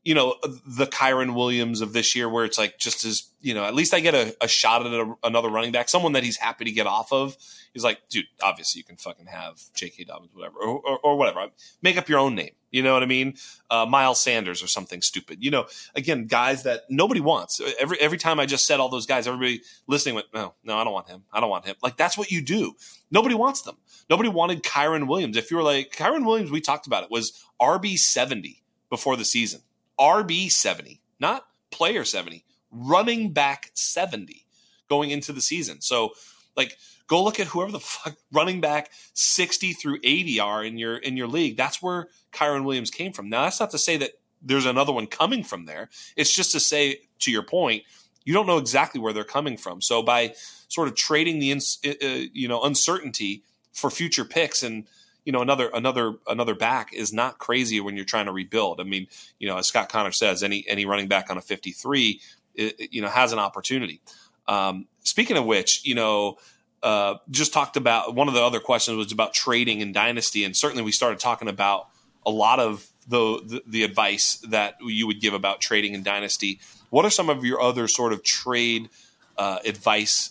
you 0.05 0.15
know, 0.15 0.37
the 0.67 0.87
Kyren 0.87 1.35
Williams 1.35 1.81
of 1.81 1.95
this 1.95 2.15
year, 2.15 2.29
where 2.29 2.45
it's 2.45 2.59
like 2.59 2.79
just 2.79 3.05
as 3.05 3.25
you 3.41 3.55
know, 3.55 3.65
at 3.65 3.75
least 3.75 3.95
I 3.95 4.01
get 4.01 4.15
a, 4.15 4.37
a 4.43 4.49
shot 4.49 4.87
at 4.87 4.93
a, 4.93 5.15
another 5.23 5.49
running 5.49 5.73
back, 5.73 5.89
someone 5.89 6.13
that 6.13 6.23
he's 6.23 6.37
happy 6.37 6.65
to 6.65 6.71
get 6.71 6.87
off 6.87 7.13
of. 7.13 7.37
He's 7.73 7.85
like, 7.85 8.01
dude, 8.09 8.27
obviously 8.43 8.79
you 8.79 8.85
can 8.85 8.97
fucking 8.97 9.27
have 9.27 9.61
J.K. 9.75 10.05
Dobbins, 10.05 10.31
whatever, 10.35 10.59
or, 10.59 10.81
or, 10.81 10.99
or 11.01 11.17
whatever. 11.17 11.49
Make 11.83 11.97
up 11.97 12.09
your 12.09 12.21
own 12.21 12.35
name. 12.35 12.53
You 12.71 12.83
know 12.83 12.93
what 12.93 13.03
I 13.03 13.07
mean? 13.07 13.35
Uh, 13.71 13.87
Miles 13.87 14.21
Sanders 14.21 14.63
or 14.63 14.67
something 14.67 15.01
stupid. 15.01 15.39
You 15.43 15.51
know, 15.51 15.67
again, 15.95 16.27
guys 16.27 16.65
that 16.65 16.83
nobody 16.91 17.21
wants. 17.21 17.61
Every 17.79 17.99
every 18.01 18.19
time 18.19 18.41
I 18.41 18.47
just 18.47 18.67
said 18.67 18.81
all 18.81 18.89
those 18.89 19.07
guys, 19.07 19.27
everybody 19.27 19.63
listening 19.87 20.17
went, 20.17 20.27
no, 20.35 20.55
no, 20.65 20.77
I 20.77 20.85
don't 20.85 20.93
want 20.93 21.09
him. 21.09 21.23
I 21.33 21.41
don't 21.41 21.51
want 21.51 21.67
him. 21.67 21.77
Like 21.83 21.97
that's 21.97 22.19
what 22.19 22.31
you 22.31 22.43
do. 22.43 22.75
Nobody 23.11 23.35
wants 23.35 23.63
them. 23.63 23.77
Nobody 24.11 24.29
wanted 24.29 24.63
Kyren 24.65 25.07
Williams. 25.07 25.37
If 25.37 25.51
you 25.51 25.57
were 25.57 25.63
like 25.63 25.93
Kyren 25.93 26.27
Williams, 26.27 26.51
we 26.51 26.61
talked 26.61 26.87
about 26.87 27.05
it 27.05 27.11
was 27.11 27.33
RB 27.61 27.97
seventy 27.97 28.63
before 28.91 29.17
the 29.17 29.25
season. 29.25 29.61
RB 29.99 30.51
70, 30.51 31.01
not 31.21 31.47
player 31.71 32.05
70, 32.05 32.45
running 32.71 33.33
back 33.33 33.71
70 33.75 34.45
going 34.89 35.11
into 35.11 35.33
the 35.33 35.41
season. 35.41 35.81
So, 35.81 36.11
like, 36.57 36.77
go 37.07 37.23
look 37.23 37.41
at 37.41 37.49
whoever 37.49 37.73
the 37.73 37.81
fuck 37.81 38.17
running 38.33 38.61
back 38.61 38.91
60 39.15 39.73
through 39.73 39.99
80 40.03 40.41
are 40.41 40.65
in 40.65 40.79
your 40.79 40.97
in 40.97 41.17
your 41.17 41.29
league. 41.29 41.57
That's 41.57 41.83
where 41.83 42.09
Kyren 42.33 42.65
Williams 42.65 42.91
came 42.91 43.13
from. 43.13 43.29
Now, 43.29 43.45
that's 43.45 43.61
not 43.61 43.71
to 43.71 43.79
say 43.79 43.97
that 43.99 44.13
there's 44.43 44.67
another 44.67 44.93
one 44.93 45.07
coming 45.07 45.43
from 45.43 45.65
there. 45.65 45.89
It's 46.17 46.35
just 46.35 46.53
to 46.53 46.61
say, 46.61 47.01
to 47.21 47.31
your 47.31 47.43
point, 47.43 47.85
you 48.25 48.35
don't 48.35 48.47
know 48.47 48.59
exactly 48.59 49.01
where 49.01 49.13
they're 49.13 49.25
coming 49.25 49.57
from. 49.57 49.81
So 49.81 50.03
by 50.03 50.35
sort 50.69 50.89
of 50.89 50.95
trading 50.95 51.39
the 51.39 51.53
uh, 51.53 52.29
you 52.33 52.49
know 52.49 52.63
uncertainty 52.63 53.43
for 53.73 53.91
future 53.91 54.25
picks 54.25 54.63
and 54.63 54.87
you 55.25 55.33
know 55.33 55.43
another 55.43 55.70
another 55.72 56.14
another 56.27 56.55
back 56.55 56.93
is 56.93 57.12
not 57.12 57.39
crazy 57.39 57.81
when 57.81 57.97
you're 57.97 58.05
trying 58.05 58.27
to 58.27 58.33
rebuild. 58.33 58.81
I 58.81 58.85
mean, 58.85 59.07
you 59.39 59.49
know, 59.49 59.57
as 59.57 59.66
Scott 59.66 59.89
Connor 59.89 60.12
says, 60.12 60.43
any 60.43 60.64
any 60.68 60.87
running 60.87 61.09
back 61.09 61.31
on 61.31 61.39
a 61.39 61.41
53, 61.41 62.20
it, 62.55 62.93
you 62.93 63.03
know, 63.03 63.09
has 63.09 63.33
an 63.33 63.39
opportunity. 63.39 64.01
Um, 64.47 64.87
speaking 65.03 65.37
of 65.37 65.47
which, 65.47 65.85
you 65.87 65.95
know, 65.95 66.37
uh, 66.83 67.14
just 67.31 67.53
talked 67.53 67.77
about 67.77 68.14
one 68.14 68.29
of 68.29 68.35
the 68.35 68.43
other 68.43 68.61
questions 68.61 68.97
was 68.97 69.12
about 69.12 69.33
trading 69.33 69.81
and 69.81 69.95
dynasty, 69.95 70.45
and 70.45 70.57
certainly 70.57 70.83
we 70.83 70.93
started 70.93 71.18
talking 71.18 71.49
about 71.49 71.89
a 72.27 72.31
lot 72.31 72.61
of 72.61 72.89
the, 73.09 73.41
the, 73.45 73.62
the 73.66 73.85
advice 73.85 74.37
that 74.49 74.77
you 74.81 75.07
would 75.07 75.20
give 75.20 75.35
about 75.35 75.61
trading 75.61 75.95
and 75.95 76.05
dynasty. 76.05 76.61
What 76.91 77.05
are 77.05 77.11
some 77.11 77.29
of 77.29 77.45
your 77.45 77.61
other 77.61 77.89
sort 77.89 78.12
of 78.12 78.22
trade 78.22 78.89
uh, 79.37 79.59
advice 79.64 80.31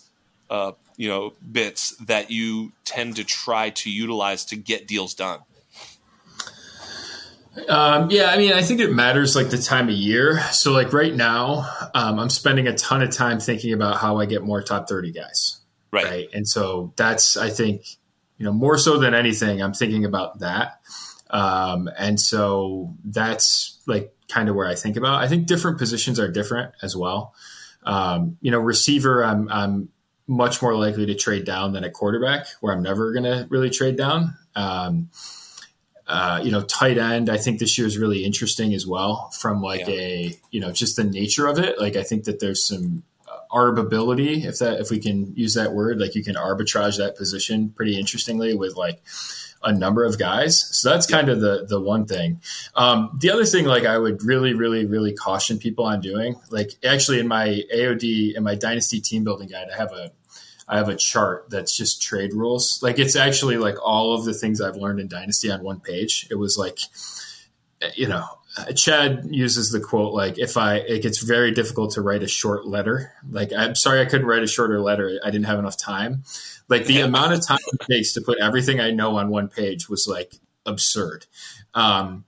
uh, 0.50 0.72
you 0.96 1.08
know 1.08 1.32
bits 1.50 1.96
that 1.96 2.30
you 2.30 2.72
tend 2.84 3.16
to 3.16 3.24
try 3.24 3.70
to 3.70 3.90
utilize 3.90 4.44
to 4.46 4.56
get 4.56 4.86
deals 4.86 5.14
done? 5.14 5.40
Um, 7.68 8.10
yeah, 8.10 8.30
I 8.30 8.36
mean, 8.36 8.52
I 8.52 8.62
think 8.62 8.80
it 8.80 8.92
matters 8.92 9.36
like 9.36 9.50
the 9.50 9.58
time 9.58 9.88
of 9.88 9.94
year. 9.94 10.40
So, 10.50 10.72
like 10.72 10.92
right 10.92 11.14
now, 11.14 11.70
um, 11.94 12.18
I'm 12.18 12.30
spending 12.30 12.66
a 12.66 12.74
ton 12.74 13.00
of 13.00 13.10
time 13.10 13.38
thinking 13.38 13.72
about 13.72 13.98
how 13.98 14.18
I 14.18 14.26
get 14.26 14.42
more 14.42 14.60
top 14.62 14.88
30 14.88 15.12
guys. 15.12 15.60
Right. 15.92 16.04
right. 16.04 16.28
And 16.34 16.48
so 16.48 16.92
that's, 16.96 17.36
I 17.36 17.50
think, 17.50 17.86
you 18.38 18.44
know, 18.44 18.52
more 18.52 18.76
so 18.76 18.98
than 18.98 19.14
anything, 19.14 19.62
I'm 19.62 19.72
thinking 19.72 20.04
about 20.04 20.40
that. 20.40 20.80
Um, 21.30 21.88
and 21.96 22.20
so 22.20 22.94
that's 23.04 23.80
like 23.86 24.12
kind 24.28 24.48
of 24.48 24.56
where 24.56 24.66
I 24.66 24.74
think 24.74 24.96
about. 24.96 25.22
I 25.22 25.28
think 25.28 25.46
different 25.46 25.78
positions 25.78 26.18
are 26.18 26.28
different 26.28 26.74
as 26.82 26.96
well. 26.96 27.34
Um, 27.84 28.38
you 28.40 28.50
know, 28.50 28.58
receiver, 28.58 29.24
I'm, 29.24 29.48
I'm 29.48 29.88
much 30.26 30.62
more 30.62 30.74
likely 30.76 31.06
to 31.06 31.14
trade 31.14 31.44
down 31.44 31.72
than 31.72 31.84
a 31.84 31.90
quarterback, 31.90 32.46
where 32.60 32.72
I'm 32.72 32.82
never 32.82 33.12
going 33.12 33.24
to 33.24 33.46
really 33.50 33.70
trade 33.70 33.96
down. 33.96 34.36
Um, 34.54 35.10
uh, 36.06 36.40
you 36.44 36.50
know, 36.50 36.62
tight 36.62 36.98
end, 36.98 37.30
I 37.30 37.38
think 37.38 37.58
this 37.58 37.78
year 37.78 37.86
is 37.86 37.96
really 37.98 38.24
interesting 38.24 38.74
as 38.74 38.86
well 38.86 39.30
from 39.30 39.62
like 39.62 39.86
yeah. 39.88 39.94
a, 39.94 40.38
you 40.50 40.60
know, 40.60 40.70
just 40.70 40.96
the 40.96 41.04
nature 41.04 41.46
of 41.46 41.58
it. 41.58 41.80
Like, 41.80 41.96
I 41.96 42.02
think 42.02 42.24
that 42.24 42.40
there's 42.40 42.66
some 42.66 43.02
arbability, 43.50 44.44
if 44.44 44.58
that, 44.58 44.80
if 44.80 44.90
we 44.90 44.98
can 44.98 45.32
use 45.36 45.54
that 45.54 45.72
word, 45.72 46.00
like 46.00 46.14
you 46.14 46.24
can 46.24 46.34
arbitrage 46.34 46.98
that 46.98 47.16
position 47.16 47.70
pretty 47.70 47.98
interestingly 47.98 48.54
with 48.54 48.76
like 48.76 49.00
a 49.64 49.72
number 49.72 50.04
of 50.04 50.18
guys. 50.18 50.60
So 50.78 50.90
that's 50.90 51.06
kind 51.06 51.28
of 51.28 51.40
the 51.40 51.66
the 51.68 51.80
one 51.80 52.06
thing. 52.06 52.40
Um, 52.74 53.18
the 53.20 53.30
other 53.30 53.44
thing, 53.44 53.64
like 53.64 53.84
I 53.84 53.98
would 53.98 54.22
really, 54.22 54.54
really, 54.54 54.86
really 54.86 55.12
caution 55.12 55.58
people 55.58 55.84
on 55.84 56.00
doing, 56.00 56.36
like 56.50 56.72
actually 56.84 57.20
in 57.20 57.28
my 57.28 57.62
AOD 57.74 58.34
in 58.36 58.42
my 58.42 58.54
Dynasty 58.54 59.00
team 59.00 59.24
building 59.24 59.48
guide, 59.48 59.68
I 59.72 59.76
have 59.76 59.92
a 59.92 60.12
I 60.68 60.78
have 60.78 60.88
a 60.88 60.96
chart 60.96 61.46
that's 61.50 61.76
just 61.76 62.02
trade 62.02 62.32
rules. 62.32 62.80
Like 62.82 62.98
it's 62.98 63.16
actually 63.16 63.58
like 63.58 63.76
all 63.84 64.14
of 64.14 64.24
the 64.24 64.34
things 64.34 64.60
I've 64.60 64.76
learned 64.76 65.00
in 65.00 65.08
Dynasty 65.08 65.50
on 65.50 65.62
one 65.62 65.80
page. 65.80 66.26
It 66.30 66.36
was 66.36 66.56
like, 66.56 66.78
you 67.94 68.08
know, 68.08 68.24
Chad 68.76 69.26
uses 69.30 69.70
the 69.72 69.80
quote 69.80 70.14
like, 70.14 70.38
"If 70.38 70.56
I, 70.56 70.76
it 70.76 71.02
gets 71.02 71.18
very 71.18 71.50
difficult 71.50 71.92
to 71.94 72.02
write 72.02 72.22
a 72.22 72.28
short 72.28 72.66
letter. 72.66 73.12
Like, 73.28 73.52
I'm 73.52 73.74
sorry 73.74 74.00
I 74.00 74.04
couldn't 74.04 74.26
write 74.26 74.44
a 74.44 74.46
shorter 74.46 74.80
letter. 74.80 75.18
I 75.24 75.30
didn't 75.30 75.46
have 75.46 75.58
enough 75.58 75.76
time. 75.76 76.22
Like 76.68 76.86
the 76.86 77.00
amount 77.00 77.32
of 77.32 77.46
time 77.46 77.58
it 77.66 77.86
takes 77.90 78.12
to 78.14 78.20
put 78.20 78.38
everything 78.38 78.80
I 78.80 78.90
know 78.90 79.16
on 79.16 79.28
one 79.28 79.48
page 79.48 79.88
was 79.88 80.06
like 80.08 80.34
absurd. 80.66 81.26
Um, 81.74 82.24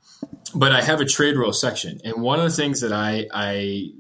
but 0.55 0.73
I 0.73 0.83
have 0.83 1.01
a 1.01 1.05
trade 1.05 1.37
rule 1.37 1.53
section, 1.53 2.01
and 2.05 2.23
one 2.23 2.39
of 2.39 2.45
the 2.45 2.51
things 2.51 2.81
that 2.81 2.93
I 2.93 3.27
I 3.33 3.93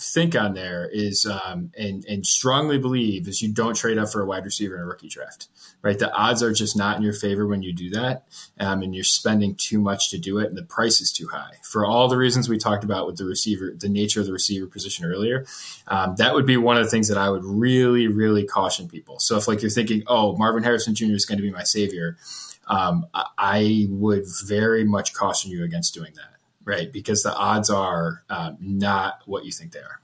think 0.00 0.34
on 0.34 0.54
there 0.54 0.88
is 0.90 1.26
um, 1.26 1.70
and 1.76 2.04
and 2.06 2.24
strongly 2.24 2.78
believe 2.78 3.28
is 3.28 3.42
you 3.42 3.52
don't 3.52 3.76
trade 3.76 3.98
up 3.98 4.10
for 4.10 4.22
a 4.22 4.26
wide 4.26 4.44
receiver 4.44 4.74
in 4.76 4.82
a 4.82 4.86
rookie 4.86 5.08
draft. 5.08 5.48
Right, 5.82 5.98
the 5.98 6.12
odds 6.12 6.42
are 6.42 6.52
just 6.52 6.76
not 6.76 6.96
in 6.96 7.02
your 7.02 7.14
favor 7.14 7.46
when 7.46 7.62
you 7.62 7.72
do 7.72 7.90
that, 7.90 8.26
um, 8.58 8.82
and 8.82 8.94
you're 8.94 9.04
spending 9.04 9.54
too 9.54 9.80
much 9.80 10.10
to 10.10 10.18
do 10.18 10.38
it, 10.38 10.48
and 10.48 10.56
the 10.56 10.62
price 10.62 11.00
is 11.00 11.10
too 11.10 11.28
high 11.28 11.52
for 11.62 11.86
all 11.86 12.08
the 12.08 12.16
reasons 12.16 12.48
we 12.48 12.58
talked 12.58 12.84
about 12.84 13.06
with 13.06 13.16
the 13.16 13.24
receiver, 13.24 13.72
the 13.76 13.88
nature 13.88 14.20
of 14.20 14.26
the 14.26 14.32
receiver 14.32 14.66
position 14.66 15.06
earlier. 15.06 15.46
Um, 15.86 16.16
that 16.16 16.34
would 16.34 16.46
be 16.46 16.58
one 16.58 16.76
of 16.76 16.84
the 16.84 16.90
things 16.90 17.08
that 17.08 17.16
I 17.16 17.30
would 17.30 17.44
really, 17.44 18.08
really 18.08 18.44
caution 18.44 18.88
people. 18.88 19.18
So 19.20 19.36
if 19.36 19.48
like 19.48 19.62
you're 19.62 19.70
thinking, 19.70 20.02
oh, 20.06 20.36
Marvin 20.36 20.62
Harrison 20.62 20.94
Jr. 20.94 21.12
is 21.12 21.24
going 21.24 21.38
to 21.38 21.42
be 21.42 21.50
my 21.50 21.64
savior, 21.64 22.18
um, 22.66 23.06
I 23.14 23.86
would 23.88 24.24
very 24.44 24.84
much 24.84 25.14
caution 25.14 25.50
you 25.50 25.64
against 25.64 25.94
doing 25.94 26.12
that 26.16 26.39
right? 26.64 26.92
Because 26.92 27.22
the 27.22 27.34
odds 27.34 27.70
are 27.70 28.22
um, 28.28 28.56
not 28.60 29.20
what 29.26 29.44
you 29.44 29.52
think 29.52 29.72
they 29.72 29.80
are. 29.80 30.00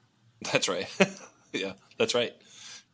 That's 0.53 0.69
right. 0.69 0.89
yeah, 1.53 1.73
that's 1.99 2.15
right. 2.15 2.35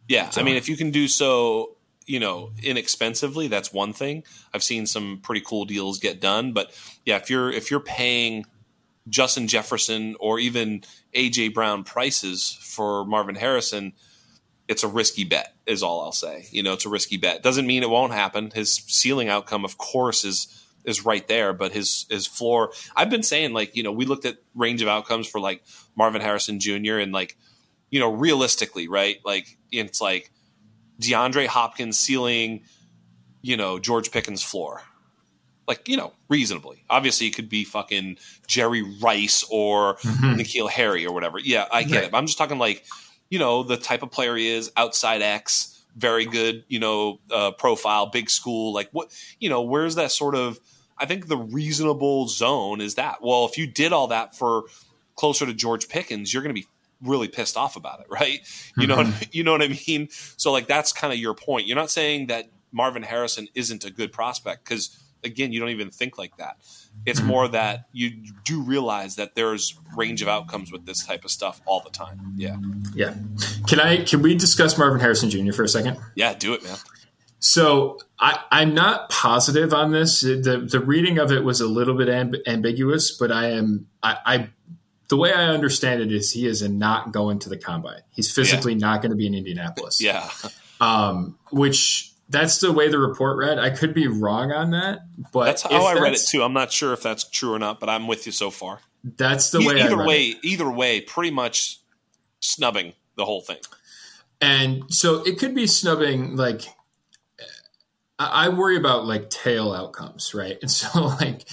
Yeah, 0.08 0.30
so, 0.30 0.40
I 0.40 0.44
mean, 0.44 0.56
if 0.56 0.68
you 0.68 0.76
can 0.76 0.90
do 0.90 1.08
so, 1.08 1.76
you 2.06 2.18
know, 2.20 2.50
inexpensively, 2.62 3.48
that's 3.48 3.72
one 3.72 3.92
thing. 3.92 4.24
I've 4.52 4.62
seen 4.62 4.86
some 4.86 5.20
pretty 5.22 5.42
cool 5.46 5.64
deals 5.64 5.98
get 5.98 6.20
done, 6.20 6.52
but 6.52 6.72
yeah, 7.04 7.16
if 7.16 7.30
you're 7.30 7.50
if 7.50 7.70
you're 7.70 7.80
paying 7.80 8.44
Justin 9.08 9.48
Jefferson 9.48 10.16
or 10.20 10.38
even 10.38 10.82
AJ 11.14 11.54
Brown 11.54 11.84
prices 11.84 12.58
for 12.60 13.04
Marvin 13.04 13.34
Harrison, 13.34 13.92
it's 14.68 14.82
a 14.82 14.88
risky 14.88 15.24
bet. 15.24 15.54
Is 15.66 15.82
all 15.82 16.02
I'll 16.02 16.12
say. 16.12 16.46
You 16.50 16.62
know, 16.62 16.72
it's 16.72 16.86
a 16.86 16.88
risky 16.88 17.16
bet. 17.16 17.42
Doesn't 17.42 17.66
mean 17.66 17.82
it 17.82 17.90
won't 17.90 18.12
happen. 18.12 18.50
His 18.52 18.74
ceiling 18.74 19.28
outcome, 19.28 19.64
of 19.64 19.78
course, 19.78 20.24
is 20.24 20.61
is 20.85 21.05
right 21.05 21.26
there, 21.28 21.53
but 21.53 21.72
his 21.72 22.07
his 22.11 22.26
floor. 22.26 22.72
I've 22.97 23.11
been 23.11 23.22
saying 23.22 23.53
like 23.53 23.76
you 23.76 23.83
know 23.83 23.93
we 23.93 24.07
looked 24.07 24.24
at 24.24 24.37
range 24.55 24.83
of 24.83 24.89
outcomes 24.89 25.28
for 25.28 25.41
like 25.41 25.62
Marvin 25.97 26.20
Harrison 26.20 26.61
Jr. 26.61 26.99
and 26.99 27.12
like 27.12 27.37
you 27.91 28.01
know 28.01 28.12
realistically, 28.12 28.89
right? 28.89 29.18
Like 29.24 29.59
it's 29.70 30.01
like 30.01 30.30
DeAndre 31.01 31.47
Hopkins 31.47 31.99
ceiling, 31.99 32.64
you 33.41 33.57
know 33.57 33.78
George 33.78 34.11
Pickens 34.11 34.43
floor, 34.43 34.83
like 35.68 35.89
you 35.89 35.97
know 35.97 36.12
reasonably. 36.28 36.85
Obviously, 36.91 37.26
it 37.26 37.35
could 37.35 37.49
be 37.49 37.64
fucking 37.64 38.18
Jerry 38.47 38.83
Rice 39.01 39.45
or 39.51 39.97
mm-hmm. 39.97 40.41
N'Keal 40.41 40.70
Harry 40.70 41.07
or 41.07 41.12
whatever. 41.12 41.39
Yeah, 41.39 41.66
I 41.72 41.85
get 41.85 41.95
right. 41.95 42.05
it. 42.05 42.14
I'm 42.14 42.26
just 42.26 42.39
talking 42.39 42.59
like 42.59 42.85
you 43.30 43.39
know 43.39 43.62
the 43.62 43.76
type 43.76 44.03
of 44.03 44.11
player 44.11 44.37
he 44.37 44.49
is 44.49 44.72
outside 44.76 45.22
X 45.22 45.72
very 45.97 46.24
good, 46.24 46.64
you 46.68 46.78
know, 46.78 47.20
uh, 47.30 47.51
profile, 47.53 48.07
big 48.07 48.30
school. 48.30 48.72
Like 48.72 48.89
what, 48.93 49.12
you 49.39 49.49
know, 49.49 49.62
where's 49.62 49.97
that 49.97 50.11
sort 50.11 50.35
of 50.35 50.59
I 51.03 51.07
think 51.07 51.26
the 51.26 51.36
reasonable 51.36 52.28
zone 52.28 52.80
is 52.80 52.94
that. 52.94 53.16
Well, 53.22 53.44
if 53.44 53.59
you 53.59 53.66
did 53.66 53.92
all 53.92 54.07
that 54.07 54.36
for 54.36 54.62
closer 55.16 55.44
to 55.44 55.53
George 55.53 55.88
Pickens, 55.88 56.32
you're 56.32 56.44
going 56.44 56.55
to 56.55 56.61
be 56.61 56.68
really 57.03 57.26
pissed 57.26 57.57
off 57.57 57.74
about 57.74 57.98
it, 57.98 58.07
right? 58.11 58.38
You 58.76 58.86
know, 58.86 58.98
mm-hmm. 58.98 59.24
you 59.32 59.42
know 59.42 59.50
what 59.50 59.62
I 59.62 59.76
mean. 59.88 60.09
So, 60.11 60.53
like, 60.53 60.68
that's 60.68 60.92
kind 60.92 61.12
of 61.12 61.18
your 61.18 61.34
point. 61.34 61.66
You're 61.66 61.76
not 61.76 61.90
saying 61.90 62.28
that 62.28 62.50
Marvin 62.70 63.03
Harrison 63.03 63.48
isn't 63.57 63.84
a 63.84 63.90
good 63.90 64.12
prospect 64.12 64.64
because, 64.64 64.96
again, 65.24 65.53
you 65.53 65.59
don't 65.59 65.70
even 65.70 65.90
think 65.90 66.18
like 66.18 66.36
that. 66.36 66.59
It's 67.05 67.18
mm-hmm. 67.18 67.28
more 67.28 67.48
that 67.48 67.88
you 67.92 68.11
do 68.44 68.62
realize 68.62 69.16
that 69.16 69.34
there's 69.34 69.76
range 69.96 70.22
of 70.22 70.28
outcomes 70.28 70.70
with 70.70 70.86
this 70.86 71.05
type 71.05 71.24
of 71.24 71.32
stuff 71.32 71.61
all 71.66 71.80
the 71.80 71.90
time. 71.90 72.34
Yeah, 72.36 72.59
yeah. 72.94 73.16
Can 73.66 73.80
I? 73.80 74.05
Can 74.05 74.22
we 74.22 74.36
discuss 74.36 74.78
Marvin 74.78 75.00
Harrison 75.00 75.30
Jr. 75.30 75.53
for 75.53 75.64
a 75.64 75.68
second? 75.68 75.98
Yeah, 76.14 76.34
do 76.34 76.55
it, 76.55 76.62
man. 76.62 76.76
So 77.43 77.99
I, 78.20 78.38
am 78.53 78.72
not 78.72 79.11
positive 79.11 79.74
on 79.74 79.90
this. 79.90 80.20
The 80.20 80.64
the 80.70 80.78
reading 80.78 81.18
of 81.18 81.32
it 81.32 81.43
was 81.43 81.61
a 81.61 81.66
little 81.66 81.97
bit 81.97 82.07
amb- 82.07 82.40
ambiguous, 82.47 83.11
but 83.11 83.32
I 83.32 83.51
am 83.51 83.88
I, 84.01 84.16
I, 84.24 84.51
the 85.09 85.16
way 85.16 85.32
I 85.32 85.47
understand 85.47 86.01
it 86.01 86.12
is 86.12 86.30
he 86.30 86.47
is 86.47 86.62
not 86.62 87.11
going 87.11 87.40
to 87.40 87.49
the 87.49 87.57
combine. 87.57 88.03
He's 88.11 88.32
physically 88.32 88.74
yeah. 88.74 88.86
not 88.86 89.03
going 89.03 89.11
to 89.11 89.16
be 89.16 89.26
in 89.26 89.34
Indianapolis. 89.34 90.01
Yeah, 90.01 90.30
um, 90.80 91.36
which 91.51 92.12
that's 92.28 92.61
the 92.61 92.70
way 92.70 92.88
the 92.88 93.01
report 93.01 93.38
read. 93.38 93.59
I 93.59 93.70
could 93.70 93.93
be 93.93 94.07
wrong 94.07 94.53
on 94.53 94.70
that, 94.70 95.01
but 95.32 95.47
that's 95.47 95.62
how 95.62 95.84
I 95.84 95.95
read 95.95 96.12
it 96.12 96.22
too. 96.24 96.45
I'm 96.45 96.53
not 96.53 96.70
sure 96.70 96.93
if 96.93 97.03
that's 97.03 97.24
true 97.24 97.53
or 97.53 97.59
not, 97.59 97.80
but 97.80 97.88
I'm 97.88 98.07
with 98.07 98.24
you 98.24 98.30
so 98.30 98.53
far. 98.53 98.78
That's 99.03 99.51
the 99.51 99.66
way. 99.66 99.82
Either 99.82 100.07
way, 100.07 100.26
it. 100.26 100.38
either 100.45 100.70
way, 100.70 101.01
pretty 101.01 101.32
much 101.32 101.80
snubbing 102.38 102.93
the 103.16 103.24
whole 103.24 103.40
thing. 103.40 103.59
And 104.40 104.84
so 104.95 105.24
it 105.24 105.40
could 105.40 105.57
be 105.57 105.66
snubbing. 105.66 106.36
Like 106.36 106.68
I 108.18 108.48
worry 108.50 108.76
about 108.76 109.06
like 109.06 109.30
tail 109.30 109.72
outcomes, 109.72 110.34
right? 110.34 110.58
And 110.60 110.70
so 110.70 111.06
like 111.06 111.48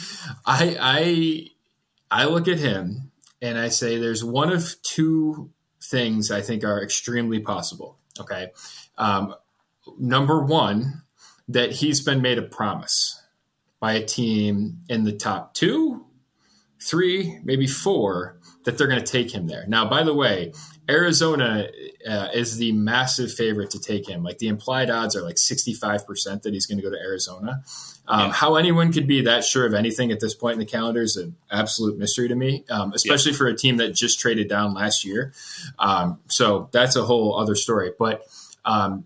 I 0.46 0.78
I 0.80 2.22
I 2.24 2.26
look 2.26 2.48
at 2.48 2.60
him 2.60 3.12
and 3.42 3.58
I 3.58 3.70
say 3.70 3.98
there's 3.98 4.24
one 4.24 4.52
of 4.52 4.82
two 4.82 5.52
things 5.82 6.32
I 6.32 6.42
think 6.42 6.64
are 6.64 6.82
extremely 6.84 7.40
possible. 7.40 7.98
Okay. 8.20 8.52
Um, 8.98 9.36
number 9.98 10.44
one, 10.44 11.04
that 11.48 11.72
he's 11.72 12.02
been 12.02 12.22
made 12.22 12.38
a 12.38 12.44
promise 12.44 13.24
by 13.80 13.94
a 13.94 14.06
team 14.06 14.80
in 14.88 15.04
the 15.04 15.12
top 15.12 15.54
two, 15.54 16.06
three, 16.82 17.40
maybe 17.44 17.66
four 17.66 18.38
that 18.66 18.78
they're 18.78 18.88
going 18.88 19.04
to 19.04 19.12
take 19.12 19.34
him 19.34 19.48
there. 19.48 19.66
Now, 19.68 19.90
by 19.90 20.04
the 20.04 20.14
way, 20.14 20.54
Arizona 20.88 21.68
uh, 22.10 22.30
is 22.34 22.58
the 22.58 22.72
massive 22.72 23.32
favorite 23.32 23.70
to 23.70 23.80
take 23.80 24.10
him. 24.10 24.24
Like 24.24 24.40
the 24.40 24.48
implied 24.48 24.90
odds 24.90 25.16
are 25.16 25.22
like 25.22 25.36
65% 25.36 26.42
that 26.42 26.54
he's 26.54 26.66
going 26.66 26.80
to 26.80 26.84
go 26.84 26.90
to 26.90 27.00
Arizona. 27.00 27.64
Um, 28.08 28.20
yeah. 28.28 28.32
How 28.32 28.56
anyone 28.56 28.92
could 28.92 29.06
be 29.06 29.22
that 29.22 29.44
sure 29.44 29.66
of 29.66 29.76
anything 29.76 30.12
at 30.12 30.20
this 30.20 30.34
point 30.34 30.54
in 30.54 30.60
the 30.60 30.66
calendar 30.66 31.02
is 31.02 31.18
an 31.18 31.36
absolute 31.52 32.00
mystery 32.00 32.28
to 32.28 32.36
me, 32.36 32.66
um, 32.72 32.94
especially 32.94 33.34
yeah. 33.34 33.38
for 33.38 33.48
a 33.48 33.56
team 33.56 33.78
that 33.78 33.94
just 33.94 34.20
traded 34.20 34.50
down 34.50 34.74
last 34.74 35.06
year. 35.06 35.34
Um, 35.78 36.20
so 36.28 36.70
that's 36.72 36.96
a 36.96 37.04
whole 37.04 37.40
other 37.40 37.54
story. 37.54 37.92
But 37.98 38.24
um, 38.66 39.06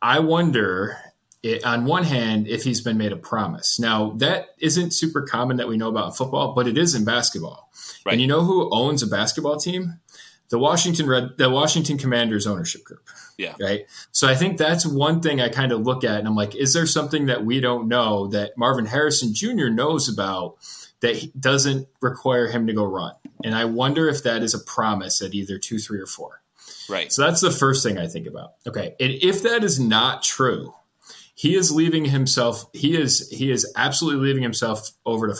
I 0.00 0.20
wonder 0.20 0.96
it, 1.42 1.64
on 1.64 1.84
one 1.84 2.04
hand, 2.04 2.48
if 2.48 2.64
he's 2.64 2.80
been 2.80 2.96
made 2.96 3.12
a 3.12 3.16
promise. 3.16 3.78
Now, 3.78 4.12
that 4.16 4.54
isn't 4.58 4.92
super 4.92 5.22
common 5.22 5.58
that 5.58 5.68
we 5.68 5.76
know 5.76 5.88
about 5.88 6.06
in 6.06 6.12
football, 6.12 6.54
but 6.54 6.66
it 6.66 6.78
is 6.78 6.94
in 6.94 7.04
basketball. 7.04 7.70
Right. 8.04 8.12
And 8.12 8.20
you 8.20 8.26
know 8.26 8.40
who 8.40 8.68
owns 8.72 9.02
a 9.02 9.06
basketball 9.06 9.58
team? 9.58 10.00
The 10.50 10.58
Washington 10.58 11.06
Red, 11.06 11.36
the 11.36 11.50
Washington 11.50 11.98
Commanders 11.98 12.46
ownership 12.46 12.84
group. 12.84 13.06
Yeah. 13.36 13.54
Right. 13.60 13.86
So 14.12 14.26
I 14.26 14.34
think 14.34 14.58
that's 14.58 14.86
one 14.86 15.20
thing 15.20 15.40
I 15.40 15.48
kind 15.48 15.72
of 15.72 15.82
look 15.82 16.04
at, 16.04 16.18
and 16.18 16.26
I'm 16.26 16.34
like, 16.34 16.54
is 16.54 16.72
there 16.72 16.86
something 16.86 17.26
that 17.26 17.44
we 17.44 17.60
don't 17.60 17.88
know 17.88 18.28
that 18.28 18.56
Marvin 18.56 18.86
Harrison 18.86 19.34
Jr. 19.34 19.68
knows 19.68 20.08
about 20.08 20.56
that 21.00 21.38
doesn't 21.38 21.86
require 22.00 22.48
him 22.48 22.66
to 22.66 22.72
go 22.72 22.84
run? 22.84 23.14
And 23.44 23.54
I 23.54 23.66
wonder 23.66 24.08
if 24.08 24.22
that 24.24 24.42
is 24.42 24.54
a 24.54 24.58
promise 24.58 25.22
at 25.22 25.34
either 25.34 25.58
two, 25.58 25.78
three, 25.78 26.00
or 26.00 26.06
four. 26.06 26.42
Right. 26.88 27.12
So 27.12 27.22
that's 27.22 27.40
the 27.40 27.50
first 27.50 27.82
thing 27.82 27.98
I 27.98 28.06
think 28.06 28.26
about. 28.26 28.54
Okay. 28.66 28.96
And 28.98 29.12
if 29.12 29.42
that 29.42 29.62
is 29.62 29.78
not 29.78 30.22
true, 30.22 30.74
he 31.34 31.54
is 31.54 31.70
leaving 31.70 32.06
himself. 32.06 32.66
He 32.72 32.96
is 32.96 33.28
he 33.30 33.50
is 33.52 33.72
absolutely 33.76 34.26
leaving 34.26 34.42
himself 34.42 34.90
over 35.06 35.28
to. 35.28 35.34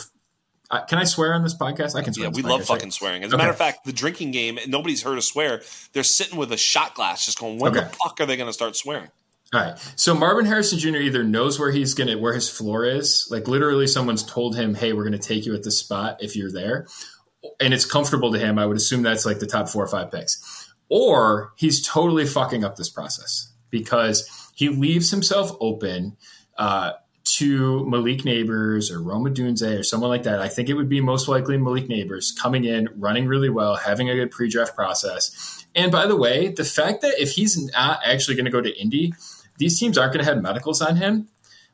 Uh, 0.71 0.85
can 0.85 0.99
I 0.99 1.03
swear 1.03 1.33
on 1.33 1.41
this 1.41 1.55
podcast? 1.55 1.95
I 1.95 2.03
can 2.03 2.13
swear. 2.13 2.27
Yeah, 2.27 2.33
we 2.35 2.43
love 2.43 2.63
fucking 2.63 2.85
right? 2.85 2.93
swearing. 2.93 3.23
As 3.23 3.31
a 3.31 3.35
okay. 3.35 3.41
matter 3.41 3.51
of 3.51 3.57
fact, 3.57 3.85
the 3.85 3.93
drinking 3.93 4.31
game, 4.31 4.59
nobody's 4.67 5.01
heard 5.01 5.17
us 5.17 5.25
swear. 5.25 5.63
They're 5.93 6.03
sitting 6.03 6.37
with 6.37 6.51
a 6.51 6.57
shot 6.57 6.93
glass, 6.93 7.25
just 7.25 7.39
going, 7.39 7.57
"When 7.59 7.75
okay. 7.75 7.87
the 7.87 7.95
fuck 7.95 8.19
are 8.19 8.25
they 8.25 8.37
going 8.37 8.47
to 8.49 8.53
start 8.53 8.75
swearing?" 8.75 9.09
All 9.51 9.59
right. 9.59 9.79
So 9.95 10.13
Marvin 10.13 10.45
Harrison 10.45 10.77
Jr. 10.77 10.97
either 10.97 11.23
knows 11.23 11.59
where 11.59 11.71
he's 11.71 11.95
gonna 11.95 12.17
where 12.19 12.33
his 12.33 12.47
floor 12.47 12.85
is, 12.85 13.27
like 13.31 13.47
literally 13.47 13.87
someone's 13.87 14.23
told 14.23 14.55
him, 14.55 14.75
"Hey, 14.75 14.93
we're 14.93 15.03
gonna 15.03 15.17
take 15.17 15.45
you 15.45 15.55
at 15.55 15.63
this 15.63 15.79
spot 15.79 16.17
if 16.21 16.35
you're 16.35 16.51
there," 16.51 16.87
and 17.59 17.73
it's 17.73 17.85
comfortable 17.85 18.31
to 18.31 18.37
him. 18.37 18.59
I 18.59 18.67
would 18.67 18.77
assume 18.77 19.01
that's 19.01 19.25
like 19.25 19.39
the 19.39 19.47
top 19.47 19.67
four 19.67 19.83
or 19.83 19.87
five 19.87 20.11
picks, 20.11 20.71
or 20.87 21.53
he's 21.55 21.85
totally 21.85 22.27
fucking 22.27 22.63
up 22.63 22.75
this 22.75 22.89
process 22.89 23.51
because 23.71 24.51
he 24.53 24.69
leaves 24.69 25.09
himself 25.09 25.51
open 25.59 26.15
uh, 26.59 26.91
to 27.37 27.85
Malik 27.87 28.19
Nabers 28.21 28.91
or 28.91 29.01
Rome 29.01 29.25
Odunze 29.25 29.79
or 29.79 29.83
someone 29.83 30.09
like 30.09 30.23
that. 30.23 30.39
I 30.39 30.47
think 30.47 30.69
it 30.69 30.73
would 30.73 30.89
be 30.89 31.01
most 31.01 31.27
likely 31.27 31.57
Malik 31.57 31.87
Nabers 31.87 32.35
coming 32.37 32.65
in, 32.65 32.89
running 32.95 33.27
really 33.27 33.49
well, 33.49 33.75
having 33.75 34.09
a 34.09 34.15
good 34.15 34.31
pre-draft 34.31 34.75
process. 34.75 35.65
And 35.75 35.91
by 35.91 36.07
the 36.07 36.15
way, 36.15 36.49
the 36.49 36.63
fact 36.63 37.01
that 37.01 37.21
if 37.21 37.31
he's 37.31 37.57
not 37.71 37.99
actually 38.05 38.35
going 38.35 38.45
to 38.45 38.51
go 38.51 38.61
to 38.61 38.79
Indy, 38.79 39.13
these 39.57 39.79
teams 39.79 39.97
aren't 39.97 40.13
going 40.13 40.25
to 40.25 40.31
have 40.31 40.41
medicals 40.41 40.81
on 40.81 40.95
him. 40.95 41.27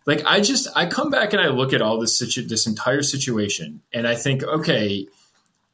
Like 0.05 0.23
I 0.25 0.39
just 0.39 0.67
I 0.75 0.85
come 0.85 1.09
back 1.09 1.33
and 1.33 1.41
I 1.41 1.47
look 1.47 1.73
at 1.73 1.81
all 1.81 1.99
this 1.99 2.17
situ- 2.17 2.47
this 2.47 2.67
entire 2.67 3.01
situation 3.01 3.81
and 3.91 4.07
I 4.07 4.15
think, 4.15 4.43
okay, 4.43 5.07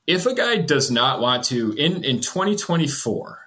if 0.07 0.25
a 0.25 0.33
guy 0.33 0.57
does 0.57 0.89
not 0.89 1.19
want 1.19 1.43
to 1.45 1.73
in 1.73 2.03
in 2.03 2.21
2024 2.21 3.41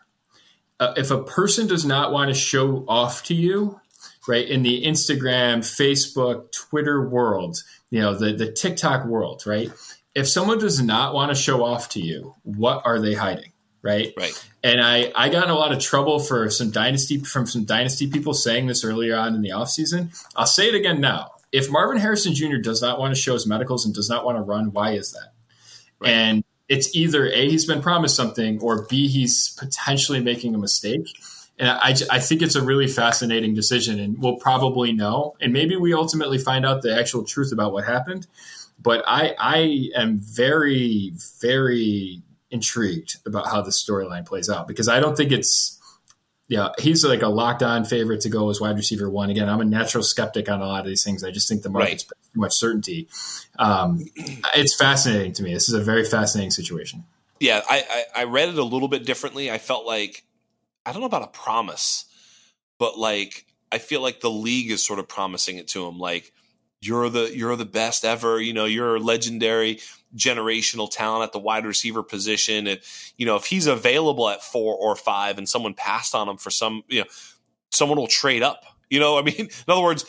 uh, 0.80 0.92
if 0.96 1.10
a 1.10 1.22
person 1.22 1.66
does 1.66 1.84
not 1.84 2.12
want 2.12 2.28
to 2.28 2.34
show 2.34 2.84
off 2.88 3.22
to 3.24 3.34
you, 3.34 3.80
right, 4.28 4.46
in 4.48 4.62
the 4.62 4.84
Instagram, 4.84 5.58
Facebook, 5.58 6.52
Twitter 6.52 7.08
world, 7.08 7.62
you 7.90 8.00
know, 8.00 8.14
the, 8.14 8.32
the 8.32 8.50
TikTok 8.50 9.06
world, 9.06 9.46
right? 9.46 9.70
If 10.14 10.28
someone 10.28 10.58
does 10.58 10.82
not 10.82 11.14
want 11.14 11.30
to 11.30 11.34
show 11.34 11.64
off 11.64 11.90
to 11.90 12.00
you, 12.00 12.34
what 12.42 12.82
are 12.84 13.00
they 13.00 13.14
hiding? 13.14 13.52
Right. 13.82 14.14
Right. 14.16 14.48
And 14.62 14.80
I, 14.80 15.12
I 15.14 15.28
got 15.28 15.44
in 15.44 15.50
a 15.50 15.54
lot 15.54 15.72
of 15.72 15.78
trouble 15.78 16.18
for 16.18 16.48
some 16.48 16.70
dynasty 16.70 17.18
from 17.18 17.46
some 17.46 17.66
dynasty 17.66 18.06
people 18.10 18.32
saying 18.32 18.66
this 18.66 18.82
earlier 18.82 19.14
on 19.14 19.34
in 19.34 19.42
the 19.42 19.50
offseason. 19.50 20.18
I'll 20.34 20.46
say 20.46 20.68
it 20.68 20.74
again 20.74 21.02
now. 21.02 21.32
If 21.52 21.70
Marvin 21.70 21.98
Harrison 21.98 22.34
Jr. 22.34 22.56
does 22.56 22.80
not 22.80 22.98
want 22.98 23.14
to 23.14 23.20
show 23.20 23.34
his 23.34 23.46
medicals 23.46 23.84
and 23.84 23.94
does 23.94 24.08
not 24.08 24.24
want 24.24 24.38
to 24.38 24.42
run, 24.42 24.72
why 24.72 24.92
is 24.92 25.12
that? 25.12 25.34
Right. 26.00 26.10
And 26.10 26.44
it's 26.68 26.96
either 26.96 27.26
A, 27.26 27.50
he's 27.50 27.66
been 27.66 27.82
promised 27.82 28.16
something, 28.16 28.60
or 28.60 28.86
B, 28.86 29.06
he's 29.06 29.50
potentially 29.58 30.20
making 30.20 30.54
a 30.54 30.58
mistake. 30.58 31.06
And 31.58 31.68
I, 31.68 31.94
I 32.10 32.18
think 32.18 32.42
it's 32.42 32.56
a 32.56 32.62
really 32.62 32.88
fascinating 32.88 33.54
decision, 33.54 34.00
and 34.00 34.18
we'll 34.18 34.36
probably 34.36 34.92
know. 34.92 35.36
And 35.40 35.52
maybe 35.52 35.76
we 35.76 35.94
ultimately 35.94 36.38
find 36.38 36.66
out 36.66 36.82
the 36.82 36.98
actual 36.98 37.24
truth 37.24 37.52
about 37.52 37.72
what 37.72 37.84
happened. 37.84 38.26
But 38.82 39.04
I, 39.06 39.34
I 39.38 39.90
am 39.96 40.18
very, 40.18 41.12
very 41.40 42.22
intrigued 42.50 43.16
about 43.26 43.46
how 43.46 43.62
the 43.62 43.70
storyline 43.70 44.26
plays 44.26 44.50
out 44.50 44.66
because 44.66 44.88
I 44.88 45.00
don't 45.00 45.16
think 45.16 45.32
it's 45.32 45.80
yeah, 46.46 46.70
he's 46.78 47.04
like 47.04 47.22
a 47.22 47.28
locked 47.28 47.62
on 47.62 47.84
favorite 47.84 48.20
to 48.22 48.28
go 48.28 48.50
as 48.50 48.60
wide 48.60 48.76
receiver 48.76 49.08
one. 49.08 49.30
Again, 49.30 49.48
I'm 49.48 49.60
a 49.60 49.64
natural 49.64 50.02
skeptic 50.02 50.48
on 50.48 50.60
a 50.60 50.66
lot 50.66 50.80
of 50.80 50.86
these 50.86 51.02
things. 51.02 51.24
I 51.24 51.30
just 51.30 51.48
think 51.48 51.62
the 51.62 51.70
market's 51.70 52.04
right. 52.04 52.32
too 52.34 52.40
much 52.40 52.52
certainty. 52.52 53.08
Um, 53.58 54.04
it's 54.54 54.76
fascinating 54.76 55.32
to 55.34 55.42
me. 55.42 55.54
This 55.54 55.68
is 55.68 55.74
a 55.74 55.80
very 55.80 56.04
fascinating 56.04 56.50
situation. 56.50 57.04
Yeah, 57.40 57.62
I, 57.68 58.04
I, 58.16 58.20
I 58.20 58.24
read 58.24 58.50
it 58.50 58.58
a 58.58 58.64
little 58.64 58.88
bit 58.88 59.06
differently. 59.06 59.50
I 59.50 59.58
felt 59.58 59.86
like 59.86 60.22
I 60.86 60.92
don't 60.92 61.00
know 61.00 61.06
about 61.06 61.22
a 61.22 61.28
promise, 61.28 62.04
but 62.78 62.98
like 62.98 63.46
I 63.72 63.78
feel 63.78 64.00
like 64.00 64.20
the 64.20 64.30
league 64.30 64.70
is 64.70 64.84
sort 64.84 64.98
of 64.98 65.08
promising 65.08 65.56
it 65.58 65.68
to 65.68 65.86
him. 65.86 65.98
Like 65.98 66.32
you're 66.80 67.08
the 67.08 67.34
you're 67.34 67.56
the 67.56 67.64
best 67.64 68.04
ever. 68.04 68.40
You 68.40 68.52
know, 68.52 68.66
you're 68.66 68.96
a 68.96 69.00
legendary 69.00 69.80
generational 70.16 70.90
talent 70.90 71.24
at 71.24 71.32
the 71.32 71.38
wide 71.38 71.66
receiver 71.66 72.02
position. 72.02 72.66
And, 72.66 72.80
you 73.16 73.26
know, 73.26 73.36
if 73.36 73.46
he's 73.46 73.66
available 73.66 74.28
at 74.28 74.42
four 74.42 74.76
or 74.76 74.94
five 74.94 75.38
and 75.38 75.48
someone 75.48 75.74
passed 75.74 76.14
on 76.14 76.28
him 76.28 76.36
for 76.36 76.50
some, 76.50 76.82
you 76.88 77.00
know, 77.00 77.06
someone 77.70 77.98
will 77.98 78.06
trade 78.06 78.42
up. 78.42 78.64
You 78.90 79.00
know, 79.00 79.18
I 79.18 79.22
mean, 79.22 79.34
in 79.36 79.50
other 79.68 79.82
words, 79.82 80.04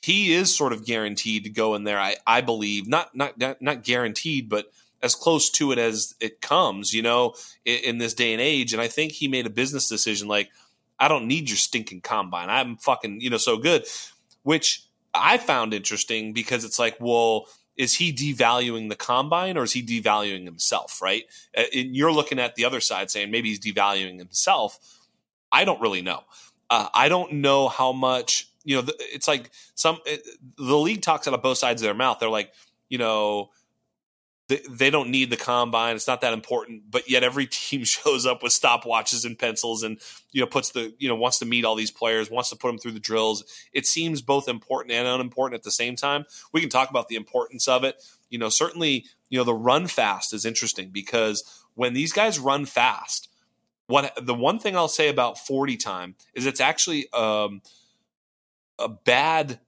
he 0.00 0.32
is 0.32 0.54
sort 0.54 0.72
of 0.72 0.84
guaranteed 0.84 1.44
to 1.44 1.50
go 1.50 1.74
in 1.74 1.84
there. 1.84 2.00
I, 2.00 2.16
I 2.26 2.40
believe 2.40 2.88
not, 2.88 3.14
not, 3.14 3.38
not, 3.38 3.62
not 3.62 3.84
guaranteed, 3.84 4.48
but 4.48 4.66
as 5.02 5.14
close 5.14 5.50
to 5.50 5.72
it 5.72 5.78
as 5.78 6.14
it 6.20 6.40
comes, 6.40 6.94
you 6.94 7.02
know, 7.02 7.34
in, 7.64 7.78
in 7.84 7.98
this 7.98 8.14
day 8.14 8.32
and 8.32 8.40
age. 8.40 8.72
And 8.72 8.80
I 8.80 8.88
think 8.88 9.12
he 9.12 9.28
made 9.28 9.46
a 9.46 9.50
business 9.50 9.88
decision 9.88 10.28
like, 10.28 10.50
I 10.98 11.08
don't 11.08 11.26
need 11.26 11.48
your 11.48 11.56
stinking 11.56 12.02
combine. 12.02 12.48
I'm 12.48 12.76
fucking, 12.76 13.20
you 13.20 13.30
know, 13.30 13.36
so 13.36 13.56
good, 13.56 13.86
which 14.42 14.84
I 15.12 15.38
found 15.38 15.74
interesting 15.74 16.32
because 16.32 16.64
it's 16.64 16.78
like, 16.78 16.96
well, 17.00 17.46
is 17.76 17.94
he 17.94 18.12
devaluing 18.12 18.88
the 18.88 18.96
combine 18.96 19.56
or 19.56 19.64
is 19.64 19.72
he 19.72 19.82
devaluing 19.82 20.44
himself 20.44 21.00
right? 21.02 21.24
Uh, 21.56 21.64
and 21.74 21.96
you're 21.96 22.12
looking 22.12 22.38
at 22.38 22.54
the 22.54 22.64
other 22.64 22.80
side 22.80 23.10
saying 23.10 23.30
maybe 23.30 23.48
he's 23.48 23.60
devaluing 23.60 24.18
himself. 24.18 24.78
I 25.50 25.64
don't 25.64 25.80
really 25.80 26.02
know. 26.02 26.22
Uh, 26.70 26.88
i 26.94 27.10
don't 27.10 27.34
know 27.34 27.68
how 27.68 27.92
much 27.92 28.48
you 28.64 28.74
know 28.74 28.88
it's 28.98 29.28
like 29.28 29.50
some 29.74 29.98
it, 30.06 30.26
the 30.56 30.78
league 30.78 31.02
talks 31.02 31.28
out 31.28 31.34
of 31.34 31.42
both 31.42 31.58
sides 31.58 31.82
of 31.82 31.84
their 31.84 31.94
mouth. 31.94 32.18
They're 32.18 32.30
like 32.30 32.52
you 32.88 32.96
know 32.96 33.50
they, 34.48 34.90
don't 34.90 35.10
need 35.10 35.30
the 35.30 35.36
combine. 35.36 35.96
It's 35.96 36.08
not 36.08 36.20
that 36.22 36.32
important, 36.32 36.90
but 36.90 37.08
yet 37.08 37.22
every 37.22 37.46
team 37.50 37.84
shows 37.84 38.26
up 38.26 38.42
with 38.42 38.52
stopwatches 38.52 39.24
and 39.24 39.38
pencils, 39.38 39.82
and 39.82 40.00
you 40.32 40.40
know 40.40 40.46
puts 40.46 40.70
the 40.70 40.94
you 40.98 41.08
know 41.08 41.14
wants 41.14 41.38
to 41.38 41.46
meet 41.46 41.64
all 41.64 41.74
these 41.74 41.90
players, 41.90 42.30
wants 42.30 42.50
to 42.50 42.56
put 42.56 42.68
them 42.68 42.78
through 42.78 42.92
the 42.92 43.00
drills. 43.00 43.44
It 43.72 43.86
seems 43.86 44.22
both 44.22 44.48
important 44.48 44.92
and 44.92 45.06
unimportant 45.06 45.58
at 45.58 45.64
the 45.64 45.70
same 45.70 45.96
time. 45.96 46.24
We 46.52 46.60
can 46.60 46.70
talk 46.70 46.90
about 46.90 47.08
the 47.08 47.16
importance 47.16 47.68
of 47.68 47.84
it. 47.84 48.02
You 48.30 48.38
know, 48.38 48.48
certainly, 48.48 49.06
you 49.28 49.38
know 49.38 49.44
the 49.44 49.54
run 49.54 49.86
fast 49.86 50.32
is 50.34 50.44
interesting 50.44 50.90
because 50.90 51.64
when 51.74 51.94
these 51.94 52.12
guys 52.12 52.38
run 52.38 52.66
fast, 52.66 53.28
what 53.86 54.12
the 54.20 54.34
one 54.34 54.58
thing 54.58 54.76
I'll 54.76 54.88
say 54.88 55.08
about 55.08 55.38
forty 55.38 55.76
time 55.76 56.16
is 56.34 56.46
it's 56.46 56.60
actually 56.60 57.10
um, 57.12 57.62
a 58.78 58.88
bad 58.88 59.60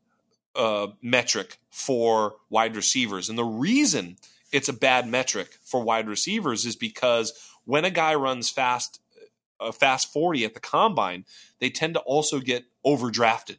uh, 0.55 0.89
metric 1.01 1.59
for 1.71 2.37
wide 2.51 2.77
receivers, 2.77 3.29
and 3.29 3.39
the 3.39 3.45
reason 3.45 4.17
it's 4.55 4.69
a 4.69 4.73
bad 4.73 5.09
metric 5.09 5.59
for 5.65 5.83
wide 5.83 6.09
receivers 6.09 6.65
is 6.65 6.77
because 6.77 7.33
when 7.65 7.85
a 7.85 7.91
guy 7.91 8.15
runs 8.15 8.49
fast 8.49 9.01
a 9.61 9.73
fast 9.73 10.13
40 10.13 10.45
at 10.45 10.55
the 10.55 10.61
combine, 10.61 11.25
they 11.59 11.71
tend 11.71 11.95
to 11.95 12.01
also 12.01 12.39
get 12.39 12.65
overdrafted. 12.87 13.59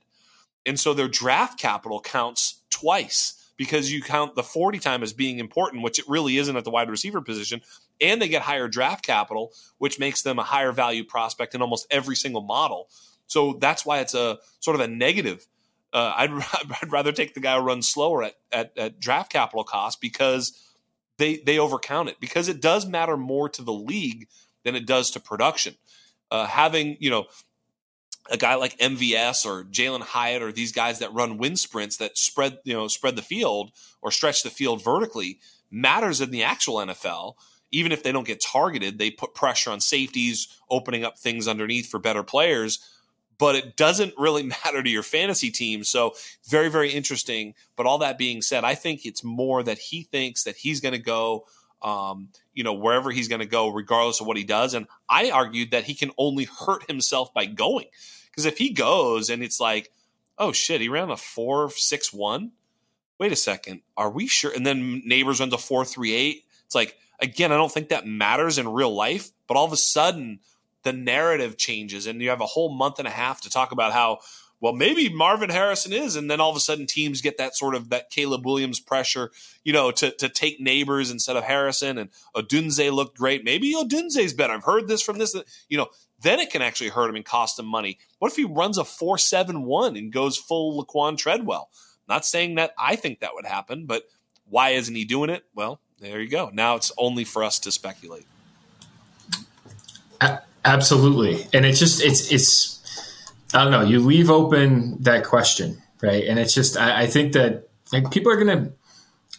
And 0.65 0.79
so 0.79 0.93
their 0.93 1.07
draft 1.07 1.59
capital 1.59 1.99
counts 1.99 2.61
twice 2.69 3.51
because 3.57 3.91
you 3.91 4.01
count 4.01 4.35
the 4.35 4.43
40 4.43 4.79
time 4.79 5.03
as 5.03 5.11
being 5.11 5.39
important, 5.39 5.83
which 5.83 5.99
it 5.99 6.05
really 6.07 6.37
isn't 6.37 6.55
at 6.55 6.63
the 6.63 6.71
wide 6.71 6.89
receiver 6.89 7.21
position, 7.21 7.61
and 7.99 8.21
they 8.21 8.27
get 8.29 8.41
higher 8.43 8.67
draft 8.67 9.05
capital, 9.05 9.51
which 9.77 9.99
makes 9.99 10.21
them 10.21 10.39
a 10.39 10.43
higher 10.43 10.71
value 10.71 11.03
prospect 11.03 11.55
in 11.55 11.61
almost 11.61 11.87
every 11.91 12.15
single 12.15 12.41
model. 12.41 12.87
So 13.27 13.57
that's 13.59 13.85
why 13.85 13.99
it's 13.99 14.13
a 14.13 14.39
sort 14.59 14.75
of 14.75 14.81
a 14.81 14.87
negative. 14.87 15.45
Uh, 15.91 16.13
I'd, 16.15 16.31
I'd 16.81 16.91
rather 16.91 17.11
take 17.11 17.33
the 17.33 17.41
guy 17.41 17.57
who 17.57 17.63
runs 17.65 17.89
slower 17.89 18.23
at, 18.23 18.35
at, 18.51 18.77
at 18.77 18.99
draft 18.99 19.31
capital 19.31 19.65
cost 19.65 19.99
because 19.99 20.64
they 21.17 21.37
they 21.37 21.57
overcount 21.57 22.07
it 22.07 22.19
because 22.19 22.47
it 22.47 22.61
does 22.61 22.85
matter 22.85 23.17
more 23.17 23.49
to 23.49 23.61
the 23.61 23.73
league 23.73 24.27
than 24.63 24.75
it 24.75 24.85
does 24.85 25.11
to 25.11 25.19
production. 25.19 25.75
Uh, 26.31 26.45
having 26.47 26.97
you 26.99 27.09
know 27.09 27.25
a 28.29 28.37
guy 28.37 28.55
like 28.55 28.77
MVS 28.79 29.45
or 29.45 29.63
Jalin 29.65 30.01
Hyatt 30.01 30.41
or 30.41 30.51
these 30.51 30.71
guys 30.71 30.99
that 30.99 31.13
run 31.13 31.37
wind 31.37 31.59
sprints 31.59 31.97
that 31.97 32.17
spread 32.17 32.59
you 32.63 32.73
know 32.73 32.87
spread 32.87 33.15
the 33.15 33.21
field 33.21 33.71
or 34.01 34.11
stretch 34.11 34.43
the 34.43 34.49
field 34.49 34.83
vertically 34.83 35.39
matters 35.71 36.21
in 36.21 36.31
the 36.31 36.43
actual 36.43 36.75
NFL. 36.75 37.35
Even 37.71 37.91
if 37.91 38.03
they 38.03 38.11
don't 38.11 38.27
get 38.27 38.41
targeted, 38.41 38.97
they 38.97 39.11
put 39.11 39.33
pressure 39.33 39.69
on 39.69 39.81
safeties, 39.81 40.47
opening 40.69 41.03
up 41.03 41.17
things 41.17 41.47
underneath 41.47 41.89
for 41.89 41.99
better 41.99 42.23
players. 42.23 42.79
But 43.37 43.55
it 43.55 43.75
doesn't 43.75 44.13
really 44.17 44.43
matter 44.65 44.81
to 44.81 44.89
your 44.89 45.03
fantasy 45.03 45.51
team. 45.51 45.83
So 45.83 46.13
very, 46.47 46.69
very 46.69 46.91
interesting. 46.91 47.53
But 47.75 47.85
all 47.85 47.97
that 47.99 48.17
being 48.17 48.41
said, 48.41 48.63
I 48.63 48.75
think 48.75 49.05
it's 49.05 49.23
more 49.23 49.63
that 49.63 49.77
he 49.77 50.03
thinks 50.03 50.43
that 50.43 50.57
he's 50.57 50.81
going 50.81 50.93
to 50.93 50.99
go 50.99 51.45
um, 51.81 52.29
you 52.53 52.63
know, 52.63 52.73
wherever 52.73 53.11
he's 53.11 53.27
going 53.27 53.41
to 53.41 53.45
go, 53.45 53.69
regardless 53.69 54.19
of 54.19 54.25
what 54.25 54.37
he 54.37 54.43
does. 54.43 54.73
And 54.73 54.87
I 55.07 55.29
argued 55.29 55.71
that 55.71 55.83
he 55.83 55.93
can 55.93 56.11
only 56.17 56.45
hurt 56.45 56.89
himself 56.89 57.31
by 57.33 57.45
going. 57.45 57.85
Because 58.31 58.45
if 58.45 58.57
he 58.57 58.71
goes 58.71 59.29
and 59.29 59.43
it's 59.43 59.59
like, 59.59 59.91
oh 60.37 60.51
shit, 60.51 60.81
he 60.81 60.89
ran 60.89 61.11
a 61.11 61.17
four 61.17 61.69
six 61.69 62.11
one. 62.11 62.51
Wait 63.19 63.31
a 63.31 63.35
second, 63.35 63.81
are 63.95 64.09
we 64.09 64.27
sure? 64.27 64.51
And 64.51 64.65
then 64.65 65.03
Nabers 65.07 65.39
runs 65.39 65.53
a 65.53 65.57
four 65.57 65.85
three 65.85 66.13
eight. 66.13 66.43
It's 66.65 66.75
like 66.75 66.97
again, 67.19 67.51
I 67.51 67.55
don't 67.55 67.71
think 67.71 67.89
that 67.89 68.07
matters 68.07 68.57
in 68.57 68.67
real 68.67 68.93
life, 68.93 69.29
but 69.47 69.55
all 69.55 69.65
of 69.65 69.71
a 69.71 69.77
sudden 69.77 70.39
the 70.85 70.93
narrative 70.93 71.57
changes, 71.57 72.07
and 72.07 72.21
you 72.21 72.29
have 72.29 72.39
a 72.39 72.45
whole 72.45 72.73
month 72.73 72.99
and 72.99 73.07
a 73.07 73.11
half 73.11 73.41
to 73.41 73.49
talk 73.49 73.73
about 73.73 73.91
how 73.91 74.19
well, 74.61 74.73
maybe 74.73 75.09
Marvin 75.09 75.49
Harrison 75.49 75.91
is, 75.91 76.15
and 76.15 76.31
then 76.31 76.39
all 76.39 76.49
of 76.49 76.55
a 76.55 76.61
sudden 76.61 76.87
teams 76.87 77.21
get 77.21 77.37
that 77.37 77.55
sort 77.55 77.75
of 77.75 77.89
that 77.89 78.09
Caleb 78.09 78.45
Williams 78.45 78.79
pressure, 78.79 79.31
you 79.63 79.73
know, 79.73 79.91
to 79.91 80.11
to 80.11 80.29
take 80.29 80.59
Nabers 80.59 81.11
instead 81.11 81.35
of 81.35 81.43
Harrison. 81.43 81.97
And 81.97 82.09
Odunze 82.35 82.91
looked 82.91 83.17
great. 83.17 83.43
Maybe 83.43 83.75
Odunze's 83.75 84.33
better. 84.33 84.53
I've 84.53 84.63
heard 84.63 84.87
this 84.87 85.01
from 85.01 85.17
this. 85.17 85.35
You 85.67 85.77
know, 85.77 85.89
then 86.21 86.39
it 86.39 86.51
can 86.51 86.61
actually 86.61 86.89
hurt 86.89 87.09
him 87.09 87.15
and 87.15 87.25
cost 87.25 87.59
him 87.59 87.65
money. 87.65 87.99
What 88.19 88.31
if 88.31 88.37
he 88.37 88.45
runs 88.45 88.77
a 88.77 88.85
four 88.85 89.17
seven 89.17 89.63
one 89.63 89.97
and 89.97 90.11
goes 90.11 90.37
full 90.37 90.81
Laquon 90.81 91.17
Treadwell? 91.17 91.69
Not 92.07 92.25
saying 92.25 92.55
that 92.55 92.73
I 92.77 92.95
think 92.95 93.19
that 93.19 93.33
would 93.33 93.45
happen, 93.45 93.85
but 93.85 94.03
why 94.45 94.69
isn't 94.69 94.95
he 94.95 95.05
doing 95.05 95.29
it? 95.29 95.43
Well, 95.53 95.81
there 95.99 96.21
you 96.21 96.29
go. 96.29 96.49
Now 96.53 96.75
it's 96.75 96.91
only 96.97 97.23
for 97.23 97.43
us 97.43 97.59
to 97.59 97.71
speculate. 97.71 98.25
Absolutely, 100.65 101.47
and 101.53 101.65
it's 101.65 101.79
just 101.79 102.01
it's 102.01 102.31
it's 102.31 102.75
I 103.53 103.63
don't 103.63 103.71
know. 103.71 103.83
You 103.83 103.99
leave 103.99 104.29
open 104.29 105.01
that 105.03 105.23
question, 105.23 105.81
right? 106.01 106.25
And 106.25 106.37
it's 106.37 106.53
just, 106.53 106.77
I, 106.77 107.03
I 107.03 107.07
think 107.07 107.33
that 107.33 107.69
like 107.93 108.11
people 108.11 108.31
are 108.31 108.43
going 108.43 108.65
to, 108.65 108.73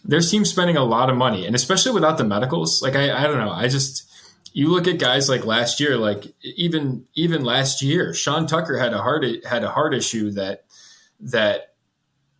there's 0.04 0.30
teams 0.30 0.48
spending 0.48 0.76
a 0.76 0.84
lot 0.84 1.10
of 1.10 1.16
money, 1.16 1.46
and 1.46 1.54
especially 1.54 1.92
without 1.92 2.16
the 2.16 2.24
medicals. 2.24 2.80
Like 2.80 2.94
I, 2.94 3.12
I 3.12 3.24
don't 3.24 3.38
know. 3.38 3.50
I 3.50 3.68
just, 3.68 4.08
you 4.52 4.68
look 4.68 4.86
at 4.86 4.98
guys 4.98 5.28
like 5.28 5.44
last 5.44 5.80
year, 5.80 5.96
like 5.96 6.32
even 6.42 7.04
even 7.14 7.44
last 7.44 7.82
year, 7.82 8.14
Sean 8.14 8.46
Tucker 8.46 8.78
had 8.78 8.94
a 8.94 9.02
heart 9.02 9.24
had 9.44 9.64
a 9.64 9.70
heart 9.70 9.92
issue 9.92 10.30
that 10.30 10.64
that 11.20 11.74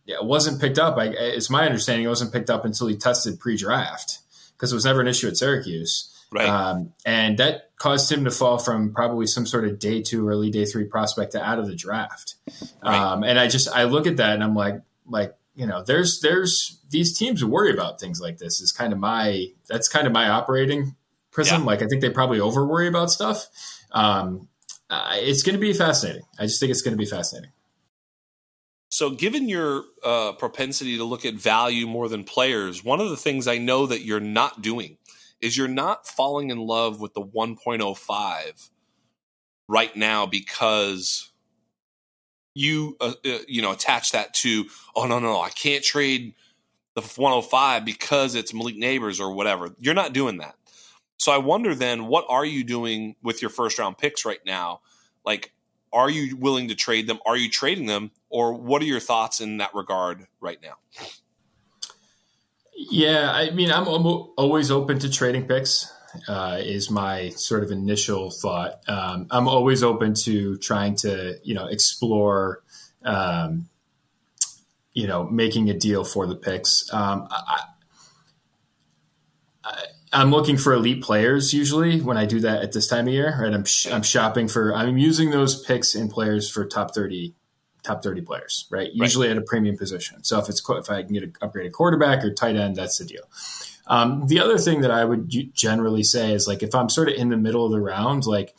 yeah, 0.05 0.21
wasn't 0.21 0.61
picked 0.61 0.79
up. 0.79 0.97
I, 0.97 1.07
it's 1.07 1.49
my 1.49 1.65
understanding 1.65 2.05
it 2.05 2.09
wasn't 2.09 2.33
picked 2.33 2.49
up 2.49 2.65
until 2.65 2.87
he 2.87 2.95
tested 2.95 3.39
pre-draft 3.39 4.19
because 4.53 4.71
it 4.71 4.75
was 4.75 4.85
never 4.85 5.01
an 5.01 5.07
issue 5.07 5.27
at 5.27 5.37
Syracuse. 5.37 6.11
Right. 6.31 6.47
Um, 6.47 6.93
and 7.05 7.37
that 7.37 7.66
caused 7.77 8.11
him 8.11 8.25
to 8.25 8.31
fall 8.31 8.57
from 8.57 8.93
probably 8.93 9.27
some 9.27 9.45
sort 9.45 9.65
of 9.65 9.79
day 9.79 10.01
two, 10.01 10.27
early 10.27 10.49
day 10.49 10.65
three 10.65 10.85
prospect 10.85 11.33
to 11.33 11.43
out 11.43 11.59
of 11.59 11.67
the 11.67 11.75
draft. 11.75 12.35
Right. 12.83 12.95
Um, 12.95 13.23
and 13.23 13.39
I 13.39 13.47
just, 13.47 13.69
I 13.69 13.83
look 13.83 14.07
at 14.07 14.17
that 14.17 14.33
and 14.33 14.43
I'm 14.43 14.55
like, 14.55 14.81
like, 15.07 15.35
you 15.55 15.65
know, 15.65 15.83
there's, 15.83 16.19
there's 16.21 16.79
these 16.89 17.17
teams 17.17 17.43
worry 17.43 17.71
about 17.71 17.99
things 17.99 18.19
like 18.19 18.37
this 18.37 18.61
is 18.61 18.71
kind 18.71 18.93
of 18.93 18.99
my, 18.99 19.47
that's 19.67 19.87
kind 19.87 20.07
of 20.07 20.13
my 20.13 20.29
operating 20.29 20.95
prism. 21.31 21.61
Yeah. 21.61 21.67
Like, 21.67 21.81
I 21.81 21.87
think 21.87 22.01
they 22.01 22.09
probably 22.09 22.39
over 22.39 22.65
worry 22.65 22.87
about 22.87 23.11
stuff. 23.11 23.47
Um, 23.91 24.47
uh, 24.89 25.11
it's 25.15 25.43
going 25.43 25.55
to 25.55 25.61
be 25.61 25.73
fascinating. 25.73 26.23
I 26.39 26.43
just 26.43 26.59
think 26.59 26.71
it's 26.71 26.81
going 26.81 26.93
to 26.93 26.97
be 26.97 27.05
fascinating. 27.05 27.51
So, 28.89 29.09
given 29.09 29.49
your 29.49 29.83
uh, 30.03 30.31
propensity 30.33 30.97
to 30.97 31.03
look 31.03 31.25
at 31.25 31.33
value 31.33 31.85
more 31.87 32.07
than 32.07 32.23
players, 32.23 32.83
one 32.83 33.01
of 33.01 33.09
the 33.09 33.17
things 33.17 33.47
I 33.47 33.57
know 33.57 33.85
that 33.85 34.01
you're 34.01 34.21
not 34.21 34.61
doing 34.61 34.97
is 35.41 35.57
you're 35.57 35.67
not 35.67 36.07
falling 36.07 36.49
in 36.49 36.59
love 36.59 36.99
with 36.99 37.13
the 37.13 37.21
1.05 37.21 38.69
right 39.67 39.95
now 39.95 40.25
because 40.25 41.31
you 42.53 42.97
uh, 42.99 43.13
uh, 43.25 43.37
you 43.47 43.61
know 43.61 43.71
attach 43.71 44.11
that 44.13 44.33
to 44.33 44.65
oh 44.95 45.05
no 45.05 45.19
no 45.19 45.39
I 45.39 45.49
can't 45.49 45.83
trade 45.83 46.33
the 46.95 47.01
105 47.01 47.85
because 47.85 48.33
it's 48.33 48.53
Malik 48.53 48.75
Nabers 48.75 49.19
or 49.19 49.31
whatever. 49.31 49.69
You're 49.79 49.93
not 49.93 50.13
doing 50.13 50.37
that. 50.37 50.55
So 51.17 51.31
I 51.31 51.37
wonder 51.37 51.75
then 51.75 52.07
what 52.07 52.25
are 52.29 52.45
you 52.45 52.63
doing 52.63 53.15
with 53.21 53.41
your 53.41 53.49
first 53.49 53.77
round 53.77 53.99
picks 53.99 54.25
right 54.25 54.39
now? 54.45 54.81
Like 55.23 55.53
are 55.93 56.09
you 56.09 56.35
willing 56.35 56.67
to 56.69 56.75
trade 56.75 57.07
them? 57.07 57.19
Are 57.25 57.37
you 57.37 57.49
trading 57.49 57.85
them 57.85 58.11
or 58.29 58.53
what 58.53 58.81
are 58.81 58.85
your 58.85 58.99
thoughts 58.99 59.39
in 59.39 59.57
that 59.57 59.75
regard 59.75 60.25
right 60.41 60.59
now? 60.61 60.77
Yeah, 62.89 63.31
I 63.33 63.49
mean, 63.51 63.71
I'm 63.71 63.87
always 63.87 64.71
open 64.71 64.99
to 64.99 65.09
trading 65.09 65.47
picks. 65.47 65.91
Uh, 66.27 66.57
is 66.61 66.89
my 66.89 67.29
sort 67.29 67.63
of 67.63 67.69
initial 67.69 68.31
thought. 68.31 68.81
Um, 68.87 69.27
I'm 69.29 69.47
always 69.47 69.83
open 69.83 70.15
to 70.23 70.57
trying 70.57 70.95
to, 70.97 71.37
you 71.43 71.53
know, 71.53 71.67
explore, 71.67 72.63
um, 73.03 73.69
you 74.93 75.05
know, 75.05 75.25
making 75.25 75.69
a 75.69 75.77
deal 75.77 76.03
for 76.03 76.25
the 76.25 76.35
picks. 76.35 76.91
Um, 76.91 77.27
I, 77.29 77.61
am 80.13 80.31
looking 80.31 80.57
for 80.57 80.73
elite 80.73 81.03
players 81.03 81.53
usually 81.53 82.01
when 82.01 82.17
I 82.17 82.25
do 82.25 82.39
that 82.39 82.63
at 82.63 82.71
this 82.71 82.87
time 82.87 83.07
of 83.07 83.13
year. 83.13 83.37
Right, 83.39 83.53
I'm 83.53 83.65
sh- 83.65 83.87
I'm 83.87 84.01
shopping 84.01 84.47
for. 84.47 84.73
I'm 84.73 84.97
using 84.97 85.29
those 85.29 85.63
picks 85.63 85.93
in 85.93 86.09
players 86.09 86.49
for 86.49 86.65
top 86.65 86.95
thirty 86.95 87.35
top 87.87 88.03
30 88.03 88.21
players, 88.21 88.67
right? 88.69 88.89
Usually 88.93 89.27
right. 89.27 89.37
at 89.37 89.41
a 89.41 89.45
premium 89.45 89.77
position. 89.77 90.23
So 90.23 90.39
if 90.39 90.49
it's 90.49 90.61
if 90.69 90.89
I 90.89 91.03
can 91.03 91.13
get 91.13 91.23
an 91.23 91.33
upgraded 91.41 91.71
quarterback 91.71 92.23
or 92.23 92.33
tight 92.33 92.55
end, 92.55 92.75
that's 92.75 92.97
the 92.97 93.05
deal. 93.05 93.23
Um, 93.87 94.27
the 94.27 94.39
other 94.39 94.57
thing 94.57 94.81
that 94.81 94.91
I 94.91 95.05
would 95.05 95.31
generally 95.53 96.03
say 96.03 96.33
is 96.33 96.47
like 96.47 96.61
if 96.61 96.75
I'm 96.75 96.89
sort 96.89 97.09
of 97.09 97.15
in 97.15 97.29
the 97.29 97.37
middle 97.37 97.65
of 97.65 97.71
the 97.71 97.79
round, 97.79 98.25
like 98.25 98.53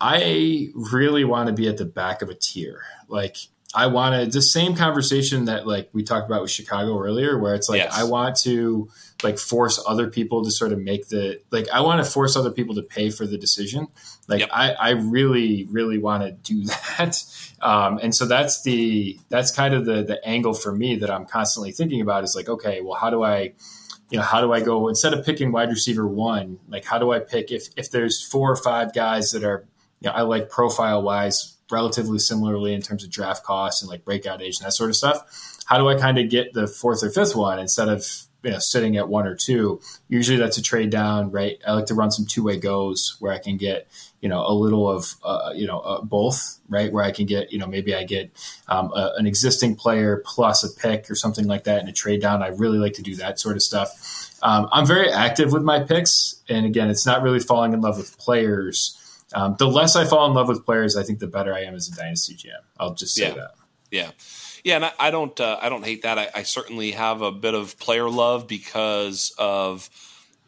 I 0.00 0.68
really 0.74 1.24
want 1.24 1.48
to 1.48 1.54
be 1.54 1.68
at 1.68 1.78
the 1.78 1.84
back 1.84 2.22
of 2.22 2.28
a 2.28 2.34
tier. 2.34 2.82
Like 3.08 3.36
I 3.74 3.86
want 3.86 4.14
to 4.14 4.30
the 4.30 4.42
same 4.42 4.74
conversation 4.74 5.46
that 5.46 5.66
like 5.66 5.88
we 5.92 6.02
talked 6.02 6.26
about 6.26 6.42
with 6.42 6.50
Chicago 6.50 6.98
earlier, 7.00 7.38
where 7.38 7.54
it's 7.54 7.68
like 7.68 7.78
yes. 7.78 7.98
I 7.98 8.04
want 8.04 8.36
to 8.38 8.90
like 9.22 9.38
force 9.38 9.82
other 9.86 10.10
people 10.10 10.44
to 10.44 10.50
sort 10.50 10.72
of 10.72 10.80
make 10.80 11.08
the 11.08 11.40
like 11.50 11.68
I 11.70 11.80
want 11.80 12.04
to 12.04 12.10
force 12.10 12.36
other 12.36 12.50
people 12.50 12.74
to 12.74 12.82
pay 12.82 13.10
for 13.10 13.26
the 13.26 13.38
decision. 13.38 13.88
Like 14.28 14.40
yep. 14.40 14.50
I, 14.52 14.72
I 14.72 14.90
really, 14.90 15.66
really 15.70 15.98
want 15.98 16.24
to 16.24 16.32
do 16.32 16.64
that. 16.98 17.22
Um, 17.62 18.00
and 18.02 18.14
so 18.14 18.26
that's 18.26 18.62
the 18.62 19.18
that's 19.28 19.54
kind 19.54 19.72
of 19.72 19.86
the 19.86 20.02
the 20.02 20.24
angle 20.26 20.52
for 20.52 20.72
me 20.72 20.96
that 20.96 21.10
I'm 21.10 21.26
constantly 21.26 21.72
thinking 21.72 22.00
about 22.00 22.24
is 22.24 22.34
like, 22.34 22.48
okay, 22.48 22.80
well, 22.80 22.98
how 22.98 23.08
do 23.08 23.22
I 23.22 23.52
you 24.10 24.18
know, 24.18 24.24
how 24.24 24.42
do 24.42 24.52
I 24.52 24.60
go 24.60 24.88
instead 24.88 25.14
of 25.14 25.24
picking 25.24 25.52
wide 25.52 25.70
receiver 25.70 26.06
one, 26.06 26.58
like 26.68 26.84
how 26.84 26.98
do 26.98 27.12
I 27.12 27.20
pick 27.20 27.50
if 27.50 27.68
if 27.76 27.90
there's 27.90 28.22
four 28.22 28.50
or 28.50 28.56
five 28.56 28.92
guys 28.92 29.30
that 29.30 29.44
are 29.44 29.66
you 30.00 30.10
know, 30.10 30.14
I 30.14 30.22
like 30.22 30.50
profile 30.50 31.02
wise 31.02 31.56
relatively 31.70 32.18
similarly 32.18 32.74
in 32.74 32.82
terms 32.82 33.04
of 33.04 33.10
draft 33.10 33.44
costs 33.44 33.80
and 33.80 33.90
like 33.90 34.04
breakout 34.04 34.42
age 34.42 34.58
and 34.58 34.66
that 34.66 34.72
sort 34.72 34.90
of 34.90 34.96
stuff. 34.96 35.62
How 35.64 35.78
do 35.78 35.88
I 35.88 35.94
kind 35.94 36.18
of 36.18 36.28
get 36.28 36.52
the 36.52 36.66
fourth 36.66 37.02
or 37.02 37.10
fifth 37.10 37.34
one 37.34 37.58
instead 37.58 37.88
of 37.88 38.06
you 38.42 38.50
know 38.50 38.58
sitting 38.60 38.96
at 38.96 39.08
one 39.08 39.26
or 39.26 39.34
two? 39.34 39.80
Usually 40.08 40.38
that's 40.38 40.58
a 40.58 40.62
trade 40.62 40.90
down, 40.90 41.30
right? 41.30 41.60
I 41.66 41.72
like 41.72 41.86
to 41.86 41.94
run 41.94 42.10
some 42.10 42.26
two 42.26 42.42
way 42.42 42.58
goes 42.58 43.16
where 43.20 43.32
I 43.32 43.38
can 43.38 43.56
get 43.56 43.88
you 44.20 44.28
know 44.28 44.44
a 44.46 44.52
little 44.52 44.88
of 44.88 45.14
uh, 45.24 45.52
you 45.54 45.66
know 45.66 45.80
uh, 45.80 46.02
both, 46.02 46.58
right? 46.68 46.92
Where 46.92 47.04
I 47.04 47.12
can 47.12 47.26
get 47.26 47.52
you 47.52 47.58
know 47.58 47.66
maybe 47.66 47.94
I 47.94 48.04
get 48.04 48.30
um, 48.68 48.92
a, 48.94 49.12
an 49.16 49.26
existing 49.26 49.76
player 49.76 50.22
plus 50.24 50.64
a 50.64 50.80
pick 50.80 51.10
or 51.10 51.14
something 51.14 51.46
like 51.46 51.64
that 51.64 51.82
in 51.82 51.88
a 51.88 51.92
trade 51.92 52.20
down. 52.20 52.42
I 52.42 52.48
really 52.48 52.78
like 52.78 52.94
to 52.94 53.02
do 53.02 53.16
that 53.16 53.38
sort 53.38 53.56
of 53.56 53.62
stuff. 53.62 54.30
Um, 54.42 54.68
I'm 54.72 54.86
very 54.86 55.10
active 55.10 55.52
with 55.52 55.62
my 55.62 55.80
picks, 55.80 56.42
and 56.48 56.66
again, 56.66 56.90
it's 56.90 57.06
not 57.06 57.22
really 57.22 57.40
falling 57.40 57.72
in 57.72 57.80
love 57.80 57.96
with 57.96 58.18
players 58.18 58.98
um, 59.34 59.56
the 59.58 59.66
less 59.66 59.96
I 59.96 60.04
fall 60.04 60.26
in 60.26 60.34
love 60.34 60.48
with 60.48 60.64
players, 60.64 60.96
I 60.96 61.02
think 61.02 61.18
the 61.18 61.26
better 61.26 61.54
I 61.54 61.60
am 61.60 61.74
as 61.74 61.88
a 61.88 61.96
dynasty 61.96 62.34
GM. 62.34 62.62
I'll 62.78 62.94
just 62.94 63.14
say 63.14 63.28
yeah. 63.28 63.34
that. 63.34 63.50
Yeah, 63.90 64.10
yeah, 64.64 64.76
and 64.76 64.84
I, 64.84 64.92
I 64.98 65.10
don't, 65.10 65.38
uh, 65.40 65.58
I 65.60 65.68
don't 65.68 65.84
hate 65.84 66.02
that. 66.02 66.18
I, 66.18 66.30
I, 66.34 66.42
certainly 66.44 66.92
have 66.92 67.20
a 67.20 67.32
bit 67.32 67.54
of 67.54 67.78
player 67.78 68.08
love 68.08 68.46
because 68.46 69.34
of 69.38 69.90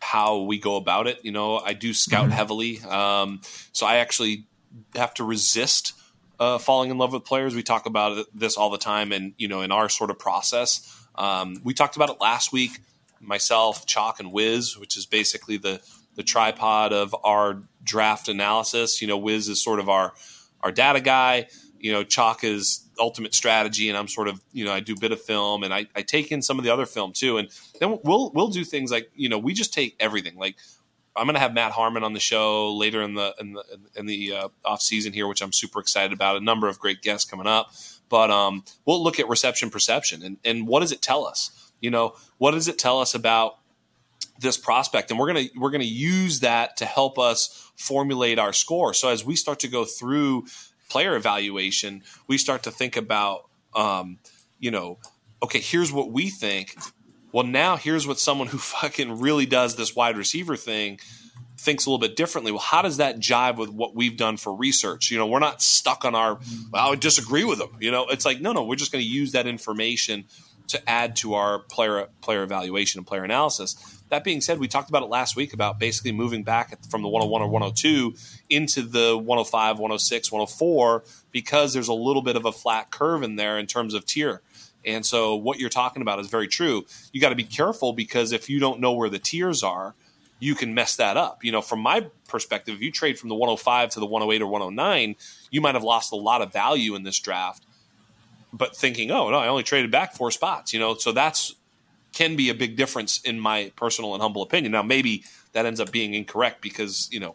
how 0.01 0.43
we 0.43 0.59
go 0.59 0.77
about 0.77 1.07
it. 1.07 1.19
You 1.23 1.33
know, 1.33 1.59
I 1.59 1.73
do 1.73 1.93
scout 1.93 2.25
mm-hmm. 2.25 2.33
heavily, 2.33 2.81
um, 2.83 3.41
so 3.73 3.87
I 3.87 3.97
actually 3.97 4.47
have 4.95 5.15
to 5.15 5.25
resist 5.25 5.95
uh, 6.39 6.59
falling 6.59 6.91
in 6.91 6.99
love 6.99 7.13
with 7.13 7.25
players. 7.25 7.55
We 7.55 7.63
talk 7.63 7.87
about 7.87 8.27
this 8.35 8.57
all 8.57 8.71
the 8.71 8.79
time, 8.79 9.13
and 9.13 9.35
you 9.39 9.49
know, 9.49 9.63
in 9.63 9.73
our 9.73 9.89
sort 9.89 10.11
of 10.11 10.19
process, 10.19 10.91
Um, 11.17 11.61
we 11.63 11.75
talked 11.75 11.97
about 11.97 12.11
it 12.11 12.21
last 12.21 12.53
week. 12.53 12.81
Myself, 13.21 13.87
Chalk, 13.87 14.21
and 14.21 14.33
Wiz, 14.33 14.77
which 14.77 14.97
is 14.97 15.07
basically 15.07 15.57
the 15.57 15.81
the 16.17 16.23
tripod 16.23 16.93
of 16.93 17.15
our 17.25 17.63
draft 17.83 18.29
analysis. 18.29 19.01
You 19.01 19.09
know, 19.09 19.19
Wiz 19.19 19.49
is 19.49 19.63
sort 19.63 19.81
of 19.81 19.89
our 19.89 20.13
our 20.61 20.73
data 20.73 21.01
guy. 21.01 21.49
You 21.79 21.93
know, 21.93 22.05
Chalk 22.05 22.45
is 22.45 22.84
ultimate 22.99 23.35
strategy, 23.35 23.89
and 23.89 23.99
I'm 23.99 24.09
sort 24.09 24.29
of 24.29 24.41
you 24.53 24.65
know 24.65 24.73
I 24.73 24.81
do 24.81 24.95
a 24.95 24.99
bit 24.99 25.13
of 25.13 25.21
film, 25.21 25.63
and 25.63 25.73
I, 25.73 25.87
I 25.95 26.03
take 26.03 26.33
in 26.33 26.43
some 26.43 26.59
of 26.59 26.65
the 26.65 26.73
other 26.73 26.87
film 26.87 27.13
too, 27.13 27.39
and 27.39 27.49
then 27.81 27.99
we'll 28.05 28.31
we'll 28.33 28.49
do 28.49 28.65
things 28.65 28.91
like 28.91 29.11
you 29.15 29.29
know 29.29 29.39
we 29.39 29.55
just 29.55 29.73
take 29.73 29.97
everything. 30.01 30.37
Like 30.37 30.57
I'm 31.17 31.27
going 31.27 31.35
to 31.35 31.41
have 31.41 31.55
Matt 31.55 31.73
Harmon 31.73 32.03
on 32.03 32.13
the 32.13 32.21
show 32.21 32.75
later 32.75 33.03
in 33.03 33.15
the 33.15 33.35
in 33.39 33.53
the 33.53 33.65
in 33.95 34.07
the 34.07 34.33
uh, 34.35 34.49
off 34.65 34.83
season 34.83 35.13
here, 35.13 35.27
which 35.27 35.43
I'm 35.43 35.53
super 35.53 35.81
excited 35.81 36.13
about. 36.13 36.37
A 36.37 36.41
number 36.41 36.69
of 36.69 36.79
great 36.79 37.03
guests 37.03 37.29
coming 37.29 37.47
up, 37.47 37.73
but 38.09 38.31
um, 38.31 38.65
we'll 38.85 39.03
look 39.03 39.21
at 39.21 39.29
reception 39.29 39.71
perception 39.71 40.23
and 40.23 40.39
and 40.45 40.67
what 40.67 40.81
does 40.81 40.93
it 40.93 41.03
tell 41.03 41.27
us? 41.27 41.73
You 41.81 41.91
know, 41.91 42.15
what 42.39 42.53
does 42.53 42.69
it 42.69 42.79
tell 42.79 43.01
us 43.01 43.15
about 43.15 43.59
this 44.41 44.57
prospect 44.57 45.11
and 45.11 45.19
we're 45.19 45.33
going 45.33 45.49
to 45.49 45.59
we're 45.59 45.71
going 45.71 45.81
to 45.81 45.87
use 45.87 46.41
that 46.41 46.77
to 46.77 46.85
help 46.85 47.19
us 47.19 47.71
formulate 47.77 48.37
our 48.39 48.53
score 48.53 48.93
so 48.93 49.09
as 49.09 49.25
we 49.25 49.37
start 49.37 49.61
to 49.61 49.69
go 49.69 49.85
through 49.85 50.45
player 50.95 51.17
evaluation 51.17 52.05
we 52.29 52.39
start 52.39 52.63
to 52.63 52.71
think 52.71 52.97
about 52.97 53.51
um, 53.75 54.17
you 54.61 54.71
know 54.71 54.97
okay 55.43 55.59
here's 55.59 55.93
what 55.93 56.13
we 56.13 56.31
think. 56.31 56.77
Well 57.33 57.45
now 57.45 57.77
here's 57.77 58.07
what 58.07 58.21
someone 58.21 58.47
who 58.47 58.59
fucking 58.79 59.19
really 59.19 59.45
does 59.45 59.75
this 59.75 59.97
wide 59.97 60.17
receiver 60.17 60.55
thing 60.55 61.01
thinks 61.59 61.85
a 61.85 61.91
little 61.91 61.99
bit 61.99 62.15
differently. 62.15 62.53
Well 62.53 62.61
how 62.61 62.81
does 62.81 62.99
that 62.99 63.19
jive 63.19 63.57
with 63.57 63.71
what 63.71 63.97
we've 63.97 64.17
done 64.17 64.37
for 64.37 64.55
research? 64.55 65.11
You 65.11 65.19
know 65.19 65.27
we're 65.27 65.41
not 65.41 65.61
stuck 65.63 66.05
on 66.05 66.15
our 66.15 66.39
well, 66.71 66.87
i 66.87 66.91
would 66.91 67.01
disagree 67.01 67.43
with 67.43 67.59
them 67.59 67.77
you 67.81 67.91
know 67.91 68.07
it's 68.07 68.25
like 68.25 68.41
no 68.41 68.53
no 68.53 68.63
we're 68.63 68.77
just 68.77 68.93
going 68.93 69.03
to 69.03 69.11
use 69.11 69.33
that 69.33 69.49
information 69.49 70.27
to 70.69 70.89
add 70.89 71.17
to 71.17 71.35
our 71.35 71.59
player 71.59 72.07
player 72.21 72.45
evaluation 72.45 73.01
and 73.01 73.07
player 73.07 73.25
analysis 73.25 73.75
that 74.15 74.23
being 74.25 74.41
said, 74.41 74.61
we 74.61 74.69
talked 74.69 74.89
about 74.89 75.03
it 75.03 75.09
last 75.09 75.35
week 75.35 75.53
about 75.53 75.81
basically 75.81 76.13
moving 76.13 76.45
back 76.45 76.79
from 76.89 77.03
the 77.03 77.09
101 77.09 77.43
or 77.43 77.49
102 77.49 78.15
into 78.49 78.83
the 78.83 79.19
105, 79.19 79.79
106, 79.79 80.33
104 80.33 81.05
because 81.33 81.75
there's 81.75 81.89
a 81.89 81.95
little 81.95 82.23
bit 82.23 82.37
of 82.37 82.45
a 82.45 82.53
flat 82.53 82.91
curve 82.93 83.25
in 83.25 83.35
there 83.35 83.59
in 83.59 83.67
terms 83.67 83.93
of 83.93 84.07
tier. 84.07 84.41
And 84.87 85.05
so 85.05 85.35
what 85.35 85.59
you're 85.59 85.69
talking 85.69 86.01
about 86.01 86.21
is 86.21 86.29
very 86.29 86.47
true. 86.47 86.87
You 87.13 87.21
got 87.21 87.31
to 87.31 87.35
be 87.35 87.43
careful 87.43 87.93
because 87.93 88.31
if 88.31 88.49
you 88.49 88.61
don't 88.61 88.81
know 88.81 88.93
where 88.93 89.09
the 89.09 89.19
tiers 89.19 89.65
are, 89.65 89.95
you 90.39 90.55
can 90.55 90.75
mess 90.75 90.95
that 90.97 91.17
up. 91.17 91.43
You 91.43 91.51
know, 91.51 91.63
from 91.63 91.81
my 91.81 92.07
perspective, 92.29 92.77
if 92.77 92.83
you 92.83 92.93
trade 92.93 93.19
from 93.19 93.31
the 93.31 93.35
105 93.35 93.91
to 93.91 94.01
the 94.01 94.07
108 94.07 94.43
or 94.43 94.47
109, 94.47 95.17
you 95.51 95.61
might 95.61 95.75
have 95.75 95.83
lost 95.83 96.13
a 96.13 96.17
lot 96.17 96.41
of 96.41 96.53
value 96.53 96.95
in 96.95 97.03
this 97.03 97.19
draft. 97.19 97.65
But 98.53 98.77
thinking, 98.77 99.11
oh 99.11 99.31
no, 99.31 99.39
I 99.39 99.49
only 99.49 99.65
traded 99.65 99.91
back 99.91 100.15
four 100.15 100.31
spots. 100.31 100.73
You 100.73 100.79
know, 100.79 100.95
so 100.95 101.11
that's 101.11 101.57
can 102.15 102.37
be 102.37 102.49
a 102.49 102.55
big 102.55 102.77
difference 102.77 103.21
in 103.23 103.39
my 103.41 103.73
personal 103.77 104.15
and 104.15 104.23
humble 104.23 104.43
opinion. 104.43 104.73
Now, 104.73 104.83
maybe 104.83 105.25
that 105.53 105.67
ends 105.67 105.81
up 105.81 105.91
being 105.91 106.15
incorrect 106.15 106.63
because 106.63 107.09
you 107.13 107.21
know 107.21 107.35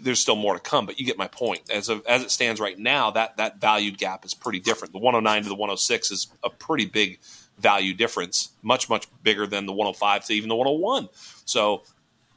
there's 0.00 0.20
still 0.20 0.36
more 0.36 0.54
to 0.54 0.60
come, 0.60 0.86
but 0.86 0.98
you 0.98 1.06
get 1.06 1.18
my 1.18 1.28
point. 1.28 1.70
As 1.70 1.88
of, 1.88 2.04
as 2.06 2.22
it 2.22 2.30
stands 2.30 2.60
right 2.60 2.78
now, 2.78 3.10
that 3.10 3.36
that 3.36 3.60
value 3.60 3.90
gap 3.90 4.24
is 4.24 4.34
pretty 4.34 4.60
different. 4.60 4.92
The 4.92 4.98
109 4.98 5.42
to 5.42 5.48
the 5.48 5.54
106 5.54 6.10
is 6.10 6.28
a 6.44 6.50
pretty 6.50 6.86
big 6.86 7.18
value 7.58 7.94
difference, 7.94 8.50
much 8.62 8.88
much 8.88 9.06
bigger 9.22 9.46
than 9.46 9.66
the 9.66 9.72
105 9.72 10.26
to 10.26 10.32
even 10.32 10.48
the 10.48 10.56
101. 10.56 11.08
So, 11.44 11.82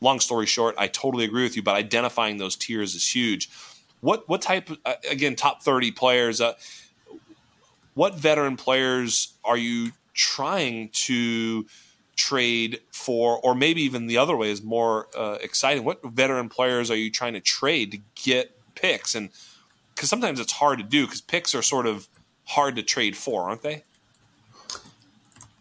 long 0.01 0.19
story 0.19 0.45
short, 0.45 0.75
I 0.77 0.87
totally 0.87 1.25
agree 1.25 1.43
with 1.43 1.55
you. 1.55 1.63
But 1.63 1.75
identifying 1.75 2.37
those 2.37 2.55
tiers 2.55 2.95
is 2.95 3.15
huge. 3.15 3.49
What 4.01 4.27
what 4.27 4.41
type? 4.41 4.69
Uh, 4.85 4.95
again, 5.09 5.35
top 5.35 5.61
30 5.61 5.91
players. 5.91 6.41
Uh, 6.41 6.53
what 7.93 8.15
veteran 8.15 8.55
players 8.55 9.33
are 9.43 9.57
you 9.57 9.91
trying 10.19 10.89
to 10.89 11.65
trade 12.17 12.81
for, 12.91 13.39
or 13.39 13.55
maybe 13.55 13.81
even 13.81 14.07
the 14.07 14.17
other 14.17 14.35
way 14.35 14.51
is 14.51 14.61
more 14.61 15.07
uh, 15.17 15.37
exciting. 15.41 15.85
What 15.85 16.03
veteran 16.03 16.49
players 16.49 16.91
are 16.91 16.97
you 16.97 17.09
trying 17.09 17.33
to 17.33 17.39
trade 17.39 17.91
to 17.93 17.99
get 18.15 18.51
picks? 18.75 19.15
And 19.15 19.29
because 19.95 20.09
sometimes 20.09 20.39
it's 20.39 20.51
hard 20.51 20.79
to 20.79 20.83
do 20.83 21.05
because 21.05 21.21
picks 21.21 21.55
are 21.55 21.61
sort 21.61 21.87
of 21.87 22.09
hard 22.43 22.75
to 22.75 22.83
trade 22.83 23.15
for, 23.15 23.43
aren't 23.43 23.61
they? 23.61 23.83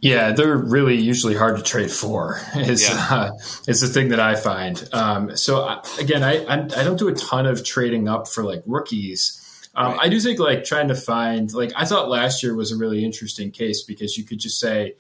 Yeah, 0.00 0.32
they're 0.32 0.56
really 0.56 0.96
usually 0.96 1.34
hard 1.34 1.56
to 1.56 1.62
trade 1.62 1.90
for. 1.90 2.40
Is 2.56 2.88
yeah. 2.88 3.06
uh, 3.10 3.30
is 3.66 3.80
the 3.80 3.88
thing 3.88 4.08
that 4.08 4.20
I 4.20 4.36
find. 4.36 4.88
Um, 4.92 5.36
so 5.36 5.62
I, 5.62 5.82
again, 5.98 6.22
I, 6.22 6.44
I 6.44 6.54
I 6.54 6.84
don't 6.84 6.98
do 6.98 7.08
a 7.08 7.14
ton 7.14 7.46
of 7.46 7.64
trading 7.64 8.08
up 8.08 8.28
for 8.28 8.44
like 8.44 8.62
rookies. 8.66 9.44
Um, 9.78 9.92
right. 9.92 10.00
I 10.02 10.08
do 10.08 10.18
think 10.18 10.40
like 10.40 10.64
trying 10.64 10.88
to 10.88 10.96
find 10.96 11.52
like 11.54 11.72
I 11.76 11.84
thought 11.84 12.08
last 12.08 12.42
year 12.42 12.54
was 12.56 12.72
a 12.72 12.76
really 12.76 13.04
interesting 13.04 13.52
case 13.52 13.84
because 13.84 14.18
you 14.18 14.24
could 14.24 14.40
just 14.40 14.58
say, 14.58 14.96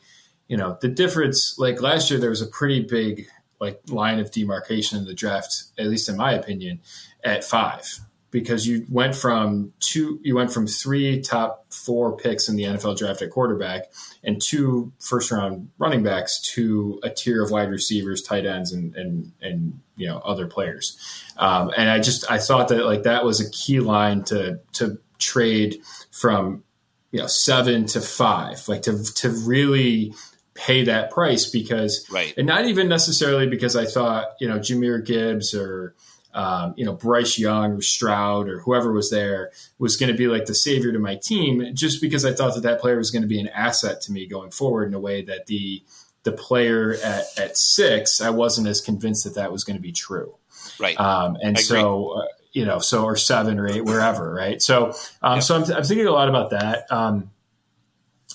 you 0.46 0.56
know, 0.56 0.78
the 0.80 0.88
difference. 0.88 1.58
Like 1.58 1.82
last 1.82 2.10
year, 2.10 2.20
there 2.20 2.30
was 2.30 2.42
a 2.42 2.46
pretty 2.46 2.84
big 2.84 3.26
like 3.60 3.80
line 3.88 4.20
of 4.20 4.30
demarcation 4.30 4.96
in 4.96 5.04
the 5.04 5.14
draft, 5.14 5.64
at 5.78 5.86
least 5.86 6.08
in 6.08 6.16
my 6.16 6.32
opinion, 6.32 6.80
at 7.24 7.42
five 7.42 7.98
because 8.30 8.66
you 8.66 8.84
went 8.90 9.14
from 9.14 9.72
two, 9.80 10.20
you 10.22 10.34
went 10.34 10.52
from 10.52 10.66
three 10.66 11.20
top 11.20 11.66
four 11.72 12.16
picks 12.16 12.48
in 12.48 12.56
the 12.56 12.64
NFL 12.64 12.98
draft 12.98 13.22
at 13.22 13.30
quarterback 13.30 13.84
and 14.22 14.40
two 14.40 14.92
first 14.98 15.30
round 15.30 15.70
running 15.78 16.02
backs 16.02 16.40
to 16.54 17.00
a 17.02 17.10
tier 17.10 17.42
of 17.42 17.50
wide 17.50 17.70
receivers, 17.70 18.22
tight 18.22 18.46
ends, 18.46 18.72
and 18.72 18.94
and 18.96 19.32
and 19.40 19.80
you 19.96 20.06
know 20.06 20.18
other 20.18 20.46
players. 20.46 20.98
Um, 21.36 21.72
and 21.76 21.88
I 21.88 22.00
just 22.00 22.30
I 22.30 22.38
thought 22.38 22.68
that 22.68 22.84
like 22.84 23.04
that 23.04 23.24
was 23.24 23.40
a 23.40 23.50
key 23.50 23.80
line 23.80 24.24
to 24.24 24.60
to 24.74 24.98
trade 25.18 25.80
from 26.10 26.64
you 27.10 27.20
know 27.20 27.26
seven 27.26 27.86
to 27.86 28.00
five, 28.00 28.68
like 28.68 28.82
to 28.82 29.02
to 29.14 29.30
really 29.30 30.14
pay 30.54 30.84
that 30.84 31.12
price 31.12 31.48
because 31.48 32.04
right 32.10 32.34
and 32.36 32.44
not 32.44 32.66
even 32.66 32.88
necessarily 32.88 33.46
because 33.46 33.76
I 33.76 33.86
thought 33.86 34.34
you 34.40 34.48
know 34.48 34.58
Jahmyr 34.58 35.04
Gibbs 35.04 35.54
or 35.54 35.94
um, 36.34 36.74
you 36.76 36.84
know, 36.84 36.92
Bryce 36.92 37.38
Young 37.38 37.72
or 37.72 37.80
Stroud 37.80 38.48
or 38.48 38.60
whoever 38.60 38.92
was 38.92 39.10
there 39.10 39.50
was 39.78 39.96
going 39.96 40.12
to 40.12 40.16
be 40.16 40.28
like 40.28 40.44
the 40.44 40.54
savior 40.54 40.92
to 40.92 40.98
my 40.98 41.16
team, 41.16 41.74
just 41.74 42.00
because 42.00 42.24
I 42.24 42.32
thought 42.32 42.54
that 42.54 42.62
that 42.62 42.80
player 42.80 42.96
was 42.96 43.10
going 43.10 43.22
to 43.22 43.28
be 43.28 43.40
an 43.40 43.48
asset 43.48 44.00
to 44.02 44.12
me 44.12 44.26
going 44.26 44.50
forward 44.50 44.88
in 44.88 44.94
a 44.94 45.00
way 45.00 45.22
that 45.22 45.46
the 45.46 45.82
the 46.24 46.32
player 46.32 46.94
at, 47.02 47.24
at 47.38 47.56
six, 47.56 48.20
I 48.20 48.30
wasn't 48.30 48.66
as 48.66 48.80
convinced 48.80 49.24
that 49.24 49.36
that 49.36 49.50
was 49.52 49.64
going 49.64 49.76
to 49.76 49.82
be 49.82 49.92
true. 49.92 50.34
Right. 50.78 50.98
Um, 50.98 51.38
and 51.42 51.58
so, 51.58 52.20
uh, 52.20 52.26
you 52.52 52.64
know, 52.64 52.80
so 52.80 53.04
or 53.04 53.16
seven 53.16 53.58
or 53.58 53.68
eight, 53.68 53.84
wherever. 53.84 54.34
Right. 54.34 54.60
So, 54.60 54.92
um, 55.22 55.36
yep. 55.36 55.42
so 55.42 55.56
I'm, 55.56 55.62
I'm, 55.72 55.84
thinking 55.84 56.06
a 56.06 56.12
lot 56.12 56.28
about 56.28 56.50
that. 56.50 56.90
Um, 56.90 57.30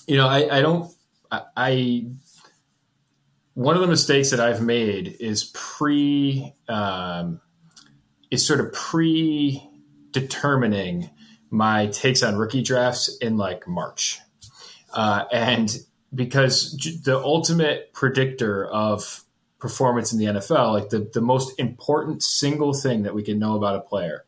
you 0.06 0.16
know, 0.16 0.26
I, 0.26 0.58
I 0.58 0.62
don't, 0.62 0.92
I, 1.30 1.42
I 1.56 2.06
one 3.54 3.76
of 3.76 3.82
the 3.82 3.88
mistakes 3.88 4.30
that 4.30 4.40
I've 4.40 4.60
made 4.60 5.16
is 5.20 5.44
pre 5.54 6.52
um, 6.68 7.40
is 8.34 8.46
sort 8.46 8.60
of 8.60 8.72
pre-determining 8.72 11.10
my 11.50 11.86
takes 11.86 12.22
on 12.22 12.36
rookie 12.36 12.62
drafts 12.62 13.16
in 13.18 13.36
like 13.36 13.66
March, 13.66 14.20
uh, 14.92 15.24
and 15.32 15.76
because 16.14 16.72
the 17.04 17.18
ultimate 17.18 17.92
predictor 17.92 18.66
of 18.66 19.24
performance 19.58 20.12
in 20.12 20.18
the 20.18 20.26
NFL, 20.26 20.72
like 20.72 20.90
the 20.90 21.10
the 21.14 21.20
most 21.20 21.58
important 21.58 22.22
single 22.22 22.74
thing 22.74 23.04
that 23.04 23.14
we 23.14 23.22
can 23.22 23.38
know 23.38 23.56
about 23.56 23.76
a 23.76 23.80
player, 23.80 24.24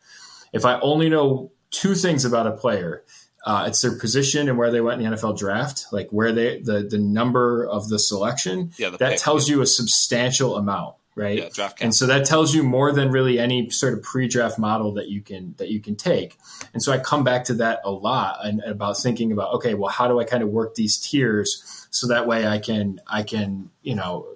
if 0.53 0.65
I 0.65 0.81
only 0.81 1.09
know 1.09 1.53
two 1.71 1.95
things 1.95 2.25
about 2.25 2.47
a 2.47 2.53
player. 2.53 3.05
Uh, 3.45 3.67
it's 3.69 3.81
their 3.81 3.97
position 3.97 4.49
and 4.49 4.59
where 4.59 4.73
they 4.73 4.81
went 4.81 5.01
in 5.01 5.09
the 5.09 5.17
NFL 5.17 5.39
draft, 5.39 5.87
like 5.93 6.09
where 6.11 6.33
they 6.33 6.59
the 6.59 6.83
the 6.83 6.99
number 6.99 7.65
of 7.65 7.89
the 7.89 7.97
selection. 7.97 8.73
Yeah, 8.77 8.91
the 8.91 8.99
that 8.99 9.11
pick, 9.11 9.21
tells 9.21 9.49
you 9.49 9.63
a 9.63 9.67
substantial 9.67 10.57
amount 10.57 10.97
right? 11.17 11.39
Yeah, 11.39 11.49
draft 11.53 11.81
And 11.81 11.93
so 11.93 12.07
that 12.07 12.27
tells 12.27 12.55
you 12.55 12.63
more 12.63 12.93
than 12.93 13.11
really 13.11 13.41
any 13.41 13.71
sort 13.71 13.95
of 13.95 14.03
pre-draft 14.03 14.59
model 14.59 14.93
that 14.95 15.09
you 15.09 15.21
can 15.23 15.55
that 15.57 15.69
you 15.71 15.81
can 15.81 15.97
take. 15.97 16.39
And 16.73 16.81
so 16.81 16.93
I 16.93 16.99
come 16.99 17.25
back 17.25 17.45
to 17.45 17.55
that 17.55 17.81
a 17.85 17.91
lot 17.91 18.47
and 18.47 18.63
about 18.63 18.99
thinking 18.99 19.33
about 19.33 19.55
okay, 19.55 19.75
well, 19.75 19.91
how 19.91 20.07
do 20.07 20.21
I 20.21 20.25
kind 20.25 20.45
of 20.45 20.51
work 20.51 20.77
these 20.77 20.99
tiers 20.99 21.89
so 21.91 22.07
that 22.09 22.29
way 22.29 22.47
I 22.47 22.59
can 22.59 23.01
I 23.09 23.25
can 23.25 23.71
you 23.83 23.97
know 23.97 24.27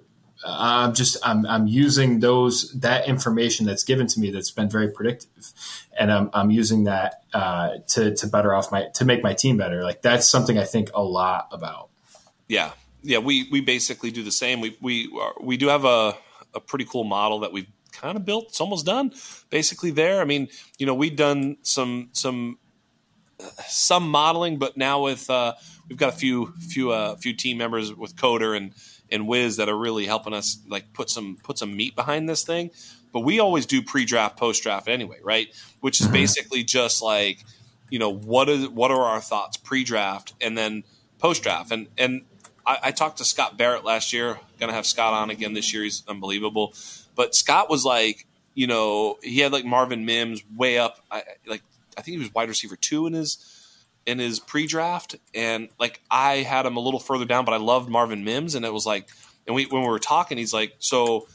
I'm 0.43 0.93
just 0.93 1.17
I'm 1.23 1.45
I'm 1.45 1.67
using 1.67 2.19
those 2.19 2.71
that 2.79 3.07
information 3.07 3.65
that's 3.65 3.83
given 3.83 4.07
to 4.07 4.19
me 4.19 4.31
that's 4.31 4.51
been 4.51 4.69
very 4.69 4.89
predictive, 4.89 5.53
and 5.97 6.11
I'm 6.11 6.29
I'm 6.33 6.49
using 6.49 6.85
that 6.85 7.23
uh, 7.31 7.77
to 7.89 8.15
to 8.15 8.27
better 8.27 8.53
off 8.53 8.71
my 8.71 8.87
to 8.95 9.05
make 9.05 9.21
my 9.21 9.35
team 9.35 9.57
better. 9.57 9.83
Like 9.83 10.01
that's 10.01 10.29
something 10.29 10.57
I 10.57 10.63
think 10.63 10.89
a 10.95 11.03
lot 11.03 11.47
about. 11.51 11.89
Yeah, 12.47 12.71
yeah, 13.03 13.19
we 13.19 13.47
we 13.51 13.61
basically 13.61 14.09
do 14.09 14.23
the 14.23 14.31
same. 14.31 14.61
We 14.61 14.77
we 14.81 15.11
we 15.39 15.57
do 15.57 15.67
have 15.67 15.85
a 15.85 16.17
a 16.53 16.59
pretty 16.59 16.85
cool 16.85 17.03
model 17.03 17.39
that 17.39 17.51
we've 17.51 17.67
kind 17.91 18.17
of 18.17 18.25
built. 18.25 18.45
It's 18.49 18.61
almost 18.61 18.85
done, 18.85 19.13
basically. 19.49 19.91
There, 19.91 20.21
I 20.21 20.25
mean, 20.25 20.49
you 20.77 20.85
know, 20.85 20.93
we've 20.93 21.15
done 21.15 21.57
some 21.61 22.09
some 22.13 22.57
some 23.67 24.09
modeling, 24.09 24.57
but 24.57 24.77
now 24.77 25.03
with 25.03 25.29
uh, 25.29 25.53
we've 25.89 25.97
got 25.97 26.09
a 26.09 26.15
few 26.15 26.53
few 26.59 26.91
uh, 26.91 27.15
few 27.15 27.33
team 27.33 27.57
members 27.57 27.93
with 27.93 28.15
Coder 28.15 28.55
and 28.55 28.73
and 29.11 29.27
Wiz 29.27 29.57
that 29.57 29.69
are 29.69 29.77
really 29.77 30.05
helping 30.05 30.33
us 30.33 30.59
like 30.67 30.93
put 30.93 31.09
some 31.09 31.37
put 31.43 31.57
some 31.57 31.75
meat 31.75 31.95
behind 31.95 32.29
this 32.29 32.43
thing. 32.43 32.71
But 33.11 33.21
we 33.21 33.41
always 33.41 33.65
do 33.65 33.81
pre-draft, 33.81 34.37
post-draft 34.37 34.87
anyway, 34.87 35.17
right? 35.21 35.49
Which 35.81 35.99
is 35.99 36.07
mm-hmm. 36.07 36.13
basically 36.13 36.63
just 36.63 37.01
like 37.01 37.43
you 37.89 37.99
know 37.99 38.13
what 38.13 38.49
is 38.49 38.67
what 38.69 38.91
are 38.91 39.03
our 39.03 39.21
thoughts 39.21 39.57
pre-draft, 39.57 40.33
and 40.41 40.57
then 40.57 40.83
post 41.19 41.43
draft. 41.43 41.71
And 41.71 41.87
and 41.97 42.21
I, 42.65 42.77
I, 42.83 42.91
talked 42.91 43.17
to 43.17 43.25
Scott 43.25 43.57
Barrett 43.57 43.83
last 43.83 44.13
year. 44.13 44.39
Going 44.61 44.69
to 44.69 44.75
have 44.75 44.85
Scott 44.85 45.13
on 45.13 45.31
again 45.31 45.53
this 45.53 45.73
year. 45.73 45.83
He's 45.83 46.03
unbelievable. 46.07 46.73
But 47.15 47.35
Scott 47.35 47.69
was 47.69 47.83
like, 47.83 48.27
you 48.53 48.67
know, 48.67 49.17
he 49.23 49.39
had 49.39 49.51
like 49.51 49.65
Marvin 49.65 50.05
Mims 50.05 50.43
way 50.55 50.77
up. 50.77 51.03
I, 51.09 51.23
like 51.47 51.63
I 51.97 52.01
think 52.01 52.13
he 52.13 52.19
was 52.19 52.33
wide 52.33 52.47
receiver 52.47 52.75
two 52.75 53.07
in 53.07 53.13
his 53.13 53.57
in 54.05 54.19
his 54.19 54.39
pre-draft, 54.39 55.15
and 55.33 55.69
like 55.79 56.01
I 56.09 56.37
had 56.37 56.65
him 56.65 56.75
a 56.77 56.79
little 56.79 56.99
further 56.99 57.25
down, 57.25 57.45
but 57.45 57.53
I 57.53 57.57
loved 57.57 57.89
Marvin 57.89 58.23
Mims, 58.23 58.55
and 58.55 58.65
it 58.65 58.71
was 58.73 58.85
like, 58.85 59.07
and 59.47 59.55
we 59.55 59.65
when 59.65 59.81
we 59.81 59.87
were 59.87 59.99
talking, 59.99 60.37
he's 60.37 60.53
like, 60.53 60.75
so 60.79 61.27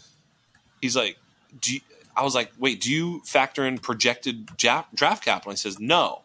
he's 0.80 0.96
like, 0.96 1.16
do 1.60 1.78
I 2.16 2.22
was 2.22 2.34
like, 2.34 2.52
wait, 2.58 2.80
do 2.80 2.92
you 2.92 3.22
factor 3.24 3.66
in 3.66 3.78
projected 3.78 4.46
draft 4.56 4.94
capital? 4.94 5.50
And 5.50 5.58
he 5.58 5.62
says 5.62 5.78
no. 5.80 6.22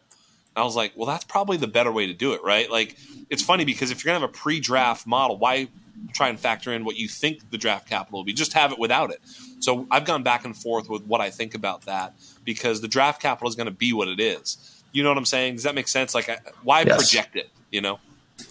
I 0.54 0.64
was 0.64 0.76
like, 0.76 0.92
well, 0.96 1.06
that's 1.06 1.24
probably 1.24 1.56
the 1.56 1.66
better 1.66 1.90
way 1.90 2.06
to 2.06 2.12
do 2.12 2.34
it, 2.34 2.44
right? 2.44 2.70
Like, 2.70 2.96
it's 3.30 3.42
funny 3.42 3.64
because 3.64 3.90
if 3.90 4.04
you're 4.04 4.12
gonna 4.12 4.20
have 4.20 4.30
a 4.30 4.32
pre-draft 4.32 5.06
model, 5.06 5.38
why 5.38 5.68
try 6.12 6.28
and 6.28 6.38
factor 6.38 6.72
in 6.72 6.84
what 6.84 6.96
you 6.96 7.08
think 7.08 7.50
the 7.50 7.58
draft 7.58 7.88
capital 7.88 8.20
will 8.20 8.24
be? 8.24 8.32
Just 8.32 8.52
have 8.52 8.72
it 8.72 8.78
without 8.78 9.10
it. 9.10 9.20
So 9.60 9.86
I've 9.90 10.04
gone 10.04 10.22
back 10.22 10.44
and 10.44 10.56
forth 10.56 10.88
with 10.88 11.04
what 11.04 11.20
I 11.20 11.30
think 11.30 11.54
about 11.54 11.82
that 11.82 12.14
because 12.44 12.80
the 12.80 12.88
draft 12.88 13.20
capital 13.22 13.48
is 13.48 13.54
going 13.54 13.66
to 13.66 13.72
be 13.72 13.92
what 13.92 14.08
it 14.08 14.20
is. 14.20 14.82
You 14.92 15.02
know 15.02 15.08
what 15.08 15.18
I'm 15.18 15.24
saying? 15.24 15.54
Does 15.54 15.64
that 15.64 15.74
make 15.74 15.88
sense? 15.88 16.14
Like, 16.14 16.28
why 16.62 16.82
yes. 16.82 16.96
project 16.96 17.36
it? 17.36 17.50
You 17.70 17.80
know? 17.80 17.98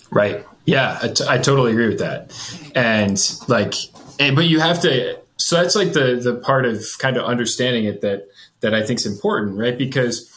Right. 0.09 0.45
Yeah, 0.65 0.99
I, 1.01 1.07
t- 1.07 1.25
I 1.27 1.37
totally 1.37 1.71
agree 1.71 1.87
with 1.87 1.99
that. 1.99 2.33
And 2.75 3.19
like, 3.47 3.73
and, 4.19 4.35
but 4.35 4.45
you 4.45 4.59
have 4.59 4.81
to. 4.81 5.19
So 5.37 5.55
that's 5.55 5.75
like 5.75 5.93
the 5.93 6.19
the 6.21 6.35
part 6.35 6.65
of 6.65 6.83
kind 6.99 7.17
of 7.17 7.23
understanding 7.25 7.85
it 7.85 8.01
that 8.01 8.27
that 8.59 8.75
I 8.75 8.85
think 8.85 8.99
is 8.99 9.05
important, 9.05 9.57
right? 9.57 9.77
Because 9.77 10.31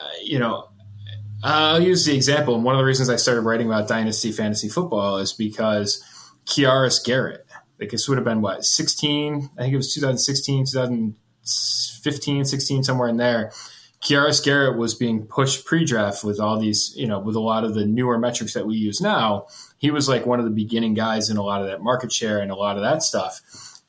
uh, 0.00 0.08
you 0.22 0.38
know, 0.38 0.68
Uh, 1.44 1.74
I'll 1.74 1.82
use 1.82 2.04
the 2.04 2.14
example. 2.14 2.60
One 2.60 2.74
of 2.74 2.78
the 2.78 2.84
reasons 2.84 3.08
I 3.08 3.16
started 3.16 3.42
writing 3.42 3.66
about 3.66 3.88
dynasty 3.88 4.32
fantasy 4.32 4.68
football 4.68 5.18
is 5.18 5.32
because 5.32 6.02
Keyarris 6.46 7.04
Garrett, 7.04 7.46
like 7.78 7.90
this 7.90 8.08
would 8.08 8.18
have 8.18 8.24
been 8.24 8.40
what 8.40 8.64
16? 8.64 9.50
I 9.56 9.62
think 9.62 9.74
it 9.74 9.76
was 9.76 9.94
2016, 9.94 10.66
2015, 10.66 12.44
16, 12.44 12.84
somewhere 12.84 13.08
in 13.08 13.16
there 13.16 13.52
Keyarris 14.06 14.44
Garrett 14.44 14.76
was 14.76 14.94
being 14.94 15.26
pushed 15.26 15.64
pre-draft 15.64 16.22
with 16.22 16.38
all 16.38 16.58
these, 16.58 16.94
you 16.96 17.06
know, 17.06 17.18
with 17.18 17.34
a 17.34 17.40
lot 17.40 17.64
of 17.64 17.74
the 17.74 17.84
newer 17.84 18.18
metrics 18.18 18.54
that 18.54 18.66
we 18.66 18.76
use 18.76 19.00
now. 19.00 19.46
He 19.78 19.90
was 19.90 20.08
like 20.08 20.26
one 20.26 20.38
of 20.38 20.44
the 20.44 20.50
beginning 20.50 20.94
guys 20.94 21.30
in 21.30 21.36
a 21.36 21.42
lot 21.42 21.60
of 21.60 21.66
that 21.66 21.82
market 21.82 22.12
share 22.12 22.38
and 22.38 22.50
a 22.50 22.54
lot 22.54 22.76
of 22.76 22.82
that 22.82 23.02
stuff. 23.02 23.40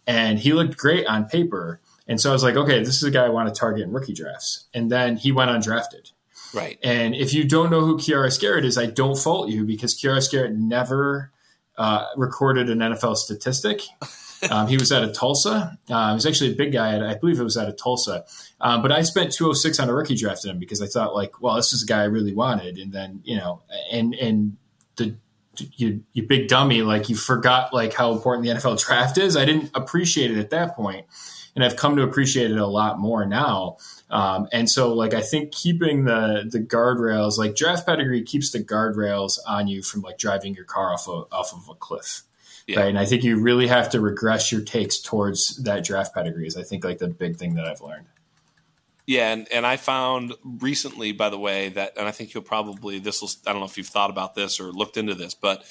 And 0.08 0.40
he 0.40 0.54
looked 0.54 0.78
great 0.78 1.06
on 1.06 1.26
paper. 1.26 1.82
And 2.08 2.20
so 2.20 2.30
I 2.30 2.34
was 2.34 2.44
like, 2.44 2.56
okay, 2.56 2.80
this 2.80 2.96
is 2.96 3.04
a 3.04 3.12
guy 3.12 3.26
I 3.26 3.30
want 3.30 3.54
to 3.54 3.60
target 3.60 3.84
in 3.84 3.92
rookie 3.92 4.14
drafts. 4.14 4.68
And 4.74 4.90
then 4.92 5.18
he 5.18 5.32
went 5.32 5.52
undrafted. 5.52 6.14
Right. 6.54 6.80
And 6.84 7.16
if 7.16 7.34
you 7.34 7.44
don't 7.44 7.70
know 7.70 7.82
who 7.82 7.98
Keyarris 7.98 8.40
Garrett 8.40 8.66
is, 8.66 8.78
I 8.78 8.86
don't 8.86 9.18
fault 9.18 9.50
you 9.50 9.66
because 9.66 9.96
Keyarris 9.96 10.32
Garrett 10.32 10.54
never 10.56 11.32
uh, 11.78 12.06
recorded 12.16 12.70
an 12.70 12.80
NFL 12.80 13.18
statistic. 13.18 13.82
Um, 14.52 14.68
he 14.68 14.78
was 14.78 14.92
at 14.92 15.04
a 15.04 15.12
Tulsa. 15.12 15.78
Uh, 15.90 16.10
he 16.10 16.14
was 16.14 16.26
actually 16.26 16.52
a 16.52 16.56
big 16.56 16.72
guy. 16.72 16.94
At, 16.94 17.04
I 17.04 17.16
believe 17.16 17.40
it 17.40 17.44
was 17.44 17.58
at 17.58 17.68
a 17.68 17.74
Tulsa. 17.74 18.26
Um, 18.62 18.82
but 18.82 18.92
I 18.92 19.02
spent 19.02 19.32
206 19.32 19.80
on 19.80 19.90
a 19.90 19.94
rookie 19.94 20.16
draft 20.16 20.46
him 20.46 20.60
because 20.60 20.82
I 20.82 20.88
thought 20.88 21.16
like, 21.16 21.42
well, 21.42 21.56
this 21.56 21.74
is 21.74 21.84
a 21.84 21.86
guy 21.86 22.02
I 22.02 22.06
really 22.06 22.34
wanted. 22.34 22.78
And 22.78 22.92
then 22.92 23.22
you 23.24 23.38
know, 23.38 23.64
and 23.92 24.14
and 24.16 24.58
the 24.96 25.16
you 25.76 26.04
you 26.14 26.24
big 26.24 26.48
dummy, 26.48 26.82
like 26.82 27.10
you 27.10 27.16
forgot 27.16 27.74
like 27.74 27.94
how 27.94 28.12
important 28.12 28.46
the 28.46 28.54
NFL 28.54 28.84
draft 28.86 29.18
is. 29.18 29.36
I 29.36 29.46
didn't 29.46 29.72
appreciate 29.74 30.32
it 30.32 30.38
at 30.38 30.52
that 30.52 30.76
point, 30.76 31.06
and 31.56 31.64
I've 31.64 31.76
come 31.76 31.96
to 31.96 32.04
appreciate 32.04 32.52
it 32.52 32.58
a 32.58 32.68
lot 32.68 33.00
more 33.00 33.26
now. 33.26 33.78
Um, 34.10 34.48
and 34.54 34.70
so, 34.70 34.94
like, 34.94 35.14
I 35.14 35.22
think 35.22 35.52
keeping 35.52 36.06
the 36.06 36.48
the 36.50 36.60
guardrails, 36.60 37.38
like 37.38 37.56
draft 37.56 37.86
pedigree, 37.86 38.24
keeps 38.24 38.52
the 38.52 38.64
guardrails 38.64 39.38
on 39.46 39.68
you 39.68 39.84
from 39.84 40.02
like 40.02 40.18
driving 40.18 40.56
your 40.56 40.66
car 40.66 40.94
off 40.94 41.08
of, 41.08 41.28
off 41.32 41.54
of 41.54 41.70
a 41.70 41.76
cliff. 41.76 42.24
Yeah. 42.68 42.82
Right. 42.82 42.90
And 42.90 43.00
I 43.00 43.06
think 43.06 43.24
you 43.24 43.40
really 43.40 43.68
have 43.68 43.90
to 43.92 44.02
regress 44.02 44.52
your 44.52 44.62
takes 44.62 45.00
towards 45.00 45.56
that 45.64 45.86
draft 45.86 46.14
pedigree 46.14 46.48
is 46.48 46.58
I 46.58 46.64
think 46.64 46.84
like 46.84 46.98
the 46.98 47.08
big 47.08 47.38
thing 47.38 47.56
that 47.56 47.66
I've 47.66 47.82
learned. 47.82 48.08
Yeah, 49.06 49.32
and, 49.32 49.48
and 49.54 49.66
I 49.66 49.78
found 49.78 50.34
recently, 50.44 51.14
by 51.14 51.30
the 51.30 51.40
way, 51.40 51.70
that 51.70 51.94
and 51.98 52.06
I 52.06 52.12
think 52.12 52.34
you'll 52.34 52.44
probably 52.44 53.00
this 53.00 53.22
will 53.22 53.30
I 53.46 53.52
don't 53.52 53.62
know 53.62 53.66
if 53.66 53.78
you've 53.78 53.88
thought 53.88 54.10
about 54.10 54.36
this 54.36 54.60
or 54.60 54.66
looked 54.66 54.98
into 54.98 55.16
this, 55.16 55.34
but 55.34 55.64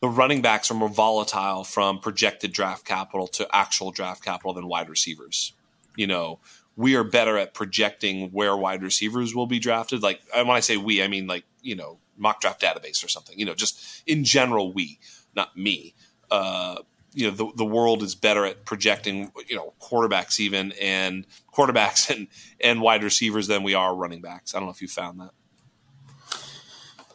the 0.00 0.08
running 0.08 0.40
backs 0.40 0.70
are 0.70 0.74
more 0.74 0.88
volatile 0.88 1.64
from 1.64 1.98
projected 1.98 2.52
draft 2.52 2.86
capital 2.86 3.26
to 3.26 3.46
actual 3.54 3.90
draft 3.90 4.24
capital 4.24 4.54
than 4.54 4.66
wide 4.66 4.88
receivers. 4.88 5.52
You 5.96 6.06
know, 6.06 6.38
we 6.76 6.96
are 6.96 7.04
better 7.04 7.38
at 7.38 7.54
projecting 7.54 8.30
where 8.30 8.56
wide 8.56 8.82
receivers 8.82 9.34
will 9.34 9.46
be 9.46 9.58
drafted. 9.58 10.02
Like 10.02 10.20
when 10.32 10.50
I 10.50 10.60
say 10.60 10.76
we, 10.76 11.02
I 11.02 11.08
mean 11.08 11.26
like, 11.26 11.44
you 11.62 11.76
know, 11.76 11.98
mock 12.16 12.40
draft 12.40 12.60
database 12.60 13.04
or 13.04 13.08
something. 13.08 13.38
You 13.38 13.46
know, 13.46 13.54
just 13.54 14.02
in 14.06 14.24
general 14.24 14.72
we 14.72 14.98
not 15.34 15.56
me. 15.56 15.94
Uh, 16.30 16.76
you 17.12 17.30
know, 17.30 17.34
the, 17.34 17.52
the 17.56 17.64
world 17.64 18.02
is 18.02 18.14
better 18.16 18.44
at 18.44 18.64
projecting, 18.64 19.30
you 19.46 19.54
know, 19.54 19.72
quarterbacks 19.80 20.40
even 20.40 20.72
and 20.80 21.26
quarterbacks 21.52 22.10
and, 22.14 22.26
and 22.60 22.80
wide 22.80 23.04
receivers 23.04 23.46
than 23.46 23.62
we 23.62 23.74
are 23.74 23.94
running 23.94 24.20
backs. 24.20 24.54
I 24.54 24.58
don't 24.58 24.66
know 24.66 24.72
if 24.72 24.82
you 24.82 24.88
found 24.88 25.20
that. 25.20 25.30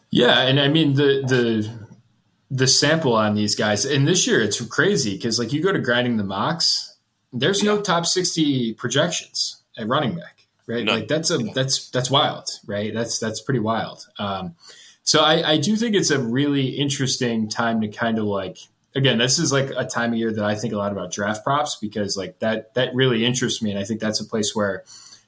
Yeah. 0.10 0.42
And 0.42 0.60
I 0.60 0.70
mean, 0.70 0.94
the, 0.94 1.24
the, 1.28 1.88
the 2.50 2.68
sample 2.68 3.14
on 3.14 3.36
these 3.36 3.56
guys, 3.56 3.86
and 3.86 4.08
this 4.08 4.26
year 4.26 4.42
it's 4.42 4.60
crazy 4.68 5.16
because 5.16 5.38
like 5.38 5.54
you 5.54 5.62
go 5.62 5.72
to 5.72 5.80
grinding 5.80 6.18
the 6.18 6.24
mocks, 6.24 6.98
there's 7.32 7.64
no 7.64 7.82
top 7.82 8.06
60 8.06 8.74
projections 8.74 9.62
at 9.78 9.88
running 9.88 10.16
back, 10.16 10.48
right? 10.68 10.86
Like 10.86 11.08
that's 11.08 11.32
a, 11.32 11.38
that's, 11.38 11.90
that's 11.90 12.10
wild, 12.10 12.48
right? 12.66 12.94
That's, 12.94 13.20
that's 13.20 13.42
pretty 13.42 13.60
wild. 13.60 14.08
Um, 14.18 14.56
so 15.04 15.22
I, 15.22 15.52
I 15.52 15.58
do 15.58 15.76
think 15.76 15.96
it's 15.96 16.12
a 16.12 16.20
really 16.20 16.68
interesting 16.70 17.50
time 17.50 17.82
to 17.82 17.88
kind 17.88 18.20
of 18.20 18.26
like 18.26 18.58
again, 18.96 19.18
this 19.18 19.40
is 19.40 19.52
like 19.52 19.72
a 19.76 19.86
time 19.86 20.14
of 20.14 20.20
year 20.20 20.32
that 20.32 20.44
I 20.44 20.56
think 20.56 20.74
a 20.74 20.78
lot 20.78 20.92
about 20.92 21.12
draft 21.12 21.44
props 21.44 21.76
because 21.76 22.18
like 22.18 22.40
that 22.40 22.74
that 22.76 22.94
really 22.94 23.26
interests 23.26 23.62
me, 23.62 23.72
and 23.72 23.80
I 23.80 23.84
think 23.84 24.00
that's 24.00 24.22
a 24.22 24.26
place 24.26 24.56
where 24.56 24.84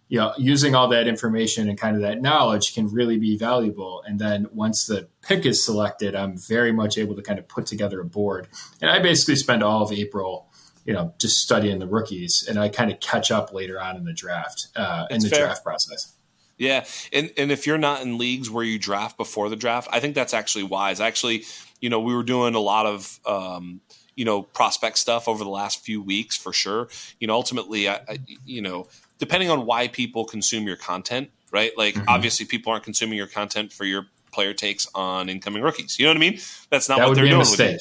you 0.08 0.20
know 0.20 0.34
using 0.38 0.76
all 0.76 0.88
that 0.90 1.08
information 1.08 1.70
and 1.70 1.80
kind 1.80 1.96
of 1.96 2.02
that 2.02 2.22
knowledge 2.22 2.74
can 2.74 2.88
really 2.90 3.18
be 3.18 3.38
valuable. 3.38 4.04
And 4.06 4.20
then 4.20 4.48
once 4.54 4.86
the 4.86 5.08
pick 5.22 5.46
is 5.46 5.64
selected, 5.64 6.16
I'm 6.16 6.38
very 6.38 6.72
much 6.72 6.98
able 6.98 7.16
to 7.16 7.22
kind 7.22 7.40
of 7.40 7.48
put 7.48 7.66
together 7.66 8.02
a 8.02 8.06
board, 8.06 8.48
and 8.82 8.90
I 8.90 9.00
basically 9.00 9.36
spend 9.36 9.64
all 9.64 9.84
of 9.84 9.92
April. 9.92 10.48
You 10.86 10.94
know, 10.94 11.14
just 11.20 11.38
studying 11.38 11.80
the 11.80 11.88
rookies, 11.88 12.46
and 12.50 12.58
I 12.60 12.70
kind 12.70 12.92
of 12.92 13.00
catch 13.00 13.32
up 13.32 13.54
later 13.54 13.80
on 13.80 13.98
in 13.98 14.06
the 14.06 14.14
draft, 14.14 14.68
uh, 14.76 15.06
in 15.10 15.22
the 15.22 15.30
fair. 15.30 15.46
draft 15.46 15.64
process. 15.64 16.16
Yeah, 16.58 16.86
and 17.12 17.32
and 17.38 17.52
if 17.52 17.66
you're 17.66 17.78
not 17.78 18.02
in 18.02 18.18
leagues 18.18 18.50
where 18.50 18.64
you 18.64 18.78
draft 18.78 19.18
before 19.18 19.50
the 19.50 19.56
draft, 19.56 19.88
I 19.92 20.00
think 20.00 20.16
that's 20.16 20.34
actually 20.34 20.64
wise. 20.64 21.00
Actually, 21.00 21.44
you 21.80 21.90
know, 21.90 22.00
we 22.00 22.14
were 22.16 22.24
doing 22.24 22.56
a 22.56 22.60
lot 22.60 22.86
of 22.86 23.20
um, 23.26 23.82
you 24.16 24.26
know 24.26 24.44
prospect 24.44 25.00
stuff 25.00 25.28
over 25.28 25.44
the 25.44 25.50
last 25.50 25.84
few 25.84 26.02
weeks 26.02 26.38
for 26.38 26.54
sure. 26.54 26.90
You 27.20 27.28
know, 27.28 27.34
ultimately, 27.34 27.90
I, 27.90 27.96
I 28.08 28.20
you 28.46 28.62
know, 28.62 28.88
depending 29.18 29.50
on 29.50 29.66
why 29.66 29.88
people 29.88 30.26
consume 30.26 30.68
your 30.68 30.76
content, 30.76 31.32
right? 31.52 31.72
Like, 31.78 31.96
mm-hmm. 31.96 32.08
obviously, 32.08 32.46
people 32.46 32.72
aren't 32.72 32.84
consuming 32.84 33.18
your 33.18 33.28
content 33.28 33.74
for 33.74 33.86
your 33.86 34.08
player 34.32 34.54
takes 34.54 34.88
on 34.94 35.30
incoming 35.30 35.62
rookies. 35.62 35.98
You 36.00 36.06
know 36.06 36.12
what 36.12 36.18
I 36.18 36.20
mean? 36.20 36.40
That's 36.70 36.88
not 36.90 37.00
that 37.00 37.08
what 37.08 37.16
they're 37.16 37.28
doing. 37.28 37.78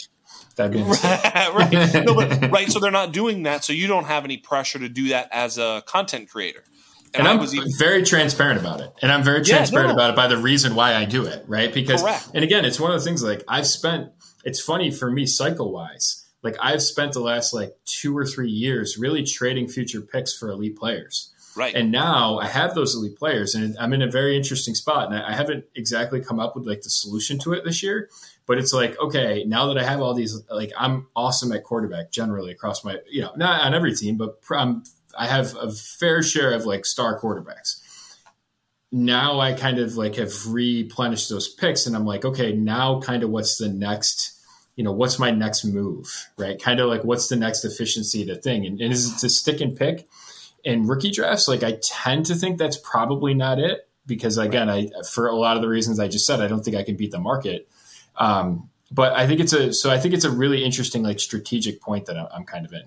Mistake. 0.68 1.22
That'd 1.22 1.70
be 1.70 1.76
right, 1.76 1.94
right. 1.94 2.04
No, 2.06 2.14
but, 2.14 2.50
right. 2.52 2.70
So 2.70 2.80
they're 2.80 2.90
not 2.90 3.12
doing 3.12 3.44
that. 3.44 3.64
So 3.64 3.72
you 3.72 3.86
don't 3.86 4.04
have 4.04 4.24
any 4.24 4.36
pressure 4.36 4.78
to 4.78 4.88
do 4.88 5.08
that 5.08 5.28
as 5.32 5.58
a 5.58 5.82
content 5.86 6.30
creator. 6.30 6.64
And, 7.12 7.26
and 7.26 7.28
I'm 7.28 7.42
even, 7.42 7.68
very 7.76 8.04
transparent 8.04 8.60
about 8.60 8.80
it. 8.80 8.92
And 9.02 9.10
I'm 9.10 9.24
very 9.24 9.42
transparent 9.42 9.88
yeah, 9.88 9.94
no. 9.94 9.98
about 9.98 10.10
it 10.10 10.16
by 10.16 10.28
the 10.28 10.36
reason 10.36 10.74
why 10.76 10.94
I 10.94 11.06
do 11.06 11.24
it, 11.24 11.44
right? 11.48 11.72
Because, 11.72 12.02
Correct. 12.02 12.30
and 12.34 12.44
again, 12.44 12.64
it's 12.64 12.78
one 12.78 12.92
of 12.92 13.00
the 13.00 13.04
things 13.04 13.22
like 13.22 13.42
I've 13.48 13.66
spent, 13.66 14.10
it's 14.44 14.60
funny 14.60 14.90
for 14.92 15.10
me 15.10 15.26
cycle 15.26 15.72
wise. 15.72 16.28
Like 16.42 16.56
I've 16.60 16.82
spent 16.82 17.12
the 17.12 17.20
last 17.20 17.52
like 17.52 17.74
two 17.84 18.16
or 18.16 18.24
three 18.24 18.50
years 18.50 18.96
really 18.96 19.24
trading 19.24 19.68
future 19.68 20.00
picks 20.00 20.36
for 20.36 20.50
elite 20.50 20.76
players. 20.76 21.34
Right. 21.56 21.74
And 21.74 21.90
now 21.90 22.38
I 22.38 22.46
have 22.46 22.74
those 22.74 22.94
elite 22.94 23.16
players 23.16 23.54
and 23.54 23.76
I'm 23.78 23.92
in 23.92 24.02
a 24.02 24.10
very 24.10 24.36
interesting 24.36 24.74
spot. 24.74 25.12
And 25.12 25.20
I 25.20 25.32
haven't 25.34 25.64
exactly 25.74 26.20
come 26.20 26.38
up 26.38 26.54
with 26.54 26.66
like 26.66 26.82
the 26.82 26.90
solution 26.90 27.38
to 27.40 27.52
it 27.52 27.64
this 27.64 27.82
year, 27.82 28.08
but 28.50 28.58
it's 28.58 28.72
like, 28.72 28.98
okay, 28.98 29.44
now 29.46 29.66
that 29.66 29.78
I 29.78 29.84
have 29.84 30.00
all 30.00 30.12
these, 30.12 30.42
like 30.50 30.72
I'm 30.76 31.06
awesome 31.14 31.52
at 31.52 31.62
quarterback 31.62 32.10
generally 32.10 32.50
across 32.50 32.84
my, 32.84 32.96
you 33.08 33.20
know, 33.20 33.30
not 33.36 33.60
on 33.60 33.74
every 33.74 33.94
team, 33.94 34.16
but 34.16 34.40
I'm 34.50 34.58
um, 34.58 34.84
I 35.16 35.28
have 35.28 35.54
a 35.54 35.70
fair 35.70 36.20
share 36.20 36.52
of 36.52 36.66
like 36.66 36.84
star 36.84 37.20
quarterbacks. 37.20 37.80
Now 38.90 39.38
I 39.38 39.52
kind 39.52 39.78
of 39.78 39.94
like 39.94 40.16
have 40.16 40.32
replenished 40.48 41.28
those 41.28 41.48
picks 41.48 41.86
and 41.86 41.94
I'm 41.94 42.04
like, 42.04 42.24
okay, 42.24 42.52
now 42.52 43.00
kind 43.00 43.22
of 43.22 43.30
what's 43.30 43.56
the 43.56 43.68
next, 43.68 44.36
you 44.74 44.82
know, 44.82 44.90
what's 44.90 45.20
my 45.20 45.30
next 45.30 45.64
move, 45.64 46.28
right? 46.36 46.60
Kind 46.60 46.80
of 46.80 46.88
like 46.88 47.04
what's 47.04 47.28
the 47.28 47.36
next 47.36 47.64
efficiency 47.64 48.26
to 48.26 48.34
thing. 48.34 48.66
And, 48.66 48.80
and 48.80 48.92
is 48.92 49.14
it 49.14 49.18
to 49.20 49.28
stick 49.28 49.60
and 49.60 49.78
pick 49.78 50.08
in 50.64 50.88
rookie 50.88 51.12
drafts? 51.12 51.46
Like 51.46 51.62
I 51.62 51.78
tend 51.84 52.26
to 52.26 52.34
think 52.34 52.58
that's 52.58 52.78
probably 52.78 53.32
not 53.32 53.60
it 53.60 53.88
because 54.06 54.38
again, 54.38 54.68
I, 54.68 54.88
for 55.08 55.28
a 55.28 55.36
lot 55.36 55.54
of 55.54 55.62
the 55.62 55.68
reasons 55.68 56.00
I 56.00 56.08
just 56.08 56.26
said, 56.26 56.40
I 56.40 56.48
don't 56.48 56.64
think 56.64 56.76
I 56.76 56.82
can 56.82 56.96
beat 56.96 57.12
the 57.12 57.20
market. 57.20 57.68
Um, 58.20 58.70
but 58.92 59.12
I 59.14 59.26
think 59.26 59.40
it's 59.40 59.52
a, 59.52 59.72
so 59.72 59.90
I 59.90 59.98
think 59.98 60.14
it's 60.14 60.24
a 60.24 60.30
really 60.30 60.64
interesting, 60.64 61.02
like 61.02 61.18
strategic 61.18 61.80
point 61.80 62.06
that 62.06 62.16
I'm 62.32 62.44
kind 62.44 62.64
of 62.64 62.72
in 62.72 62.82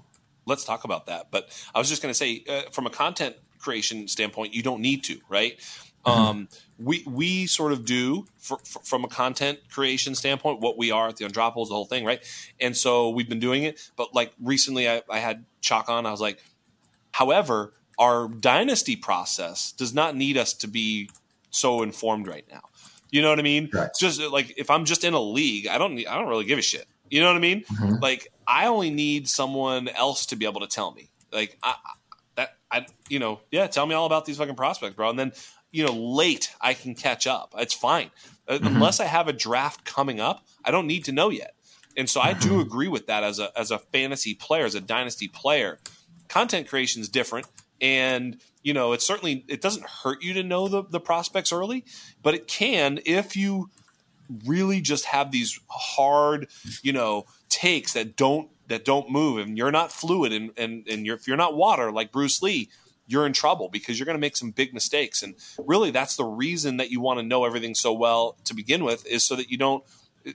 let's 0.45 0.63
talk 0.63 0.83
about 0.83 1.07
that. 1.07 1.31
But 1.31 1.49
I 1.73 1.79
was 1.79 1.89
just 1.89 2.01
going 2.01 2.11
to 2.11 2.17
say, 2.17 2.43
uh, 2.47 2.69
from 2.71 2.85
a 2.85 2.89
content 2.89 3.35
creation 3.59 4.07
standpoint, 4.07 4.53
you 4.53 4.63
don't 4.63 4.81
need 4.81 5.03
to, 5.05 5.19
right? 5.29 5.59
Um, 6.05 6.49
we 6.77 7.01
we 7.07 7.47
sort 7.47 7.71
of 7.71 7.85
do 7.85 8.25
for, 8.37 8.57
for, 8.65 8.79
from 8.83 9.05
a 9.05 9.07
content 9.07 9.59
creation 9.71 10.15
standpoint 10.15 10.59
what 10.59 10.77
we 10.77 10.91
are 10.91 11.07
at 11.07 11.15
the 11.15 11.23
Undroppables, 11.23 11.69
the 11.69 11.75
whole 11.75 11.85
thing, 11.85 12.03
right? 12.03 12.21
And 12.59 12.75
so 12.75 13.09
we've 13.09 13.29
been 13.29 13.39
doing 13.39 13.63
it. 13.63 13.79
But 13.95 14.13
like 14.13 14.33
recently, 14.41 14.89
I, 14.89 15.01
I 15.09 15.19
had 15.19 15.45
Chalk 15.61 15.87
on. 15.87 16.05
I 16.05 16.11
was 16.11 16.19
like, 16.19 16.43
however, 17.11 17.71
our 17.97 18.27
dynasty 18.27 18.97
process 18.97 19.71
does 19.71 19.93
not 19.93 20.13
need 20.13 20.35
us 20.35 20.53
to 20.55 20.67
be 20.67 21.09
so 21.51 21.83
informed 21.83 22.27
right 22.27 22.45
now. 22.51 22.63
You 23.13 23.21
know 23.21 23.29
what 23.29 23.37
I 23.39 23.43
mean? 23.43 23.69
Right. 23.71 23.87
It's 23.87 23.99
just 23.99 24.19
like 24.19 24.53
if 24.57 24.69
I'm 24.71 24.85
just 24.85 25.03
in 25.03 25.13
a 25.13 25.21
league, 25.21 25.67
I 25.67 25.77
don't 25.77 25.97
I 26.07 26.15
don't 26.17 26.27
really 26.27 26.45
give 26.45 26.57
a 26.57 26.63
shit. 26.63 26.85
You 27.11 27.21
know 27.21 27.27
what 27.27 27.35
I 27.35 27.39
mean? 27.39 27.63
Mhm. 27.65 28.01
Like 28.01 28.27
I 28.47 28.65
only 28.67 28.89
need 28.89 29.29
someone 29.29 29.87
else 29.87 30.25
to 30.27 30.35
be 30.35 30.45
able 30.45 30.61
to 30.61 30.67
tell 30.67 30.91
me. 30.93 31.09
Like 31.31 31.57
I, 31.61 31.75
that 32.35 32.57
I 32.71 32.87
you 33.09 33.19
know 33.19 33.39
yeah, 33.51 33.67
tell 33.67 33.85
me 33.85 33.93
all 33.93 34.07
about 34.07 34.25
these 34.25 34.37
fucking 34.37 34.55
prospects, 34.55 34.95
bro. 34.95 35.09
And 35.11 35.19
then 35.19 35.31
you 35.71 35.85
know 35.85 35.93
late 35.93 36.53
I 36.59 36.73
can 36.73 36.95
catch 36.95 37.27
up. 37.27 37.53
It's 37.57 37.73
fine 37.75 38.09
Uh, 38.47 38.57
Mhm. 38.57 38.65
unless 38.75 38.99
I 38.99 39.05
have 39.05 39.27
a 39.27 39.33
draft 39.33 39.85
coming 39.85 40.19
up. 40.19 40.43
I 40.65 40.71
don't 40.71 40.87
need 40.87 41.05
to 41.05 41.11
know 41.11 41.29
yet. 41.29 41.53
And 41.95 42.09
so 42.09 42.19
I 42.19 42.33
do 42.33 42.59
agree 42.61 42.87
with 42.87 43.05
that 43.05 43.23
as 43.23 43.37
a 43.37 43.51
as 43.55 43.69
a 43.69 43.77
fantasy 43.77 44.33
player, 44.33 44.65
as 44.65 44.73
a 44.73 44.81
dynasty 44.81 45.27
player. 45.27 45.77
Content 46.29 46.67
creation 46.67 46.99
is 47.03 47.09
different, 47.09 47.45
and 47.79 48.37
you 48.63 48.73
know 48.73 48.93
it 48.93 49.01
certainly 49.01 49.45
it 49.47 49.61
doesn't 49.61 49.85
hurt 49.85 50.23
you 50.23 50.33
to 50.33 50.43
know 50.43 50.67
the 50.67 50.83
the 50.83 50.99
prospects 50.99 51.51
early, 51.51 51.85
but 52.21 52.33
it 52.33 52.47
can 52.47 52.99
if 53.05 53.35
you 53.35 53.69
really 54.45 54.81
just 54.81 55.05
have 55.05 55.31
these 55.31 55.59
hard, 55.67 56.47
you 56.81 56.93
know, 56.93 57.25
takes 57.49 57.93
that 57.93 58.15
don't 58.15 58.49
that 58.67 58.85
don't 58.85 59.09
move, 59.09 59.45
and 59.45 59.57
you're 59.57 59.71
not 59.71 59.91
fluid, 59.91 60.31
and 60.31 60.51
and 60.57 60.87
and 60.87 61.05
you're, 61.05 61.15
if 61.15 61.27
you're 61.27 61.37
not 61.37 61.55
water 61.55 61.91
like 61.91 62.11
Bruce 62.11 62.41
Lee, 62.41 62.69
you're 63.07 63.25
in 63.25 63.33
trouble 63.33 63.69
because 63.69 63.99
you're 63.99 64.05
going 64.05 64.17
to 64.17 64.21
make 64.21 64.37
some 64.37 64.51
big 64.51 64.73
mistakes. 64.73 65.23
And 65.23 65.35
really, 65.57 65.91
that's 65.91 66.15
the 66.15 66.25
reason 66.25 66.77
that 66.77 66.89
you 66.89 67.01
want 67.01 67.19
to 67.19 67.25
know 67.25 67.45
everything 67.45 67.75
so 67.75 67.93
well 67.93 68.37
to 68.45 68.53
begin 68.53 68.83
with, 68.83 69.05
is 69.05 69.23
so 69.23 69.35
that 69.35 69.49
you 69.49 69.57
don't. 69.57 69.83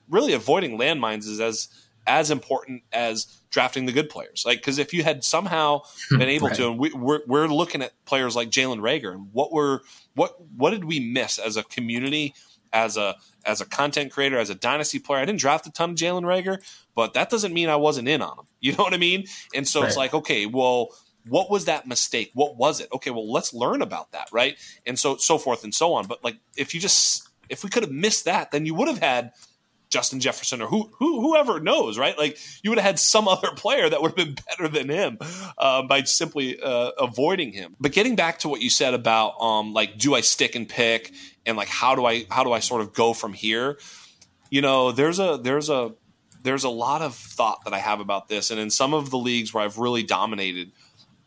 Really, 0.09 0.35
avoiding 0.35 0.79
landmines 0.79 1.27
is 1.27 1.41
as 1.41 1.69
as 2.09 2.31
important 2.31 2.83
as 2.93 3.27
drafting 3.51 3.87
the 3.87 3.93
good 3.93 4.09
players. 4.09 4.43
Like, 4.45 4.59
because 4.59 4.79
if 4.79 4.93
you 4.93 5.05
had 5.05 5.23
somehow 5.23 5.83
been 6.11 6.23
able 6.23 6.49
to, 6.51 6.69
and 6.69 6.79
we, 6.79 6.91
we're 6.93 7.21
we're 7.27 7.47
looking 7.47 7.83
at 7.83 7.93
players 8.07 8.35
like 8.35 8.51
Jalen 8.51 8.81
Reagor, 8.81 9.13
and 9.13 9.29
what 9.33 9.53
were 9.53 9.83
what 10.15 10.37
what 10.57 10.71
did 10.71 10.85
we 10.85 10.99
miss 10.99 11.39
as 11.39 11.57
a 11.57 11.63
community, 11.63 12.35
as 12.73 12.97
a 12.97 13.17
as 13.45 13.61
a 13.61 13.67
content 13.67 14.11
creator, 14.11 14.39
as 14.39 14.51
a 14.51 14.55
dynasty 14.55 14.99
player? 14.99 15.21
I 15.21 15.27
didn't 15.27 15.41
draft 15.41 15.67
a 15.67 15.71
ton 15.71 15.91
of 15.91 15.97
Jalen 15.97 16.25
Reagor, 16.25 16.59
but 16.95 17.15
that 17.15 17.31
doesn't 17.31 17.53
mean 17.53 17.69
I 17.69 17.77
wasn't 17.77 18.09
in 18.09 18.23
on 18.23 18.39
him. 18.39 18.45
You 18.61 18.73
know 18.73 18.83
what 18.83 18.93
I 18.93 18.97
mean? 18.99 19.27
And 19.55 19.69
so 19.69 19.85
it's 19.85 19.97
like, 19.97 20.13
okay, 20.13 20.45
well, 20.45 20.89
what 21.29 21.49
was 21.49 21.67
that 21.67 21.87
mistake? 21.87 22.33
What 22.35 22.57
was 22.57 22.81
it? 22.81 22.89
Okay, 22.93 23.13
well, 23.13 23.31
let's 23.31 23.55
learn 23.55 23.83
about 23.83 24.11
that, 24.11 24.27
right? 24.33 24.57
And 24.85 24.99
so 24.99 25.17
so 25.17 25.39
forth 25.39 25.63
and 25.63 25.73
so 25.73 25.95
on. 25.95 26.09
But 26.09 26.25
like, 26.25 26.39
if 26.57 26.75
you 26.75 26.81
just 26.81 27.29
if 27.49 27.63
we 27.63 27.71
could 27.71 27.85
have 27.85 27.93
missed 27.93 28.25
that, 28.25 28.51
then 28.51 28.67
you 28.67 28.75
would 28.75 28.89
have 28.89 28.99
had 28.99 29.33
Justin 29.91 30.21
Jefferson 30.21 30.61
or 30.61 30.67
who, 30.67 30.91
who 30.99 31.21
whoever 31.21 31.61
knows, 31.61 31.99
right? 31.99 32.17
Like 32.19 32.39
you 32.63 32.71
would 32.71 32.79
have 32.79 32.87
had 32.87 32.99
some 32.99 33.27
other 33.29 33.51
player 33.53 33.89
that 33.89 34.03
would 34.03 34.19
have 34.19 34.27
been 34.27 34.37
better 34.49 34.69
than 34.69 34.89
him 34.89 35.19
uh, 35.57 35.83
by 35.83 36.03
simply 36.03 36.61
uh, 36.61 36.91
avoiding 36.99 37.53
him. 37.53 37.77
But 37.81 37.93
getting 37.93 38.17
back 38.17 38.41
to 38.41 38.49
what 38.49 38.61
you 38.61 38.71
said 38.71 38.95
about 38.95 39.41
um, 39.41 39.73
like, 39.73 39.99
do 39.99 40.15
I 40.15 40.21
stick 40.21 40.55
and 40.55 40.69
pick, 40.69 41.13
and 41.47 41.57
like 41.57 41.69
how 41.69 41.95
do 41.95 42.05
I 42.05 42.27
how 42.31 42.45
do 42.45 42.53
I 42.53 42.61
sort 42.61 42.83
of 42.83 42.93
go 42.93 43.13
from 43.15 43.33
here? 43.33 43.79
You 44.51 44.63
know, 44.63 44.93
there's 44.93 45.19
a 45.19 45.39
there's 45.43 45.71
a 45.71 45.95
there's 46.43 46.65
a 46.65 46.69
lot 46.69 47.03
of 47.03 47.15
thought 47.15 47.65
that 47.65 47.75
I 47.75 47.79
have 47.79 48.01
about 48.01 48.29
this, 48.29 48.51
and 48.51 48.61
in 48.61 48.71
some 48.71 48.95
of 48.95 49.11
the 49.11 49.19
leagues 49.19 49.53
where 49.53 49.65
I've 49.65 49.79
really 49.79 50.03
dominated, 50.03 50.73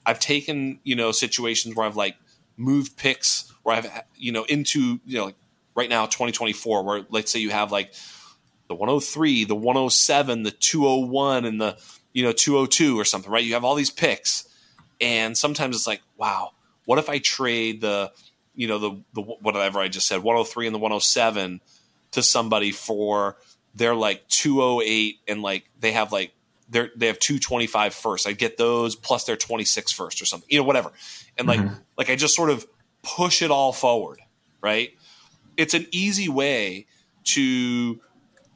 I've 0.05 0.19
taken 0.19 0.79
you 0.83 0.95
know 0.95 1.11
situations 1.11 1.75
where 1.75 1.85
I've 1.85 1.95
like 1.95 2.15
moved 2.57 2.95
picks 2.95 3.51
where 3.63 3.75
I've 3.75 4.03
you 4.15 4.31
know 4.31 4.43
into 4.43 4.99
you 5.05 5.17
know 5.17 5.25
like 5.25 5.35
right 5.75 5.89
now 5.89 6.05
2024 6.05 6.83
where 6.83 7.05
let's 7.09 7.31
say 7.31 7.39
you 7.39 7.49
have 7.49 7.71
like 7.71 7.93
the 8.71 8.75
103, 8.75 9.43
the 9.45 9.55
107, 9.55 10.43
the 10.43 10.51
201, 10.51 11.45
and 11.45 11.59
the 11.61 11.77
you 12.13 12.23
know 12.23 12.31
202 12.31 12.99
or 12.99 13.05
something, 13.05 13.31
right? 13.31 13.43
You 13.43 13.53
have 13.53 13.63
all 13.63 13.75
these 13.75 13.89
picks, 13.91 14.47
and 14.99 15.37
sometimes 15.37 15.75
it's 15.75 15.87
like, 15.87 16.01
wow, 16.17 16.51
what 16.85 16.99
if 16.99 17.09
I 17.09 17.19
trade 17.19 17.81
the 17.81 18.11
you 18.55 18.67
know 18.67 18.79
the 18.79 19.03
the 19.13 19.21
whatever 19.21 19.79
I 19.79 19.87
just 19.87 20.07
said, 20.07 20.23
103 20.23 20.67
and 20.67 20.73
the 20.75 20.79
107 20.79 21.61
to 22.11 22.23
somebody 22.23 22.71
for 22.71 23.37
their 23.75 23.95
like 23.95 24.27
208 24.27 25.19
and 25.27 25.41
like 25.41 25.63
they 25.79 25.93
have 25.93 26.11
like 26.11 26.33
they're 26.69 26.89
they 26.95 27.07
have 27.07 27.19
225 27.19 27.93
first. 27.93 28.27
I 28.27 28.33
get 28.33 28.57
those 28.57 28.95
plus 28.95 29.23
their 29.25 29.37
26 29.37 29.91
first 29.91 30.21
or 30.21 30.25
something, 30.25 30.47
you 30.49 30.57
know, 30.59 30.65
whatever. 30.65 30.91
And 31.37 31.47
like 31.47 31.61
Mhm. 31.61 31.81
like 31.97 32.09
I 32.09 32.15
just 32.15 32.35
sort 32.35 32.49
of 32.49 32.65
push 33.03 33.41
it 33.41 33.51
all 33.51 33.73
forward, 33.73 34.19
right? 34.61 34.91
It's 35.57 35.73
an 35.73 35.87
easy 35.91 36.29
way 36.29 36.87
to 37.23 38.01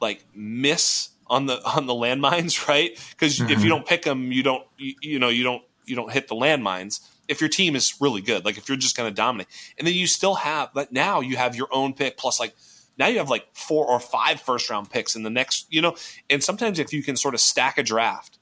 like 0.06 0.24
miss 0.34 1.10
on 1.26 1.46
the 1.46 1.60
on 1.76 1.86
the 1.86 1.92
landmines, 1.94 2.66
right? 2.72 2.90
Because 3.10 3.40
if 3.40 3.46
Mhm. 3.48 3.62
you 3.64 3.68
don't 3.68 3.86
pick 3.86 4.02
them, 4.02 4.32
you 4.32 4.42
don't 4.42 4.64
you, 4.78 4.94
you 5.00 5.18
know 5.18 5.28
you 5.28 5.42
don't 5.44 5.62
you 5.84 5.96
don't 5.96 6.12
hit 6.12 6.28
the 6.28 6.34
landmines. 6.34 7.00
If 7.28 7.40
your 7.40 7.50
team 7.50 7.74
is 7.74 7.94
really 8.00 8.20
good, 8.20 8.44
like 8.44 8.56
if 8.56 8.68
you're 8.68 8.76
just 8.78 8.96
going 8.96 9.10
to 9.10 9.14
dominate, 9.14 9.48
and 9.78 9.86
then 9.86 9.94
you 9.94 10.06
still 10.06 10.36
have 10.36 10.70
like 10.74 10.92
now 10.92 11.20
you 11.20 11.36
have 11.36 11.56
your 11.56 11.68
own 11.72 11.92
pick 11.92 12.16
plus 12.16 12.38
like 12.40 12.54
now 12.98 13.08
you 13.08 13.18
have 13.18 13.28
like 13.28 13.46
four 13.52 13.84
or 13.86 14.00
five 14.00 14.40
first 14.40 14.70
round 14.70 14.90
picks 14.90 15.14
in 15.16 15.22
the 15.24 15.30
next, 15.30 15.66
you 15.68 15.82
know, 15.82 15.94
and 16.30 16.42
sometimes 16.42 16.78
if 16.78 16.92
you 16.92 17.02
can 17.02 17.16
sort 17.16 17.34
of 17.34 17.40
stack 17.40 17.76
a 17.78 17.82
draft, 17.82 18.38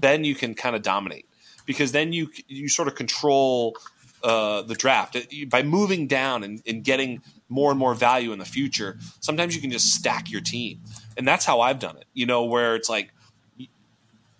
then 0.00 0.24
you 0.24 0.34
can 0.34 0.54
kind 0.54 0.74
of 0.74 0.82
dominate 0.82 1.26
because 1.66 1.92
then 1.92 2.12
you 2.12 2.30
you 2.48 2.68
sort 2.68 2.88
of 2.88 2.94
control 2.94 3.76
uh, 4.22 4.62
the 4.62 4.74
draft 4.74 5.16
by 5.48 5.62
moving 5.62 6.06
down 6.06 6.42
and, 6.42 6.62
and 6.66 6.82
getting 6.82 7.22
more 7.48 7.70
and 7.70 7.78
more 7.78 7.94
value 7.94 8.32
in 8.32 8.38
the 8.38 8.44
future. 8.44 8.98
Sometimes 9.20 9.54
you 9.54 9.60
can 9.60 9.70
just 9.70 9.94
stack 9.94 10.30
your 10.30 10.40
team, 10.40 10.80
and 11.16 11.26
that's 11.26 11.44
how 11.44 11.60
I've 11.60 11.78
done 11.78 11.96
it. 11.96 12.06
You 12.12 12.26
know, 12.26 12.44
where 12.44 12.74
it's 12.74 12.88
like, 12.88 13.12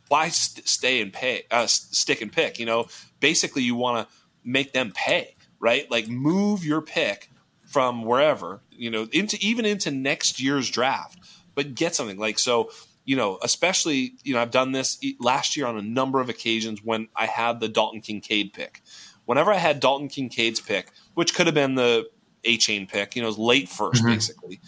why 0.08 0.28
st- 0.28 0.66
stay 0.68 1.00
and 1.00 1.12
pay, 1.12 1.44
uh, 1.50 1.66
stick 1.66 2.20
and 2.20 2.32
pick? 2.32 2.58
You 2.58 2.66
know, 2.66 2.88
basically 3.20 3.62
you 3.62 3.74
want 3.74 4.08
to 4.08 4.14
make 4.44 4.72
them 4.72 4.92
pay, 4.94 5.34
right? 5.60 5.90
Like 5.90 6.08
move 6.08 6.64
your 6.64 6.80
pick 6.80 7.30
from 7.66 8.04
wherever 8.04 8.60
you 8.70 8.90
know 8.90 9.08
into 9.12 9.36
even 9.40 9.64
into 9.64 9.90
next 9.90 10.40
year's 10.40 10.70
draft, 10.70 11.18
but 11.54 11.74
get 11.74 11.94
something 11.94 12.18
like 12.18 12.38
so. 12.38 12.70
You 13.04 13.14
know, 13.14 13.38
especially 13.40 14.14
you 14.24 14.34
know, 14.34 14.40
I've 14.40 14.50
done 14.50 14.72
this 14.72 14.98
last 15.20 15.56
year 15.56 15.66
on 15.66 15.76
a 15.76 15.82
number 15.82 16.20
of 16.20 16.28
occasions 16.28 16.80
when 16.82 17.06
I 17.14 17.26
had 17.26 17.60
the 17.60 17.68
Dalton 17.68 18.00
Kincaid 18.00 18.52
pick. 18.52 18.82
Whenever 19.26 19.52
I 19.52 19.58
had 19.58 19.80
Dalton 19.80 20.08
Kincaid's 20.08 20.60
pick, 20.60 20.90
which 21.14 21.34
could 21.34 21.46
have 21.46 21.54
been 21.54 21.74
the 21.74 22.08
A 22.44 22.56
chain 22.56 22.86
pick, 22.86 23.14
you 23.14 23.22
know, 23.22 23.28
it 23.28 23.30
was 23.30 23.38
late 23.38 23.68
1st 23.68 24.02
Mhm. 24.02 24.06
basically. 24.06 24.60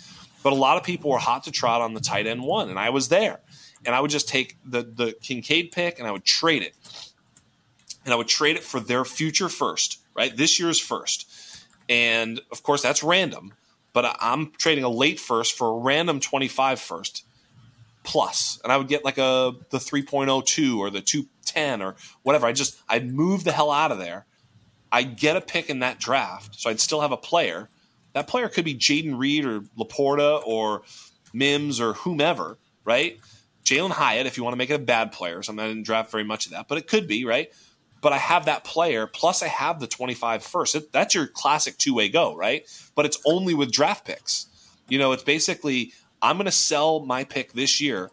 But 0.42 0.52
a 0.52 0.56
lot 0.56 0.76
of 0.76 0.84
people 0.84 1.10
were 1.10 1.18
hot 1.18 1.44
to 1.44 1.50
trot 1.50 1.80
on 1.80 1.94
the 1.94 2.00
tight 2.00 2.26
end 2.26 2.42
one, 2.42 2.68
and 2.68 2.78
I 2.78 2.90
was 2.90 3.08
there. 3.08 3.40
And 3.86 3.94
I 3.94 4.00
would 4.00 4.10
just 4.10 4.28
take 4.28 4.56
the 4.64 4.82
the 4.82 5.14
Kincaid 5.22 5.72
pick 5.72 5.98
and 5.98 6.06
I 6.06 6.10
would 6.10 6.24
trade 6.24 6.62
it. 6.62 6.74
And 8.04 8.12
I 8.12 8.16
would 8.16 8.28
trade 8.28 8.56
it 8.56 8.64
for 8.64 8.80
their 8.80 9.04
future 9.04 9.48
first, 9.48 9.98
right? 10.14 10.36
This 10.36 10.58
year's 10.58 10.78
first. 10.80 11.26
And 11.88 12.40
of 12.50 12.62
course, 12.62 12.82
that's 12.82 13.02
random, 13.02 13.54
but 13.92 14.16
I'm 14.20 14.52
trading 14.52 14.84
a 14.84 14.88
late 14.88 15.20
first 15.20 15.56
for 15.56 15.68
a 15.68 15.78
random 15.78 16.20
25 16.20 16.80
first 16.80 17.24
plus. 18.02 18.58
And 18.64 18.72
I 18.72 18.76
would 18.76 18.88
get 18.88 19.04
like 19.04 19.18
a 19.18 19.52
the 19.70 19.78
3.02 19.78 20.78
or 20.78 20.90
the 20.90 21.00
210 21.00 21.82
or 21.82 21.96
whatever. 22.22 22.46
I 22.46 22.52
just 22.52 22.76
I'd 22.88 23.12
move 23.12 23.44
the 23.44 23.52
hell 23.52 23.70
out 23.70 23.92
of 23.92 23.98
there. 23.98 24.26
I'd 24.90 25.16
get 25.16 25.36
a 25.36 25.40
pick 25.40 25.68
in 25.68 25.80
that 25.80 25.98
draft, 25.98 26.58
so 26.58 26.70
I'd 26.70 26.80
still 26.80 27.00
have 27.00 27.12
a 27.12 27.16
player. 27.16 27.68
That 28.14 28.26
player 28.26 28.48
could 28.48 28.64
be 28.64 28.74
Jayden 28.74 29.18
Reed 29.18 29.44
or 29.44 29.60
LaPorta 29.78 30.42
or 30.46 30.82
Mims 31.32 31.80
or 31.80 31.94
whomever, 31.94 32.58
right? 32.84 33.18
Jalin 33.64 33.90
Hyatt, 33.90 34.26
if 34.26 34.36
you 34.36 34.44
want 34.44 34.54
to 34.54 34.58
make 34.58 34.70
it 34.70 34.74
a 34.74 34.78
bad 34.78 35.12
player. 35.12 35.42
So 35.42 35.52
I 35.52 35.56
didn't 35.56 35.82
draft 35.82 36.10
very 36.10 36.24
much 36.24 36.46
of 36.46 36.52
that, 36.52 36.68
but 36.68 36.78
it 36.78 36.86
could 36.86 37.06
be, 37.06 37.24
right? 37.24 37.52
But 38.00 38.12
I 38.12 38.18
have 38.18 38.46
that 38.46 38.64
player, 38.64 39.06
plus 39.06 39.42
I 39.42 39.48
have 39.48 39.80
the 39.80 39.86
25 39.86 40.42
first. 40.42 40.74
It, 40.74 40.92
that's 40.92 41.14
your 41.14 41.26
classic 41.26 41.76
two 41.76 41.94
way 41.94 42.08
go, 42.08 42.34
right? 42.34 42.66
But 42.94 43.04
it's 43.04 43.18
only 43.26 43.54
with 43.54 43.72
draft 43.72 44.06
picks. 44.06 44.46
You 44.88 44.98
know, 44.98 45.12
it's 45.12 45.22
basically 45.22 45.92
I'm 46.22 46.36
going 46.36 46.46
to 46.46 46.52
sell 46.52 47.00
my 47.00 47.24
pick 47.24 47.52
this 47.52 47.80
year 47.80 48.10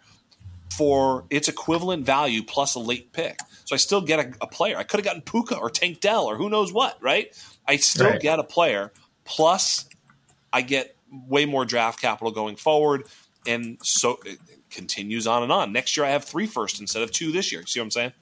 for 0.75 1.25
its 1.29 1.47
equivalent 1.47 2.05
value 2.05 2.43
plus 2.43 2.75
a 2.75 2.79
late 2.79 3.13
pick. 3.13 3.39
So 3.65 3.75
I 3.75 3.77
still 3.77 4.01
get 4.01 4.19
a, 4.19 4.33
a 4.41 4.47
player. 4.47 4.77
I 4.77 4.83
could 4.83 4.99
have 4.99 5.05
gotten 5.05 5.21
Puka 5.21 5.57
or 5.57 5.69
Tank 5.69 5.99
Dell 5.99 6.25
or 6.25 6.37
who 6.37 6.49
knows 6.49 6.71
what, 6.71 6.97
right? 7.01 7.27
I 7.67 7.77
still 7.77 8.05
Right. 8.11 8.21
get 8.21 8.39
a 8.39 8.43
player 8.43 8.93
plus 9.25 9.85
I 10.53 10.61
get 10.61 10.95
way 11.11 11.45
more 11.45 11.65
draft 11.65 11.99
capital 11.99 12.31
going 12.31 12.55
forward. 12.55 13.03
And 13.45 13.77
so 13.83 14.17
it 14.25 14.39
continues 14.69 15.27
on 15.27 15.43
and 15.43 15.51
on. 15.51 15.73
Next 15.73 15.97
year 15.97 16.05
I 16.05 16.09
have 16.11 16.23
three 16.23 16.47
first 16.47 16.79
instead 16.79 17.03
of 17.03 17.11
two 17.11 17.31
this 17.31 17.51
year. 17.51 17.65
See 17.65 17.79
what 17.79 17.85
I'm 17.85 17.91
saying? 17.91 18.13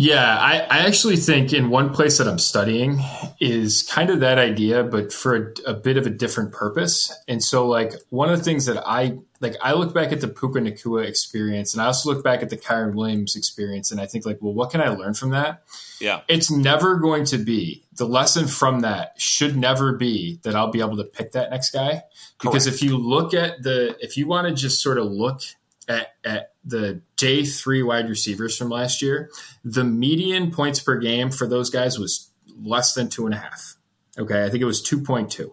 Yeah, 0.00 0.38
I, 0.38 0.58
I 0.60 0.78
actually 0.86 1.16
think 1.16 1.52
in 1.52 1.70
one 1.70 1.92
place 1.92 2.18
that 2.18 2.28
I'm 2.28 2.38
studying 2.38 3.00
is 3.40 3.82
kind 3.82 4.10
of 4.10 4.20
that 4.20 4.38
idea, 4.38 4.84
but 4.84 5.12
for 5.12 5.34
a, 5.66 5.70
a, 5.70 5.74
bit 5.74 5.96
of 5.96 6.06
a 6.06 6.10
different 6.10 6.52
purpose. 6.52 7.12
And 7.26 7.42
so, 7.42 7.66
like, 7.66 7.94
one 8.10 8.30
of 8.30 8.38
the 8.38 8.44
things 8.44 8.66
that 8.66 8.80
I 8.86 9.18
like, 9.40 9.56
I 9.60 9.72
look 9.72 9.92
back 9.92 10.12
at 10.12 10.20
the 10.20 10.28
Puka 10.28 10.60
Nacua 10.60 11.04
experience, 11.04 11.74
and 11.74 11.82
I 11.82 11.86
also 11.86 12.14
look 12.14 12.22
back 12.22 12.44
at 12.44 12.48
the 12.48 12.56
Kyren 12.56 12.94
Williams 12.94 13.34
experience, 13.34 13.90
and 13.90 14.00
I 14.00 14.06
think, 14.06 14.24
like, 14.24 14.38
well, 14.40 14.54
what 14.54 14.70
can 14.70 14.80
I 14.80 14.90
learn 14.90 15.14
from 15.14 15.30
that? 15.30 15.64
Yeah. 16.00 16.20
It's 16.28 16.48
never 16.48 16.94
going 16.94 17.24
to 17.26 17.38
be 17.38 17.82
the 17.96 18.06
lesson 18.06 18.46
from 18.46 18.82
that 18.82 19.20
should 19.20 19.56
never 19.56 19.94
be 19.94 20.38
that 20.44 20.54
I'll 20.54 20.70
be 20.70 20.78
able 20.78 20.98
to 20.98 21.04
pick 21.04 21.32
that 21.32 21.50
next 21.50 21.72
guy. 21.72 22.04
Because 22.40 22.66
Correct. 22.66 22.82
if 22.82 22.82
you 22.84 22.96
look 22.96 23.34
at 23.34 23.64
the, 23.64 23.96
if 23.98 24.16
you 24.16 24.28
want 24.28 24.46
to 24.46 24.54
just 24.54 24.80
sort 24.80 24.98
of 24.98 25.06
look 25.06 25.40
at, 25.88 26.14
at 26.24 26.52
the 26.68 27.00
day 27.16 27.44
three 27.44 27.82
wide 27.82 28.08
receivers 28.08 28.56
from 28.56 28.68
last 28.68 29.02
year, 29.02 29.30
the 29.64 29.84
median 29.84 30.50
points 30.50 30.80
per 30.80 30.98
game 30.98 31.30
for 31.30 31.46
those 31.46 31.70
guys 31.70 31.98
was 31.98 32.30
less 32.60 32.94
than 32.94 33.08
two 33.08 33.26
and 33.26 33.34
a 33.34 33.38
half. 33.38 33.76
Okay. 34.18 34.44
I 34.44 34.50
think 34.50 34.62
it 34.62 34.66
was 34.66 34.82
2.2. 34.82 35.50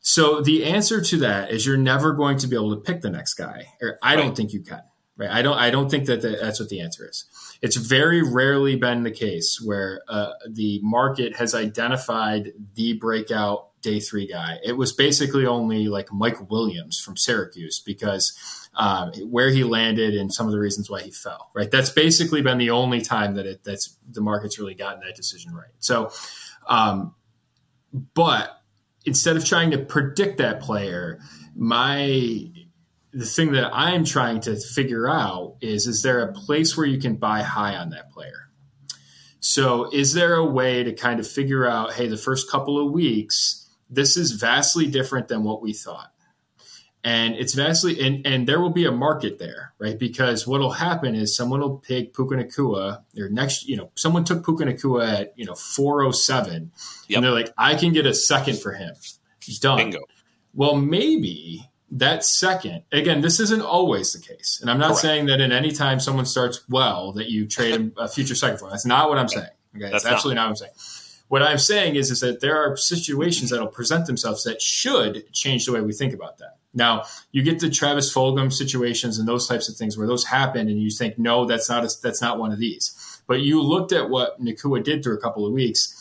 So 0.00 0.40
the 0.40 0.64
answer 0.64 1.00
to 1.02 1.18
that 1.18 1.50
is 1.50 1.66
you're 1.66 1.76
never 1.76 2.12
going 2.12 2.38
to 2.38 2.46
be 2.46 2.56
able 2.56 2.74
to 2.74 2.80
pick 2.80 3.02
the 3.02 3.10
next 3.10 3.34
guy. 3.34 3.66
Or 3.82 3.98
I 4.02 4.14
right. 4.14 4.22
don't 4.22 4.36
think 4.36 4.52
you 4.52 4.62
can. 4.62 4.82
Right. 5.16 5.30
I 5.30 5.42
don't. 5.42 5.58
I 5.58 5.70
don't 5.70 5.90
think 5.90 6.06
that 6.06 6.22
the, 6.22 6.38
that's 6.40 6.60
what 6.60 6.68
the 6.68 6.80
answer 6.80 7.08
is. 7.08 7.24
It's 7.60 7.74
very 7.74 8.22
rarely 8.22 8.76
been 8.76 9.02
the 9.02 9.10
case 9.10 9.60
where 9.62 10.00
uh, 10.08 10.30
the 10.48 10.78
market 10.84 11.34
has 11.36 11.56
identified 11.56 12.52
the 12.76 12.92
breakout 12.92 13.67
day 13.80 14.00
three 14.00 14.26
guy. 14.26 14.58
It 14.64 14.76
was 14.76 14.92
basically 14.92 15.46
only 15.46 15.88
like 15.88 16.12
Mike 16.12 16.50
Williams 16.50 16.98
from 16.98 17.16
Syracuse 17.16 17.80
because 17.80 18.36
um, 18.74 19.12
where 19.30 19.50
he 19.50 19.64
landed 19.64 20.14
and 20.14 20.32
some 20.32 20.46
of 20.46 20.52
the 20.52 20.58
reasons 20.58 20.90
why 20.90 21.02
he 21.02 21.10
fell. 21.10 21.50
Right, 21.54 21.70
that's 21.70 21.90
basically 21.90 22.42
been 22.42 22.58
the 22.58 22.70
only 22.70 23.00
time 23.00 23.34
that 23.34 23.46
it 23.46 23.64
that's 23.64 23.96
the 24.10 24.20
market's 24.20 24.58
really 24.58 24.74
gotten 24.74 25.00
that 25.00 25.16
decision 25.16 25.54
right. 25.54 25.70
So, 25.78 26.10
um, 26.68 27.14
but 28.14 28.60
instead 29.04 29.36
of 29.36 29.44
trying 29.44 29.70
to 29.72 29.78
predict 29.78 30.38
that 30.38 30.60
player, 30.60 31.20
my 31.54 32.50
the 33.12 33.26
thing 33.26 33.52
that 33.52 33.70
I'm 33.72 34.04
trying 34.04 34.40
to 34.42 34.56
figure 34.56 35.08
out 35.08 35.56
is 35.60 35.86
is 35.86 36.02
there 36.02 36.20
a 36.20 36.32
place 36.32 36.76
where 36.76 36.86
you 36.86 36.98
can 36.98 37.16
buy 37.16 37.42
high 37.42 37.76
on 37.76 37.90
that 37.90 38.10
player? 38.10 38.48
So, 39.40 39.88
is 39.92 40.14
there 40.14 40.34
a 40.34 40.44
way 40.44 40.82
to 40.84 40.92
kind 40.92 41.20
of 41.20 41.26
figure 41.26 41.66
out, 41.66 41.94
hey, 41.94 42.08
the 42.08 42.16
first 42.16 42.50
couple 42.50 42.84
of 42.84 42.92
weeks, 42.92 43.67
this 43.90 44.16
is 44.16 44.32
vastly 44.32 44.86
different 44.86 45.28
than 45.28 45.44
what 45.44 45.62
we 45.62 45.72
thought. 45.72 46.12
And 47.04 47.36
it's 47.36 47.54
vastly, 47.54 48.00
and, 48.04 48.26
and 48.26 48.46
there 48.46 48.60
will 48.60 48.70
be 48.70 48.84
a 48.84 48.92
market 48.92 49.38
there, 49.38 49.72
right? 49.78 49.98
Because 49.98 50.46
what 50.46 50.60
will 50.60 50.72
happen 50.72 51.14
is 51.14 51.34
someone 51.34 51.60
will 51.60 51.78
pick 51.78 52.14
Puka 52.14 52.34
Nacua, 52.34 53.02
or 53.16 53.28
next, 53.30 53.68
you 53.68 53.76
know, 53.76 53.90
someone 53.94 54.24
took 54.24 54.44
Puka 54.44 54.64
Nacua 54.64 55.20
at, 55.20 55.32
you 55.36 55.44
know, 55.44 55.54
407, 55.54 56.72
yep. 57.06 57.16
and 57.16 57.24
they're 57.24 57.32
like, 57.32 57.52
I 57.56 57.76
can 57.76 57.92
get 57.92 58.04
a 58.04 58.12
second 58.12 58.60
for 58.60 58.72
him. 58.72 58.94
He's 59.42 59.60
done. 59.60 59.78
Bingo. 59.78 60.00
Well, 60.54 60.74
maybe 60.74 61.70
that 61.92 62.24
second, 62.24 62.82
again, 62.92 63.20
this 63.20 63.40
isn't 63.40 63.62
always 63.62 64.12
the 64.12 64.20
case. 64.20 64.58
And 64.60 64.70
I'm 64.70 64.78
not 64.78 64.88
Correct. 64.88 65.00
saying 65.00 65.26
that 65.26 65.40
in 65.40 65.52
any 65.52 65.70
time 65.70 66.00
someone 66.00 66.26
starts 66.26 66.68
well 66.68 67.12
that 67.12 67.30
you 67.30 67.46
trade 67.46 67.92
a 67.96 68.08
future 68.08 68.34
second 68.34 68.58
for. 68.58 68.68
That's 68.68 68.84
not 68.84 69.08
what 69.08 69.18
I'm 69.18 69.28
saying. 69.28 69.46
Okay. 69.76 69.90
That's, 69.90 70.04
That's 70.04 70.06
absolutely 70.06 70.34
not. 70.34 70.42
not 70.42 70.46
what 70.46 70.50
I'm 70.50 70.56
saying. 70.56 71.07
What 71.28 71.42
I'm 71.42 71.58
saying 71.58 71.96
is, 71.96 72.10
is 72.10 72.20
that 72.20 72.40
there 72.40 72.56
are 72.56 72.76
situations 72.76 73.50
that 73.50 73.60
will 73.60 73.68
present 73.68 74.06
themselves 74.06 74.44
that 74.44 74.60
should 74.60 75.30
change 75.32 75.66
the 75.66 75.72
way 75.72 75.80
we 75.80 75.92
think 75.92 76.14
about 76.14 76.38
that. 76.38 76.56
Now, 76.74 77.04
you 77.32 77.42
get 77.42 77.60
the 77.60 77.70
Travis 77.70 78.12
Fulgham 78.12 78.52
situations 78.52 79.18
and 79.18 79.26
those 79.26 79.46
types 79.46 79.68
of 79.68 79.76
things 79.76 79.96
where 79.96 80.06
those 80.06 80.24
happen, 80.24 80.68
and 80.68 80.80
you 80.80 80.90
think, 80.90 81.18
no, 81.18 81.44
that's 81.44 81.68
not 81.68 81.84
a, 81.84 81.90
that's 82.02 82.22
not 82.22 82.38
one 82.38 82.52
of 82.52 82.58
these. 82.58 83.22
But 83.26 83.40
you 83.40 83.62
looked 83.62 83.92
at 83.92 84.10
what 84.10 84.40
Nacua 84.40 84.82
did 84.82 85.02
through 85.02 85.16
a 85.16 85.20
couple 85.20 85.46
of 85.46 85.52
weeks. 85.52 85.94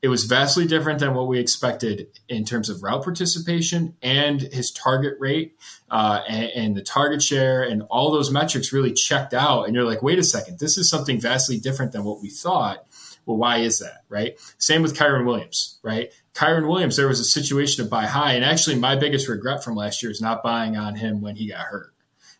It 0.00 0.08
was 0.08 0.24
vastly 0.24 0.64
different 0.64 1.00
than 1.00 1.14
what 1.14 1.26
we 1.26 1.40
expected 1.40 2.06
in 2.28 2.44
terms 2.44 2.70
of 2.70 2.84
route 2.84 3.02
participation 3.02 3.96
and 4.00 4.40
his 4.40 4.70
target 4.70 5.14
rate 5.18 5.56
uh, 5.90 6.22
and, 6.28 6.50
and 6.50 6.76
the 6.76 6.82
target 6.82 7.20
share 7.20 7.64
and 7.64 7.82
all 7.90 8.12
those 8.12 8.30
metrics 8.30 8.72
really 8.72 8.92
checked 8.92 9.34
out. 9.34 9.64
And 9.64 9.74
you're 9.74 9.84
like, 9.84 10.00
wait 10.00 10.20
a 10.20 10.22
second, 10.22 10.60
this 10.60 10.78
is 10.78 10.88
something 10.88 11.20
vastly 11.20 11.58
different 11.58 11.90
than 11.90 12.04
what 12.04 12.22
we 12.22 12.30
thought. 12.30 12.86
Well, 13.28 13.36
why 13.36 13.58
is 13.58 13.80
that, 13.80 14.04
right? 14.08 14.40
Same 14.56 14.80
with 14.80 14.96
Kyren 14.96 15.26
Williams, 15.26 15.78
right? 15.82 16.10
Kyren 16.32 16.66
Williams, 16.66 16.96
there 16.96 17.06
was 17.06 17.20
a 17.20 17.24
situation 17.24 17.84
to 17.84 17.90
buy 17.90 18.06
high. 18.06 18.32
And 18.32 18.42
actually, 18.42 18.76
my 18.76 18.96
biggest 18.96 19.28
regret 19.28 19.62
from 19.62 19.76
last 19.76 20.02
year 20.02 20.10
is 20.10 20.22
not 20.22 20.42
buying 20.42 20.78
on 20.78 20.94
him 20.94 21.20
when 21.20 21.36
he 21.36 21.46
got 21.46 21.60
hurt, 21.60 21.92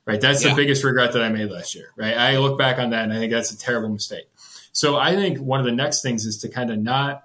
right? 0.06 0.18
That's 0.18 0.42
yeah. 0.42 0.48
the 0.48 0.56
biggest 0.56 0.82
regret 0.84 1.12
that 1.12 1.22
I 1.22 1.28
made 1.28 1.50
last 1.50 1.74
year, 1.74 1.92
right? 1.94 2.16
I 2.16 2.38
look 2.38 2.56
back 2.56 2.78
on 2.78 2.88
that 2.90 3.04
and 3.04 3.12
I 3.12 3.16
think 3.16 3.30
that's 3.30 3.52
a 3.52 3.58
terrible 3.58 3.90
mistake. 3.90 4.30
So 4.72 4.96
I 4.96 5.14
think 5.14 5.40
one 5.40 5.60
of 5.60 5.66
the 5.66 5.72
next 5.72 6.00
things 6.00 6.24
is 6.24 6.38
to 6.38 6.48
kind 6.48 6.70
of 6.70 6.78
not 6.78 7.24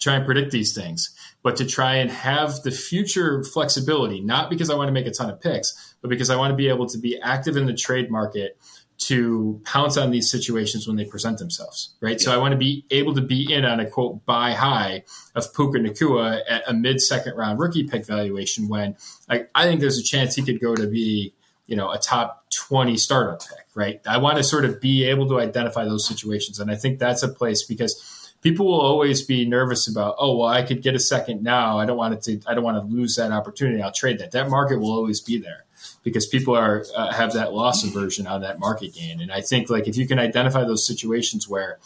try 0.00 0.16
and 0.16 0.26
predict 0.26 0.50
these 0.50 0.74
things, 0.74 1.14
but 1.44 1.54
to 1.58 1.64
try 1.64 1.96
and 1.96 2.10
have 2.10 2.62
the 2.64 2.72
future 2.72 3.44
flexibility, 3.44 4.20
not 4.20 4.50
because 4.50 4.70
I 4.70 4.74
want 4.74 4.88
to 4.88 4.92
make 4.92 5.06
a 5.06 5.12
ton 5.12 5.30
of 5.30 5.40
picks, 5.40 5.94
but 6.00 6.08
because 6.08 6.30
I 6.30 6.36
want 6.36 6.50
to 6.50 6.56
be 6.56 6.68
able 6.68 6.88
to 6.88 6.98
be 6.98 7.20
active 7.20 7.56
in 7.56 7.66
the 7.66 7.74
trade 7.74 8.10
market 8.10 8.58
to 9.00 9.60
pounce 9.64 9.96
on 9.96 10.10
these 10.10 10.30
situations 10.30 10.86
when 10.86 10.96
they 10.96 11.06
present 11.06 11.38
themselves, 11.38 11.94
right? 12.00 12.20
Yeah. 12.20 12.24
So 12.26 12.34
I 12.34 12.36
want 12.36 12.52
to 12.52 12.58
be 12.58 12.84
able 12.90 13.14
to 13.14 13.22
be 13.22 13.50
in 13.52 13.64
on 13.64 13.80
a 13.80 13.88
quote 13.88 14.26
buy 14.26 14.52
high 14.52 15.04
of 15.34 15.54
Puka 15.54 15.78
Nacua 15.78 16.40
at 16.46 16.62
a 16.68 16.74
mid 16.74 17.00
second 17.00 17.34
round 17.34 17.58
rookie 17.58 17.84
pick 17.84 18.06
valuation 18.06 18.68
when 18.68 18.96
I, 19.28 19.46
I 19.54 19.64
think 19.64 19.80
there's 19.80 19.98
a 19.98 20.02
chance 20.02 20.34
he 20.34 20.42
could 20.42 20.60
go 20.60 20.76
to 20.76 20.86
be, 20.86 21.32
you 21.66 21.76
know, 21.76 21.90
a 21.90 21.98
top 21.98 22.44
20 22.54 22.98
startup 22.98 23.40
pick, 23.40 23.66
right? 23.74 24.00
I 24.06 24.18
want 24.18 24.36
to 24.36 24.44
sort 24.44 24.66
of 24.66 24.82
be 24.82 25.04
able 25.04 25.26
to 25.28 25.40
identify 25.40 25.84
those 25.84 26.06
situations. 26.06 26.60
And 26.60 26.70
I 26.70 26.74
think 26.74 26.98
that's 26.98 27.22
a 27.22 27.28
place 27.28 27.64
because 27.64 28.34
people 28.42 28.66
will 28.66 28.80
always 28.82 29.22
be 29.22 29.46
nervous 29.46 29.88
about, 29.88 30.16
oh, 30.18 30.36
well, 30.36 30.48
I 30.48 30.62
could 30.62 30.82
get 30.82 30.94
a 30.94 31.00
second 31.00 31.42
now. 31.42 31.78
I 31.78 31.86
don't 31.86 31.96
want 31.96 32.14
it 32.14 32.22
to, 32.24 32.40
I 32.46 32.54
don't 32.54 32.64
want 32.64 32.76
to 32.76 32.94
lose 32.94 33.16
that 33.16 33.32
opportunity. 33.32 33.80
I'll 33.80 33.92
trade 33.92 34.18
that. 34.18 34.32
That 34.32 34.50
market 34.50 34.78
will 34.78 34.92
always 34.92 35.22
be 35.22 35.38
there 35.38 35.64
because 36.02 36.26
people 36.26 36.56
are 36.56 36.84
uh, 36.94 37.12
have 37.12 37.32
that 37.34 37.52
loss 37.52 37.84
aversion 37.84 38.26
on 38.26 38.40
that 38.42 38.58
market 38.58 38.94
gain. 38.94 39.20
And 39.20 39.30
I 39.30 39.40
think 39.40 39.70
like 39.70 39.88
if 39.88 39.96
you 39.96 40.06
can 40.06 40.18
identify 40.18 40.64
those 40.64 40.86
situations 40.86 41.48
where 41.48 41.78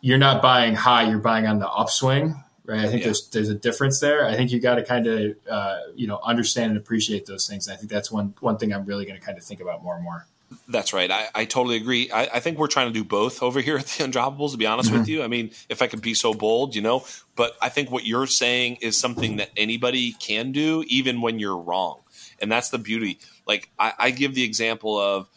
you're 0.00 0.18
not 0.18 0.42
buying 0.42 0.74
high, 0.74 1.08
you're 1.08 1.18
buying 1.18 1.46
on 1.46 1.58
the 1.58 1.68
upswing, 1.68 2.42
right? 2.64 2.80
I 2.80 2.88
think 2.88 3.00
yeah. 3.00 3.06
there's 3.06 3.28
there's 3.30 3.48
a 3.48 3.54
difference 3.54 4.00
there. 4.00 4.26
I 4.26 4.36
think 4.36 4.50
you 4.50 4.60
got 4.60 4.76
to 4.76 4.84
kind 4.84 5.06
of 5.06 5.36
uh, 5.50 5.78
you 5.94 6.06
know 6.06 6.20
understand 6.22 6.70
and 6.70 6.78
appreciate 6.78 7.26
those 7.26 7.46
things. 7.46 7.66
And 7.66 7.74
I 7.74 7.76
think 7.76 7.90
that's 7.90 8.10
one 8.10 8.34
one 8.40 8.58
thing 8.58 8.72
I'm 8.72 8.84
really 8.84 9.04
going 9.04 9.18
to 9.18 9.24
kind 9.24 9.36
of 9.36 9.44
think 9.44 9.60
about 9.60 9.82
more 9.82 9.94
and 9.94 10.04
more. 10.04 10.26
That's 10.66 10.94
right. 10.94 11.10
I, 11.10 11.28
I 11.34 11.44
totally 11.44 11.76
agree. 11.76 12.10
I, 12.10 12.22
I, 12.22 12.40
think 12.40 12.56
we're 12.56 12.68
trying 12.68 12.86
to 12.86 12.92
do 12.92 13.04
both 13.04 13.42
over 13.42 13.60
here 13.60 13.76
at 13.76 13.84
the 13.84 14.04
Undroppables, 14.04 14.52
to 14.52 14.56
be 14.56 14.64
honest 14.64 14.88
mm-hmm. 14.88 15.00
with 15.00 15.08
you. 15.08 15.22
I 15.22 15.28
mean, 15.28 15.50
if 15.68 15.82
I 15.82 15.88
could 15.88 16.00
be 16.00 16.14
so 16.14 16.32
bold, 16.32 16.74
you 16.74 16.80
know, 16.80 17.04
but 17.36 17.54
I 17.60 17.68
think 17.68 17.90
what 17.90 18.06
you're 18.06 18.26
saying 18.26 18.78
is 18.80 18.98
something 18.98 19.36
that 19.36 19.50
anybody 19.58 20.12
can 20.12 20.52
do, 20.52 20.84
even 20.88 21.20
when 21.20 21.38
you're 21.38 21.56
wrong 21.56 22.00
and 22.40 22.50
that's 22.50 22.70
the 22.70 22.78
beauty. 22.78 23.18
Like 23.46 23.70
I, 23.78 23.92
I 23.98 24.10
give 24.10 24.34
the 24.34 24.44
example 24.44 24.98
of, 24.98 25.28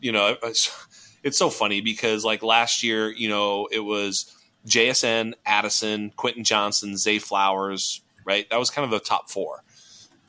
you 0.00 0.12
know, 0.12 0.36
it's, 0.42 1.38
so 1.38 1.50
funny 1.50 1.80
because 1.80 2.24
like 2.24 2.42
last 2.42 2.82
year, 2.82 3.10
you 3.10 3.28
know, 3.28 3.68
it 3.70 3.80
was 3.80 4.34
JSN, 4.66 5.34
Addison, 5.46 6.12
Quentin 6.16 6.44
Johnston, 6.44 6.96
Zay 6.96 7.18
Flowers, 7.18 8.02
right? 8.24 8.48
That 8.50 8.58
was 8.58 8.70
kind 8.70 8.84
of 8.84 8.90
the 8.90 9.00
top 9.00 9.30
four, 9.30 9.62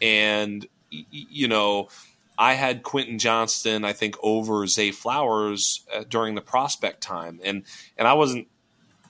and 0.01 0.65
you 0.89 1.47
know. 1.47 1.89
I 2.37 2.55
had 2.55 2.83
Quentin 2.83 3.17
Johnston, 3.17 3.85
I 3.85 3.93
think, 3.93 4.17
over 4.21 4.67
Zay 4.67 4.91
Flowers 4.91 5.85
uh, 5.95 6.03
during 6.09 6.35
the 6.35 6.41
prospect 6.41 6.99
time, 6.99 7.39
and 7.45 7.63
and 7.97 8.09
I 8.09 8.13
wasn't 8.13 8.49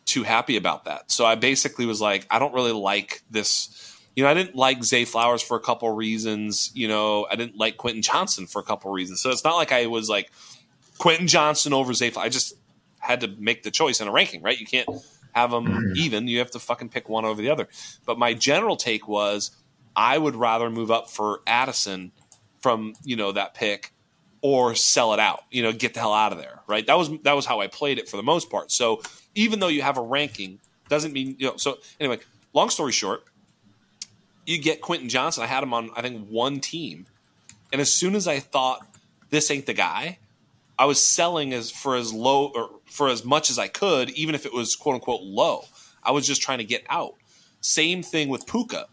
too 0.05 0.23
happy 0.23 0.57
about 0.57 0.85
that. 0.85 1.11
So 1.11 1.25
I 1.25 1.35
basically 1.35 1.85
was 1.85 1.99
like, 1.99 2.27
I 2.29 2.39
don't 2.39 2.53
really 2.53 2.71
like 2.71 3.23
this 3.29 3.94
you 4.15 4.23
know, 4.23 4.29
I 4.29 4.33
didn't 4.33 4.55
like 4.55 4.83
Zay 4.83 5.05
Flowers 5.05 5.41
for 5.41 5.57
a 5.57 5.59
couple 5.59 5.89
of 5.89 5.97
reasons. 5.97 6.71
You 6.73 6.87
know, 6.87 7.27
I 7.29 7.35
didn't 7.35 7.57
like 7.57 7.77
Quentin 7.77 8.01
Johnston 8.01 8.47
for 8.47 8.59
a 8.59 8.63
couple 8.63 8.91
reasons. 8.91 9.21
So 9.21 9.29
it's 9.29 9.43
not 9.43 9.55
like 9.55 9.71
I 9.71 9.87
was 9.87 10.09
like 10.09 10.31
Quentin 10.97 11.27
Johnston 11.27 11.73
over 11.73 11.93
Zay. 11.93 12.11
I 12.17 12.29
just 12.29 12.55
had 12.99 13.21
to 13.21 13.27
make 13.27 13.63
the 13.63 13.71
choice 13.71 13.99
in 13.99 14.07
a 14.07 14.11
ranking, 14.11 14.41
right? 14.41 14.57
You 14.57 14.65
can't 14.65 14.87
have 15.33 15.51
them 15.51 15.65
mm-hmm. 15.65 15.97
even. 15.97 16.27
You 16.27 16.39
have 16.39 16.51
to 16.51 16.59
fucking 16.59 16.89
pick 16.89 17.09
one 17.09 17.25
over 17.25 17.41
the 17.41 17.49
other. 17.49 17.67
But 18.05 18.17
my 18.17 18.33
general 18.33 18.77
take 18.77 19.07
was 19.07 19.51
I 19.95 20.17
would 20.17 20.35
rather 20.35 20.69
move 20.69 20.91
up 20.91 21.09
for 21.09 21.41
Addison 21.45 22.13
from 22.61 22.93
you 23.03 23.17
know 23.17 23.33
that 23.33 23.53
pick 23.53 23.91
or 24.41 24.75
sell 24.75 25.13
it 25.13 25.19
out. 25.19 25.41
You 25.51 25.63
know, 25.63 25.73
get 25.73 25.93
the 25.93 25.99
hell 25.99 26.13
out 26.13 26.31
of 26.31 26.37
there, 26.37 26.61
right? 26.67 26.87
That 26.87 26.97
was 26.97 27.09
that 27.23 27.33
was 27.33 27.45
how 27.45 27.59
I 27.59 27.67
played 27.67 27.99
it 27.99 28.07
for 28.07 28.15
the 28.15 28.23
most 28.23 28.49
part. 28.49 28.71
So 28.71 29.01
even 29.35 29.59
though 29.59 29.67
you 29.67 29.81
have 29.81 29.97
a 29.97 30.01
ranking, 30.01 30.59
doesn't 30.87 31.11
mean 31.11 31.35
you 31.37 31.47
know. 31.47 31.57
So 31.57 31.79
anyway, 31.99 32.19
long 32.53 32.69
story 32.69 32.93
short 32.93 33.25
you 34.45 34.61
get 34.61 34.81
Quentin 34.81 35.09
Johnston. 35.09 35.43
I 35.43 35.47
had 35.47 35.63
him 35.63 35.73
on, 35.73 35.91
I 35.95 36.01
think, 36.01 36.27
one 36.27 36.59
team. 36.59 37.07
And 37.71 37.81
as 37.81 37.93
soon 37.93 38.15
as 38.15 38.27
I 38.27 38.39
thought 38.39 38.85
this 39.29 39.49
ain't 39.51 39.65
the 39.65 39.73
guy, 39.73 40.19
I 40.77 40.85
was 40.85 41.01
selling 41.01 41.53
as 41.53 41.71
for 41.71 41.95
as 41.95 42.13
low 42.13 42.51
or 42.53 42.69
for 42.85 43.07
as 43.09 43.23
much 43.23 43.49
as 43.49 43.57
I 43.57 43.67
could, 43.67 44.09
even 44.11 44.35
if 44.35 44.45
it 44.45 44.53
was 44.53 44.75
quote 44.75 44.95
unquote 44.95 45.23
low. 45.23 45.65
I 46.03 46.11
was 46.11 46.27
just 46.27 46.41
trying 46.41 46.59
to 46.59 46.63
get 46.63 46.85
out. 46.89 47.15
Same 47.61 48.03
thing 48.03 48.29
with 48.29 48.45
Puka. 48.45 48.85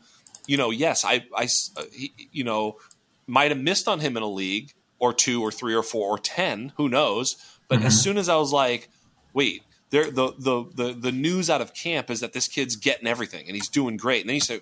You 0.46 0.56
know, 0.56 0.70
yes, 0.70 1.04
I, 1.04 1.26
I, 1.36 1.48
he, 1.92 2.12
you 2.32 2.42
know, 2.42 2.78
might 3.26 3.50
have 3.50 3.60
missed 3.60 3.86
on 3.86 4.00
him 4.00 4.16
in 4.16 4.22
a 4.22 4.28
league 4.28 4.72
or 4.98 5.12
two 5.12 5.42
or 5.42 5.52
three 5.52 5.74
or 5.74 5.82
four 5.82 6.08
or 6.08 6.18
ten, 6.18 6.72
who 6.76 6.88
knows? 6.88 7.36
But 7.68 7.78
mm-hmm. 7.78 7.88
as 7.88 8.00
soon 8.00 8.16
as 8.16 8.28
I 8.28 8.36
was 8.36 8.52
like, 8.52 8.88
wait, 9.34 9.62
the, 9.90 10.32
the 10.38 10.64
the 10.72 10.94
the 10.94 11.12
news 11.12 11.50
out 11.50 11.60
of 11.60 11.74
camp 11.74 12.10
is 12.10 12.20
that 12.20 12.32
this 12.32 12.48
kid's 12.48 12.76
getting 12.76 13.06
everything 13.06 13.46
and 13.46 13.54
he's 13.54 13.68
doing 13.68 13.98
great. 13.98 14.22
And 14.22 14.30
then 14.30 14.36
you 14.36 14.40
say, 14.40 14.60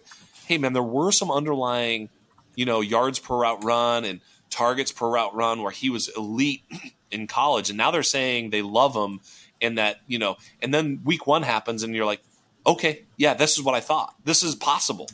hey 0.50 0.58
man, 0.58 0.72
there 0.72 0.82
were 0.82 1.12
some 1.12 1.30
underlying, 1.30 2.08
you 2.56 2.64
know, 2.64 2.80
yards 2.80 3.20
per 3.20 3.36
route 3.36 3.62
run 3.62 4.04
and 4.04 4.20
targets 4.50 4.90
per 4.90 5.08
route 5.08 5.32
run 5.32 5.62
where 5.62 5.70
he 5.70 5.88
was 5.88 6.08
elite 6.16 6.64
in 7.12 7.28
college, 7.28 7.70
and 7.70 7.76
now 7.76 7.92
they're 7.92 8.02
saying 8.02 8.50
they 8.50 8.60
love 8.60 8.96
him 8.96 9.20
and 9.62 9.78
that 9.78 10.00
you 10.08 10.18
know, 10.18 10.36
and 10.60 10.74
then 10.74 11.02
week 11.04 11.24
one 11.24 11.44
happens 11.44 11.84
and 11.84 11.94
you're 11.94 12.04
like, 12.04 12.20
okay, 12.66 13.04
yeah, 13.16 13.32
this 13.32 13.56
is 13.56 13.62
what 13.62 13.76
I 13.76 13.80
thought. 13.80 14.12
This 14.24 14.42
is 14.42 14.56
possible, 14.56 15.08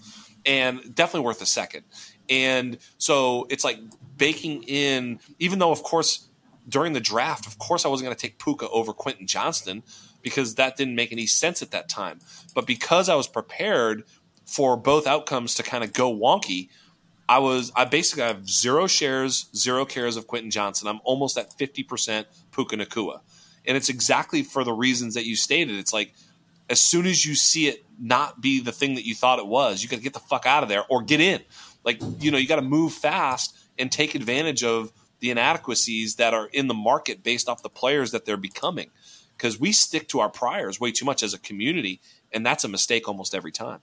and 0.47 0.95
definitely 0.95 1.27
worth 1.27 1.43
a 1.43 1.47
second. 1.47 1.85
And 2.31 2.79
so 2.97 3.47
it's 3.51 3.63
like 3.63 3.79
baking 4.17 4.63
in, 4.63 5.21
even 5.39 5.59
though 5.59 5.71
of 5.71 5.83
course 5.83 6.29
during 6.67 6.95
the 6.95 7.01
draft, 7.01 7.47
of 7.47 7.59
course 7.59 7.85
I 7.85 7.89
wasn't 7.89 8.07
going 8.07 8.17
to 8.17 8.23
take 8.23 8.39
Puka 8.39 8.71
over 8.71 8.95
Quentin 8.95 9.27
Johnston 9.27 9.83
because 10.23 10.55
that 10.55 10.77
didn't 10.79 10.95
make 10.95 11.13
any 11.13 11.27
sense 11.27 11.61
at 11.61 11.73
that 11.73 11.91
time. 11.91 12.21
But 12.55 12.67
because 12.67 13.11
I 13.11 13.17
was 13.17 13.29
prepared 13.29 14.03
for 14.47 14.77
both 14.77 15.07
outcomes 15.07 15.55
to 15.57 15.63
kind 15.63 15.85
of 15.85 15.93
go 15.93 16.13
wonky, 16.13 16.69
I 17.29 17.39
was 17.39 17.73
I 17.75 17.85
basically 17.85 18.23
have 18.23 18.49
zero 18.49 18.87
shares, 18.87 19.49
zero 19.55 19.85
cares 19.85 20.17
of 20.17 20.27
Quentin 20.27 20.51
Johnston. 20.51 20.89
I'm 20.89 21.01
almost 21.05 21.37
at 21.37 21.57
50% 21.57 22.25
Puka 22.53 22.77
Nacua. 22.77 23.21
And 23.67 23.77
it's 23.77 23.89
exactly 23.89 24.45
for 24.45 24.63
the 24.63 24.73
reasons 24.73 25.15
that 25.15 25.27
you 25.27 25.35
stated. 25.35 25.77
It's 25.77 25.93
like 25.93 26.15
as 26.71 26.81
soon 26.81 27.07
as 27.07 27.25
you 27.25 27.35
see 27.35 27.69
it 27.69 27.85
not 27.99 28.41
be 28.41 28.61
the 28.61 28.73
thing 28.73 28.95
that 28.95 29.07
you 29.07 29.15
thought 29.15 29.39
it 29.39 29.47
was, 29.47 29.83
you 29.83 29.89
got 29.89 29.97
to 29.97 30.03
get 30.03 30.13
the 30.13 30.21
fuck 30.21 30.47
out 30.47 30.63
of 30.63 30.69
there 30.69 30.85
or 30.89 31.03
get 31.03 31.21
in. 31.21 31.43
Like, 31.85 32.01
you 32.19 32.31
know, 32.31 32.39
you 32.39 32.47
got 32.47 32.57
to 32.57 32.63
move 32.63 32.93
fast 32.93 33.57
and 33.79 33.91
take 33.91 34.15
advantage 34.15 34.65
of 34.65 34.93
the 35.21 35.31
inadequacies 35.31 36.17
that 36.17 36.35
are 36.35 36.47
in 36.47 36.67
the 36.69 36.75
market 36.75 37.23
based 37.23 37.49
off 37.49 37.63
the 37.63 37.69
players 37.69 38.11
that 38.11 38.25
they're 38.25 38.37
becoming. 38.37 38.91
Because 39.37 39.61
we 39.61 39.73
stick 39.73 40.09
to 40.09 40.21
our 40.21 40.29
priors 40.29 40.81
way 40.81 40.93
too 40.93 41.05
much 41.05 41.23
as 41.23 41.35
a 41.35 41.39
community, 41.39 42.01
and 42.33 42.45
that's 42.45 42.65
a 42.65 42.69
mistake 42.69 43.07
almost 43.07 43.35
every 43.35 43.53
time. 43.53 43.81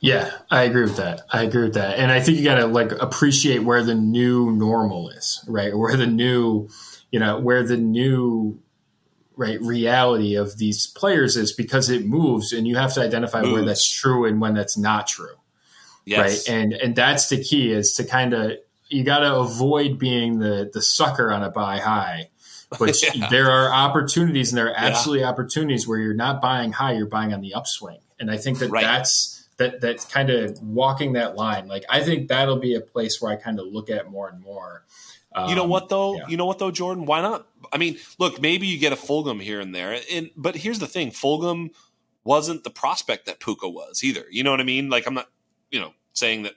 Yeah, 0.00 0.32
I 0.50 0.62
agree 0.62 0.82
with 0.82 0.96
that. 0.96 1.22
I 1.30 1.42
agree 1.42 1.64
with 1.64 1.74
that. 1.74 1.98
And 1.98 2.10
I 2.10 2.20
think 2.20 2.38
you 2.38 2.44
got 2.44 2.56
to 2.56 2.66
like 2.66 2.90
appreciate 2.92 3.58
where 3.58 3.82
the 3.82 3.94
new 3.94 4.50
normal 4.50 5.10
is, 5.10 5.44
right? 5.46 5.76
Where 5.76 5.96
the 5.96 6.06
new, 6.06 6.68
you 7.10 7.20
know, 7.20 7.38
where 7.38 7.62
the 7.62 7.76
new 7.76 8.62
right 9.36 9.60
reality 9.60 10.36
of 10.36 10.56
these 10.58 10.86
players 10.86 11.36
is 11.36 11.52
because 11.52 11.90
it 11.90 12.06
moves 12.06 12.52
and 12.52 12.66
you 12.66 12.76
have 12.76 12.94
to 12.94 13.00
identify 13.00 13.42
moves. 13.42 13.52
where 13.52 13.64
that's 13.64 13.90
true 13.90 14.24
and 14.24 14.40
when 14.40 14.54
that's 14.54 14.78
not 14.78 15.06
true. 15.06 15.36
Yes. 16.06 16.48
Right. 16.48 16.56
And 16.56 16.72
and 16.72 16.96
that's 16.96 17.28
the 17.28 17.42
key 17.42 17.70
is 17.70 17.92
to 17.94 18.04
kind 18.04 18.32
of 18.32 18.52
you 18.88 19.04
got 19.04 19.20
to 19.20 19.36
avoid 19.36 19.98
being 19.98 20.38
the 20.38 20.70
the 20.72 20.80
sucker 20.80 21.30
on 21.30 21.42
a 21.42 21.50
buy 21.50 21.78
high. 21.78 22.30
But 22.78 23.02
yeah. 23.14 23.28
there 23.28 23.50
are 23.50 23.72
opportunities 23.72 24.50
and 24.50 24.58
there 24.58 24.68
are 24.68 24.76
absolutely 24.76 25.22
yeah. 25.22 25.28
opportunities 25.28 25.86
where 25.86 25.98
you're 25.98 26.14
not 26.14 26.40
buying 26.40 26.72
high, 26.72 26.92
you're 26.92 27.06
buying 27.06 27.34
on 27.34 27.42
the 27.42 27.54
upswing. 27.54 28.00
And 28.18 28.30
I 28.30 28.36
think 28.36 28.58
that 28.60 28.70
right. 28.70 28.82
that's 28.82 29.39
that 29.60 29.80
that's 29.80 30.06
kind 30.06 30.30
of 30.30 30.60
walking 30.62 31.12
that 31.12 31.36
line. 31.36 31.68
Like 31.68 31.84
I 31.88 32.02
think 32.02 32.28
that'll 32.28 32.58
be 32.58 32.74
a 32.74 32.80
place 32.80 33.20
where 33.20 33.30
I 33.30 33.36
kind 33.36 33.60
of 33.60 33.66
look 33.66 33.90
at 33.90 34.10
more 34.10 34.28
and 34.28 34.40
more. 34.42 34.84
Um, 35.32 35.48
you 35.48 35.54
know 35.54 35.66
what 35.66 35.88
though? 35.88 36.16
Yeah. 36.16 36.26
You 36.28 36.36
know 36.36 36.46
what 36.46 36.58
though, 36.58 36.70
Jordan? 36.70 37.04
Why 37.04 37.20
not? 37.20 37.46
I 37.72 37.78
mean, 37.78 37.98
look, 38.18 38.40
maybe 38.40 38.66
you 38.66 38.78
get 38.78 38.92
a 38.92 38.96
Fulgham 38.96 39.40
here 39.40 39.60
and 39.60 39.74
there, 39.74 40.00
and 40.10 40.30
but 40.34 40.56
here's 40.56 40.80
the 40.80 40.86
thing: 40.86 41.10
Fulgham 41.10 41.70
wasn't 42.24 42.64
the 42.64 42.70
prospect 42.70 43.26
that 43.26 43.38
Puka 43.38 43.68
was 43.68 44.02
either. 44.02 44.24
You 44.30 44.42
know 44.42 44.50
what 44.50 44.60
I 44.60 44.64
mean? 44.64 44.88
Like 44.88 45.06
I'm 45.06 45.14
not, 45.14 45.28
you 45.70 45.78
know, 45.78 45.92
saying 46.14 46.42
that. 46.44 46.54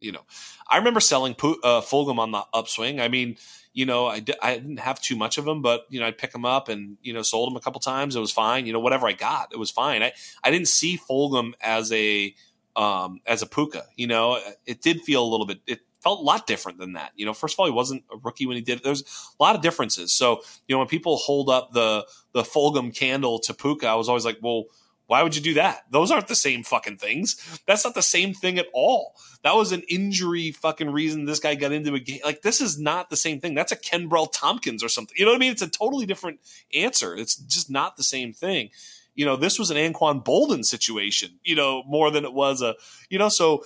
You 0.00 0.10
know, 0.10 0.22
I 0.68 0.78
remember 0.78 0.98
selling 0.98 1.32
uh, 1.34 1.80
Fulgham 1.80 2.18
on 2.18 2.32
the 2.32 2.44
upswing. 2.52 3.00
I 3.00 3.06
mean, 3.06 3.36
you 3.72 3.86
know, 3.86 4.06
I, 4.06 4.22
I 4.42 4.54
didn't 4.54 4.78
have 4.78 5.00
too 5.00 5.16
much 5.16 5.38
of 5.38 5.44
them, 5.44 5.62
but 5.62 5.86
you 5.88 6.00
know, 6.00 6.06
I'd 6.06 6.18
pick 6.18 6.32
them 6.32 6.44
up 6.44 6.68
and 6.68 6.96
you 7.02 7.12
know, 7.12 7.22
sold 7.22 7.50
them 7.50 7.56
a 7.56 7.60
couple 7.60 7.80
times. 7.80 8.16
It 8.16 8.20
was 8.20 8.32
fine. 8.32 8.66
You 8.66 8.72
know, 8.72 8.80
whatever 8.80 9.06
I 9.06 9.12
got, 9.12 9.52
it 9.52 9.58
was 9.58 9.70
fine. 9.70 10.02
I 10.02 10.12
I 10.44 10.50
didn't 10.50 10.68
see 10.68 10.98
Fulgham 10.98 11.52
as 11.60 11.90
a 11.92 12.34
um, 12.76 13.20
as 13.26 13.42
a 13.42 13.46
Puka. 13.46 13.84
You 13.96 14.06
know, 14.06 14.38
it 14.66 14.82
did 14.82 15.00
feel 15.02 15.22
a 15.22 15.28
little 15.28 15.46
bit. 15.46 15.60
It 15.66 15.80
felt 16.02 16.20
a 16.20 16.22
lot 16.22 16.46
different 16.46 16.78
than 16.78 16.94
that. 16.94 17.12
You 17.16 17.24
know, 17.26 17.32
first 17.32 17.54
of 17.54 17.60
all, 17.60 17.66
he 17.66 17.72
wasn't 17.72 18.04
a 18.12 18.16
rookie 18.18 18.46
when 18.46 18.56
he 18.56 18.62
did. 18.62 18.82
There's 18.82 19.02
a 19.38 19.42
lot 19.42 19.56
of 19.56 19.62
differences. 19.62 20.12
So 20.12 20.42
you 20.68 20.74
know, 20.74 20.78
when 20.78 20.88
people 20.88 21.16
hold 21.16 21.48
up 21.48 21.72
the 21.72 22.06
the 22.32 22.42
Fulgham 22.42 22.94
candle 22.94 23.38
to 23.40 23.54
Puka, 23.54 23.86
I 23.86 23.94
was 23.94 24.08
always 24.08 24.24
like, 24.24 24.38
well. 24.42 24.64
Why 25.12 25.22
would 25.22 25.36
you 25.36 25.42
do 25.42 25.52
that? 25.54 25.84
Those 25.90 26.10
aren't 26.10 26.28
the 26.28 26.34
same 26.34 26.62
fucking 26.62 26.96
things. 26.96 27.36
That's 27.66 27.84
not 27.84 27.94
the 27.94 28.00
same 28.00 28.32
thing 28.32 28.56
at 28.56 28.68
all. 28.72 29.14
That 29.44 29.54
was 29.54 29.70
an 29.70 29.82
injury 29.86 30.52
fucking 30.52 30.88
reason 30.88 31.26
this 31.26 31.38
guy 31.38 31.54
got 31.54 31.70
into 31.70 31.94
a 31.94 32.00
game. 32.00 32.20
Like 32.24 32.40
this 32.40 32.62
is 32.62 32.78
not 32.78 33.10
the 33.10 33.16
same 33.18 33.38
thing. 33.38 33.52
That's 33.52 33.72
a 33.72 33.76
Kenbrell 33.76 34.32
Thompkins 34.32 34.82
or 34.82 34.88
something. 34.88 35.14
You 35.18 35.26
know 35.26 35.32
what 35.32 35.36
I 35.36 35.40
mean? 35.40 35.52
It's 35.52 35.60
a 35.60 35.68
totally 35.68 36.06
different 36.06 36.40
answer. 36.72 37.14
It's 37.14 37.36
just 37.36 37.70
not 37.70 37.98
the 37.98 38.02
same 38.02 38.32
thing. 38.32 38.70
You 39.14 39.26
know, 39.26 39.36
this 39.36 39.58
was 39.58 39.70
an 39.70 39.76
Anquan 39.76 40.24
Boldin 40.24 40.64
situation. 40.64 41.38
You 41.44 41.56
know, 41.56 41.82
more 41.86 42.10
than 42.10 42.24
it 42.24 42.32
was 42.32 42.62
a. 42.62 42.76
You 43.10 43.18
know, 43.18 43.28
so 43.28 43.64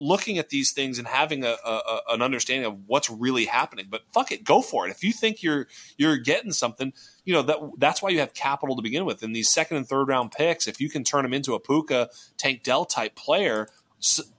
looking 0.00 0.38
at 0.38 0.48
these 0.48 0.72
things 0.72 0.98
and 0.98 1.06
having 1.06 1.44
a, 1.44 1.56
a, 1.64 2.00
an 2.08 2.22
understanding 2.22 2.66
of 2.66 2.78
what's 2.86 3.10
really 3.10 3.44
happening. 3.44 3.86
But 3.90 4.02
fuck 4.12 4.32
it, 4.32 4.44
go 4.44 4.62
for 4.62 4.86
it. 4.86 4.90
If 4.90 5.04
you 5.04 5.12
think 5.12 5.42
you're 5.42 5.68
you're 5.98 6.16
getting 6.16 6.52
something, 6.52 6.92
you 7.24 7.34
know 7.34 7.42
that 7.42 7.58
that's 7.78 8.02
why 8.02 8.08
you 8.08 8.20
have 8.20 8.34
capital 8.34 8.74
to 8.76 8.82
begin 8.82 9.04
with. 9.04 9.22
And 9.22 9.36
these 9.36 9.48
second 9.48 9.76
and 9.76 9.86
third 9.86 10.08
round 10.08 10.32
picks, 10.32 10.66
if 10.66 10.80
you 10.80 10.88
can 10.88 11.04
turn 11.04 11.22
them 11.22 11.34
into 11.34 11.54
a 11.54 11.60
Puka 11.60 12.08
Tank 12.38 12.62
Dell 12.62 12.84
type 12.84 13.14
player 13.14 13.68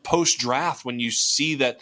post 0.04 0.40
draft, 0.40 0.84
when 0.84 1.00
you 1.00 1.12
see 1.12 1.56
that 1.56 1.82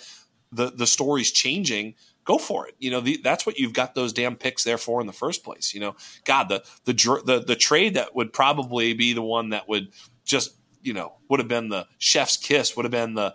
the 0.51 0.71
the 0.71 0.87
story's 0.87 1.31
changing. 1.31 1.95
Go 2.25 2.37
for 2.37 2.67
it. 2.67 2.75
You 2.77 2.91
know 2.91 3.01
the, 3.01 3.17
that's 3.23 3.47
what 3.47 3.57
you've 3.57 3.73
got 3.73 3.95
those 3.95 4.13
damn 4.13 4.35
picks 4.35 4.63
there 4.63 4.77
for 4.77 5.01
in 5.01 5.07
the 5.07 5.13
first 5.13 5.43
place. 5.43 5.73
You 5.73 5.79
know, 5.79 5.95
God, 6.25 6.47
the 6.47 6.63
the 6.85 6.93
the 7.25 7.39
the 7.39 7.55
trade 7.55 7.95
that 7.95 8.15
would 8.15 8.33
probably 8.33 8.93
be 8.93 9.13
the 9.13 9.23
one 9.23 9.49
that 9.49 9.67
would 9.67 9.87
just 10.25 10.55
you 10.83 10.93
know 10.93 11.13
would 11.27 11.39
have 11.39 11.47
been 11.47 11.69
the 11.69 11.87
chef's 11.97 12.37
kiss 12.37 12.75
would 12.75 12.85
have 12.85 12.91
been 12.91 13.15
the 13.15 13.33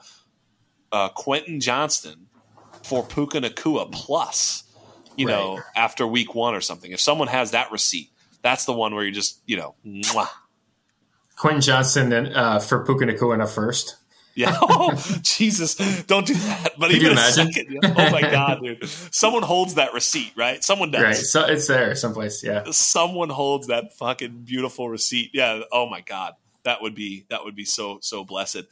uh, 0.95 1.09
Quentin 1.09 1.61
Johnston 1.61 2.29
for 2.85 3.05
Puka 3.05 3.41
Nacua 3.41 3.91
plus, 3.91 4.62
you 5.16 5.27
right. 5.27 5.35
know, 5.35 5.61
after 5.75 6.07
week 6.07 6.35
one 6.35 6.55
or 6.55 6.61
something. 6.61 6.93
If 6.93 7.01
someone 7.01 7.29
has 7.29 7.51
that 7.51 7.73
receipt, 7.73 8.11
that's 8.43 8.65
the 8.65 8.73
one 8.73 8.95
where 8.95 9.03
you're 9.03 9.12
just, 9.12 9.41
you 9.45 9.57
know, 9.57 9.75
mwah. 9.85 10.29
Quentin 11.37 11.61
Johnston 11.61 12.12
uh, 12.12 12.61
for 12.61 12.85
Puka 12.85 13.07
Nacua 13.07 13.35
in 13.35 13.41
a 13.41 13.47
first. 13.47 13.97
Yeah. 14.37 14.57
Oh, 14.61 14.93
Jesus. 15.23 15.77
Don't 16.05 16.27
do 16.27 16.35
that. 16.35 16.73
But 16.79 16.91
even 16.93 17.12
a 17.12 17.16
second. 17.16 17.79
Oh, 17.85 18.11
my 18.11 18.21
God, 18.21 18.61
dude. 18.62 18.87
Someone 19.12 19.43
holds 19.43 19.75
that 19.75 19.95
receipt, 19.95 20.33
right? 20.37 20.62
Someone 20.62 20.91
does. 20.91 21.03
Right. 21.03 21.16
So 21.16 21.45
it's 21.45 21.69
there 21.69 21.95
someplace. 21.95 22.43
Yeah. 22.43 22.65
Someone 22.71 23.31
holds 23.31 23.69
that 23.69 23.95
fucking 23.97 24.43
beautiful 24.45 24.89
receipt. 24.89 25.31
Yeah. 25.33 25.61
Oh, 25.73 25.89
my 25.89 26.01
God. 26.01 26.35
That 26.65 26.83
would 26.83 26.95
be, 26.95 27.27
that 27.31 27.45
would 27.45 27.55
be 27.55 27.65
so, 27.65 27.99
so 28.01 28.25
blessed. 28.25 28.65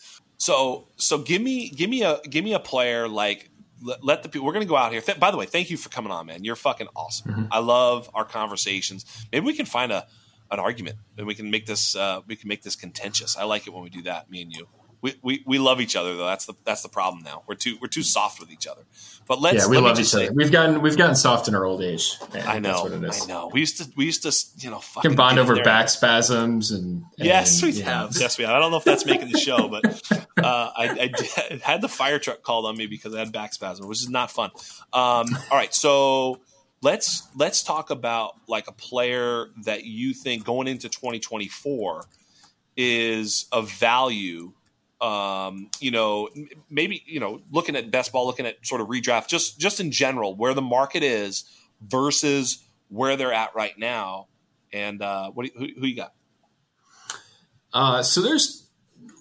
So 0.42 0.88
so 0.96 1.18
give 1.18 1.40
me 1.40 1.68
give 1.68 1.88
me 1.88 2.02
a 2.02 2.20
give 2.28 2.44
me 2.44 2.52
a 2.52 2.58
player 2.58 3.06
like 3.06 3.48
let, 3.80 4.02
let 4.02 4.22
the 4.24 4.28
people. 4.28 4.44
We're 4.44 4.52
gonna 4.54 4.64
go 4.64 4.74
out 4.76 4.90
here. 4.90 5.00
Th- 5.00 5.20
by 5.20 5.30
the 5.30 5.36
way, 5.36 5.46
thank 5.46 5.70
you 5.70 5.76
for 5.76 5.88
coming 5.88 6.10
on, 6.10 6.26
man. 6.26 6.42
You're 6.42 6.56
fucking 6.56 6.88
awesome. 6.96 7.30
Mm-hmm. 7.30 7.44
I 7.52 7.60
love 7.60 8.10
our 8.12 8.24
conversations. 8.24 9.04
Maybe 9.30 9.46
we 9.46 9.54
can 9.54 9.66
find 9.66 9.92
a 9.92 10.04
an 10.50 10.58
argument 10.58 10.96
and 11.16 11.28
we 11.28 11.36
can 11.36 11.48
make 11.48 11.66
this 11.66 11.94
uh, 11.94 12.22
we 12.26 12.34
can 12.34 12.48
make 12.48 12.62
this 12.64 12.74
contentious. 12.74 13.36
I 13.36 13.44
like 13.44 13.68
it 13.68 13.72
when 13.72 13.84
we 13.84 13.88
do 13.88 14.02
that. 14.02 14.32
Me 14.32 14.42
and 14.42 14.52
you 14.52 14.66
we, 15.02 15.14
we, 15.20 15.42
we 15.44 15.58
love 15.58 15.80
each 15.80 15.96
other 15.96 16.16
though. 16.16 16.26
That's 16.26 16.46
the 16.46 16.54
that's 16.64 16.82
the 16.82 16.88
problem 16.88 17.24
now. 17.24 17.42
We're 17.48 17.56
too 17.56 17.76
we're 17.82 17.88
too 17.88 18.04
soft 18.04 18.38
with 18.38 18.52
each 18.52 18.68
other. 18.68 18.82
But 19.26 19.40
let's 19.40 19.64
yeah, 19.64 19.66
we 19.68 19.76
let 19.76 19.82
love 19.82 20.00
each 20.00 20.06
say, 20.06 20.26
other. 20.26 20.34
We've 20.34 20.52
gotten 20.52 20.80
we've 20.80 20.96
gotten 20.96 21.16
soft 21.16 21.48
in 21.48 21.56
our 21.56 21.64
old 21.64 21.82
age. 21.82 22.16
Man, 22.32 22.46
I 22.46 22.60
know. 22.60 22.88
I 22.88 23.26
know. 23.26 23.50
We 23.52 23.60
used 23.60 23.78
to 23.78 23.90
we 23.96 24.04
used 24.04 24.22
to 24.22 24.64
you 24.64 24.70
know 24.70 24.80
can 25.02 25.16
bond 25.16 25.40
over 25.40 25.60
back 25.64 25.88
spasms 25.88 26.70
and, 26.70 27.04
and 27.18 27.26
yes 27.26 27.60
we 27.62 27.80
have 27.80 28.14
know. 28.14 28.20
yes 28.20 28.38
we 28.38 28.44
have. 28.44 28.54
I 28.54 28.60
don't 28.60 28.70
know 28.70 28.76
if 28.76 28.84
that's 28.84 29.04
making 29.04 29.32
the 29.32 29.38
show, 29.38 29.66
but 29.68 29.84
uh, 30.38 30.70
I, 30.76 30.88
I 30.88 31.06
did, 31.08 31.60
had 31.60 31.80
the 31.80 31.88
fire 31.88 32.20
truck 32.20 32.42
called 32.42 32.66
on 32.66 32.76
me 32.76 32.86
because 32.86 33.12
I 33.12 33.18
had 33.18 33.32
back 33.32 33.52
spasm, 33.54 33.88
which 33.88 33.98
is 33.98 34.08
not 34.08 34.30
fun. 34.30 34.50
Um, 34.92 35.26
all 35.50 35.58
right, 35.58 35.74
so 35.74 36.40
let's 36.80 37.28
let's 37.34 37.64
talk 37.64 37.90
about 37.90 38.34
like 38.46 38.68
a 38.68 38.72
player 38.72 39.46
that 39.64 39.84
you 39.84 40.14
think 40.14 40.44
going 40.44 40.68
into 40.68 40.88
2024 40.88 42.04
is 42.76 43.46
of 43.50 43.68
value 43.70 44.52
um, 45.02 45.68
you 45.80 45.90
know, 45.90 46.28
maybe 46.70 47.02
you 47.06 47.18
know, 47.18 47.42
looking 47.50 47.74
at 47.74 47.90
best 47.90 48.12
ball, 48.12 48.24
looking 48.24 48.46
at 48.46 48.64
sort 48.64 48.80
of 48.80 48.86
redraft, 48.86 49.28
just 49.28 49.58
just 49.58 49.80
in 49.80 49.90
general, 49.90 50.36
where 50.36 50.54
the 50.54 50.62
market 50.62 51.02
is 51.02 51.44
versus 51.80 52.64
where 52.88 53.16
they're 53.16 53.32
at 53.32 53.54
right 53.54 53.76
now. 53.76 54.28
And 54.72 55.02
uh, 55.02 55.30
what 55.32 55.50
who, 55.56 55.66
who 55.78 55.86
you 55.86 55.96
got? 55.96 56.14
Uh, 57.72 58.02
so 58.02 58.22
there's 58.22 58.68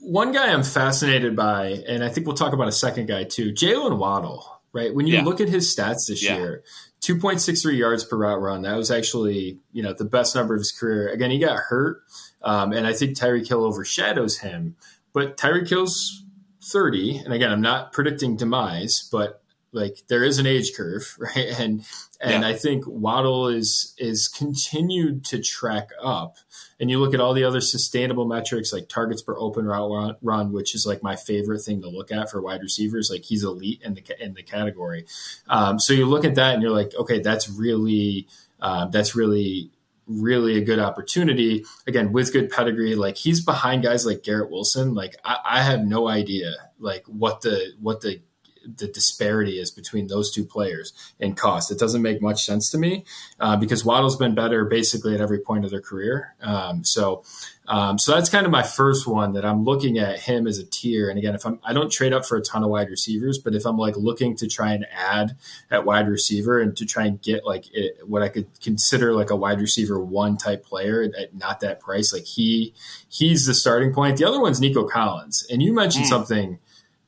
one 0.02 0.32
guy 0.32 0.54
I'm 0.54 0.64
fascinated 0.64 1.36
by, 1.36 1.84
and 1.88 2.04
I 2.04 2.10
think 2.10 2.28
we'll 2.28 2.36
talk 2.36 2.54
about 2.54 2.68
a 2.68 2.74
second 2.74 3.08
guy 3.08 3.24
too, 3.24 3.52
Jaylen 3.52 3.98
Waddle. 3.98 4.46
Right 4.74 4.96
when 4.96 5.06
you 5.06 5.16
yeah. 5.16 5.24
look 5.24 5.42
at 5.42 5.50
his 5.50 5.76
stats 5.76 6.08
this 6.08 6.24
yeah. 6.24 6.38
year, 6.38 6.64
2.63 7.02 7.78
yards 7.78 8.06
per 8.06 8.16
route 8.16 8.40
run. 8.40 8.62
That 8.62 8.78
was 8.78 8.90
actually, 8.90 9.60
you 9.74 9.84
know, 9.84 9.92
the 9.92 10.06
best 10.06 10.34
number 10.34 10.54
of 10.54 10.62
his 10.62 10.72
career. 10.72 11.10
Again, 11.10 11.30
he 11.30 11.40
got 11.40 11.58
hurt, 11.58 12.04
um, 12.42 12.72
and 12.72 12.88
I 12.88 12.94
think 12.94 13.18
Tyreek 13.18 13.50
Hill 13.50 13.66
overshadows 13.66 14.38
him. 14.38 14.78
But 15.14 15.38
Tyreek 15.38 15.70
Hill's 15.70 16.24
30, 16.64 17.20
and 17.20 17.34
again, 17.34 17.52
I'm 17.52 17.62
not 17.62 17.92
predicting 17.92 18.38
demise, 18.38 19.08
but 19.12 19.42
like 19.74 20.04
there 20.08 20.24
is 20.24 20.38
an 20.38 20.46
age 20.46 20.74
curve, 20.76 21.16
right? 21.20 21.48
And 21.58 21.86
and 22.20 22.44
yeah. 22.44 22.50
I 22.50 22.54
think 22.54 22.86
Waddle 22.88 23.48
is 23.48 23.94
is 23.98 24.28
continued 24.28 25.26
to 25.26 25.42
track 25.42 25.90
up. 26.02 26.38
And 26.80 26.90
you 26.90 27.00
look 27.00 27.14
at 27.14 27.20
all 27.20 27.34
the 27.34 27.44
other 27.44 27.62
sustainable 27.62 28.26
metrics 28.26 28.74
like 28.74 28.90
targets 28.90 29.22
per 29.22 29.38
open 29.38 29.66
route 29.66 29.90
run, 29.90 30.16
run 30.22 30.52
which 30.52 30.74
is 30.76 30.86
like 30.86 31.04
my 31.04 31.16
favorite 31.16 31.62
thing 31.62 31.82
to 31.82 31.90
look 31.90 32.12
at 32.12 32.30
for 32.30 32.42
wide 32.42 32.62
receivers. 32.62 33.10
Like 33.10 33.24
he's 33.24 33.44
elite 33.44 33.82
in 33.84 33.94
the 33.94 34.04
in 34.20 34.34
the 34.34 34.44
category. 34.44 35.06
Um, 35.48 35.80
so 35.80 35.94
you 35.94 36.06
look 36.06 36.26
at 36.26 36.36
that 36.36 36.54
and 36.54 36.64
you're 36.64 36.72
like, 36.72 36.94
okay, 36.96 37.20
that's 37.20 37.50
really 37.50 38.28
uh, 38.62 38.86
that's 38.86 39.16
really 39.16 39.72
really 40.20 40.58
a 40.58 40.62
good 40.62 40.80
opportunity. 40.80 41.66
Again 41.88 42.12
with 42.12 42.34
good 42.34 42.50
pedigree 42.50 42.96
like 42.96 43.18
he's 43.18 43.44
behind 43.44 43.84
guys 43.84 44.06
like 44.06 44.24
garrett 44.24 44.52
wilson. 44.52 44.94
Like 44.94 45.16
I, 45.24 45.38
I, 45.46 45.62
have 45.64 45.84
no 45.86 46.08
idea 46.08 46.54
like 46.80 47.06
what 47.08 47.42
the 47.42 47.74
what 47.80 48.02
the 48.02 48.22
the 48.66 48.88
disparity 48.88 49.60
is 49.60 49.72
between 49.72 50.08
those 50.08 50.32
two 50.32 50.46
players 50.46 50.94
in 51.20 51.36
cost. 51.36 51.72
It 51.72 51.80
doesn't 51.80 52.02
make 52.02 52.22
much 52.22 52.46
sense 52.46 52.70
to 52.72 52.78
me 52.78 53.06
uh, 53.40 53.58
because 53.58 53.84
Waddle's 53.86 54.16
been 54.16 54.36
better 54.36 54.66
basically 54.66 55.14
at 55.16 55.22
every 55.22 55.40
point 55.40 55.66
of 55.66 55.72
their 55.72 55.82
career. 55.82 56.36
Um, 56.42 56.84
so, 56.84 57.24
um, 57.68 57.98
so 57.98 58.14
that's 58.14 58.30
kind 58.30 58.46
of 58.46 58.52
my 58.52 58.64
first 58.64 59.08
one 59.08 59.34
that 59.34 59.46
I'm 59.46 59.64
looking 59.64 59.98
at 59.98 60.20
him 60.20 60.48
as 60.48 60.58
a 60.58 60.66
tier. 60.66 61.10
And 61.10 61.18
again, 61.18 61.36
if 61.36 61.46
I'm, 61.46 61.60
I 61.64 61.74
don't 61.74 61.92
trade 61.92 62.14
up 62.14 62.26
for 62.26 62.38
a 62.38 62.42
ton 62.42 62.64
of 62.64 62.70
wide 62.70 62.90
receivers, 62.90 63.38
but 63.38 63.56
if 63.56 63.66
I'm 63.66 63.78
like 63.78 63.96
looking 63.96 64.36
to 64.38 64.48
try 64.48 64.74
and 64.74 64.86
add 64.92 65.36
at 65.70 65.86
wide 65.86 66.08
receiver 66.08 66.60
and 66.60 66.76
to 66.78 66.86
try 66.86 67.06
and 67.06 67.22
get 67.22 67.46
like 67.46 67.74
it, 67.74 68.00
what 68.08 68.22
I 68.22 68.30
could 68.30 68.48
consider 68.62 69.14
like 69.14 69.30
a 69.30 69.36
wide 69.36 69.60
receiver 69.60 70.00
one 70.00 70.38
type 70.38 70.66
player 70.66 71.04
at 71.04 71.34
not 71.34 71.62
that 71.62 71.80
price, 71.80 72.14
like 72.14 72.26
he, 72.26 72.74
he's 73.10 73.46
the 73.46 73.54
starting 73.54 73.94
point. 73.94 74.18
The 74.18 74.26
other 74.26 74.42
one's 74.42 74.60
Nico 74.60 74.86
Collins. 74.86 75.46
And 75.50 75.64
you 75.64 75.74
mentioned 75.74 76.06
mm. 76.06 76.10
something 76.10 76.60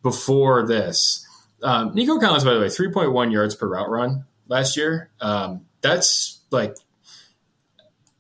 before 0.02 0.66
this 0.66 1.23
um, 1.64 1.96
Nico 1.96 2.20
Collins, 2.20 2.44
by 2.44 2.54
the 2.54 2.60
way, 2.60 2.68
3.1 2.68 3.32
yards 3.32 3.56
per 3.56 3.68
route 3.68 3.90
run 3.90 4.26
last 4.48 4.78
year. 4.78 5.10
Um, 5.22 5.66
that's 5.82 6.42
like, 6.52 6.76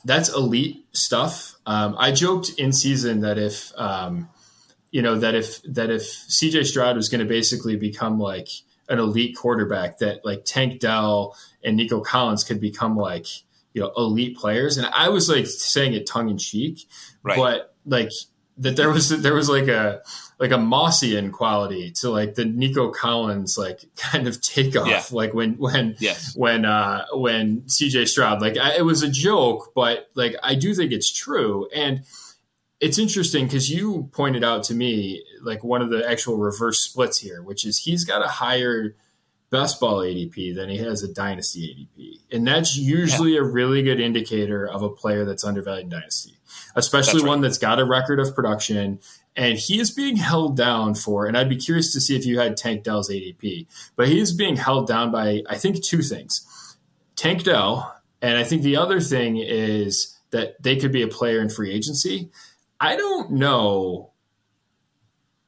that's 0.05 0.29
elite 0.29 0.85
stuff. 0.93 1.55
Um, 1.65 1.95
I 1.97 2.11
joked 2.11 2.51
in 2.57 2.73
season 2.73 3.21
that 3.21 3.37
if, 3.37 3.71
um, 3.77 4.29
you 4.91 5.01
know, 5.01 5.19
that 5.19 5.35
if, 5.35 5.61
that 5.63 5.89
if 5.89 6.03
CJ 6.03 6.65
Stroud 6.65 6.95
was 6.95 7.09
going 7.09 7.19
to 7.19 7.25
basically 7.25 7.75
become 7.75 8.19
like 8.19 8.47
an 8.89 8.99
elite 8.99 9.35
quarterback, 9.37 9.99
that 9.99 10.25
like 10.25 10.45
Tank 10.45 10.79
Dell 10.79 11.37
and 11.63 11.77
Nico 11.77 12.01
Collins 12.01 12.43
could 12.43 12.59
become 12.59 12.97
like, 12.97 13.27
you 13.73 13.81
know, 13.81 13.91
elite 13.97 14.37
players. 14.37 14.77
And 14.77 14.87
I 14.87 15.09
was 15.09 15.29
like 15.29 15.47
saying 15.47 15.93
it 15.93 16.05
tongue 16.05 16.29
in 16.29 16.37
cheek, 16.37 16.87
right. 17.23 17.37
but 17.37 17.75
like 17.85 18.11
that 18.57 18.75
there 18.75 18.89
was, 18.89 19.09
there 19.09 19.33
was 19.33 19.49
like 19.49 19.67
a, 19.67 20.01
like 20.39 20.51
a 20.51 20.57
Mossian 20.57 21.31
quality 21.31 21.91
to 21.91 22.09
like 22.09 22.35
the 22.35 22.45
Nico 22.45 22.91
Collins 22.91 23.57
like 23.57 23.85
kind 23.95 24.27
of 24.27 24.41
takeoff, 24.41 24.87
yeah. 24.87 25.03
like 25.11 25.33
when 25.33 25.53
when 25.57 25.95
yes. 25.99 26.35
when 26.35 26.65
uh 26.65 27.05
when 27.13 27.61
CJ 27.61 28.07
Stroud 28.07 28.41
like 28.41 28.57
I, 28.57 28.75
it 28.75 28.85
was 28.85 29.03
a 29.03 29.09
joke, 29.09 29.71
but 29.73 30.09
like 30.15 30.35
I 30.43 30.55
do 30.55 30.73
think 30.73 30.91
it's 30.91 31.11
true, 31.11 31.67
and 31.73 32.03
it's 32.79 32.97
interesting 32.97 33.45
because 33.45 33.71
you 33.71 34.09
pointed 34.11 34.43
out 34.43 34.63
to 34.63 34.73
me 34.73 35.23
like 35.41 35.63
one 35.63 35.81
of 35.81 35.89
the 35.89 36.05
actual 36.09 36.37
reverse 36.37 36.81
splits 36.81 37.19
here, 37.19 37.41
which 37.41 37.65
is 37.65 37.77
he's 37.79 38.03
got 38.03 38.21
a 38.21 38.27
higher 38.27 38.95
best 39.53 39.79
ball 39.79 39.99
ADP 39.99 40.55
than 40.55 40.67
he 40.69 40.77
has 40.77 41.03
a 41.03 41.13
dynasty 41.13 41.87
ADP, 41.97 42.35
and 42.35 42.45
that's 42.45 42.75
usually 42.75 43.35
yeah. 43.35 43.39
a 43.39 43.43
really 43.43 43.83
good 43.83 44.01
indicator 44.01 44.67
of 44.67 44.83
a 44.83 44.89
player 44.89 45.23
that's 45.23 45.45
undervalued 45.45 45.85
in 45.85 45.89
dynasty 45.89 46.31
especially 46.75 47.13
that's 47.13 47.23
right. 47.23 47.29
one 47.29 47.41
that's 47.41 47.57
got 47.57 47.79
a 47.79 47.85
record 47.85 48.19
of 48.19 48.35
production 48.35 48.99
and 49.35 49.57
he 49.57 49.79
is 49.79 49.91
being 49.91 50.17
held 50.17 50.55
down 50.55 50.95
for, 50.95 51.25
and 51.25 51.37
I'd 51.37 51.49
be 51.49 51.55
curious 51.55 51.91
to 51.93 52.01
see 52.01 52.15
if 52.15 52.25
you 52.25 52.39
had 52.39 52.55
Tank 52.55 52.83
Dell's 52.83 53.09
ADP, 53.09 53.65
but 53.95 54.07
he 54.07 54.19
is 54.19 54.31
being 54.31 54.55
held 54.55 54.87
down 54.87 55.11
by, 55.11 55.41
I 55.49 55.57
think, 55.57 55.83
two 55.83 56.01
things 56.01 56.47
Tank 57.15 57.43
Dell, 57.43 57.99
and 58.21 58.37
I 58.37 58.43
think 58.43 58.61
the 58.61 58.77
other 58.77 58.99
thing 58.99 59.37
is 59.37 60.17
that 60.31 60.61
they 60.61 60.75
could 60.75 60.91
be 60.91 61.01
a 61.01 61.07
player 61.07 61.41
in 61.41 61.49
free 61.49 61.71
agency. 61.71 62.29
I 62.79 62.95
don't 62.95 63.31
know, 63.31 64.11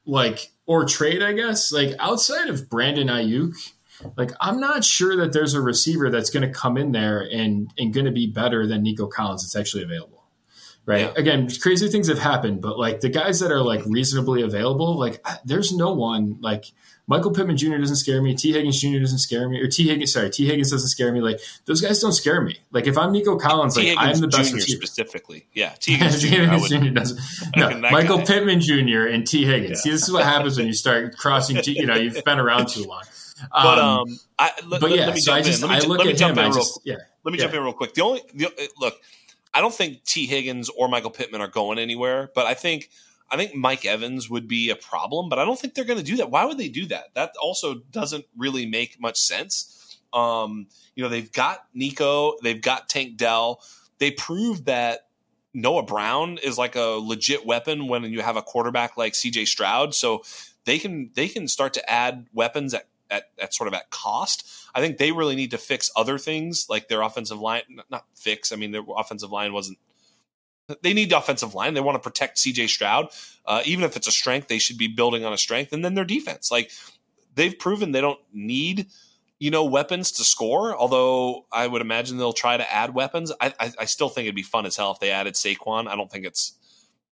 like, 0.04 0.52
or 0.66 0.84
trade, 0.84 1.22
I 1.22 1.32
guess, 1.32 1.70
like 1.72 1.94
outside 1.98 2.48
of 2.48 2.68
Brandon 2.68 3.08
Aiyuk. 3.08 3.54
Like 4.16 4.30
I'm 4.40 4.60
not 4.60 4.84
sure 4.84 5.16
that 5.16 5.32
there's 5.32 5.54
a 5.54 5.60
receiver 5.60 6.10
that's 6.10 6.30
going 6.30 6.46
to 6.46 6.52
come 6.52 6.76
in 6.76 6.92
there 6.92 7.20
and 7.20 7.72
and 7.78 7.92
going 7.92 8.06
to 8.06 8.12
be 8.12 8.26
better 8.26 8.66
than 8.66 8.82
Nico 8.82 9.06
Collins 9.06 9.42
that's 9.42 9.56
actually 9.56 9.82
available 9.84 10.16
right? 10.86 11.00
Yeah. 11.00 11.12
Again, 11.16 11.48
crazy 11.60 11.88
things 11.88 12.08
have 12.08 12.20
happened, 12.20 12.62
but 12.62 12.78
like 12.78 13.00
the 13.00 13.08
guys 13.08 13.40
that 13.40 13.50
are 13.52 13.60
like 13.60 13.84
reasonably 13.84 14.42
available, 14.42 14.98
like 14.98 15.24
there's 15.44 15.72
no 15.72 15.92
one 15.92 16.38
like 16.40 16.66
Michael 17.08 17.32
Pittman 17.32 17.56
Jr. 17.56 17.76
doesn't 17.76 17.96
scare 17.96 18.22
me. 18.22 18.34
Tee 18.34 18.52
Higgins 18.52 18.80
Jr. 18.80 19.00
doesn't 19.00 19.18
scare 19.18 19.48
me. 19.48 19.60
Or 19.60 19.68
Tee 19.68 19.88
Higgins, 19.88 20.12
sorry, 20.12 20.30
Tee 20.30 20.46
Higgins 20.46 20.70
doesn't 20.70 20.88
scare 20.88 21.12
me. 21.12 21.20
Like 21.20 21.40
those 21.66 21.80
guys 21.80 22.00
don't 22.00 22.12
scare 22.12 22.40
me. 22.40 22.56
Like 22.70 22.86
if 22.86 22.96
I'm 22.96 23.12
Nico 23.12 23.36
Collins, 23.36 23.76
like 23.76 23.94
I'm 23.98 24.18
the 24.18 24.28
best 24.28 24.52
Jr. 24.52 24.60
specifically. 24.60 25.46
Yeah, 25.52 25.74
T. 25.80 25.92
Higgins, 25.96 26.22
Jr. 26.22 26.28
Higgins 26.28 26.68
Jr. 26.68 26.90
doesn't. 26.90 27.20
No, 27.56 27.78
Michael 27.78 28.18
guy. 28.18 28.24
Pittman 28.24 28.60
Jr. 28.60 29.06
and 29.08 29.26
Tee 29.26 29.44
Higgins. 29.44 29.70
Yeah. 29.70 29.76
See, 29.76 29.90
this 29.90 30.02
is 30.02 30.12
what 30.12 30.24
happens 30.24 30.56
when 30.56 30.66
you 30.66 30.72
start 30.72 31.16
crossing. 31.16 31.58
you 31.64 31.86
know, 31.86 31.94
you've 31.94 32.22
been 32.24 32.38
around 32.38 32.68
too 32.68 32.84
long. 32.84 33.02
Um, 33.42 33.48
but 33.52 33.78
um, 33.78 34.18
I, 34.38 34.50
let, 34.66 34.80
but 34.80 34.90
yeah, 34.90 35.06
let 35.06 35.14
me 35.14 35.20
so 35.20 35.32
I 35.32 35.42
just 35.42 35.62
I 35.62 35.80
look 35.80 36.04
at 36.04 36.18
him. 36.18 36.38
I 36.38 36.50
just 36.50 36.80
yeah. 36.84 36.96
Let 37.24 37.32
me 37.32 37.38
jump 37.38 37.54
in 37.54 37.62
real 37.62 37.72
quick. 37.72 37.94
The 37.94 38.02
only 38.02 38.22
the, 38.34 38.70
look, 38.78 38.94
I 39.52 39.60
don't 39.60 39.74
think 39.74 40.04
Tee 40.04 40.26
Higgins 40.26 40.68
or 40.68 40.88
Michael 40.88 41.10
Pittman 41.10 41.40
are 41.40 41.48
going 41.48 41.78
anywhere, 41.78 42.30
but 42.34 42.46
I 42.46 42.54
think 42.54 42.90
I 43.30 43.36
think 43.36 43.54
Mike 43.54 43.84
Evans 43.84 44.30
would 44.30 44.46
be 44.46 44.70
a 44.70 44.76
problem, 44.76 45.28
but 45.28 45.38
I 45.38 45.44
don't 45.44 45.58
think 45.58 45.74
they're 45.74 45.84
going 45.84 45.98
to 45.98 46.04
do 46.04 46.16
that. 46.18 46.30
Why 46.30 46.44
would 46.44 46.58
they 46.58 46.68
do 46.68 46.86
that? 46.86 47.14
That 47.14 47.32
also 47.40 47.76
doesn't 47.90 48.24
really 48.36 48.66
make 48.66 49.00
much 49.00 49.18
sense. 49.18 49.98
Um, 50.12 50.68
you 50.94 51.02
know, 51.02 51.08
they've 51.08 51.30
got 51.30 51.66
Nico, 51.74 52.36
they've 52.42 52.60
got 52.60 52.88
Tank 52.88 53.16
Dell. 53.16 53.60
They 53.98 54.12
proved 54.12 54.66
that 54.66 55.08
Noah 55.52 55.82
Brown 55.82 56.38
is 56.38 56.58
like 56.58 56.76
a 56.76 56.98
legit 57.02 57.44
weapon 57.44 57.88
when 57.88 58.04
you 58.04 58.20
have 58.20 58.36
a 58.36 58.42
quarterback 58.42 58.96
like 58.96 59.14
CJ 59.14 59.46
Stroud. 59.46 59.94
So 59.94 60.22
they 60.64 60.78
can 60.78 61.10
they 61.14 61.28
can 61.28 61.48
start 61.48 61.72
to 61.74 61.90
add 61.90 62.26
weapons 62.32 62.74
at 62.74 62.86
at, 63.10 63.24
at 63.38 63.54
sort 63.54 63.68
of 63.68 63.74
at 63.74 63.90
cost. 63.90 64.48
I 64.74 64.80
think 64.80 64.98
they 64.98 65.12
really 65.12 65.36
need 65.36 65.50
to 65.52 65.58
fix 65.58 65.90
other 65.96 66.18
things 66.18 66.66
like 66.68 66.88
their 66.88 67.02
offensive 67.02 67.38
line. 67.38 67.62
Not 67.90 68.04
fix. 68.14 68.52
I 68.52 68.56
mean, 68.56 68.72
their 68.72 68.82
offensive 68.96 69.32
line 69.32 69.52
wasn't. 69.52 69.78
They 70.82 70.92
need 70.92 71.10
the 71.10 71.18
offensive 71.18 71.54
line. 71.54 71.74
They 71.74 71.80
want 71.80 71.94
to 71.94 72.00
protect 72.00 72.38
C.J. 72.38 72.66
Stroud, 72.66 73.08
uh, 73.46 73.62
even 73.64 73.84
if 73.84 73.96
it's 73.96 74.08
a 74.08 74.12
strength. 74.12 74.48
They 74.48 74.58
should 74.58 74.78
be 74.78 74.88
building 74.88 75.24
on 75.24 75.32
a 75.32 75.38
strength, 75.38 75.72
and 75.72 75.84
then 75.84 75.94
their 75.94 76.04
defense. 76.04 76.50
Like 76.50 76.72
they've 77.34 77.56
proven 77.56 77.92
they 77.92 78.00
don't 78.00 78.20
need 78.32 78.86
you 79.38 79.50
know 79.50 79.64
weapons 79.64 80.10
to 80.12 80.24
score. 80.24 80.76
Although 80.76 81.46
I 81.52 81.66
would 81.66 81.82
imagine 81.82 82.16
they'll 82.16 82.32
try 82.32 82.56
to 82.56 82.72
add 82.72 82.94
weapons. 82.94 83.32
I, 83.40 83.54
I, 83.60 83.72
I 83.80 83.84
still 83.84 84.08
think 84.08 84.26
it'd 84.26 84.34
be 84.34 84.42
fun 84.42 84.66
as 84.66 84.76
hell 84.76 84.90
if 84.90 84.98
they 84.98 85.10
added 85.10 85.34
Saquon. 85.34 85.86
I 85.86 85.94
don't 85.94 86.10
think 86.10 86.26
it's 86.26 86.54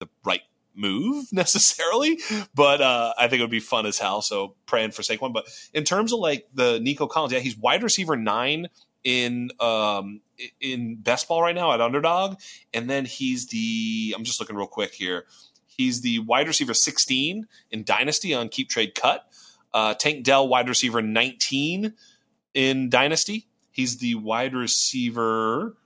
the 0.01 0.09
right 0.25 0.43
move 0.77 1.27
necessarily, 1.32 2.19
but 2.55 2.81
uh, 2.81 3.15
I 3.19 3.28
think 3.28 3.40
it 3.40 3.43
would 3.43 3.51
be 3.51 3.61
fun 3.61 3.86
as 3.86 3.98
hell. 3.98 4.23
So 4.23 4.55
praying 4.66 4.93
for 4.93 5.03
Saquon. 5.03 5.32
But 5.32 5.47
in 5.73 5.85
terms 5.85 6.12
of 6.12 6.20
like 6.20 6.47
the 6.55 6.78
Nico 6.81 7.07
Collins, 7.07 7.32
yeah, 7.32 7.40
he's 7.40 7.57
wide 7.57 7.82
receiver 7.82 8.16
nine 8.16 8.69
in 9.05 9.51
um 9.61 10.20
in 10.61 10.97
best 10.97 11.28
ball 11.28 11.40
right 11.43 11.55
now 11.55 11.73
at 11.73 11.81
underdog, 11.81 12.39
and 12.74 12.90
then 12.90 13.05
he's 13.05 13.47
the 13.48 14.15
I'm 14.16 14.24
just 14.24 14.40
looking 14.40 14.57
real 14.57 14.66
quick 14.66 14.93
here. 14.93 15.27
He's 15.66 16.01
the 16.01 16.20
wide 16.20 16.48
receiver 16.48 16.73
16 16.73 17.47
in 17.70 17.85
Dynasty 17.85 18.32
on 18.32 18.48
Keep 18.48 18.70
Trade 18.70 18.94
Cut. 18.94 19.27
Uh, 19.74 19.93
Tank 19.93 20.24
Dell, 20.24 20.48
wide 20.48 20.70
receiver 20.70 21.03
19 21.03 21.93
in 22.55 22.89
Dynasty. 22.89 23.47
He's 23.70 23.98
the 23.98 24.15
wide 24.15 24.55
receiver. 24.55 25.77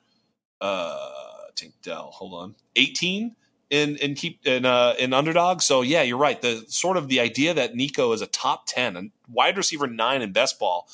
Uh, 0.60 1.08
Tank 1.56 1.74
Dell, 1.82 2.10
hold 2.12 2.34
on, 2.34 2.54
18 2.76 3.34
in 3.70 3.96
in 3.96 4.14
keep 4.14 4.44
in 4.46 4.66
uh, 4.66 4.94
in 4.98 5.14
underdog. 5.14 5.62
So 5.62 5.80
yeah, 5.80 6.02
you're 6.02 6.18
right. 6.18 6.40
The 6.40 6.64
sort 6.68 6.96
of 6.96 7.08
the 7.08 7.20
idea 7.20 7.54
that 7.54 7.74
Nico 7.74 8.12
is 8.12 8.20
a 8.20 8.26
top 8.26 8.66
ten 8.66 8.96
and 8.96 9.12
wide 9.28 9.56
receiver 9.56 9.86
nine 9.86 10.20
in 10.20 10.32
best 10.32 10.58
ball. 10.58 10.88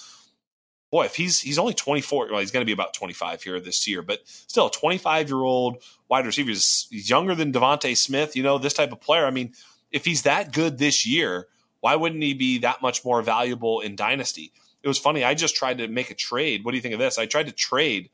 Boy, 0.92 1.06
if 1.06 1.16
he's 1.16 1.40
he's 1.40 1.58
only 1.58 1.74
24, 1.74 2.28
well, 2.30 2.38
he's 2.38 2.52
going 2.52 2.60
to 2.60 2.66
be 2.66 2.72
about 2.72 2.94
25 2.94 3.42
here 3.42 3.58
this 3.58 3.88
year, 3.88 4.02
but 4.02 4.20
still, 4.24 4.68
a 4.68 4.70
25 4.70 5.28
year 5.28 5.38
old 5.38 5.82
wide 6.08 6.24
receiver. 6.24 6.50
He's 6.50 6.86
younger 6.90 7.34
than 7.34 7.52
DeVonta 7.52 7.96
Smith. 7.96 8.36
You 8.36 8.44
know 8.44 8.58
this 8.58 8.74
type 8.74 8.92
of 8.92 9.00
player. 9.00 9.26
I 9.26 9.30
mean, 9.30 9.52
if 9.90 10.04
he's 10.04 10.22
that 10.22 10.52
good 10.52 10.78
this 10.78 11.04
year, 11.04 11.48
why 11.80 11.96
wouldn't 11.96 12.22
he 12.22 12.34
be 12.34 12.58
that 12.58 12.82
much 12.82 13.04
more 13.04 13.20
valuable 13.20 13.80
in 13.80 13.96
dynasty? 13.96 14.52
It 14.82 14.88
was 14.88 14.98
funny. 14.98 15.24
I 15.24 15.34
just 15.34 15.56
tried 15.56 15.78
to 15.78 15.88
make 15.88 16.10
a 16.10 16.14
trade. 16.14 16.64
What 16.64 16.70
do 16.70 16.76
you 16.76 16.82
think 16.82 16.94
of 16.94 17.00
this? 17.00 17.18
I 17.18 17.26
tried 17.26 17.46
to 17.46 17.52
trade 17.52 18.10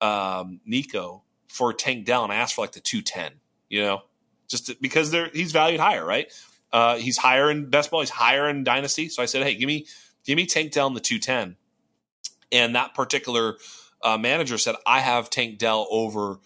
um, 0.00 0.60
Nico 0.64 1.24
for 1.48 1.74
Tank 1.74 2.06
Dell, 2.06 2.24
and 2.24 2.32
I 2.32 2.36
asked 2.36 2.54
for 2.54 2.62
like 2.62 2.72
the 2.72 2.80
210 2.80 3.40
you 3.68 3.82
know, 3.82 4.02
just 4.48 4.66
to, 4.66 4.76
because 4.80 5.10
they're 5.10 5.28
he's 5.32 5.52
valued 5.52 5.80
higher, 5.80 6.04
right? 6.04 6.32
Uh, 6.72 6.96
he's 6.96 7.18
higher 7.18 7.50
in 7.50 7.70
best 7.70 7.90
ball, 7.90 8.00
he's 8.00 8.10
higher 8.10 8.48
in 8.48 8.64
dynasty. 8.64 9.08
So 9.08 9.22
I 9.22 9.26
said, 9.26 9.42
hey, 9.42 9.54
give 9.54 9.66
me 9.66 9.86
give 10.24 10.36
me 10.36 10.46
Tank 10.46 10.72
Dell 10.72 10.86
in 10.86 10.94
the 10.94 11.00
two 11.00 11.18
ten, 11.18 11.56
and 12.52 12.74
that 12.74 12.94
particular 12.94 13.56
uh, 14.02 14.18
manager 14.18 14.58
said 14.58 14.76
I 14.86 15.00
have 15.00 15.30
Tank 15.30 15.58
Dell 15.58 15.86
over 15.90 16.38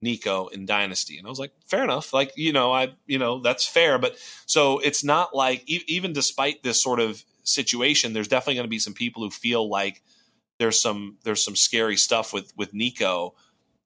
Nico 0.00 0.48
in 0.48 0.66
dynasty, 0.66 1.18
and 1.18 1.26
I 1.26 1.30
was 1.30 1.38
like, 1.38 1.52
fair 1.66 1.82
enough. 1.82 2.12
Like 2.12 2.32
you 2.36 2.52
know, 2.52 2.72
I 2.72 2.94
you 3.06 3.18
know 3.18 3.40
that's 3.40 3.66
fair, 3.66 3.98
but 3.98 4.16
so 4.46 4.78
it's 4.78 5.02
not 5.02 5.34
like 5.34 5.62
e- 5.66 5.84
even 5.86 6.12
despite 6.12 6.62
this 6.62 6.82
sort 6.82 7.00
of 7.00 7.24
situation, 7.42 8.12
there's 8.12 8.28
definitely 8.28 8.54
going 8.54 8.66
to 8.66 8.70
be 8.70 8.78
some 8.78 8.94
people 8.94 9.22
who 9.22 9.30
feel 9.30 9.68
like 9.68 10.02
there's 10.58 10.80
some 10.80 11.18
there's 11.24 11.44
some 11.44 11.56
scary 11.56 11.96
stuff 11.96 12.32
with 12.32 12.52
with 12.56 12.72
Nico. 12.74 13.34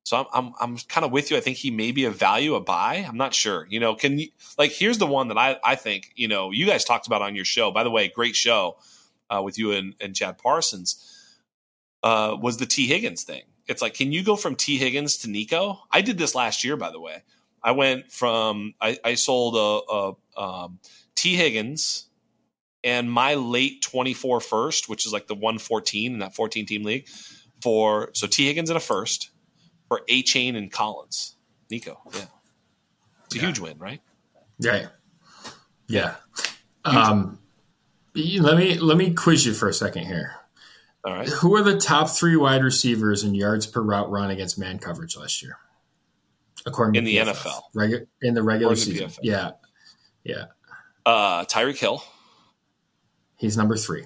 So 0.05 0.17
I'm 0.17 0.27
I'm, 0.33 0.53
I'm 0.61 0.77
kind 0.89 1.05
of 1.05 1.13
with 1.13 1.31
you. 1.31 1.37
I 1.37 1.41
think 1.41 1.59
he 1.59 1.71
may 1.71 1.93
be 1.93 2.05
a 2.05 2.11
value, 2.11 2.55
a 2.55 2.61
buy. 2.61 3.05
I'm 3.07 3.17
not 3.17 3.35
sure. 3.35 3.67
You 3.69 3.81
know, 3.81 3.95
can 3.95 4.19
you 4.19 4.29
like 4.57 4.73
here's 4.73 4.99
the 4.99 5.07
one 5.07 5.29
that 5.29 5.39
I 5.39 5.59
I 5.65 5.75
think 5.75 6.13
you 6.17 6.29
know 6.29 6.51
you 6.51 6.67
guys 6.67 6.85
talked 6.85 7.07
about 7.07 7.23
on 7.23 7.37
your 7.37 7.45
show. 7.45 7.71
By 7.71 7.85
the 7.85 7.91
way, 7.91 8.09
great 8.09 8.35
show 8.35 8.77
uh, 9.31 9.43
with 9.43 9.59
you 9.59 9.73
and, 9.73 9.95
and 10.01 10.15
Chad 10.15 10.39
Parsons. 10.39 11.15
Uh, 12.03 12.37
was 12.41 12.59
the 12.59 12.67
Tee 12.67 12.87
Higgins 12.87 13.25
thing? 13.25 13.43
It's 13.67 13.83
like, 13.83 13.95
can 13.95 14.13
you 14.13 14.23
go 14.23 14.37
from 14.37 14.57
Tee 14.57 14.79
Higgins 14.79 15.19
to 15.19 15.31
Nico? 15.31 15.81
I 15.91 16.01
did 16.01 16.17
this 16.17 16.35
last 16.35 16.65
year, 16.65 16.77
by 16.77 16.91
the 16.91 17.01
way. 17.01 17.23
I 17.63 17.73
went 17.73 18.11
from 18.11 18.75
I, 18.81 18.99
I 19.05 19.15
sold 19.15 19.57
a, 19.57 20.17
a 20.39 20.43
um, 20.43 20.79
Tee 21.15 21.35
Higgins 21.35 22.07
and 22.85 23.11
my 23.11 23.35
late 23.35 23.83
24 23.83 24.41
first, 24.41 24.89
which 24.89 25.05
is 25.05 25.13
like 25.13 25.27
the 25.27 25.35
114 25.35 26.13
in 26.13 26.19
that 26.21 26.35
14 26.35 26.67
team 26.67 26.85
league, 26.85 27.09
for 27.61 28.11
so 28.15 28.27
Tee 28.27 28.47
Higgins 28.47 28.71
in 28.71 28.77
a 28.77 28.81
first 28.81 29.31
for 29.89 30.03
A 30.09 30.23
Chain 30.23 30.57
and 30.57 30.71
Collins. 30.71 31.37
Nico, 31.71 31.99
yeah. 32.15 32.27
It's 33.27 33.35
a 33.35 33.39
yeah. 33.39 33.45
huge 33.47 33.59
win, 33.59 33.79
right? 33.79 34.01
Yeah. 34.59 34.89
Yeah. 35.89 36.15
Um, 36.85 37.39
let 38.15 38.57
me 38.57 38.79
let 38.79 38.97
me 38.97 39.15
quiz 39.15 39.47
you 39.47 39.53
for 39.55 39.69
a 39.69 39.75
second 39.75 40.05
here. 40.05 40.35
All 41.05 41.15
right. 41.15 41.29
Who 41.29 41.55
are 41.55 41.63
the 41.63 41.79
top 41.79 42.11
three 42.11 42.37
wide 42.37 42.63
receivers 42.63 43.23
in 43.25 43.35
yards 43.35 43.67
per 43.67 43.81
route 43.81 44.11
run 44.11 44.31
against 44.31 44.59
man 44.59 44.79
coverage 44.79 45.17
last 45.17 45.43
year? 45.43 45.57
According 46.67 46.97
in 46.97 47.05
the 47.05 47.17
PFF. 47.17 47.35
NFL, 47.35 47.61
Regu- 47.75 48.07
in 48.21 48.35
the 48.35 48.43
regular 48.43 48.77
season, 48.77 49.11
yeah, 49.23 49.53
yeah. 50.25 50.47
Uh, 51.07 51.45
Tyreek 51.45 51.79
Hill. 51.79 52.03
He's 53.37 53.57
number 53.57 53.77
three. 53.77 54.05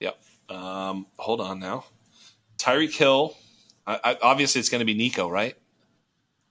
Yep. 0.00 0.20
Um, 0.48 1.06
hold 1.16 1.40
on 1.40 1.60
now. 1.60 1.84
Tyreek 2.58 2.94
Hill. 2.94 3.36
I, 3.86 4.00
I, 4.04 4.16
obviously, 4.22 4.58
it's 4.60 4.68
going 4.68 4.80
to 4.80 4.84
be 4.84 4.94
Nico, 4.94 5.28
right? 5.28 5.56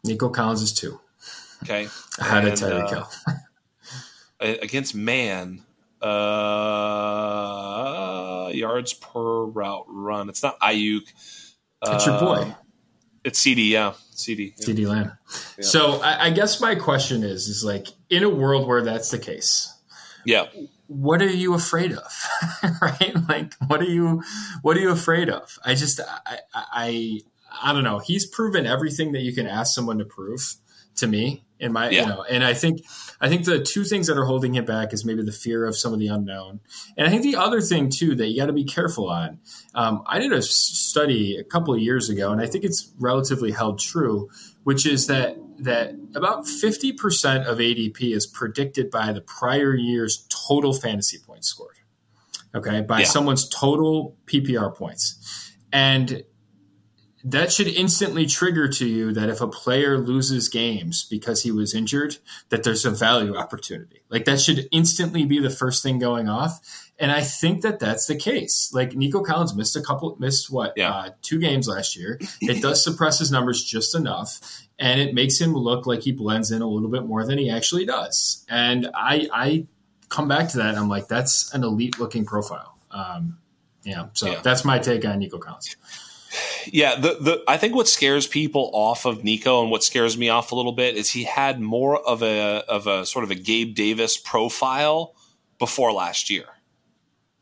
Nico 0.03 0.29
Collins 0.29 0.61
is 0.61 0.73
two. 0.73 0.99
Okay. 1.63 1.87
Ahead 2.19 2.45
of 2.45 2.53
Tyreek 2.53 2.89
Hill. 2.89 3.07
against 4.61 4.95
man, 4.95 5.63
uh, 6.01 6.09
yards 8.53 8.93
per 8.93 9.45
route 9.45 9.85
run. 9.87 10.29
It's 10.29 10.41
not 10.43 10.59
Aiyuk. 10.59 11.07
It's 11.83 12.05
your 12.05 12.19
boy. 12.19 12.41
Um, 12.41 12.55
it's 13.23 13.39
CeeDee, 13.39 13.69
yeah, 13.69 13.93
CeeDee, 14.13 14.53
yeah. 14.57 14.65
CeeDee 14.65 14.87
Lamb. 14.87 15.11
Yeah. 15.57 15.63
So 15.63 16.01
I, 16.01 16.25
I 16.25 16.31
guess 16.31 16.59
my 16.59 16.73
question 16.75 17.23
is, 17.23 17.47
is 17.47 17.63
like 17.63 17.87
in 18.09 18.23
a 18.23 18.29
world 18.29 18.67
where 18.67 18.81
that's 18.81 19.11
the 19.11 19.19
case, 19.19 19.71
yeah, 20.25 20.47
what 20.91 21.21
are 21.21 21.29
you 21.29 21.53
afraid 21.53 21.93
of? 21.93 22.25
Right? 22.81 23.15
Like 23.27 23.53
what 23.67 23.81
are 23.81 23.85
you 23.85 24.23
what 24.61 24.77
are 24.77 24.79
you 24.79 24.91
afraid 24.91 25.29
of? 25.29 25.57
I 25.63 25.75
just 25.75 25.99
I, 25.99 26.39
I 26.53 27.19
i 27.63 27.73
don't 27.73 27.83
know. 27.83 27.99
He's 27.99 28.25
proven 28.25 28.65
everything 28.65 29.11
that 29.13 29.21
you 29.21 29.33
can 29.33 29.47
ask 29.47 29.73
someone 29.73 29.97
to 29.99 30.05
prove 30.05 30.55
to 30.95 31.07
me 31.07 31.43
in 31.59 31.71
my 31.71 31.89
yeah. 31.89 32.01
you 32.01 32.07
know 32.07 32.25
and 32.29 32.43
i 32.43 32.53
think 32.53 32.81
i 33.21 33.29
think 33.29 33.45
the 33.45 33.61
two 33.61 33.83
things 33.83 34.07
that 34.07 34.17
are 34.17 34.25
holding 34.25 34.55
him 34.55 34.65
back 34.65 34.91
is 34.93 35.05
maybe 35.05 35.23
the 35.23 35.31
fear 35.31 35.65
of 35.65 35.77
some 35.77 35.93
of 35.93 35.99
the 35.99 36.07
unknown. 36.07 36.59
And 36.97 37.07
i 37.07 37.09
think 37.09 37.23
the 37.23 37.37
other 37.37 37.61
thing 37.61 37.89
too 37.89 38.15
that 38.15 38.27
you 38.27 38.39
got 38.41 38.47
to 38.47 38.53
be 38.53 38.65
careful 38.65 39.09
on 39.09 39.39
um, 39.73 40.03
i 40.07 40.19
did 40.19 40.33
a 40.33 40.41
study 40.41 41.37
a 41.37 41.43
couple 41.43 41.73
of 41.73 41.79
years 41.79 42.09
ago 42.09 42.31
and 42.31 42.41
i 42.41 42.47
think 42.47 42.65
it's 42.65 42.91
relatively 42.99 43.51
held 43.51 43.79
true 43.79 44.29
which 44.63 44.85
is 44.85 45.07
that 45.07 45.37
that 45.61 45.93
about 46.15 46.45
50% 46.45 47.45
of 47.45 47.59
ADP 47.59 48.15
is 48.15 48.25
predicted 48.25 48.89
by 48.89 49.11
the 49.11 49.21
prior 49.21 49.75
year's 49.75 50.27
total 50.47 50.73
fantasy 50.73 51.17
points 51.19 51.47
scored. 51.47 51.77
Okay, 52.53 52.81
by 52.81 52.99
yeah. 52.99 53.05
someone's 53.05 53.47
total 53.47 54.17
PPR 54.25 54.75
points. 54.75 55.53
And 55.71 56.23
that 57.23 57.51
should 57.51 57.67
instantly 57.67 58.25
trigger 58.25 58.67
to 58.67 58.87
you 58.87 59.13
that 59.13 59.29
if 59.29 59.41
a 59.41 59.47
player 59.47 59.97
loses 59.97 60.49
games 60.49 61.05
because 61.09 61.43
he 61.43 61.51
was 61.51 61.73
injured, 61.73 62.17
that 62.49 62.63
there's 62.63 62.83
a 62.83 62.91
value 62.91 63.35
opportunity. 63.37 64.01
Like 64.09 64.25
that 64.25 64.41
should 64.41 64.67
instantly 64.71 65.25
be 65.25 65.39
the 65.39 65.49
first 65.49 65.83
thing 65.83 65.99
going 65.99 66.27
off. 66.27 66.90
And 67.01 67.11
I 67.11 67.21
think 67.21 67.63
that 67.63 67.79
that's 67.79 68.05
the 68.05 68.15
case. 68.15 68.71
Like 68.73 68.95
Nico 68.95 69.21
Collins 69.21 69.55
missed 69.55 69.75
a 69.75 69.81
couple, 69.81 70.15
missed 70.19 70.51
what, 70.51 70.73
yeah. 70.75 70.91
uh, 70.91 71.09
two 71.23 71.39
games 71.39 71.67
last 71.67 71.97
year. 71.97 72.19
It 72.39 72.61
does 72.61 72.83
suppress 72.83 73.17
his 73.17 73.31
numbers 73.31 73.63
just 73.63 73.95
enough, 73.95 74.39
and 74.77 75.01
it 75.01 75.15
makes 75.15 75.41
him 75.41 75.55
look 75.55 75.87
like 75.87 76.01
he 76.01 76.11
blends 76.11 76.51
in 76.51 76.61
a 76.61 76.67
little 76.67 76.89
bit 76.89 77.03
more 77.03 77.25
than 77.25 77.39
he 77.39 77.49
actually 77.49 77.85
does. 77.85 78.45
And 78.49 78.91
I, 78.93 79.27
I 79.33 79.67
come 80.09 80.27
back 80.27 80.49
to 80.49 80.57
that. 80.57 80.69
And 80.69 80.77
I'm 80.77 80.89
like, 80.89 81.07
that's 81.07 81.51
an 81.55 81.63
elite 81.63 81.99
looking 81.99 82.23
profile. 82.23 82.77
Um, 82.91 83.39
yeah. 83.83 84.09
So 84.13 84.27
yeah. 84.27 84.41
that's 84.43 84.63
my 84.63 84.77
take 84.77 85.03
on 85.03 85.17
Nico 85.17 85.39
Collins. 85.39 85.75
Yeah, 86.67 86.95
the 86.95 87.17
the 87.19 87.43
I 87.47 87.57
think 87.57 87.75
what 87.75 87.87
scares 87.87 88.25
people 88.27 88.69
off 88.73 89.05
of 89.05 89.23
Nico 89.23 89.61
and 89.61 89.71
what 89.71 89.83
scares 89.83 90.17
me 90.17 90.29
off 90.29 90.51
a 90.51 90.55
little 90.55 90.71
bit 90.71 90.95
is 90.95 91.09
he 91.09 91.23
had 91.23 91.59
more 91.59 91.97
of 91.97 92.21
a 92.23 92.63
of 92.69 92.87
a 92.87 93.05
sort 93.05 93.25
of 93.25 93.31
a 93.31 93.35
Gabe 93.35 93.75
Davis 93.75 94.17
profile 94.17 95.13
before 95.59 95.91
last 95.91 96.29
year. 96.29 96.45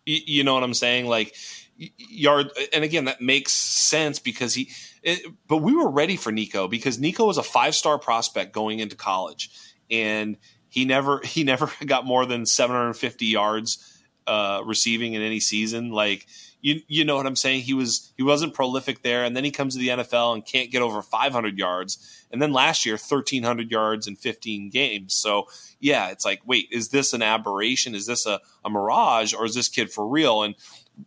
You, 0.10 0.22
you 0.26 0.44
know 0.44 0.53
what 0.53 0.64
I'm 0.64 0.73
saying? 0.73 1.06
Like 1.07 1.36
yard, 1.77 2.52
and 2.73 2.84
again 2.84 3.06
that 3.06 3.22
makes 3.22 3.53
sense 3.53 4.19
because 4.19 4.53
he. 4.53 4.72
It, 5.02 5.26
but 5.48 5.57
we 5.57 5.73
were 5.73 5.90
ready 5.90 6.18
for 6.18 6.31
Nico 6.31 6.68
because 6.68 6.99
Nico 6.99 7.26
was 7.26 7.38
a 7.38 7.44
five 7.44 7.73
star 7.73 7.98
prospect 7.98 8.53
going 8.53 8.80
into 8.80 8.95
college, 8.95 9.49
and 9.90 10.38
he 10.68 10.86
never 10.86 11.19
he 11.23 11.44
never 11.44 11.72
got 11.86 12.06
more 12.06 12.26
than 12.26 12.45
750 12.45 13.26
yards 13.26 14.02
uh, 14.27 14.61
receiving 14.65 15.14
in 15.14 15.22
any 15.22 15.40
season. 15.40 15.91
Like 15.91 16.27
you 16.61 16.81
you 16.88 17.06
know 17.06 17.15
what 17.15 17.26
I'm 17.26 17.36
saying? 17.36 17.61
He 17.61 17.73
was 17.73 18.11
he 18.18 18.23
wasn't 18.23 18.53
prolific 18.53 19.02
there, 19.02 19.23
and 19.23 19.36
then 19.36 19.44
he 19.44 19.52
comes 19.52 19.73
to 19.73 19.80
the 19.80 19.90
NFL 19.90 20.34
and 20.34 20.45
can't 20.45 20.72
get 20.72 20.81
over 20.81 21.02
500 21.02 21.57
yards, 21.57 22.26
and 22.31 22.41
then 22.41 22.52
last 22.52 22.86
year 22.86 22.95
1300 22.95 23.72
yards 23.72 24.07
in 24.07 24.15
15 24.15 24.69
games. 24.69 25.15
So 25.15 25.48
yeah, 25.80 26.10
it's 26.10 26.26
like 26.26 26.41
wait, 26.45 26.68
is 26.72 26.90
this 26.90 27.14
an 27.14 27.22
aberration? 27.22 27.95
Is 27.95 28.06
this 28.06 28.26
a, 28.26 28.41
a 28.65 28.69
mirage, 28.69 29.34
or 29.34 29.45
is 29.45 29.56
this 29.56 29.69
kid 29.69 29.91
for 29.91 30.06
real? 30.06 30.44
And 30.44 30.56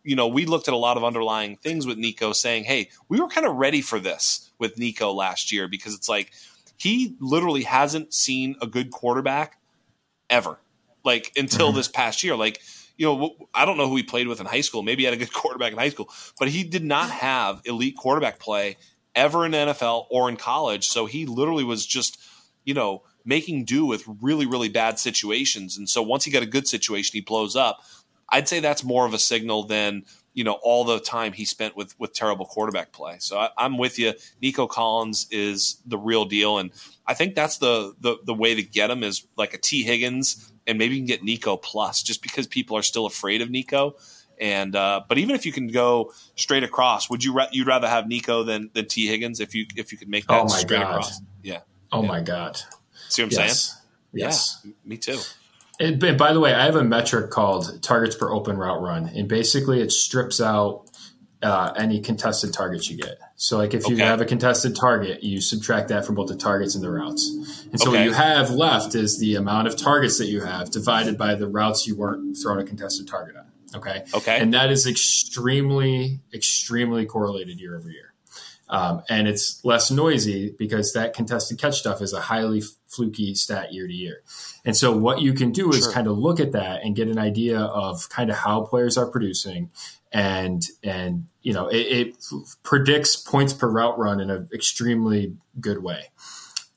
you 0.03 0.15
know, 0.15 0.27
we 0.27 0.45
looked 0.45 0.67
at 0.67 0.73
a 0.73 0.77
lot 0.77 0.97
of 0.97 1.03
underlying 1.03 1.57
things 1.57 1.85
with 1.85 1.97
Nico, 1.97 2.33
saying, 2.33 2.63
hey, 2.63 2.89
we 3.09 3.19
were 3.19 3.27
kind 3.27 3.45
of 3.45 3.55
ready 3.55 3.81
for 3.81 3.99
this 3.99 4.51
with 4.57 4.77
Nico 4.77 5.11
last 5.11 5.51
year 5.51 5.67
because 5.67 5.93
it's 5.93 6.09
like 6.09 6.31
he 6.77 7.15
literally 7.19 7.63
hasn't 7.63 8.13
seen 8.13 8.55
a 8.59 8.65
good 8.65 8.89
quarterback 8.89 9.59
ever, 10.29 10.59
like 11.05 11.31
until 11.35 11.67
mm-hmm. 11.67 11.77
this 11.77 11.87
past 11.87 12.23
year, 12.23 12.35
like 12.35 12.59
you 12.97 13.07
know, 13.07 13.35
I 13.53 13.65
don't 13.65 13.77
know 13.77 13.87
who 13.87 13.95
he 13.95 14.03
played 14.03 14.27
with 14.27 14.39
in 14.39 14.45
high 14.45 14.61
school. 14.61 14.83
Maybe 14.83 15.03
he 15.03 15.05
had 15.05 15.13
a 15.13 15.17
good 15.17 15.33
quarterback 15.33 15.71
in 15.71 15.77
high 15.77 15.89
school, 15.89 16.09
but 16.39 16.49
he 16.49 16.63
did 16.63 16.83
not 16.83 17.09
have 17.09 17.61
elite 17.65 17.97
quarterback 17.97 18.39
play 18.39 18.77
ever 19.15 19.45
in 19.45 19.51
NFL 19.51 20.07
or 20.09 20.29
in 20.29 20.37
college. 20.37 20.87
So 20.87 21.05
he 21.05 21.25
literally 21.25 21.63
was 21.63 21.85
just, 21.85 22.19
you 22.65 22.73
know, 22.73 23.03
making 23.25 23.65
do 23.65 23.85
with 23.85 24.03
really, 24.21 24.45
really 24.45 24.69
bad 24.69 24.99
situations. 24.99 25.77
And 25.77 25.87
so 25.87 26.01
once 26.01 26.25
he 26.25 26.31
got 26.31 26.43
a 26.43 26.47
good 26.47 26.67
situation, 26.67 27.11
he 27.13 27.21
blows 27.21 27.55
up. 27.55 27.79
I'd 28.29 28.47
say 28.47 28.59
that's 28.59 28.83
more 28.83 29.05
of 29.05 29.13
a 29.13 29.19
signal 29.19 29.63
than 29.63 30.05
you 30.33 30.43
know 30.43 30.57
all 30.63 30.83
the 30.83 30.99
time 30.99 31.33
he 31.33 31.45
spent 31.45 31.77
with 31.77 31.97
with 31.99 32.13
terrible 32.13 32.45
quarterback 32.45 32.91
play. 32.91 33.17
So 33.19 33.37
I, 33.37 33.65
am 33.65 33.77
with 33.77 33.99
you. 33.99 34.13
Nico 34.41 34.65
Collins 34.65 35.27
is 35.29 35.79
the 35.85 35.97
real 35.97 36.25
deal, 36.25 36.57
and 36.57 36.71
I 37.05 37.13
think 37.13 37.35
that's 37.35 37.59
the 37.59 37.93
the 37.99 38.17
the 38.23 38.33
way 38.33 38.55
to 38.55 38.63
get 38.63 38.89
him 38.89 39.03
is 39.03 39.27
like 39.37 39.53
a 39.53 39.59
Tee 39.59 39.83
Higgins 39.83 40.51
and 40.67 40.77
maybe 40.77 40.95
you 40.95 41.01
can 41.01 41.07
get 41.07 41.23
Nico 41.23 41.57
plus 41.57 42.03
just 42.03 42.21
because 42.21 42.47
people 42.47 42.77
are 42.77 42.81
still 42.83 43.05
afraid 43.05 43.41
of 43.41 43.49
Nico. 43.49 43.95
And 44.39 44.75
uh, 44.75 45.01
but 45.07 45.17
even 45.17 45.35
if 45.35 45.45
you 45.45 45.51
can 45.51 45.67
go 45.67 46.11
straight 46.35 46.63
across, 46.63 47.09
would 47.09 47.23
you 47.23 47.33
ra- 47.33 47.47
you'd 47.51 47.67
rather 47.67 47.87
have 47.87 48.07
Nico 48.07 48.43
than 48.43 48.69
than 48.73 48.87
Tee 48.87 49.07
Higgins 49.07 49.39
if 49.39 49.53
you 49.53 49.65
if 49.75 49.91
you 49.91 49.97
could 49.97 50.09
make 50.09 50.25
that 50.27 50.41
oh 50.43 50.47
straight 50.47 50.79
God. 50.79 50.89
across? 50.89 51.21
Yeah. 51.43 51.59
Oh 51.91 52.01
yeah. 52.01 52.07
my 52.07 52.21
God. 52.21 52.59
See 53.09 53.21
what 53.23 53.33
I'm 53.33 53.39
yes. 53.39 53.67
saying? 53.67 53.81
Yes. 54.13 54.61
Yeah, 54.63 54.71
me 54.85 54.97
too. 54.97 55.19
And, 55.79 55.99
by 56.17 56.33
the 56.33 56.39
way, 56.39 56.53
I 56.53 56.65
have 56.65 56.75
a 56.75 56.83
metric 56.83 57.31
called 57.31 57.81
targets 57.81 58.15
per 58.15 58.31
open 58.31 58.57
route 58.57 58.81
run, 58.81 59.07
and 59.07 59.27
basically 59.27 59.81
it 59.81 59.91
strips 59.91 60.39
out 60.39 60.85
uh, 61.43 61.73
any 61.77 61.99
contested 61.99 62.53
targets 62.53 62.89
you 62.89 62.97
get. 62.97 63.17
So, 63.35 63.57
like 63.57 63.73
if 63.73 63.87
you 63.87 63.95
okay. 63.95 64.05
have 64.05 64.21
a 64.21 64.25
contested 64.25 64.75
target, 64.75 65.23
you 65.23 65.41
subtract 65.41 65.89
that 65.89 66.05
from 66.05 66.15
both 66.15 66.29
the 66.29 66.35
targets 66.35 66.75
and 66.75 66.83
the 66.83 66.89
routes. 66.89 67.27
And 67.71 67.79
so, 67.79 67.89
okay. 67.89 67.99
what 67.99 68.05
you 68.05 68.13
have 68.13 68.49
left 68.51 68.95
is 68.95 69.19
the 69.19 69.35
amount 69.35 69.67
of 69.67 69.75
targets 69.75 70.17
that 70.17 70.27
you 70.27 70.41
have 70.41 70.71
divided 70.71 71.17
by 71.17 71.35
the 71.35 71.47
routes 71.47 71.85
you 71.85 71.95
weren't 71.95 72.37
throwing 72.41 72.61
a 72.61 72.65
contested 72.65 73.07
target 73.07 73.35
on. 73.35 73.45
Okay. 73.75 74.03
Okay. 74.13 74.39
And 74.39 74.53
that 74.53 74.71
is 74.71 74.87
extremely, 74.87 76.19
extremely 76.33 77.05
correlated 77.05 77.59
year 77.59 77.77
over 77.77 77.89
year. 77.89 78.13
Um, 78.69 79.03
and 79.09 79.27
it's 79.27 79.63
less 79.63 79.91
noisy 79.91 80.55
because 80.57 80.93
that 80.93 81.13
contested 81.13 81.59
catch 81.59 81.79
stuff 81.79 82.01
is 82.01 82.13
a 82.13 82.21
highly 82.21 82.63
fluky 82.87 83.35
stat 83.35 83.73
year 83.73 83.87
to 83.87 83.93
year. 83.93 84.23
And 84.65 84.75
so 84.75 84.95
what 84.95 85.21
you 85.21 85.33
can 85.33 85.51
do 85.51 85.69
is 85.71 85.83
sure. 85.83 85.91
kind 85.91 86.07
of 86.07 86.17
look 86.17 86.39
at 86.39 86.53
that 86.53 86.81
and 86.83 86.95
get 86.95 87.07
an 87.07 87.19
idea 87.19 87.59
of 87.59 88.09
kind 88.09 88.29
of 88.29 88.37
how 88.37 88.61
players 88.61 88.97
are 88.97 89.05
producing 89.05 89.69
and 90.13 90.63
and 90.83 91.25
you 91.41 91.53
know 91.53 91.67
it, 91.67 91.77
it 91.77 92.25
predicts 92.61 93.15
points 93.15 93.53
per 93.53 93.67
route 93.67 93.97
run 93.97 94.19
in 94.21 94.29
an 94.29 94.47
extremely 94.53 95.35
good 95.59 95.83
way. 95.83 96.05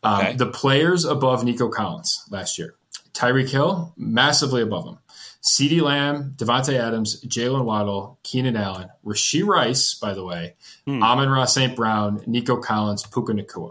Um, 0.03 0.21
okay. 0.21 0.37
The 0.37 0.47
players 0.47 1.05
above 1.05 1.45
Nico 1.45 1.69
Collins 1.69 2.25
last 2.31 2.59
year, 2.59 2.75
Tyreek 3.13 3.51
Hill 3.51 3.93
massively 3.97 4.63
above 4.63 4.87
him. 4.87 4.99
CeeDee 5.43 5.81
Lamb, 5.81 6.35
Davante 6.37 6.75
Adams, 6.77 7.23
Jaylen 7.25 7.65
Waddle, 7.65 8.19
Keenan 8.25 8.57
Allen, 8.57 8.89
Rashee 9.05 9.47
Rice, 9.47 9.95
by 9.95 10.13
the 10.13 10.25
way, 10.25 10.55
hmm. 10.87 11.01
Amon-Ra 11.01 11.45
St. 11.45 11.77
Brown, 11.77 12.21
Nico 12.27 12.57
Collins, 12.57 13.07
Puka 13.07 13.33
Nacua. 13.33 13.71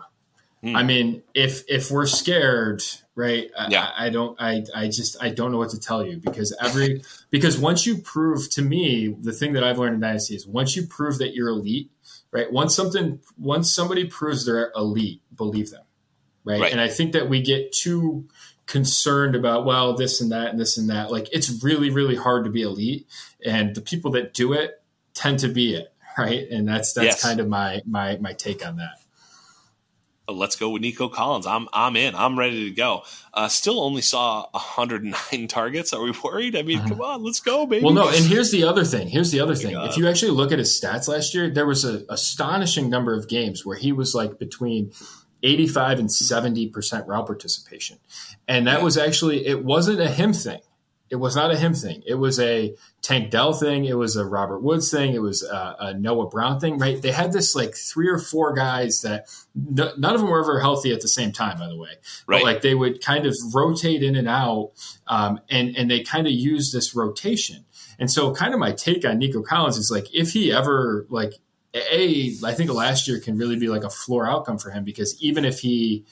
Hmm. 0.66 0.76
I 0.76 0.82
mean, 0.82 1.22
if 1.36 1.64
if 1.70 1.92
we're 1.92 2.08
scared, 2.08 2.82
right? 3.14 3.52
Yeah. 3.70 3.92
I, 3.96 4.08
I, 4.08 4.10
don't. 4.10 4.42
I 4.42 4.64
I 4.76 4.88
just 4.88 5.16
I 5.22 5.30
don't 5.30 5.52
know 5.52 5.60
what 5.60 5.70
to 5.70 5.80
tell 5.80 6.04
you 6.04 6.18
because 6.18 6.58
every 6.60 7.04
because 7.30 7.60
once 7.60 7.86
you 7.86 8.00
prove 8.00 8.50
to 8.54 8.64
me 8.64 9.16
the 9.22 9.32
thing 9.32 9.54
that 9.54 9.64
I've 9.64 9.78
learned 9.78 9.94
in 9.94 10.00
Dynasty 10.00 10.34
is 10.36 10.48
once 10.48 10.76
you 10.76 10.88
prove 10.88 11.20
that 11.20 11.36
you're 11.36 11.50
elite, 11.50 11.92
right? 12.32 12.52
Once 12.52 12.76
something 12.76 13.20
once 13.38 13.72
somebody 13.72 14.06
proves 14.06 14.48
they're 14.48 14.72
elite, 14.76 15.22
believe 15.36 15.70
them, 15.70 15.84
right? 16.44 16.60
right? 16.60 16.72
And 16.72 16.82
I 16.82 16.88
think 16.88 17.12
that 17.12 17.30
we 17.30 17.44
get 17.44 17.72
too 17.72 18.28
concerned 18.66 19.36
about 19.36 19.66
well 19.66 19.94
this 19.94 20.20
and 20.20 20.32
that 20.32 20.48
and 20.48 20.60
this 20.60 20.80
and 20.80 20.90
that. 20.90 21.12
Like 21.12 21.32
it's 21.32 21.64
really 21.64 21.92
really 21.92 22.16
hard 22.16 22.44
to 22.46 22.50
be 22.50 22.64
elite, 22.64 23.06
and 23.46 23.76
the 23.76 23.82
people 23.82 24.10
that 24.14 24.34
do 24.34 24.54
it 24.54 24.82
tend 25.14 25.38
to 25.42 25.48
be 25.48 25.76
it, 25.76 25.94
right? 26.18 26.50
And 26.50 26.68
that's 26.68 26.94
that's 26.94 27.06
yes. 27.06 27.22
kind 27.22 27.40
of 27.40 27.48
my 27.48 27.84
my 27.86 28.18
my 28.18 28.34
take 28.34 28.66
on 28.66 28.78
that 28.78 29.05
let's 30.28 30.56
go 30.56 30.70
with 30.70 30.82
Nico 30.82 31.10
Collins. 31.10 31.46
I'm 31.46 31.68
I'm 31.74 31.96
in. 31.96 32.16
I'm 32.16 32.38
ready 32.38 32.70
to 32.70 32.76
go. 32.76 33.04
Uh, 33.34 33.48
still 33.48 33.80
only 33.80 34.02
saw 34.02 34.48
109 34.52 35.48
targets. 35.48 35.94
Are 35.94 36.02
we 36.02 36.14
worried? 36.24 36.56
I 36.56 36.64
mean, 36.64 36.80
uh-huh. 36.80 36.90
come 36.90 37.02
on, 37.02 37.24
let's 37.24 37.40
go, 37.40 37.66
baby. 37.66 37.84
Well, 37.84 37.94
no. 37.94 38.10
And 38.10 38.26
here's 38.26 38.52
the 38.52 38.64
other 38.64 38.84
thing. 38.84 39.08
Here's 39.08 39.32
the 39.32 39.40
other 39.40 39.56
thing. 39.56 39.76
If 39.76 39.98
you 39.98 40.08
actually 40.08 40.32
look 40.32 40.52
at 40.52 40.60
his 40.60 40.80
stats 40.80 41.08
last 41.08 41.34
year, 41.34 41.50
there 41.50 41.66
was 41.66 41.84
an 41.84 42.06
astonishing 42.10 42.90
number 42.90 43.14
of 43.14 43.28
games 43.28 43.66
where 43.66 43.78
he 43.78 43.92
was 43.92 44.16
like 44.16 44.40
between 44.40 44.92
85 45.44 46.00
and 46.00 46.12
70 46.12 46.70
percent 46.70 47.08
route 47.08 47.26
participation, 47.26 48.00
and 48.48 48.68
that 48.68 48.80
yeah. 48.80 48.84
was 48.84 48.98
actually 48.98 49.46
it 49.46 49.64
wasn't 49.64 50.00
a 50.00 50.10
him 50.10 50.34
thing 50.34 50.62
it 51.10 51.18
was 51.18 51.36
not 51.36 51.52
a 51.52 51.58
him 51.58 51.74
thing. 51.74 52.02
It 52.06 52.16
was 52.16 52.40
a 52.40 52.76
Tank 53.02 53.30
Dell 53.30 53.54
thing. 53.54 53.86
It 53.86 53.98
was 53.98 54.16
a 54.16 54.26
Robert 54.26 54.62
Woods 54.62 54.90
thing. 54.90 55.14
It 55.14 55.22
was 55.22 55.44
a, 55.44 55.76
a 55.80 55.94
Noah 55.94 56.28
Brown 56.30 56.60
thing, 56.60 56.80
right? 56.80 57.00
They 57.00 57.12
had 57.12 57.32
this 57.32 57.56
like 57.56 57.76
three 57.76 58.10
or 58.10 58.18
four 58.18 58.54
guys 58.54 59.02
that 59.02 59.28
n- 59.56 59.92
none 59.98 60.16
of 60.16 60.22
them 60.22 60.30
were 60.30 60.42
ever 60.42 60.60
healthy 60.60 60.92
at 60.92 61.02
the 61.02 61.08
same 61.08 61.32
time, 61.32 61.60
by 61.60 61.68
the 61.68 61.78
way. 61.78 61.92
Right. 62.26 62.42
But 62.42 62.44
like 62.44 62.62
they 62.62 62.74
would 62.74 63.04
kind 63.04 63.28
of 63.28 63.36
rotate 63.54 64.02
in 64.02 64.16
and 64.16 64.28
out, 64.28 64.72
um, 65.08 65.40
and 65.50 65.76
and 65.78 65.92
they 65.92 66.02
kind 66.02 66.26
of 66.26 66.34
use 66.34 66.72
this 66.72 66.96
rotation. 66.96 67.66
And 68.00 68.12
so, 68.12 68.34
kind 68.34 68.54
of 68.54 68.60
my 68.60 68.72
take 68.72 69.06
on 69.06 69.20
Nico 69.20 69.44
Collins 69.44 69.78
is 69.78 69.92
like 69.92 70.14
if 70.14 70.32
he 70.32 70.52
ever 70.52 71.06
like 71.10 71.34
a, 71.76 72.34
I 72.44 72.54
think 72.54 72.74
last 72.74 73.08
year 73.08 73.20
can 73.20 73.38
really 73.38 73.60
be 73.60 73.68
like 73.68 73.84
a 73.84 73.90
floor 73.90 74.28
outcome 74.28 74.58
for 74.58 74.72
him 74.72 74.84
because 74.84 75.22
even 75.22 75.46
if 75.46 75.60
he 75.60 76.06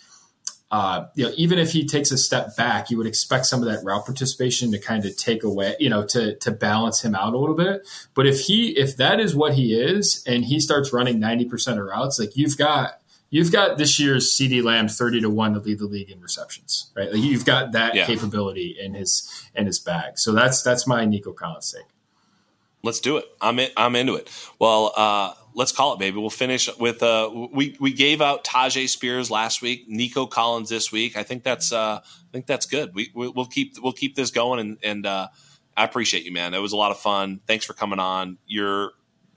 uh, 0.73 1.05
you 1.13 1.23
know, 1.23 1.31
even 1.37 1.59
if 1.59 1.71
he 1.71 1.85
takes 1.85 2.09
a 2.09 2.17
step 2.17 2.57
back, 2.57 2.89
you 2.89 2.97
would 2.97 3.05
expect 3.05 3.45
some 3.45 3.61
of 3.61 3.71
that 3.71 3.83
route 3.83 4.05
participation 4.05 4.71
to 4.71 4.79
kind 4.79 5.05
of 5.05 5.15
take 5.15 5.43
away, 5.43 5.75
you 5.79 5.87
know, 5.87 6.03
to 6.03 6.35
to 6.37 6.49
balance 6.49 7.05
him 7.05 7.13
out 7.13 7.35
a 7.35 7.37
little 7.37 7.55
bit. 7.55 7.87
But 8.15 8.25
if 8.25 8.39
he 8.45 8.69
if 8.69 8.97
that 8.97 9.19
is 9.19 9.35
what 9.35 9.53
he 9.53 9.75
is, 9.79 10.23
and 10.25 10.45
he 10.45 10.59
starts 10.59 10.91
running 10.91 11.19
ninety 11.19 11.45
percent 11.45 11.79
of 11.79 11.85
routes, 11.85 12.17
like 12.17 12.35
you've 12.35 12.57
got 12.57 12.99
you've 13.29 13.51
got 13.51 13.77
this 13.77 13.99
year's 13.99 14.31
CeeDee 14.31 14.63
Lamb 14.63 14.87
thirty 14.87 15.21
to 15.21 15.29
one 15.29 15.53
to 15.53 15.59
lead 15.59 15.77
the 15.77 15.85
league 15.85 16.09
in 16.09 16.19
receptions, 16.19 16.91
right? 16.95 17.13
Like 17.13 17.21
you've 17.21 17.45
got 17.45 17.73
that 17.73 17.93
yeah. 17.93 18.07
capability 18.07 18.75
in 18.81 18.95
his 18.95 19.29
in 19.53 19.67
his 19.67 19.77
bag. 19.77 20.17
So 20.17 20.31
that's 20.31 20.63
that's 20.63 20.87
my 20.87 21.05
Nico 21.05 21.33
Collins 21.33 21.71
take. 21.71 21.85
Let's 22.81 22.99
do 22.99 23.17
it. 23.17 23.25
I'm 23.39 23.59
in, 23.59 23.69
I'm 23.77 23.95
into 23.95 24.15
it. 24.15 24.27
Well, 24.57 24.91
uh, 24.97 25.35
let's 25.55 25.71
call 25.71 25.93
it, 25.93 25.99
baby. 25.99 26.17
We'll 26.19 26.29
finish 26.29 26.69
with 26.77 27.03
uh, 27.03 27.29
we 27.51 27.75
we 27.79 27.93
gave 27.93 28.21
out 28.21 28.43
Tyjae 28.43 28.89
Spears 28.89 29.31
last 29.31 29.61
week, 29.61 29.85
Nico 29.87 30.25
Collins 30.25 30.69
this 30.69 30.91
week. 30.91 31.17
I 31.17 31.23
think 31.23 31.43
that's 31.43 31.71
uh, 31.71 31.99
I 32.03 32.31
think 32.31 32.45
that's 32.45 32.65
good. 32.65 32.93
We 32.93 33.11
we'll 33.13 33.45
keep 33.45 33.75
we'll 33.81 33.93
keep 33.93 34.15
this 34.15 34.31
going, 34.31 34.59
and 34.59 34.77
and 34.83 35.05
uh, 35.05 35.27
I 35.75 35.83
appreciate 35.83 36.25
you, 36.25 36.31
man. 36.31 36.53
It 36.53 36.59
was 36.59 36.73
a 36.73 36.77
lot 36.77 36.91
of 36.91 36.99
fun. 36.99 37.41
Thanks 37.47 37.65
for 37.65 37.73
coming 37.73 37.99
on. 37.99 38.37
You're 38.45 38.91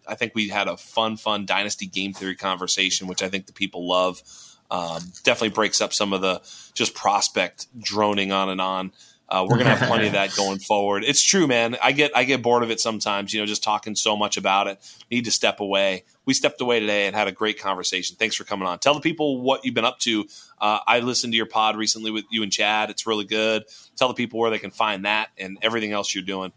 I 0.06 0.14
think 0.14 0.34
we 0.34 0.48
had 0.48 0.68
a 0.68 0.76
fun, 0.76 1.16
fun 1.16 1.46
dynasty 1.46 1.86
game 1.86 2.12
theory 2.12 2.36
conversation, 2.36 3.06
which 3.06 3.22
I 3.22 3.28
think 3.28 3.46
the 3.46 3.52
people 3.52 3.88
love. 3.88 4.22
Um, 4.70 5.00
definitely 5.22 5.50
breaks 5.50 5.80
up 5.80 5.92
some 5.92 6.12
of 6.12 6.22
the 6.22 6.40
just 6.74 6.94
prospect 6.94 7.66
droning 7.80 8.32
on 8.32 8.48
and 8.48 8.60
on. 8.60 8.92
Uh, 9.28 9.46
we're 9.48 9.58
gonna 9.58 9.74
have 9.74 9.88
plenty 9.88 10.06
of 10.06 10.12
that 10.14 10.34
going 10.36 10.58
forward. 10.58 11.04
It's 11.04 11.22
true, 11.22 11.46
man. 11.46 11.76
I 11.82 11.92
get 11.92 12.16
I 12.16 12.24
get 12.24 12.42
bored 12.42 12.62
of 12.62 12.70
it 12.70 12.80
sometimes. 12.80 13.32
You 13.32 13.40
know, 13.40 13.46
just 13.46 13.62
talking 13.62 13.94
so 13.94 14.16
much 14.16 14.36
about 14.36 14.68
it. 14.68 14.78
Need 15.10 15.24
to 15.24 15.30
step 15.30 15.60
away. 15.60 16.04
We 16.24 16.34
stepped 16.34 16.60
away 16.60 16.80
today 16.80 17.06
and 17.06 17.16
had 17.16 17.28
a 17.28 17.32
great 17.32 17.60
conversation. 17.60 18.16
Thanks 18.16 18.36
for 18.36 18.44
coming 18.44 18.66
on. 18.68 18.78
Tell 18.78 18.94
the 18.94 19.00
people 19.00 19.40
what 19.40 19.64
you've 19.64 19.74
been 19.74 19.84
up 19.84 19.98
to. 20.00 20.26
Uh, 20.60 20.78
I 20.86 21.00
listened 21.00 21.32
to 21.32 21.36
your 21.36 21.46
pod 21.46 21.76
recently 21.76 22.10
with 22.10 22.24
you 22.30 22.42
and 22.42 22.52
Chad. 22.52 22.90
It's 22.90 23.06
really 23.06 23.24
good. 23.24 23.64
Tell 23.96 24.08
the 24.08 24.14
people 24.14 24.40
where 24.40 24.50
they 24.50 24.58
can 24.58 24.70
find 24.70 25.04
that 25.04 25.30
and 25.38 25.58
everything 25.62 25.92
else 25.92 26.14
you're 26.14 26.24
doing. 26.24 26.52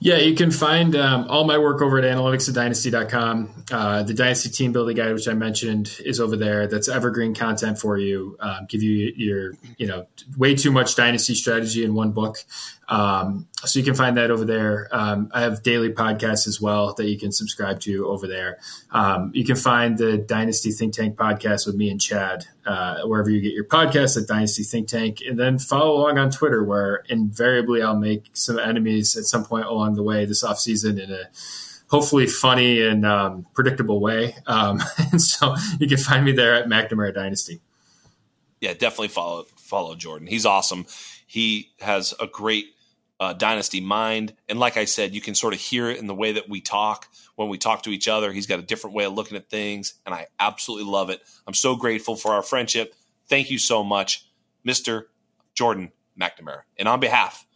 Yeah, 0.00 0.18
you 0.18 0.36
can 0.36 0.52
find 0.52 0.94
um, 0.94 1.26
all 1.28 1.44
my 1.44 1.58
work 1.58 1.82
over 1.82 1.98
at 1.98 2.04
analyticsofdynasty.com. 2.04 3.64
Uh, 3.72 4.02
the 4.04 4.14
Dynasty 4.14 4.48
Team 4.48 4.70
Building 4.70 4.96
Guide, 4.96 5.12
which 5.12 5.26
I 5.26 5.34
mentioned, 5.34 5.90
is 6.04 6.20
over 6.20 6.36
there. 6.36 6.68
That's 6.68 6.88
evergreen 6.88 7.34
content 7.34 7.80
for 7.80 7.98
you. 7.98 8.36
Um, 8.38 8.66
give 8.68 8.80
you 8.82 9.12
your, 9.16 9.54
you 9.76 9.88
know, 9.88 10.06
way 10.36 10.54
too 10.54 10.70
much 10.70 10.94
Dynasty 10.94 11.34
strategy 11.34 11.84
in 11.84 11.94
one 11.94 12.12
book. 12.12 12.38
Um, 12.88 13.46
so 13.64 13.78
you 13.78 13.84
can 13.84 13.94
find 13.94 14.16
that 14.16 14.30
over 14.30 14.44
there. 14.44 14.88
Um, 14.92 15.30
I 15.34 15.42
have 15.42 15.62
daily 15.62 15.90
podcasts 15.90 16.46
as 16.46 16.60
well 16.60 16.94
that 16.94 17.06
you 17.08 17.18
can 17.18 17.32
subscribe 17.32 17.80
to 17.80 18.06
over 18.06 18.26
there. 18.26 18.58
Um, 18.90 19.30
you 19.34 19.44
can 19.44 19.56
find 19.56 19.98
the 19.98 20.16
Dynasty 20.16 20.70
Think 20.70 20.94
Tank 20.94 21.16
podcast 21.16 21.66
with 21.66 21.74
me 21.74 21.90
and 21.90 22.00
Chad 22.00 22.46
uh, 22.64 23.02
wherever 23.02 23.28
you 23.28 23.40
get 23.40 23.52
your 23.52 23.64
podcasts 23.64 24.20
at 24.20 24.26
Dynasty 24.26 24.62
Think 24.62 24.88
Tank, 24.88 25.18
and 25.26 25.38
then 25.38 25.58
follow 25.58 25.96
along 25.96 26.18
on 26.18 26.30
Twitter, 26.30 26.64
where 26.64 27.02
invariably 27.08 27.82
I'll 27.82 27.96
make 27.96 28.30
some 28.32 28.58
enemies 28.58 29.16
at 29.16 29.24
some 29.24 29.44
point 29.44 29.66
along 29.66 29.94
the 29.94 30.02
way 30.02 30.24
this 30.24 30.42
off 30.42 30.58
season 30.58 30.98
in 30.98 31.10
a 31.10 31.24
hopefully 31.88 32.26
funny 32.26 32.82
and 32.82 33.04
um, 33.04 33.46
predictable 33.54 34.00
way. 34.00 34.36
Um, 34.46 34.80
and 35.12 35.20
so 35.20 35.56
you 35.78 35.88
can 35.88 35.98
find 35.98 36.24
me 36.24 36.32
there 36.32 36.54
at 36.54 36.66
McNamara 36.66 37.12
Dynasty. 37.12 37.60
Yeah, 38.60 38.72
definitely 38.72 39.08
follow 39.08 39.46
follow 39.56 39.94
Jordan. 39.94 40.26
He's 40.26 40.46
awesome. 40.46 40.86
He 41.26 41.72
has 41.80 42.14
a 42.18 42.26
great 42.26 42.66
uh, 43.20 43.32
dynasty 43.32 43.80
mind. 43.80 44.34
And 44.48 44.58
like 44.58 44.76
I 44.76 44.84
said, 44.84 45.14
you 45.14 45.20
can 45.20 45.34
sort 45.34 45.54
of 45.54 45.60
hear 45.60 45.90
it 45.90 45.98
in 45.98 46.06
the 46.06 46.14
way 46.14 46.32
that 46.32 46.48
we 46.48 46.60
talk 46.60 47.08
when 47.36 47.48
we 47.48 47.58
talk 47.58 47.82
to 47.82 47.90
each 47.90 48.08
other. 48.08 48.32
He's 48.32 48.46
got 48.46 48.58
a 48.58 48.62
different 48.62 48.94
way 48.94 49.04
of 49.04 49.12
looking 49.12 49.36
at 49.36 49.50
things, 49.50 49.94
and 50.06 50.14
I 50.14 50.26
absolutely 50.38 50.90
love 50.90 51.10
it. 51.10 51.20
I'm 51.46 51.54
so 51.54 51.76
grateful 51.76 52.16
for 52.16 52.32
our 52.32 52.42
friendship. 52.42 52.94
Thank 53.28 53.50
you 53.50 53.58
so 53.58 53.82
much, 53.82 54.26
Mr. 54.66 55.04
Jordan 55.54 55.92
McNamara. 56.20 56.62
And 56.76 56.88
on 56.88 57.00
behalf 57.00 57.46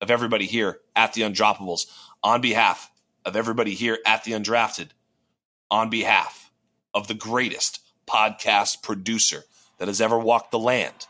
of 0.00 0.10
everybody 0.10 0.46
here 0.46 0.80
at 0.96 1.12
the 1.12 1.22
Undroppables, 1.22 1.86
on 2.22 2.40
behalf 2.40 2.90
of 3.24 3.36
everybody 3.36 3.74
here 3.74 3.98
at 4.04 4.24
the 4.24 4.32
Undrafted, 4.32 4.88
on 5.70 5.88
behalf 5.88 6.50
of 6.92 7.08
the 7.08 7.14
greatest 7.14 7.80
podcast 8.06 8.82
producer 8.82 9.44
that 9.78 9.88
has 9.88 10.00
ever 10.00 10.18
walked 10.18 10.50
the 10.50 10.58
land, 10.58 11.06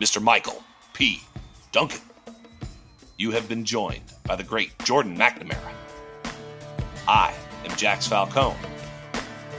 Mr. 0.00 0.20
Michael 0.20 0.64
P. 0.94 1.20
Duncan 1.70 2.00
you 3.16 3.30
have 3.30 3.48
been 3.48 3.64
joined 3.64 4.12
by 4.24 4.36
the 4.36 4.42
great 4.42 4.76
Jordan 4.80 5.16
McNamara. 5.16 5.72
I 7.06 7.34
am 7.64 7.76
Jax 7.76 8.06
Falcone, 8.06 8.56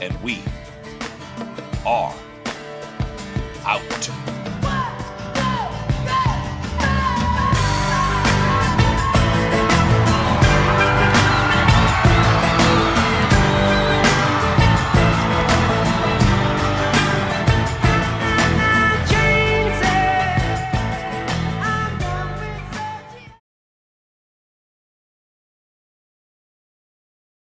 and 0.00 0.22
we 0.22 0.42
are 1.86 2.14
out. 3.64 4.35